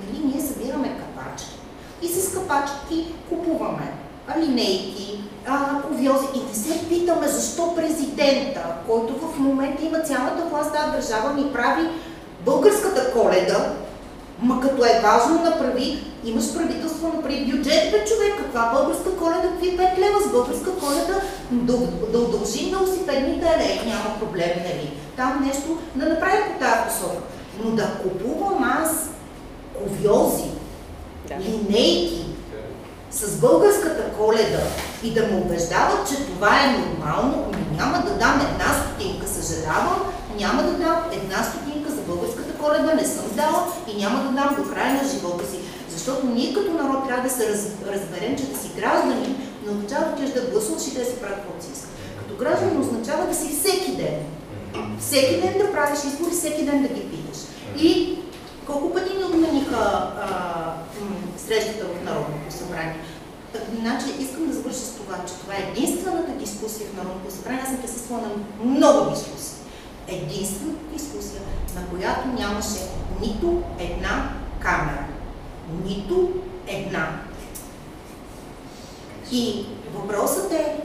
нали, 0.00 0.24
ние 0.24 0.40
събираме 0.40 0.98
капачки 0.98 1.56
и 2.02 2.08
с 2.08 2.34
капачки 2.34 3.14
купуваме 3.28 3.92
линейки, 4.38 5.24
ковиози 5.88 6.26
и 6.34 6.48
не 6.48 6.54
се 6.54 6.88
питаме 6.88 7.28
защо 7.28 7.74
президента, 7.74 8.74
който 8.86 9.14
в 9.14 9.38
момента 9.38 9.84
има 9.84 10.00
цялата 10.00 10.44
власт 10.50 10.72
тази 10.72 10.92
държава, 10.92 11.34
ни 11.34 11.52
прави 11.52 11.88
българската 12.44 13.12
коледа, 13.12 13.72
ма 14.42 14.60
като 14.60 14.84
е 14.84 15.00
важно 15.02 15.42
направи, 15.42 15.98
имаш 16.24 16.54
правителство 16.54 17.08
направи 17.08 17.52
бюджет, 17.52 17.90
бе 17.92 18.04
човек, 18.04 18.34
каква 18.38 18.70
българска 18.74 19.16
коледа, 19.16 19.42
какви 19.42 19.78
5 19.78 19.98
лева 19.98 20.20
с 20.28 20.32
българска 20.32 20.70
коледа, 20.76 21.20
да, 21.50 21.76
да 22.12 22.18
удължим 22.18 22.70
велосипедните 22.70 23.46
алеи, 23.46 23.80
няма 23.86 24.18
проблем, 24.18 24.50
нали? 24.64 24.92
Там 25.16 25.44
нещо 25.46 25.78
да 25.94 26.08
направим 26.08 26.42
по 26.52 26.58
тази 26.58 26.80
посока. 26.88 27.22
Но 27.64 27.70
да 27.70 27.90
купувам 28.02 28.64
аз 28.64 29.08
ковиози, 29.78 30.50
да. 31.28 31.34
линейки, 31.34 32.24
с 33.10 33.40
българската 33.40 34.02
коледа 34.18 34.60
и 35.02 35.14
да 35.14 35.22
ме 35.22 35.36
убеждават, 35.36 36.08
че 36.08 36.26
това 36.26 36.60
е 36.60 36.78
нормално, 36.78 37.44
няма 37.76 37.98
да 37.98 38.10
дам 38.10 38.40
една 38.40 38.74
стотинка, 38.74 39.26
съжалявам, 39.28 40.02
няма 40.40 40.62
да 40.62 40.72
дам 40.72 40.96
една 41.12 41.42
стотинка 41.42 41.83
коледа, 42.64 42.94
не 42.94 43.06
съм 43.06 43.24
дала 43.36 43.72
и 43.88 44.02
няма 44.02 44.22
да 44.22 44.28
дам 44.28 44.56
до 44.58 44.70
края 44.70 45.02
на 45.02 45.08
живота 45.08 45.50
си. 45.50 45.58
Защото 45.90 46.26
ние 46.26 46.54
като 46.54 46.72
народ 46.72 47.06
трябва 47.06 47.28
да 47.28 47.34
се 47.34 47.52
раз, 47.52 47.66
разберем, 47.86 48.38
че 48.38 48.44
да 48.44 48.58
си 48.58 48.70
граждани 48.76 49.36
не 49.64 49.72
означава 49.72 50.04
да 50.04 50.40
да 50.40 50.50
гласуваш 50.50 50.86
и 50.86 50.98
да 50.98 51.04
си 51.04 51.16
правят 51.20 51.38
каквото 51.38 51.64
си 51.64 51.70
искат. 51.74 51.90
Като 52.18 52.36
граждани 52.36 52.78
означава 52.78 53.26
да 53.26 53.34
си 53.34 53.48
всеки 53.48 53.96
ден. 53.96 54.16
Всеки 55.00 55.40
ден 55.40 55.54
да 55.58 55.72
правиш 55.72 55.98
избори, 56.04 56.30
всеки 56.30 56.64
ден 56.64 56.82
да 56.82 56.88
ги 56.88 57.00
питаш. 57.00 57.38
И 57.80 58.18
колко 58.66 58.94
пъти 58.94 59.16
ни 59.16 59.24
отмениха 59.24 60.10
срещата 61.46 61.84
в 61.84 62.04
Народното 62.04 62.54
събрание? 62.58 62.96
Значи 63.80 64.04
искам 64.20 64.46
да 64.46 64.52
завърша 64.52 64.78
с 64.78 64.92
това, 64.92 65.16
че 65.28 65.34
това 65.34 65.54
е 65.54 65.70
единствената 65.70 66.32
дискусия 66.32 66.86
в 66.88 66.96
Народното 66.96 67.34
събрание. 67.34 67.60
Аз 67.62 67.68
съм 67.68 67.82
присъствала 67.82 68.22
на 68.22 68.64
много 68.70 69.10
дискусии. 69.10 69.63
Единствената 70.08 70.92
дискусия, 70.92 71.40
на 71.74 71.86
която 71.86 72.28
нямаше 72.28 72.80
нито 73.20 73.62
една 73.78 74.30
камера. 74.60 75.06
Нито 75.84 76.32
една. 76.66 77.20
И 79.32 79.66
въпросът 79.94 80.52
е, 80.52 80.76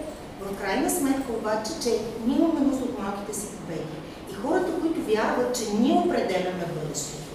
в 0.41 0.61
крайна 0.61 0.89
сметка 0.89 1.31
обаче, 1.39 1.71
че 1.83 1.89
ние 2.25 2.37
имаме 2.37 2.59
нужда 2.59 2.83
от 2.83 2.99
малките 2.99 3.39
си 3.39 3.47
победи. 3.47 3.95
И 4.31 4.33
хората, 4.33 4.71
които 4.81 5.01
вярват, 5.01 5.55
че 5.55 5.73
ние 5.79 5.93
определяме 5.93 6.65
бъдещето, 6.75 7.29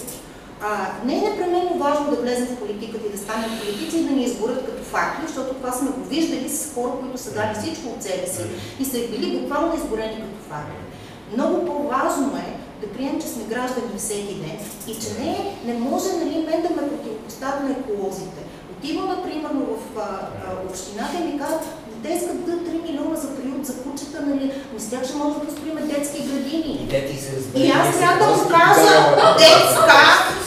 а, 0.62 0.93
не 1.05 1.19
е 1.19 1.20
непременно 1.20 1.78
важно 1.78 2.11
да 2.11 2.16
влезем 2.16 2.47
в 2.47 2.59
политиката 2.59 3.06
и 3.06 3.12
да 3.12 3.19
станем 3.19 3.59
политици 3.59 3.97
и 3.97 4.05
да 4.05 4.11
ни 4.11 4.24
изборят 4.24 4.66
като 4.66 4.82
факти, 4.82 5.27
защото 5.27 5.55
това 5.55 5.73
сме 5.73 5.90
го 5.90 6.05
виждали 6.05 6.48
с 6.48 6.74
хора, 6.74 6.93
които 7.01 7.19
са 7.19 7.35
дали 7.35 7.55
всичко 7.55 7.89
от 7.89 8.02
себе 8.02 8.27
си 8.27 8.43
и 8.81 8.85
са 8.85 8.98
били 8.98 9.40
буквално 9.40 9.77
изборени 9.77 10.16
като 10.16 10.48
факти. 10.48 10.93
Много 11.36 11.66
по-важно 11.66 12.36
е 12.36 12.51
да 12.81 12.93
приемем, 12.93 13.20
че 13.20 13.27
сме 13.27 13.44
граждани 13.44 13.98
всеки 13.98 14.35
ден 14.35 14.59
и 14.89 14.94
че 14.94 15.09
не, 15.20 15.56
не 15.65 15.78
може 15.78 16.09
нали, 16.12 16.47
мен 16.47 16.62
да 16.62 16.69
ме 16.69 16.89
противопоставя 16.89 17.61
на 17.61 17.70
еколозите. 17.70 18.40
Отивам, 18.73 19.23
примерно, 19.24 19.61
в 19.61 19.98
а, 19.98 20.01
а, 20.01 20.70
общината 20.70 21.16
и 21.20 21.32
ми 21.32 21.39
казват, 21.39 21.65
те 22.02 22.09
искат 22.09 22.47
да 22.47 22.52
3 22.52 22.82
милиона 22.82 23.16
за 23.16 23.36
приют 23.36 23.66
за 23.66 23.82
кучета, 23.82 24.23
нали? 24.27 24.52
Но 24.73 24.81
с 24.81 24.90
тях 24.90 25.05
ще 25.05 25.16
може 25.16 25.35
да 25.35 25.40
построим 25.40 25.89
детски 25.89 26.23
градини. 26.23 26.89
И, 26.90 27.19
се 27.19 27.61
и 27.61 27.70
аз 27.70 27.98
трябва 27.98 28.27
да 28.27 28.32
му 28.32 28.48
кажа 28.48 29.16
детска 29.39 29.97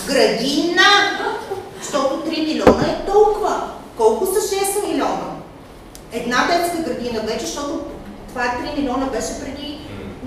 градина, 0.07 0.83
защото 1.81 2.29
3 2.29 2.47
милиона 2.47 2.83
е 2.87 3.05
толкова. 3.11 3.71
Колко 3.97 4.25
са 4.25 4.55
6 4.55 4.87
милиона? 4.87 5.27
Една 6.11 6.47
детска 6.47 6.77
градина 6.77 7.21
вече, 7.21 7.45
защото 7.45 7.81
това 8.29 8.45
е 8.45 8.47
3 8.47 8.77
милиона 8.77 9.05
беше 9.05 9.39
преди 9.39 9.76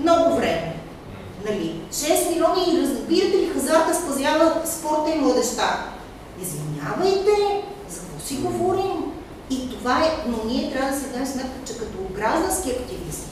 много 0.01 0.35
време. 0.35 0.75
Нали? 1.45 1.81
6 1.91 2.29
милиона 2.29 2.61
и 2.67 2.81
разбирате 2.81 3.37
ли, 3.37 3.51
хазарта 3.53 3.95
спазява 3.95 4.61
спорта 4.65 5.11
и 5.11 5.19
младеща. 5.19 5.79
Извинявайте, 6.41 7.63
за 7.89 7.99
какво 7.99 8.27
си 8.27 8.35
говорим? 8.35 9.11
И 9.49 9.69
това 9.69 10.03
е, 10.03 10.27
но 10.27 10.37
ние 10.45 10.71
трябва 10.71 10.91
да 10.91 10.97
си 10.97 11.05
дадем 11.05 11.25
сметка, 11.25 11.57
че 11.65 11.77
като 11.77 11.97
граждански 12.15 12.69
активисти, 12.69 13.31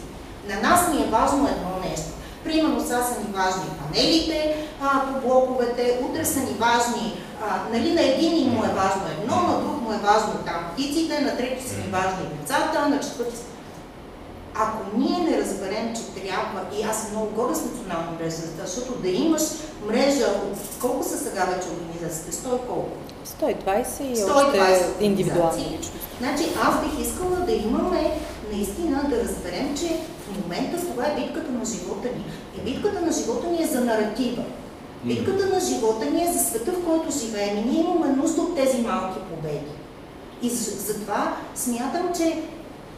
на 0.50 0.70
нас 0.70 0.94
ни 0.94 1.04
е 1.04 1.08
важно 1.08 1.48
едно 1.48 1.90
нещо. 1.90 2.10
Примерно 2.44 2.82
сега 2.82 3.04
са 3.04 3.20
ни 3.20 3.34
важни 3.34 3.70
панелите 3.80 4.68
а, 4.82 5.06
по 5.06 5.28
блоковете, 5.28 6.00
утре 6.10 6.26
са 6.26 6.40
ни 6.40 6.54
важни, 6.60 7.22
а, 7.48 7.74
нали 7.74 7.94
на 7.94 8.02
един 8.02 8.50
му 8.50 8.64
е 8.64 8.68
важно 8.68 9.02
едно, 9.22 9.36
на 9.36 9.60
друг 9.60 9.82
му 9.82 9.94
е 9.94 9.98
важно 9.98 10.34
там 10.46 10.66
птиците, 10.74 11.22
на 11.22 11.38
трети 11.38 11.70
са 11.70 11.78
ни 11.78 11.92
важни 11.92 12.26
децата, 12.42 12.90
на 12.90 13.00
четвърти 13.00 13.36
ако 14.56 14.98
ние 14.98 15.20
не 15.20 15.38
разберем, 15.38 15.94
че 15.96 16.22
трябва, 16.22 16.62
и 16.80 16.84
аз 16.84 17.02
съм 17.02 17.12
много 17.12 17.36
горда 17.36 17.56
с 17.56 17.66
национална 17.66 18.12
мрежа, 18.20 18.36
защото 18.60 19.02
да 19.02 19.10
имаш 19.10 19.42
мрежа 19.88 20.26
от 20.26 20.60
колко 20.82 21.04
са 21.04 21.18
сега 21.18 21.46
вече 21.46 21.68
организациите? 21.70 22.38
100 22.38 22.50
колко? 22.68 22.98
120 23.42 24.02
и 24.02 24.16
120 24.16 24.36
още 24.36 24.86
индивидуални 25.00 25.80
Значи 26.20 26.44
аз 26.64 26.84
бих 26.84 27.08
искала 27.08 27.36
да 27.36 27.52
имаме 27.52 28.12
наистина 28.54 29.04
да 29.10 29.24
разберем, 29.24 29.78
че 29.78 30.00
в 30.24 30.42
момента 30.42 30.82
това 30.82 31.06
е 31.06 31.16
битката 31.16 31.52
на 31.52 31.66
живота 31.66 32.08
ни. 32.08 32.24
И 32.58 32.72
битката 32.72 33.02
на 33.02 33.12
живота 33.12 33.48
ни 33.48 33.64
е 33.64 33.68
за 33.68 33.82
наратива. 33.82 34.44
Битката 35.04 35.46
на 35.46 35.60
живота 35.60 36.06
ни 36.06 36.24
е 36.24 36.32
за 36.34 36.40
света, 36.40 36.72
в 36.72 36.86
който 36.86 37.20
живеем. 37.20 37.58
И 37.58 37.62
ние 37.62 37.80
имаме 37.80 38.08
нужда 38.08 38.42
от 38.42 38.56
тези 38.56 38.82
малки 38.82 39.20
победи. 39.30 39.72
И 40.42 40.50
затова 40.50 41.38
смятам, 41.56 42.10
че 42.18 42.42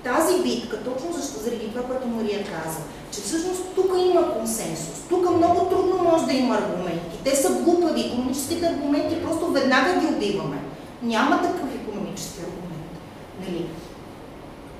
тази 0.03 0.43
битка, 0.43 0.83
точно 0.83 1.13
защо, 1.13 1.39
заради 1.39 1.69
това, 1.69 1.83
което 1.83 2.07
Мария 2.07 2.43
каза, 2.43 2.79
че 3.11 3.21
всъщност 3.21 3.61
тук 3.75 3.91
има 3.97 4.33
консенсус. 4.33 5.01
Тук 5.09 5.37
много 5.37 5.65
трудно 5.65 6.03
може 6.03 6.25
да 6.25 6.33
има 6.33 6.55
аргументи. 6.55 7.17
Те 7.23 7.35
са 7.35 7.53
глупави. 7.53 8.01
Економическите 8.01 8.65
аргументи 8.65 9.23
просто 9.23 9.47
веднага 9.47 9.99
ги 9.99 10.05
убиваме. 10.05 10.57
Няма 11.01 11.41
такъв 11.41 11.75
економически 11.75 12.39
аргумент. 12.39 12.91
Нали? 13.39 13.65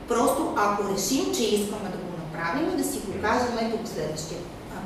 Просто 0.08 0.54
ако 0.58 0.94
решим, 0.96 1.34
че 1.36 1.44
искаме 1.44 1.90
да 1.90 1.98
го 1.98 2.12
направим 2.24 2.70
и 2.74 2.78
да 2.78 2.84
си 2.84 3.00
го 3.00 3.22
кажем 3.22 3.58
ето 3.62 3.84
в 3.84 3.90
следващия 3.90 4.40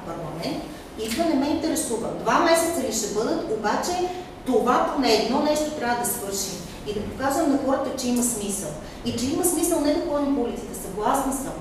парламент, 0.05 0.63
идва 0.99 1.25
не 1.25 1.35
ме 1.35 1.49
интересува. 1.49 2.07
Два 2.19 2.39
месеца 2.39 2.87
ли 2.87 2.93
ще 2.93 3.13
бъдат, 3.13 3.51
обаче 3.51 4.09
това 4.45 4.91
поне 4.95 5.13
едно 5.13 5.41
нещо 5.41 5.71
трябва 5.71 6.03
да 6.03 6.09
свършим 6.09 6.64
и 6.87 6.93
да 6.93 6.99
показвам 6.99 7.51
на 7.51 7.59
хората, 7.65 8.01
че 8.01 8.07
има 8.07 8.23
смисъл. 8.23 8.69
И 9.05 9.17
че 9.17 9.25
има 9.25 9.45
смисъл 9.45 9.81
не 9.81 9.93
да 9.93 10.11
ходим 10.11 10.35
по 10.35 10.41
улиците, 10.41 10.75
съгласна 10.87 11.33
съм. 11.33 11.53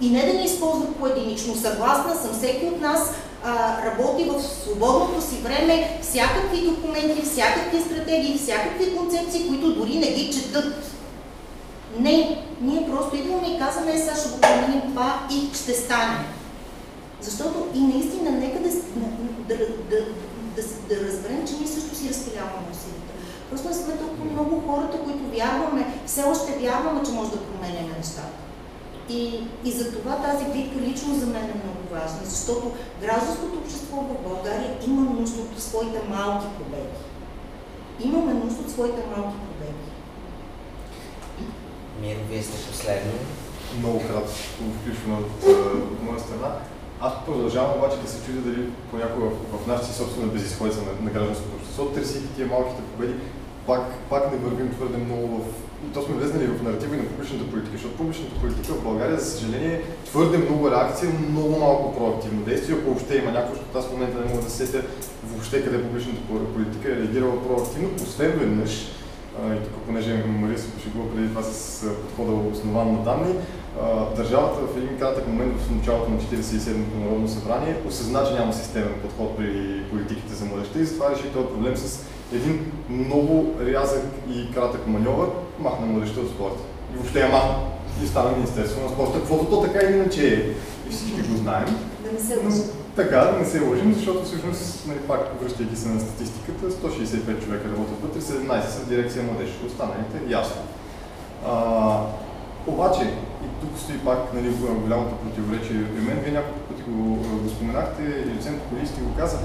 И 0.00 0.10
не 0.10 0.26
да 0.26 0.38
ни 0.38 0.44
използват 0.44 0.96
поединично. 0.96 1.54
Съгласна 1.54 2.14
съм, 2.14 2.32
всеки 2.32 2.66
от 2.66 2.80
нас 2.80 3.10
а, 3.44 3.76
работи 3.86 4.24
в 4.24 4.42
свободното 4.42 5.22
си 5.22 5.36
време 5.36 5.98
всякакви 6.02 6.60
документи, 6.60 7.22
всякакви 7.22 7.80
стратегии, 7.80 8.38
всякакви 8.38 8.96
концепции, 8.96 9.48
които 9.48 9.74
дори 9.74 9.98
не 9.98 10.12
ги 10.12 10.30
четат. 10.32 10.74
Не, 11.98 12.44
ние 12.60 12.88
просто 12.90 13.16
идваме 13.16 13.48
и 13.48 13.58
казваме, 13.58 13.92
е, 13.92 13.98
сега 13.98 14.16
ще 14.16 14.28
го 14.28 14.40
променим 14.40 14.80
това 14.80 15.28
и 15.32 15.56
ще 15.56 15.72
стане. 15.72 16.18
Защото 17.20 17.66
и 17.74 17.80
наистина, 17.80 18.30
нека 18.30 18.58
да, 18.58 18.68
да, 19.48 19.56
да, 19.58 19.64
да, 20.56 20.62
да, 20.88 21.06
разберем, 21.06 21.46
че 21.46 21.54
ние 21.60 21.68
също 21.68 21.96
си 21.96 22.08
разпиляваме 22.08 22.66
усилията. 22.72 23.05
Просто 23.50 23.74
сме 23.74 23.96
толкова 23.96 24.24
много 24.24 24.62
хората, 24.68 24.98
които 25.04 25.36
вярваме, 25.36 26.00
все 26.06 26.22
още 26.22 26.58
вярваме, 26.58 27.00
че 27.04 27.12
може 27.12 27.30
да 27.30 27.44
променяме 27.44 27.94
нещата. 27.98 28.38
И, 29.08 29.40
и 29.64 29.72
за 29.72 29.92
това 29.92 30.16
тази 30.16 30.44
битка 30.44 30.80
лично 30.80 31.14
за 31.14 31.26
мен 31.26 31.44
е 31.44 31.60
много 31.64 31.82
важна, 31.92 32.20
защото 32.24 32.72
гражданското 33.00 33.58
общество 33.58 33.96
в 33.96 34.28
България 34.28 34.76
има 34.86 35.02
нужда 35.02 35.42
от 35.42 35.62
своите 35.62 36.00
малки 36.08 36.46
победи. 36.58 36.98
Имаме 38.00 38.34
нужда 38.34 38.60
от 38.60 38.70
своите 38.70 39.02
малки 39.16 39.36
победи. 39.48 39.86
Миро, 42.00 42.18
вие 42.30 42.42
сте 42.42 42.70
последно. 42.70 43.12
Много 43.78 43.98
кратко 43.98 44.30
включване 44.80 45.16
от, 45.18 45.44
от 45.92 46.02
моя 46.02 46.20
страна. 46.20 46.56
Аз 47.00 47.12
продължавам 47.26 47.78
обаче 47.78 47.96
да 47.96 48.08
се 48.08 48.26
чудя 48.26 48.40
дали 48.40 48.70
понякога 48.90 49.26
в, 49.26 49.58
в 49.58 49.66
нашата 49.66 49.92
собствена 49.92 50.26
безисходица 50.26 50.78
на, 50.82 51.04
на 51.04 51.10
гражданското 51.10 51.56
общество, 51.56 51.84
търсейки 51.84 52.28
тия 52.36 52.46
малките 52.46 52.82
победи, 52.82 53.14
пак, 53.66 53.82
пак 54.10 54.32
не 54.32 54.38
вървим 54.38 54.74
твърде 54.74 54.96
много 54.96 55.26
в... 55.26 55.40
То 55.94 56.02
сме 56.02 56.14
влезнали 56.14 56.46
в 56.46 56.62
наратива 56.62 56.96
и 56.96 56.98
на 56.98 57.04
публичната 57.04 57.50
политика, 57.50 57.72
защото 57.72 57.96
публичната 57.96 58.40
политика 58.40 58.72
в 58.72 58.82
България, 58.82 59.20
за 59.20 59.30
съжаление, 59.30 59.82
твърде 60.04 60.38
много 60.38 60.70
реакция, 60.70 61.10
много 61.30 61.58
малко 61.58 61.96
проактивно 61.98 62.42
действие, 62.42 62.76
ако 62.76 62.86
въобще 62.86 63.16
има 63.16 63.30
някакво, 63.32 63.54
защото 63.54 63.78
аз 63.78 63.86
в 63.86 63.92
момента 63.92 64.20
не 64.20 64.30
мога 64.30 64.42
да 64.42 64.50
сетя 64.50 64.82
въобще 65.24 65.64
къде 65.64 65.82
публичната 65.82 66.20
политика 66.54 66.92
е 66.92 66.96
реагирала 66.96 67.42
проактивно, 67.42 67.88
освен 67.96 68.30
веднъж, 68.30 68.86
и 69.44 69.64
тук, 69.64 69.82
понеже 69.86 70.24
Мария 70.26 70.58
се 70.58 70.72
пошегува 70.72 71.10
преди 71.14 71.28
това 71.28 71.42
с 71.42 71.86
подхода 72.02 72.48
основан 72.48 72.92
на 72.92 72.98
данни, 72.98 73.34
държавата 74.16 74.66
в 74.66 74.76
един 74.76 74.98
кратък 74.98 75.28
момент 75.28 75.60
в 75.60 75.76
началото 75.76 76.10
на 76.10 76.20
47-то 76.20 76.98
Народно 76.98 77.28
събрание 77.28 77.76
осъзна, 77.88 78.24
че 78.28 78.34
няма 78.34 78.52
системен 78.52 78.94
подход 79.02 79.36
при 79.36 79.82
политиките 79.90 80.34
за 80.34 80.44
младеща 80.44 80.78
и 80.78 80.84
затова 80.84 81.10
реши 81.10 81.32
този 81.32 81.46
проблем 81.46 81.76
с 81.76 82.04
един 82.32 82.72
много 82.88 83.54
рязък 83.66 84.04
и 84.30 84.54
кратък 84.54 84.86
маньовър, 84.86 85.28
махна 85.58 85.86
младеща 85.86 86.20
от 86.20 86.30
спорта. 86.30 86.62
И 86.94 86.96
въобще 86.96 87.20
ама 87.22 87.40
и 88.04 88.06
стана 88.06 88.30
Министерство 88.30 88.82
на 88.82 88.88
спорта, 88.88 89.18
каквото 89.18 89.44
то 89.44 89.62
така 89.62 89.86
или 89.86 89.96
иначе 89.96 90.34
е. 90.34 90.40
И 90.88 90.90
всички 90.90 91.22
го 91.22 91.36
знаем. 91.36 91.66
Да 92.04 92.12
не 92.12 92.20
се 92.20 92.36
лъжим. 92.36 92.62
Така, 92.96 93.16
да 93.16 93.38
не 93.38 93.44
се 93.44 93.60
лъжим, 93.60 93.94
защото 93.94 94.24
всъщност, 94.24 94.86
нали, 94.88 94.98
пак 94.98 95.20
връщайки 95.42 95.76
се 95.76 95.88
на 95.88 96.00
статистиката, 96.00 96.70
165 96.70 97.44
човека 97.44 97.68
работят 97.68 98.02
вътре, 98.02 98.20
17 98.20 98.68
са 98.68 98.80
в 98.80 98.88
дирекция 98.88 99.22
младеж, 99.22 99.50
останалите 99.66 100.18
ясно. 100.28 100.62
А, 101.46 102.00
обаче, 102.66 103.02
и 103.44 103.46
тук 103.60 103.78
стои 103.78 103.98
пак 103.98 104.34
нали, 104.34 104.48
голямото 104.84 105.16
противоречие 105.16 105.84
при 105.94 106.00
мен, 106.00 106.18
вие 106.24 106.32
няколко 106.32 106.58
пъти 106.58 106.82
го, 106.88 107.16
го 107.42 107.48
споменахте, 107.48 108.02
и 108.02 108.30
доцент 108.30 108.60
Колисти 108.70 109.00
го 109.00 109.16
каза, 109.18 109.38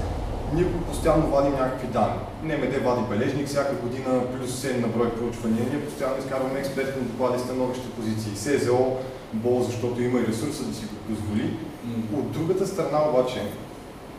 ние 0.54 0.72
постоянно 0.88 1.26
вадим 1.26 1.52
някакви 1.52 1.86
данни. 1.86 2.20
НМД 2.42 2.84
вади 2.84 3.02
бележник 3.10 3.46
всяка 3.46 3.74
година, 3.74 4.20
плюс 4.32 4.50
7 4.50 4.80
на 4.80 4.88
брой 4.88 5.10
проучвания. 5.10 5.66
Ние 5.70 5.84
постоянно 5.84 6.18
изкарваме 6.18 6.58
експертни 6.58 7.02
доклади, 7.02 7.42
становища, 7.42 7.90
позиции. 7.90 8.36
СЗО, 8.36 8.96
БОЛ, 9.32 9.62
защото 9.62 10.02
има 10.02 10.20
и 10.20 10.26
ресурса 10.26 10.64
да 10.64 10.74
си 10.74 10.84
го 10.84 11.14
позволи. 11.14 11.56
От 12.14 12.30
другата 12.30 12.66
страна 12.66 12.98
обаче 13.08 13.42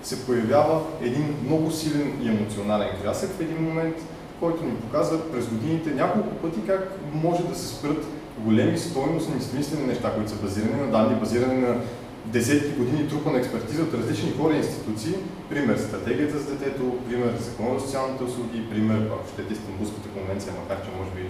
се 0.03 0.25
появява 0.25 0.81
един 1.01 1.35
много 1.45 1.71
силен 1.71 2.13
и 2.23 2.27
емоционален 2.27 2.89
крясък 3.01 3.29
в 3.29 3.41
един 3.41 3.63
момент, 3.63 3.95
който 4.39 4.65
ни 4.65 4.75
показва 4.75 5.31
през 5.31 5.47
годините 5.47 5.89
няколко 5.89 6.29
пъти 6.29 6.59
как 6.67 6.99
може 7.13 7.43
да 7.43 7.55
се 7.55 7.67
спрат 7.67 8.05
големи 8.37 8.77
стойностни, 8.77 9.41
смислени 9.41 9.87
неща, 9.87 10.13
които 10.15 10.29
са 10.29 10.35
базирани 10.35 10.81
на 10.81 10.87
данни, 10.87 11.15
базирани 11.15 11.61
на 11.61 11.75
десетки 12.25 12.71
години 12.79 13.09
трупа 13.09 13.31
на 13.31 13.37
експертиза 13.37 13.83
от 13.83 13.93
различни 13.93 14.31
хора 14.31 14.53
и 14.53 14.57
институции. 14.57 15.13
Пример 15.49 15.77
стратегията 15.77 16.39
за 16.39 16.55
детето, 16.55 16.97
пример 17.09 17.37
закона 17.39 17.79
за 17.79 17.85
социалните 17.85 18.23
услуги, 18.23 18.69
пример, 18.69 18.99
ако 19.11 19.29
щете, 19.33 19.53
Истанбулската 19.53 20.09
конвенция, 20.09 20.53
макар 20.59 20.85
че 20.85 20.89
може 20.97 21.11
би 21.11 21.29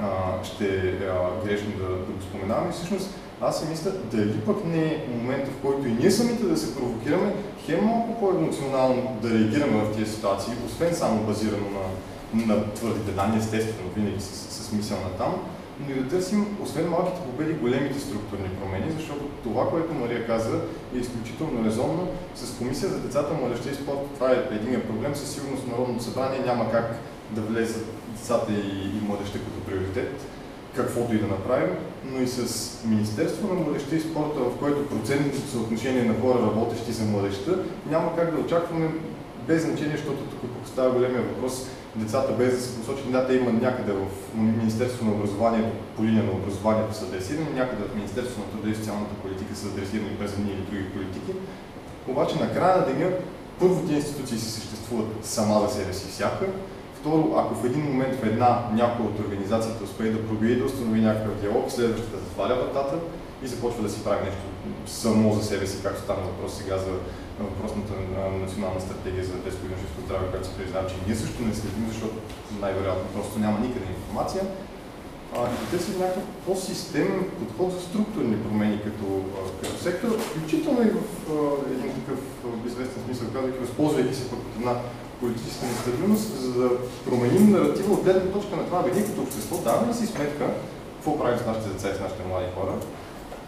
а, 0.00 0.08
ще 0.44 0.66
е 0.66 0.92
грешно 1.44 1.70
да, 1.78 1.88
да 1.88 2.12
го 2.12 2.22
споменаваме. 2.22 2.72
Всъщност, 2.72 3.10
аз 3.40 3.60
си 3.60 3.66
мисля, 3.70 3.90
дали 4.12 4.40
пък 4.40 4.64
не 4.64 4.84
е 4.84 5.06
момента, 5.16 5.50
в 5.50 5.62
който 5.62 5.88
и 5.88 5.92
ние 5.92 6.10
самите 6.10 6.44
да 6.44 6.56
се 6.56 6.74
провокираме, 6.76 7.34
хем 7.66 7.84
малко 7.84 8.20
по-емоционално 8.20 9.16
да 9.22 9.30
реагираме 9.30 9.84
в 9.84 9.96
тези 9.96 10.12
ситуации, 10.12 10.52
освен 10.66 10.94
само 10.94 11.22
базирано 11.22 11.66
на, 11.70 12.46
на 12.46 12.72
твърдите 12.72 13.12
данни, 13.12 13.38
естествено, 13.38 13.90
винаги 13.96 14.20
с, 14.20 14.64
с 14.64 14.72
мисъл 14.72 14.98
на 14.98 15.10
там, 15.10 15.34
но 15.88 15.94
и 15.94 16.00
да 16.00 16.08
търсим, 16.08 16.56
освен 16.62 16.88
малките 16.88 17.26
победи, 17.26 17.52
големите 17.52 18.00
структурни 18.00 18.48
промени, 18.48 18.92
защото 18.96 19.24
това, 19.42 19.70
което 19.70 19.94
Мария 19.94 20.26
каза, 20.26 20.60
е 20.94 20.98
изключително 20.98 21.64
резонно. 21.64 22.08
С 22.34 22.58
Комисия 22.58 22.88
за 22.88 23.00
децата, 23.00 23.34
младеща 23.34 23.70
и 23.70 23.74
спорт, 23.74 23.98
това 24.14 24.30
е 24.30 24.54
един 24.54 24.80
проблем. 24.80 25.14
Със 25.14 25.30
сигурност 25.30 25.66
Народното 25.66 26.04
събрание 26.04 26.40
няма 26.46 26.70
как 26.72 26.98
да 27.30 27.40
влезат 27.40 27.86
децата 28.08 28.52
и, 28.52 28.98
и 28.98 29.06
младеща 29.08 29.38
като 29.38 29.60
приоритет, 29.66 30.26
каквото 30.76 31.14
и 31.14 31.18
да 31.18 31.26
направим, 31.26 31.76
но 32.04 32.22
и 32.22 32.28
с 32.28 32.68
Министерство 32.84 33.48
на 33.48 33.54
младеща 33.54 33.96
и 33.96 34.00
спорта, 34.00 34.40
в 34.40 34.58
което 34.58 34.88
процентното 34.88 35.50
съотношение 35.50 36.04
на 36.04 36.20
хора, 36.20 36.42
работещи 36.42 36.92
за 36.92 37.04
младеща, 37.04 37.58
няма 37.90 38.16
как 38.16 38.34
да 38.34 38.40
очакваме 38.40 38.88
без 39.46 39.62
значение, 39.62 39.96
защото 39.96 40.18
тук 40.18 40.50
поставя 40.62 40.90
големия 40.90 41.22
въпрос 41.22 41.66
децата, 41.96 42.32
без 42.32 42.54
да 42.54 42.60
се 42.60 42.76
посочи, 42.76 43.02
да, 43.10 43.26
те 43.26 43.34
имат 43.34 43.62
някъде 43.62 43.92
в 43.92 44.06
Министерството 44.34 45.04
на 45.04 45.12
образованието, 45.12 45.70
по 45.96 46.04
линия 46.04 46.24
на 46.24 46.32
образованието 46.32 46.96
са 46.96 47.04
адресирани, 47.04 47.46
някъде 47.54 47.84
в 47.84 47.94
Министерството 47.94 48.40
на 48.40 48.52
труда 48.52 48.70
и 48.70 48.74
социалната 48.74 49.14
политика 49.14 49.56
са 49.56 49.66
адресирани 49.66 50.16
през 50.18 50.32
едни 50.32 50.52
или 50.52 50.66
други 50.70 50.90
политики. 50.90 51.32
Обаче 52.08 52.40
на 52.40 52.52
края 52.54 52.76
на 52.76 52.86
деня, 52.86 53.10
първо 53.60 53.80
тези 53.80 53.94
институции 53.94 54.38
си 54.38 54.50
съществуват 54.50 55.08
сама 55.22 55.60
за 55.60 55.74
себе 55.74 55.92
си 55.92 56.08
всяка. 56.10 56.46
Второ, 57.00 57.34
ако 57.38 57.54
в 57.54 57.64
един 57.64 57.82
момент 57.82 58.14
в 58.14 58.26
една 58.26 58.68
някоя 58.72 59.08
от 59.08 59.20
организациите 59.20 59.84
успее 59.84 60.10
да 60.10 60.26
пробие 60.26 60.56
да 60.56 60.64
установи 60.64 61.00
някакъв 61.00 61.40
диалог, 61.40 61.70
следващата 61.70 62.18
затваря 62.18 62.54
вратата 62.54 62.96
и 63.44 63.46
започва 63.46 63.82
да 63.82 63.90
си 63.90 64.04
прави 64.04 64.24
нещо 64.24 64.40
само 64.86 65.32
за 65.32 65.44
себе 65.44 65.66
си, 65.66 65.82
както 65.82 66.02
стана 66.02 66.20
въпрос 66.22 66.54
сега 66.54 66.78
за 66.78 66.92
въпросната 67.42 67.92
национална 68.44 68.80
стратегия 68.80 69.24
за 69.24 69.32
детско 69.44 69.62
и 69.62 69.70
юношеско 69.70 70.00
здраве, 70.06 70.30
която 70.30 70.48
се 70.48 70.56
признава, 70.58 70.88
че 70.88 70.96
ние 71.06 71.16
също 71.16 71.42
не 71.42 71.54
следим, 71.54 71.86
защото 71.88 72.16
най-вероятно 72.60 73.06
просто 73.16 73.38
няма 73.38 73.58
никъде 73.60 73.86
информация. 73.96 74.42
А, 75.36 75.38
и 75.52 75.54
да 75.60 75.66
търсим 75.70 75.98
някакъв 75.98 76.24
по-системен 76.46 77.24
подход 77.38 77.72
за 77.72 77.80
структурни 77.80 78.42
промени 78.44 78.80
като, 78.86 79.06
като 79.60 79.76
сектор, 79.86 80.08
включително 80.18 80.82
и 80.82 80.90
в 80.98 81.02
а, 81.30 81.34
един 81.74 81.90
такъв 81.98 82.20
известен 82.66 83.02
смисъл, 83.04 83.26
казвайки, 83.32 83.58
възползвайки 83.58 84.14
се 84.14 84.34
от 84.34 84.56
една 84.58 84.74
политическа 85.20 85.66
нестабилност, 85.66 86.28
за 86.40 86.50
да 86.60 86.70
променим 87.04 87.50
наратива 87.50 87.94
от 87.94 88.04
гледна 88.04 88.32
точка 88.32 88.56
на 88.56 88.64
това, 88.64 88.82
бе, 88.82 88.90
като 88.90 89.22
общество, 89.22 89.56
даваме 89.56 89.88
ли 89.88 89.94
си 89.94 90.06
сметка 90.06 90.46
какво 90.94 91.18
правим 91.18 91.38
с 91.38 91.46
нашите 91.46 91.68
деца 91.68 91.88
и 91.90 91.94
с 91.96 92.00
нашите 92.00 92.28
млади 92.28 92.46
хора, 92.54 92.72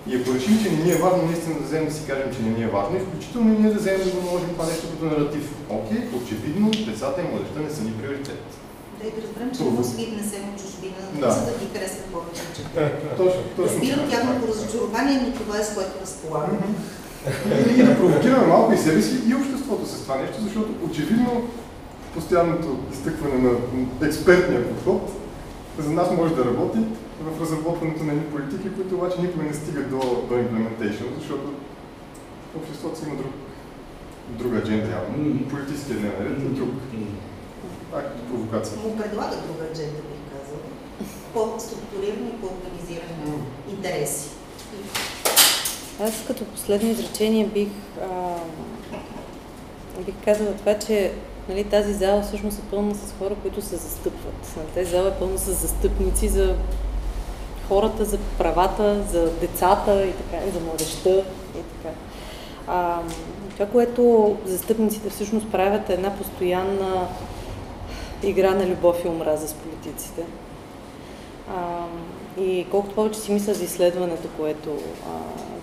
и 0.09 0.16
ако 0.16 0.35
решим, 0.35 0.62
че 0.62 0.70
не 0.70 0.85
ни 0.85 0.93
е 0.93 1.03
важно, 1.05 1.23
наистина 1.27 1.55
да 1.59 1.65
вземем 1.65 1.89
да 1.89 1.95
си 1.95 2.03
кажем, 2.07 2.28
че 2.35 2.43
не 2.43 2.51
ни 2.57 2.62
е 2.65 2.74
важно 2.77 2.97
и 2.97 3.01
включително 3.01 3.59
ние 3.59 3.70
да 3.73 3.78
вземем 3.78 4.11
да 4.15 4.23
наложим 4.23 4.49
това 4.49 4.66
нещо 4.66 4.87
като 4.91 5.05
наратив. 5.05 5.45
Окей, 5.69 6.01
очевидно 6.19 6.70
децата 6.70 7.20
и 7.20 7.28
младеща 7.31 7.61
не 7.61 7.70
са 7.70 7.83
ни 7.83 7.93
приоритет. 7.93 8.43
Да 8.99 9.09
и 9.09 9.11
да 9.11 9.20
разберем, 9.23 9.51
че 9.57 9.62
мозги 9.62 10.07
не 10.16 10.24
се 10.28 10.37
от 10.37 10.57
чужбина, 10.62 11.01
да. 11.20 11.31
за 11.31 11.41
да 11.47 11.53
ги 11.59 11.66
харесва 11.73 12.03
повече. 12.12 12.43
Точно, 13.16 13.43
точно. 13.57 13.74
Разбирам 13.74 14.11
тяхното 14.11 14.49
разочарование, 14.53 15.23
но 15.23 15.33
това 15.33 15.59
е 15.59 15.65
с 15.65 15.74
което 15.74 16.01
разполагам. 16.03 16.59
И 17.77 17.83
да 17.83 17.97
провокираме 17.97 18.47
малко 18.47 18.73
и 18.73 18.78
себе 18.78 19.03
си 19.03 19.16
и 19.28 19.35
обществото 19.35 19.87
с 19.87 20.03
това 20.03 20.16
нещо, 20.16 20.37
защото 20.43 20.70
очевидно 20.91 21.49
постоянното 22.15 22.78
изтъкване 22.93 23.39
на 23.39 23.51
експертния 24.07 24.69
подход 24.69 25.12
за 25.78 25.91
нас 25.91 26.11
може 26.11 26.35
да 26.35 26.45
работи, 26.45 26.78
в 27.20 27.40
разработването 27.40 28.05
на 28.05 28.12
едни 28.12 28.30
политики, 28.30 28.74
които 28.74 28.94
обаче 28.94 29.20
никога 29.20 29.44
не 29.44 29.55
стигат 29.55 29.90
до, 29.90 29.98
до 29.98 30.34
implementation, 30.34 31.18
защото 31.18 31.52
обществото 32.56 32.98
си 32.98 33.05
има 33.06 33.16
друг, 33.16 33.32
друга 34.28 34.59
адженда 34.59 34.90
явно. 34.90 35.24
Mm. 35.24 35.51
Политическия 35.51 35.97
дневен 35.98 36.26
ред 36.26 36.38
е 36.38 36.44
друг. 36.44 36.68
Mm. 36.68 37.98
Е 37.98 38.28
провокация. 38.28 38.78
Му 38.78 38.97
предлага 38.97 39.36
друга 39.36 39.64
адженда, 39.70 40.01
бих 40.10 40.22
казал. 40.32 40.59
По-структурирано 41.32 42.28
и 42.28 42.40
по-организирани 42.40 43.26
mm. 43.26 43.70
интереси. 43.70 44.30
Аз 46.01 46.24
като 46.26 46.44
последно 46.44 46.90
изречение 46.90 47.47
бих, 47.47 47.68
а, 48.02 48.36
бих 50.06 50.14
казала 50.24 50.52
това, 50.52 50.78
че 50.78 51.12
нали, 51.48 51.64
тази 51.64 51.94
зала 51.94 52.22
всъщност 52.22 52.59
е 52.59 52.70
пълна 52.70 52.94
с 52.94 53.14
хора, 53.18 53.34
които 53.43 53.62
се 53.62 53.76
застъпват. 53.76 54.56
Тази 54.74 54.90
зала 54.90 55.09
е 55.09 55.18
пълна 55.18 55.38
с 55.38 55.52
застъпници 55.52 56.28
за 56.28 56.56
хората, 57.68 58.05
за 58.05 58.18
правата, 58.38 59.02
за 59.02 59.30
децата 59.30 60.06
и 60.06 60.12
така, 60.12 60.44
и 60.47 60.51
за 60.51 60.60
младеща 60.60 61.24
и 61.59 61.82
така. 61.82 61.94
А, 62.66 62.98
това, 63.52 63.66
което 63.66 64.36
застъпниците 64.44 65.10
всъщност 65.10 65.52
правят 65.52 65.90
е 65.90 65.93
една 65.93 66.16
постоянна 66.16 67.09
игра 68.22 68.55
на 68.55 68.66
любов 68.66 69.05
и 69.05 69.09
омраза 69.09 69.48
с 69.48 69.55
политиците. 69.55 70.22
А, 71.56 71.84
и 72.43 72.66
колкото 72.70 72.94
повече 72.94 73.20
си 73.20 73.32
мисля 73.32 73.55
за 73.55 73.64
изследването, 73.64 74.28
което 74.36 74.78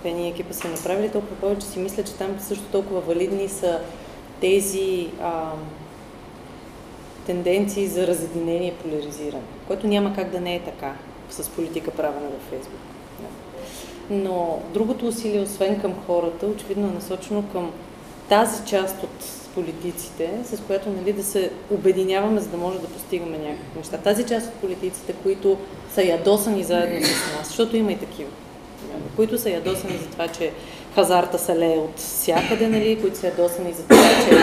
Пени 0.04 0.26
и 0.26 0.30
екипа 0.30 0.52
са 0.52 0.68
направили, 0.68 1.10
толкова 1.10 1.36
повече 1.36 1.66
си 1.66 1.78
мисля, 1.78 2.02
че 2.02 2.14
там 2.14 2.36
също 2.40 2.64
толкова 2.64 3.00
валидни 3.00 3.48
са 3.48 3.80
тези 4.40 5.08
а, 5.22 5.52
тенденции 7.26 7.86
за 7.86 8.06
разединение 8.06 8.68
и 8.68 8.82
поляризиране, 8.82 9.42
което 9.66 9.86
няма 9.86 10.14
как 10.14 10.30
да 10.30 10.40
не 10.40 10.54
е 10.54 10.60
така 10.60 10.94
с 11.42 11.48
политика 11.50 11.90
правена 11.90 12.26
във 12.30 12.42
Фейсбук. 12.50 12.80
Но 14.10 14.58
другото 14.74 15.06
усилие, 15.06 15.40
освен 15.40 15.80
към 15.80 15.94
хората, 16.06 16.46
очевидно 16.46 16.88
е 16.88 16.94
насочено 16.94 17.44
към 17.52 17.72
тази 18.28 18.66
част 18.66 19.02
от 19.02 19.24
политиците, 19.54 20.30
с 20.44 20.60
която 20.60 20.90
нали, 20.90 21.12
да 21.12 21.24
се 21.24 21.50
обединяваме, 21.70 22.40
за 22.40 22.48
да 22.48 22.56
може 22.56 22.78
да 22.78 22.86
постигаме 22.86 23.38
някакви 23.38 23.78
неща. 23.78 23.98
Тази 23.98 24.24
част 24.24 24.46
от 24.46 24.54
политиците, 24.54 25.12
които 25.22 25.56
са 25.94 26.02
ядосани 26.02 26.64
заедно 26.64 27.06
с 27.06 27.36
нас, 27.36 27.46
защото 27.46 27.76
има 27.76 27.92
и 27.92 27.98
такива, 27.98 28.30
които 29.16 29.38
са 29.38 29.50
ядосани 29.50 29.96
за 29.96 30.06
това, 30.06 30.28
че 30.28 30.52
хазарта 30.94 31.38
се 31.38 31.58
лее 31.58 31.78
от 31.78 31.96
всякъде, 31.96 32.68
нали, 32.68 33.00
които 33.00 33.18
са 33.18 33.26
ядосани 33.26 33.72
за 33.72 33.82
това, 33.82 34.08
че 34.28 34.36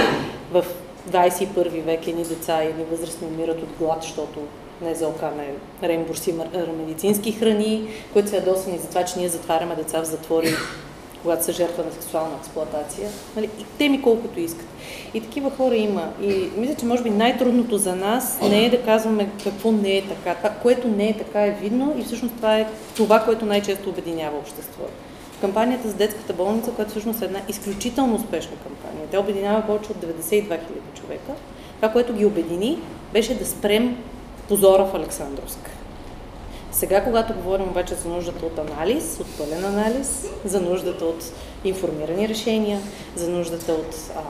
в 0.52 0.66
21 1.12 1.82
век 1.82 2.08
едни 2.08 2.24
деца 2.24 2.64
и 2.64 2.68
едни 2.68 2.84
възрастни 2.84 3.28
умират 3.28 3.62
от 3.64 3.70
глад, 3.80 4.02
защото 4.02 4.40
НЗОК 4.82 5.22
не 5.38 5.54
реимбурси 5.88 6.34
медицински 6.78 7.32
храни, 7.32 7.88
които 8.14 8.30
са 8.30 8.36
ядосани 8.36 8.78
за 8.78 8.88
това, 8.88 9.06
че 9.06 9.20
ние 9.20 9.30
затваряме 9.30 9.76
деца 9.76 10.02
в 10.02 10.06
затвори, 10.06 10.50
когато 11.22 11.46
са 11.46 11.52
жертва 11.52 11.84
на 11.84 11.92
сексуална 11.92 12.36
експлоатация. 12.40 13.10
Нали? 13.36 13.50
И 13.60 13.66
теми 13.78 14.02
колкото 14.02 14.40
искат. 14.40 14.68
И 15.14 15.22
такива 15.22 15.52
хора 15.52 15.76
има. 15.76 16.10
И 16.22 16.50
мисля, 16.58 16.76
че 16.76 16.86
може 16.86 17.04
би 17.04 17.10
най-трудното 17.10 17.78
за 17.78 17.96
нас 17.96 18.40
не 18.42 18.66
е 18.66 18.70
да 18.70 18.82
казваме 18.82 19.30
какво 19.44 19.72
не 19.72 19.98
е 19.98 20.08
така. 20.08 20.36
Това, 20.36 20.50
което 20.50 20.88
не 20.88 21.10
е 21.10 21.18
така 21.18 21.46
е 21.46 21.52
видно 21.52 21.96
и 22.00 22.04
всъщност 22.04 22.36
това 22.36 22.58
е 22.58 22.68
това, 22.96 23.20
което 23.20 23.46
най-често 23.46 23.90
обединява 23.90 24.38
обществото. 24.38 24.94
Кампанията 25.42 25.88
за 25.88 25.94
детската 25.94 26.34
болница, 26.34 26.72
която 26.72 26.92
всъщност 26.92 27.22
е 27.22 27.26
една 27.26 27.40
изключително 27.50 28.16
успешна 28.16 28.58
кампания. 28.64 29.08
Тя 29.12 29.20
обединява 29.20 29.62
повече 29.68 29.92
от 29.92 29.98
92 29.98 30.50
000 30.50 30.60
човека. 31.02 31.32
Това, 31.76 31.90
което 31.90 32.14
ги 32.14 32.26
обедини, 32.26 32.80
беше 33.14 33.38
да 33.38 33.46
спрем 33.46 33.98
позора 34.52 34.86
в 34.86 34.96
Александровск. 34.96 35.70
Сега, 36.72 37.04
когато 37.04 37.34
говорим 37.34 37.68
обаче 37.70 37.96
за 37.96 38.10
нуждата 38.10 38.46
от 38.46 38.60
анализ, 38.60 39.18
от 39.20 39.38
пълен 39.38 39.66
анализ, 39.66 40.30
за 40.46 40.62
нуждата 40.62 41.06
от 41.06 41.24
информирани 41.64 42.30
решения, 42.30 42.80
за 43.16 43.30
нуждата 43.30 43.74
от 43.74 43.96
а, 44.16 44.22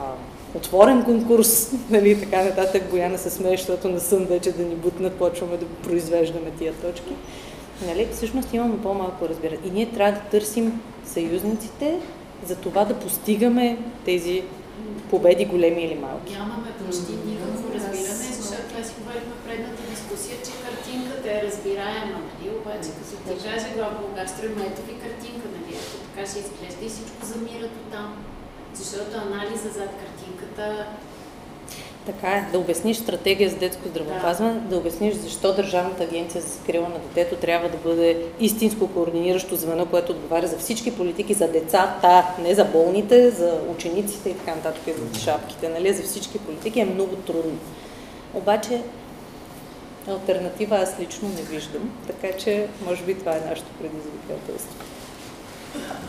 отворен 0.54 1.04
конкурс, 1.04 1.72
нали, 1.90 2.20
така 2.20 2.44
нататък, 2.44 2.90
Бояна 2.90 3.18
се 3.18 3.30
смее, 3.30 3.56
защото 3.56 3.88
не 3.88 4.00
съм 4.00 4.24
вече 4.24 4.52
да 4.52 4.62
ни 4.62 4.74
бутнат, 4.74 5.14
почваме 5.14 5.56
да 5.56 5.66
произвеждаме 5.66 6.50
тия 6.58 6.72
точки. 6.72 7.12
Нали, 7.86 8.08
всъщност 8.12 8.54
имаме 8.54 8.82
по-малко 8.82 9.28
разбиране. 9.28 9.58
И 9.64 9.70
ние 9.70 9.86
трябва 9.86 10.12
да 10.12 10.26
търсим 10.30 10.82
съюзниците 11.06 11.98
за 12.46 12.56
това 12.56 12.84
да 12.84 12.94
постигаме 12.94 13.78
тези 14.04 14.42
победи, 15.10 15.44
големи 15.44 15.82
или 15.82 15.94
малки. 15.94 16.32
Нямаме 16.32 16.70
почти 16.86 17.12
никакво 17.26 17.74
разбиране, 17.74 18.26
защото 18.40 18.62
това 18.70 18.84
си 18.84 18.92
говорихме 18.98 19.32
в 19.38 19.48
предната 19.48 19.82
дискусия, 20.12 20.36
че 20.46 20.52
картинката 20.66 21.28
е 21.32 21.42
разбираема, 21.46 22.18
нали? 22.20 22.56
обаче 22.56 22.88
като 22.98 23.38
ти 23.38 23.48
каже 23.48 23.66
глава 23.74 23.94
Българстро, 24.00 24.46
ето 24.46 24.82
ви 24.88 24.94
картинка, 25.04 25.46
нали? 25.54 25.72
Ето 25.80 25.96
така 26.06 26.26
ще 26.30 26.38
изглежда 26.38 26.84
и 26.84 26.88
всичко 26.88 27.26
замира 27.32 27.68
до 27.76 27.82
там. 27.92 28.24
Защото 28.74 29.16
анализа 29.16 29.68
зад 29.68 29.90
картинката 30.02 30.86
така 32.06 32.28
е, 32.28 32.48
да 32.52 32.58
обясниш 32.58 32.96
стратегия 32.96 33.50
за 33.50 33.56
детско 33.56 33.88
здравеопазване, 33.88 34.52
да. 34.52 34.60
да 34.60 34.76
обясниш 34.76 35.14
защо 35.14 35.54
Държавната 35.54 36.02
агенция 36.04 36.42
за 36.42 36.48
закрила 36.48 36.88
на 36.88 36.98
детето 36.98 37.36
трябва 37.36 37.68
да 37.68 37.76
бъде 37.76 38.26
истинско 38.40 38.88
координиращо 38.88 39.56
звено, 39.56 39.86
което 39.86 40.12
отговаря 40.12 40.46
за 40.46 40.58
всички 40.58 40.96
политики 40.96 41.34
за 41.34 41.48
децата, 41.48 42.24
не 42.42 42.54
за 42.54 42.64
болните, 42.64 43.30
за 43.30 43.60
учениците 43.70 44.28
и 44.28 44.34
така 44.34 44.54
нататък, 44.54 44.82
и 44.86 44.92
за 44.92 45.20
шапките, 45.20 45.68
нали, 45.68 45.92
за 45.92 46.02
всички 46.02 46.38
политики 46.38 46.80
е 46.80 46.84
много 46.84 47.16
трудно. 47.16 47.58
Обаче 48.34 48.82
альтернатива 50.08 50.76
аз 50.76 50.94
лично 51.00 51.28
не 51.28 51.42
виждам, 51.42 51.90
така 52.06 52.38
че 52.38 52.66
може 52.84 53.02
би 53.02 53.14
това 53.14 53.32
е 53.32 53.48
нашето 53.48 53.68
предизвикателство. 53.80 54.74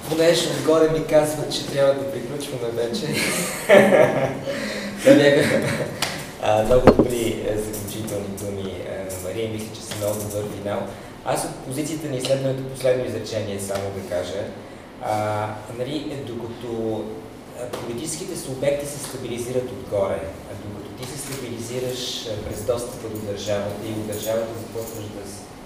Понеже 0.10 0.50
отгоре 0.50 0.90
ми 0.90 1.08
казват, 1.08 1.54
че 1.54 1.68
трябва 1.68 1.94
да 1.94 2.12
приключваме 2.12 2.70
вече. 2.70 3.06
много 6.74 7.04
добри 7.04 7.44
е, 7.48 7.58
заключителни 7.58 8.28
думи 8.28 8.72
е, 8.72 9.14
на 9.14 9.30
Мария. 9.30 9.50
Мисля, 9.50 9.68
че 9.76 9.82
са 9.82 9.96
много 9.96 10.20
добър 10.20 10.44
финал. 10.58 10.80
Аз 11.26 11.46
от 11.46 11.56
позицията 11.56 12.08
на 12.08 12.16
изследването 12.16 12.64
последно 12.64 13.06
изречение 13.06 13.60
само 13.60 13.84
да 13.96 14.16
кажа. 14.16 14.44
А, 15.02 15.48
нали, 15.78 15.96
е, 16.12 16.16
докато 16.16 17.04
политическите 17.72 18.38
субекти 18.38 18.86
се 18.86 19.00
стабилизират 19.00 19.72
отгоре, 19.72 20.20
ти 21.04 21.10
се 21.10 21.18
стабилизираш 21.18 22.04
през 22.46 22.60
достъпа 22.72 23.08
до 23.10 23.20
държавата 23.32 23.82
и 23.88 23.92
от 23.92 24.08
държавата 24.08 24.60
започваш 24.60 25.06
да 25.16 25.24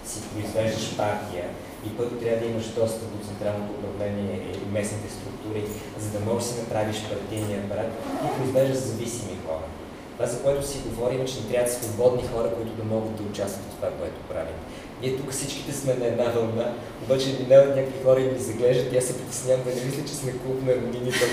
си 0.09 0.19
произвеждаш 0.33 0.97
партия, 0.97 1.45
и 1.85 1.97
първо 1.97 2.15
трябва 2.15 2.39
да 2.39 2.51
имаш 2.51 2.65
достъп 2.65 3.07
до 3.13 3.27
централното 3.27 3.73
управление 3.73 4.35
и 4.53 4.71
местните 4.71 5.09
структури, 5.13 5.63
за 5.99 6.09
да 6.15 6.19
можеш 6.25 6.47
да 6.47 6.53
си 6.53 6.59
направиш 6.61 6.97
партийния 7.11 7.63
апарат 7.63 7.91
и 8.25 8.37
произвеждаш 8.37 8.77
зависими 8.77 9.37
хора. 9.45 9.67
Това, 10.13 10.25
за 10.29 10.41
което 10.43 10.67
си 10.67 10.77
говорим, 10.89 11.27
че 11.27 11.39
ни 11.39 11.49
трябва 11.49 11.71
свободни 11.71 12.23
хора, 12.27 12.55
които 12.55 12.71
да 12.79 12.83
могат 12.83 13.15
да 13.15 13.23
участват 13.23 13.65
в 13.71 13.75
това, 13.75 13.89
което 13.99 14.27
правим. 14.29 14.59
Ние 15.01 15.17
тук 15.17 15.31
всичките 15.31 15.73
сме 15.73 15.93
на 15.93 16.07
една 16.07 16.23
вълна, 16.23 16.73
обаче 17.03 17.35
минават 17.39 17.75
някакви 17.75 18.03
хора 18.03 18.19
и 18.19 18.23
ни 18.23 18.39
заглеждат, 18.39 18.95
аз 18.97 19.03
се 19.03 19.17
притеснявам 19.17 19.63
да 19.65 19.69
не 19.69 19.85
мисля, 19.85 20.03
че 20.07 20.13
сме 20.13 20.31
клуб 20.31 20.61
на 20.65 20.73
родините 20.73 21.25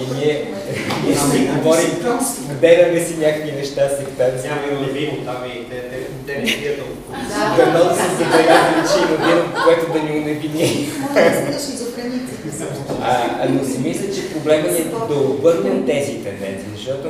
И 0.00 0.14
ние, 0.14 0.54
ние 1.04 1.16
си 1.16 1.48
говорим, 1.56 1.90
гледаме 2.60 3.04
си 3.04 3.16
някакви 3.16 3.52
неща, 3.52 3.88
сектанци. 3.88 4.48
Няма 4.48 4.62
и 4.66 4.86
родини, 4.86 5.22
там 5.24 5.36
и 5.46 5.68
те, 5.70 5.76
те, 5.90 5.96
те 6.26 6.38
не 6.38 6.44
видят 6.44 6.80
Да, 7.56 7.94
се 7.94 8.24
забелязали, 8.24 8.82
че 8.92 8.98
има 8.98 9.16
вино, 9.26 9.42
което 9.64 9.92
да 9.92 9.98
ни 9.98 10.20
уневини. 10.20 10.88
Но 13.48 13.64
си 13.64 13.78
мисля, 13.78 14.14
че 14.14 14.32
проблема 14.32 14.68
е 14.68 14.84
да 15.08 15.14
обърнем 15.14 15.86
тези 15.86 16.12
тенденции, 16.24 16.68
защото 16.76 17.08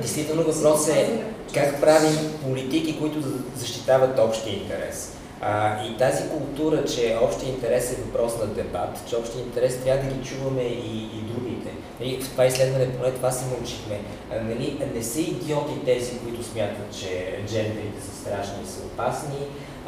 действително 0.00 0.42
въпрос 0.42 0.88
е 0.88 1.22
как 1.54 1.80
правим 1.80 2.32
политики, 2.42 2.98
които 2.98 3.18
защитават 3.56 4.18
общия 4.18 4.54
интерес. 4.54 5.16
А, 5.42 5.84
и 5.86 5.96
тази 5.96 6.22
култура, 6.28 6.84
че 6.84 7.18
общия 7.22 7.48
интерес 7.48 7.92
е 7.92 8.02
въпрос 8.02 8.38
на 8.38 8.46
дебат, 8.46 9.08
че 9.08 9.16
общия 9.16 9.42
интерес 9.42 9.84
трябва 9.84 10.04
да 10.04 10.14
ги 10.14 10.28
чуваме 10.28 10.62
и, 10.62 10.98
и 10.98 11.22
другите. 11.32 11.70
Нали, 12.00 12.20
в 12.20 12.30
това 12.30 12.46
изследване 12.46 12.92
поне 12.92 13.12
това 13.12 13.30
се 13.30 13.46
научихме. 13.46 14.00
Нали, 14.42 14.78
не 14.94 15.02
са 15.02 15.20
идиоти 15.20 15.84
тези, 15.84 16.18
които 16.18 16.44
смятат, 16.44 16.98
че 17.00 17.40
джендерите 17.46 18.02
са 18.02 18.20
страшни 18.20 18.62
и 18.64 18.70
са 18.70 18.80
опасни, 18.80 19.38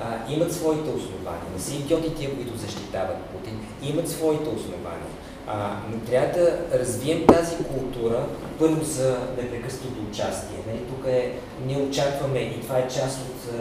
а, 0.03 0.33
имат 0.33 0.53
своите 0.53 0.91
основания. 0.91 1.53
Не 1.55 1.63
са 1.63 1.75
идиоти 1.75 2.15
тия, 2.15 2.35
които 2.35 2.57
защитават 2.57 3.17
Путин, 3.17 3.67
имат 3.83 4.09
своите 4.09 4.49
основания. 4.49 5.12
А, 5.47 5.77
но 5.91 6.01
трябва 6.01 6.41
да 6.41 6.79
развием 6.79 7.27
тази 7.27 7.57
култура 7.57 8.27
първо 8.59 8.85
за 8.85 9.19
непрекъснатото 9.43 10.03
участие. 10.11 10.59
Нали? 10.67 10.79
Тук 10.79 11.07
е, 11.07 11.33
ние 11.67 11.77
очакваме, 11.77 12.39
и 12.39 12.61
това 12.61 12.79
е 12.79 12.89
част 12.89 13.19
от 13.21 13.59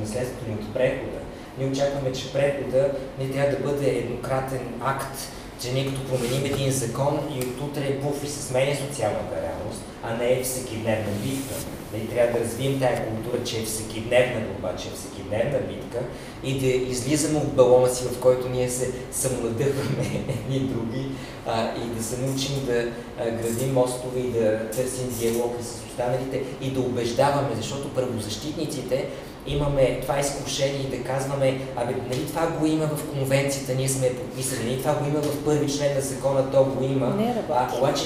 наследството 0.00 0.50
ни 0.50 0.54
от 0.54 0.74
прехода, 0.74 1.18
ние 1.58 1.68
очакваме, 1.68 2.12
че 2.12 2.32
прехода 2.32 2.90
не 3.18 3.30
трябва 3.30 3.56
да 3.56 3.62
бъде 3.62 3.90
еднократен 3.90 4.60
акт, 4.84 5.18
че 5.60 5.72
ние 5.72 5.86
като 5.86 6.08
променим 6.08 6.44
един 6.44 6.70
закон 6.70 7.18
и 7.34 7.38
от 7.38 7.60
утре 7.60 7.98
буф 8.02 8.24
и 8.24 8.28
се 8.28 8.42
сменя 8.42 8.76
социалната 8.76 9.36
реалност, 9.42 9.82
а 10.02 10.16
не 10.16 10.32
е 10.32 10.42
всекидневна 10.42 11.12
битка. 11.22 11.54
Нали, 11.94 12.08
трябва 12.08 12.38
да 12.38 12.44
развием 12.44 12.80
тази 12.80 13.02
култура, 13.02 13.44
че 13.44 13.60
е 13.60 13.64
всекидневна 13.64 14.40
борба, 14.40 14.76
че 14.76 14.88
е 14.88 14.90
всекидневна 14.90 15.58
битка 15.58 15.98
и 16.44 16.58
да 16.58 16.66
излизаме 16.66 17.38
от 17.38 17.52
балона 17.52 17.88
си, 17.88 18.04
в 18.04 18.20
който 18.20 18.48
ние 18.48 18.68
се 18.68 18.92
самонадъхваме 19.12 20.24
едни 20.28 20.58
други 20.58 21.06
а, 21.46 21.74
и 21.76 21.96
да 21.96 22.04
се 22.04 22.18
научим 22.18 22.66
да 22.66 22.84
а, 23.18 23.30
градим 23.30 23.74
мостове 23.74 24.20
и 24.20 24.30
да 24.30 24.70
търсим 24.70 25.08
диалог 25.18 25.56
с 25.60 25.86
останалите 25.88 26.42
и 26.60 26.70
да 26.70 26.80
убеждаваме, 26.80 27.50
защото 27.56 27.94
правозащитниците 27.94 29.06
имаме 29.46 30.00
това 30.02 30.20
изкушение 30.20 30.80
и 30.80 30.96
да 30.96 31.04
казваме, 31.04 31.60
абе, 31.76 31.94
нали 32.10 32.26
това 32.26 32.46
го 32.46 32.66
има 32.66 32.86
в 32.86 33.10
конвенцията, 33.10 33.74
ние 33.74 33.88
сме 33.88 34.14
подписали, 34.14 34.64
нали 34.64 34.78
това 34.78 34.94
го 34.94 35.08
има 35.08 35.22
в 35.22 35.44
първи 35.44 35.72
член 35.72 35.94
на 35.94 36.00
закона, 36.00 36.50
то 36.52 36.64
го 36.64 36.84
има. 36.84 37.06
Не 37.06 37.44
а, 37.50 37.78
обаче 37.78 38.04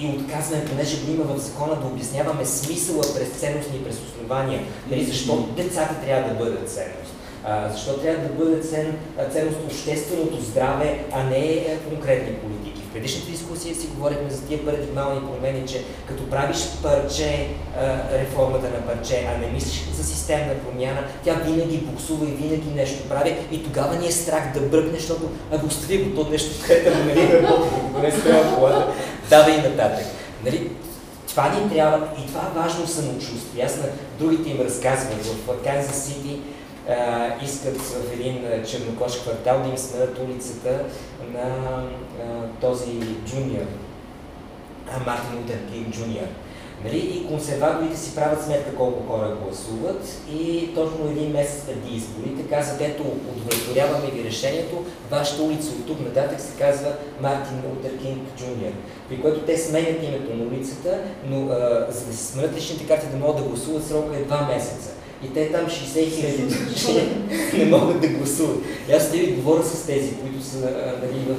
и 0.00 0.06
отказваме, 0.06 0.64
понеже 0.64 0.96
го 0.96 1.12
има 1.12 1.24
в 1.24 1.38
закона, 1.38 1.76
да 1.76 1.86
обясняваме 1.86 2.46
смисъла 2.46 3.02
през 3.02 3.28
ценностни 3.28 3.76
и 3.76 3.84
през 3.84 3.96
основания. 3.96 4.62
Нали, 4.90 5.04
защо 5.04 5.48
децата 5.56 5.94
трябва 5.94 6.28
да 6.28 6.34
бъдат 6.34 6.70
ценност? 6.70 7.14
А, 7.44 7.68
защо 7.68 7.98
трябва 7.98 8.28
да 8.28 8.34
бъде 8.34 8.62
цен, 8.62 8.98
ценност 9.32 9.58
общественото 9.66 10.40
здраве, 10.40 11.04
а 11.12 11.24
не 11.24 11.38
е, 11.38 11.78
конкретни 11.88 12.34
политики. 12.34 12.82
В 12.90 12.92
предишната 12.92 13.30
дискусия 13.30 13.74
си 13.74 13.86
говорихме 13.86 14.30
за 14.30 14.42
тия 14.42 14.64
парадигмални 14.64 15.20
промени, 15.20 15.68
че 15.68 15.84
като 16.08 16.30
правиш 16.30 16.56
парче, 16.82 17.48
реформата 18.12 18.70
на 18.70 18.86
парче, 18.86 19.28
а 19.34 19.38
не 19.38 19.52
мислиш 19.52 19.84
за 19.92 20.04
системна 20.04 20.54
промяна, 20.54 21.00
тя 21.24 21.34
винаги 21.34 21.76
буксува 21.76 22.26
и 22.26 22.32
винаги 22.32 22.70
нещо 22.74 23.08
прави 23.08 23.36
и 23.52 23.64
тогава 23.64 23.96
ни 23.96 24.06
е 24.06 24.12
страх 24.12 24.52
да 24.54 24.60
бръкне, 24.60 24.98
защото 24.98 25.30
ако 25.52 25.66
остави 25.66 25.98
го 25.98 26.22
то 26.22 26.30
нещо, 26.30 26.50
което 26.66 26.98
нали 26.98 27.14
не 27.28 27.42
работи, 27.42 27.68
го 27.92 27.98
не 27.98 28.12
спрямо 28.12 28.56
колата, 28.56 28.92
дава 29.30 29.50
и 29.50 29.56
нататък. 29.56 30.06
Нали, 30.44 30.70
това 31.28 31.48
ни 31.48 31.70
трябва 31.70 32.08
и 32.18 32.26
това 32.26 32.40
е 32.40 32.58
важно 32.58 32.86
самочувствие. 32.86 33.64
Аз 33.64 33.76
на 33.76 33.86
другите 34.18 34.50
им 34.50 34.60
разказвам 34.60 35.18
в 35.18 35.64
Канзас 35.64 36.04
Сити, 36.04 36.40
искат 37.42 37.76
в 37.76 38.12
един 38.12 38.64
чернокош 38.66 39.18
квартал 39.18 39.62
да 39.62 39.68
им 39.68 39.78
сменят 39.78 40.18
улицата 40.18 40.84
на 41.34 41.42
а, 41.42 42.60
този 42.60 42.90
джуниор, 43.26 43.66
Мартин 45.06 45.38
Лутер 45.38 45.58
Кинг 45.72 45.94
джуниор. 45.94 46.26
Нали? 46.84 46.98
И 46.98 47.26
консерваторите 47.26 47.96
си 47.96 48.14
правят 48.14 48.44
сметка 48.44 48.74
колко 48.74 49.12
хора 49.12 49.36
гласуват 49.44 50.20
и 50.32 50.68
точно 50.74 51.10
един 51.10 51.32
месец 51.32 51.64
преди 51.66 51.96
изборите 51.96 52.42
казват, 52.42 52.80
ето, 52.80 53.02
удовлетворяваме 53.36 54.10
ви 54.10 54.24
решението, 54.24 54.84
вашата 55.10 55.42
улица 55.42 55.70
от 55.70 55.86
тук 55.86 56.00
нататък 56.00 56.40
се 56.40 56.58
казва 56.58 56.92
Мартин 57.20 57.56
Лутер 57.70 57.98
Кинг 57.98 58.22
Джуниор, 58.38 58.72
при 59.08 59.20
което 59.20 59.40
те 59.40 59.58
сменят 59.58 60.02
името 60.02 60.36
на 60.36 60.44
улицата, 60.44 60.98
но 61.26 61.46
а, 61.46 61.86
за 61.90 62.06
да 62.06 62.12
си 62.12 62.24
сменят 62.26 62.56
личните 62.56 62.86
карти 62.86 63.06
да 63.12 63.16
могат 63.16 63.36
да 63.36 63.42
гласуват 63.42 63.86
срока 63.86 64.16
е 64.16 64.22
два 64.22 64.48
месеца. 64.54 64.90
И 65.24 65.32
те 65.32 65.52
там 65.52 65.66
60 65.66 66.10
хиляди 66.10 66.54
не 67.58 67.64
могат 67.64 68.00
да 68.00 68.08
гласуват. 68.08 68.58
И 68.88 68.92
аз 68.92 69.10
ви 69.10 69.32
говоря 69.32 69.62
с 69.62 69.86
тези, 69.86 70.16
които 70.16 70.44
са 70.44 70.56
нали, 71.02 71.24
в 71.28 71.36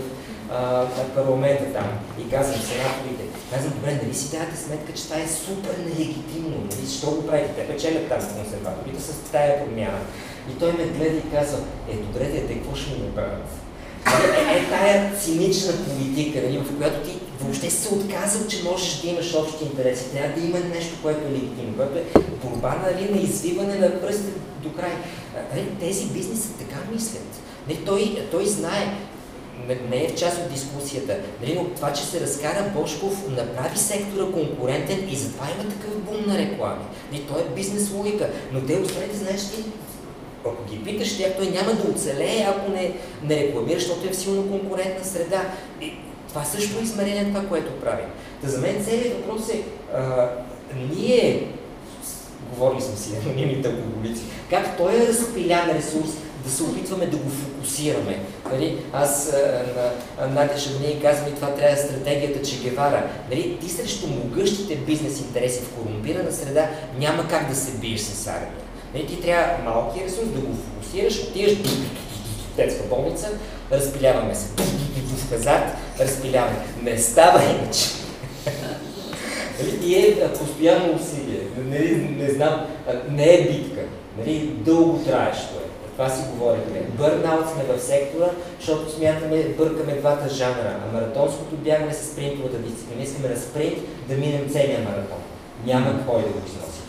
а, 0.52 0.86
парламента 1.16 1.64
там 1.74 1.88
и 2.20 2.30
казвам 2.30 2.60
сенаторите, 2.62 3.31
казвам, 3.52 3.74
добре, 3.74 4.00
нали 4.04 4.16
си 4.16 4.32
давате 4.32 4.58
сметка, 4.58 4.94
че 4.94 5.04
това 5.04 5.18
е 5.18 5.28
супер 5.28 5.76
нелегитимно, 5.86 6.58
нали, 6.58 6.86
защо 6.86 7.12
го 7.12 7.28
правите? 7.28 7.54
Те 7.56 7.68
печелят 7.68 8.10
там 8.10 8.20
консерваторите 8.36 9.02
с 9.02 9.32
тая 9.32 9.66
промяна. 9.66 10.00
И 10.52 10.60
той 10.60 10.72
ме 10.72 10.86
гледа 10.86 11.18
и 11.18 11.32
казва, 11.32 11.60
е, 11.90 11.96
добре, 11.96 12.26
те 12.32 12.54
какво 12.54 12.76
ще 12.76 12.92
ми 12.92 13.08
направят? 13.08 13.48
Е, 14.08 14.56
е, 14.56 14.60
е 14.60 14.70
тая 14.70 15.16
цинична 15.20 15.74
политика, 15.74 16.42
нали, 16.42 16.58
в 16.58 16.78
която 16.78 17.10
ти 17.10 17.20
въобще 17.42 17.70
се 17.70 17.94
отказал, 17.94 18.48
че 18.48 18.64
можеш 18.64 19.02
да 19.02 19.08
имаш 19.08 19.36
общи 19.36 19.64
интереси. 19.64 20.12
Трябва 20.12 20.40
да 20.40 20.48
има 20.48 20.60
нещо, 20.60 20.94
което 21.02 21.28
е 21.28 21.32
легитимно, 21.32 21.74
което 21.78 21.98
е 21.98 22.22
борба 22.44 22.76
нали, 22.86 23.12
на 23.12 23.22
извиване 23.22 23.76
на 23.76 24.02
пръстите 24.02 24.40
до 24.64 24.72
край. 24.74 24.94
Нали, 25.56 25.68
тези 25.80 26.06
бизнеси 26.06 26.50
така 26.60 26.92
мислят. 26.94 27.42
Не, 27.68 27.76
той, 27.76 28.28
той 28.32 28.46
знае, 28.46 28.98
не 29.90 30.04
е 30.04 30.08
в 30.08 30.16
част 30.16 30.38
от 30.38 30.52
дискусията, 30.54 31.18
нали, 31.42 31.56
но 31.56 31.66
това, 31.66 31.94
че 31.94 32.04
се 32.04 32.22
разкара 32.22 32.72
Бошков, 32.76 33.30
направи 33.30 33.78
сектора 33.78 34.26
конкурентен 34.26 35.10
и 35.10 35.16
затова 35.16 35.46
има 35.46 35.70
такъв 35.70 35.98
бум 36.00 36.24
на 36.28 36.38
реклами. 36.38 36.84
Нали, 37.12 37.24
той 37.28 37.42
е 37.42 37.56
бизнес 37.56 37.92
логика, 37.92 38.30
но 38.54 38.62
те 38.62 38.78
останалите 38.78 39.18
знаеш 39.18 39.42
ти, 39.42 39.64
ако 40.46 40.64
ги 40.70 40.84
питаш 40.84 41.18
тях, 41.18 41.32
той 41.38 41.48
няма 41.48 41.74
да 41.74 41.92
оцелее, 41.92 42.46
ако 42.50 42.72
не, 42.72 42.94
не 43.24 43.36
рекламира, 43.36 43.80
защото 43.80 44.08
е 44.08 44.12
в 44.12 44.16
силно 44.16 44.50
конкурентна 44.50 45.06
среда. 45.06 45.42
И 45.82 45.94
това 46.30 46.44
също 46.44 46.80
е 46.80 46.84
измерение 46.84 47.26
това, 47.26 47.42
което 47.50 47.80
правим. 47.80 48.06
Та 48.42 48.48
за 48.50 48.62
мен 48.62 48.86
целият 48.86 49.18
въпрос 49.18 49.50
е, 49.50 49.64
а, 49.96 50.30
ние, 50.92 51.48
говорили 52.54 52.82
сме 52.82 52.98
си, 52.98 53.10
анонимните 53.26 53.70
алкоголици, 53.70 54.24
как 54.50 54.78
той 54.78 54.96
е 54.96 55.08
разпилян 55.08 55.70
ресурс, 55.70 56.10
да 56.46 56.52
се 56.52 56.64
опитваме 56.64 57.06
да 57.06 57.18
го 57.18 57.30
фокусираме. 57.30 58.20
Нали? 58.52 58.78
Аз 58.94 59.34
на 60.20 60.28
Надя 60.28 60.58
Шабни 60.58 61.02
казвам 61.02 61.28
и 61.28 61.36
това 61.36 61.54
трябва 61.54 61.78
стратегията 61.78 62.50
Че 62.50 62.60
Гевара. 62.60 63.10
Нали? 63.30 63.58
Ти 63.62 63.70
срещу 63.70 64.08
могъщите 64.08 64.76
бизнес 64.76 65.20
интереси 65.20 65.60
в 65.60 65.70
корумпирана 65.70 66.32
среда 66.32 66.70
няма 67.00 67.28
как 67.28 67.50
да 67.50 67.56
се 67.56 67.72
биеш 67.72 68.02
с 68.02 68.28
армия. 68.28 68.52
Нали? 68.94 69.08
Ти 69.08 69.22
трябва 69.22 69.72
малки 69.72 70.04
ресурс 70.06 70.28
да 70.28 70.40
го 70.40 70.56
фокусираш, 70.56 71.24
отиваш 71.24 71.54
детска 72.56 72.84
болница, 72.84 73.30
разпиляваме 73.72 74.36
се. 74.36 74.48
В 75.06 75.30
хазарт 75.30 75.64
разпиляваме. 76.00 76.58
Не 76.84 76.98
става 76.98 77.44
иначе. 77.44 77.86
Нали? 79.60 79.86
И 79.86 79.96
е 79.96 80.34
постоянно 80.40 80.96
усилие. 80.96 81.42
Не, 81.66 81.80
не 82.26 82.30
знам, 82.34 82.66
не 83.10 83.34
е 83.34 83.42
битка. 83.42 83.82
Нали? 84.18 84.40
Дълго 84.40 85.04
траещо 85.04 85.56
е. 85.56 85.61
Това 85.92 86.10
си 86.10 86.24
говорихме. 86.34 86.82
Бърнаут 86.98 87.46
сме 87.50 87.64
в 87.64 87.82
сектора, 87.82 88.30
защото 88.60 88.92
смятаме, 88.92 89.56
бъркаме 89.58 89.96
двата 89.96 90.30
жанра. 90.30 90.80
А 90.84 90.94
маратонското 90.94 91.56
бягане 91.56 91.94
с 91.94 92.12
спринтовата 92.12 92.58
дисциплина. 92.58 93.04
Искаме 93.04 93.30
на 93.30 93.38
спринт 93.38 93.78
да 94.10 94.16
минем 94.16 94.50
целия 94.50 94.80
маратон. 94.80 95.22
Няма 95.66 96.06
кой 96.08 96.22
да 96.22 96.30
го 96.30 96.40
износи. 96.48 96.82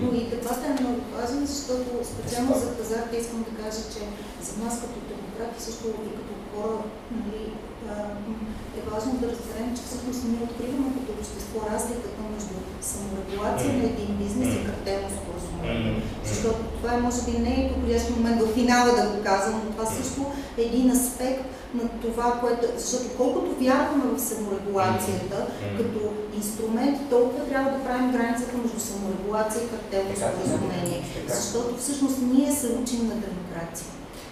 Но 0.00 0.18
и 0.18 0.24
дебата 0.24 0.66
е 0.66 0.80
много 0.82 1.00
важен, 1.16 1.46
защото 1.46 1.90
специално 2.04 2.54
за 2.54 2.66
хазарта 2.76 3.16
искам 3.16 3.44
да 3.48 3.62
кажа, 3.62 3.82
че 3.92 4.00
за 4.46 4.64
нас 4.64 4.80
като 4.80 4.98
демократи 5.08 5.62
също 5.62 5.84
и 5.88 6.10
като 6.18 6.32
хора 6.52 6.78
нали, 7.10 7.52
е 8.78 8.80
важно 8.90 9.12
да 9.20 9.26
разберем, 9.32 9.70
че 9.76 9.82
всъщност 9.82 10.20
ние 10.24 10.46
откриваме 10.48 10.90
като 10.96 11.10
общество 11.18 11.58
разликата 11.72 12.20
между 12.34 12.56
саморегулация 12.92 13.70
на 13.78 13.84
един 13.92 14.10
бизнес 14.22 14.54
и 14.54 14.66
картелно 14.68 15.08
споразумение. 15.18 16.02
Защото 16.30 16.60
това 16.78 16.94
е, 16.94 17.00
може 17.06 17.20
би, 17.26 17.32
не 17.38 17.54
е 17.54 17.68
подходящ 17.72 18.10
момент 18.10 18.42
в 18.42 18.54
финала 18.54 18.90
да 18.96 19.04
го 19.12 19.18
казвам, 19.24 19.62
но 19.64 19.70
това 19.70 19.86
също 19.86 20.20
е 20.58 20.62
един 20.62 20.90
аспект 20.90 21.44
на 21.74 21.88
това, 21.88 22.38
което... 22.40 22.66
Защото 22.78 23.04
колкото 23.16 23.64
вярваме 23.64 24.04
в 24.14 24.20
саморегулацията 24.20 25.46
като 25.78 26.00
инструмент, 26.36 27.10
толкова 27.10 27.44
трябва 27.44 27.70
да 27.70 27.84
правим 27.84 28.12
границата 28.12 28.56
между 28.58 28.80
саморегулация 28.80 29.62
и 29.62 29.68
картелно 29.68 30.16
споразумение. 30.16 31.02
Защото 31.28 31.76
всъщност 31.76 32.18
ние 32.32 32.52
се 32.52 32.66
учим 32.66 33.02
на 33.08 33.14
демокрация. 33.14 33.86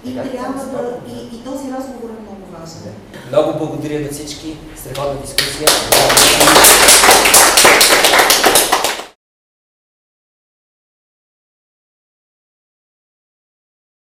И 0.05 0.14
трябва 0.14 0.64
да. 0.64 1.12
И, 1.12 1.36
и 1.36 1.44
този 1.44 1.72
разговор 1.72 2.10
е 2.10 2.22
много 2.22 2.44
важен. 2.52 2.93
Много 3.28 3.59
благодаря 3.59 4.01
на 4.01 4.09
всички. 4.09 4.56
Страхотна 4.77 5.20
дискусия. 5.20 5.68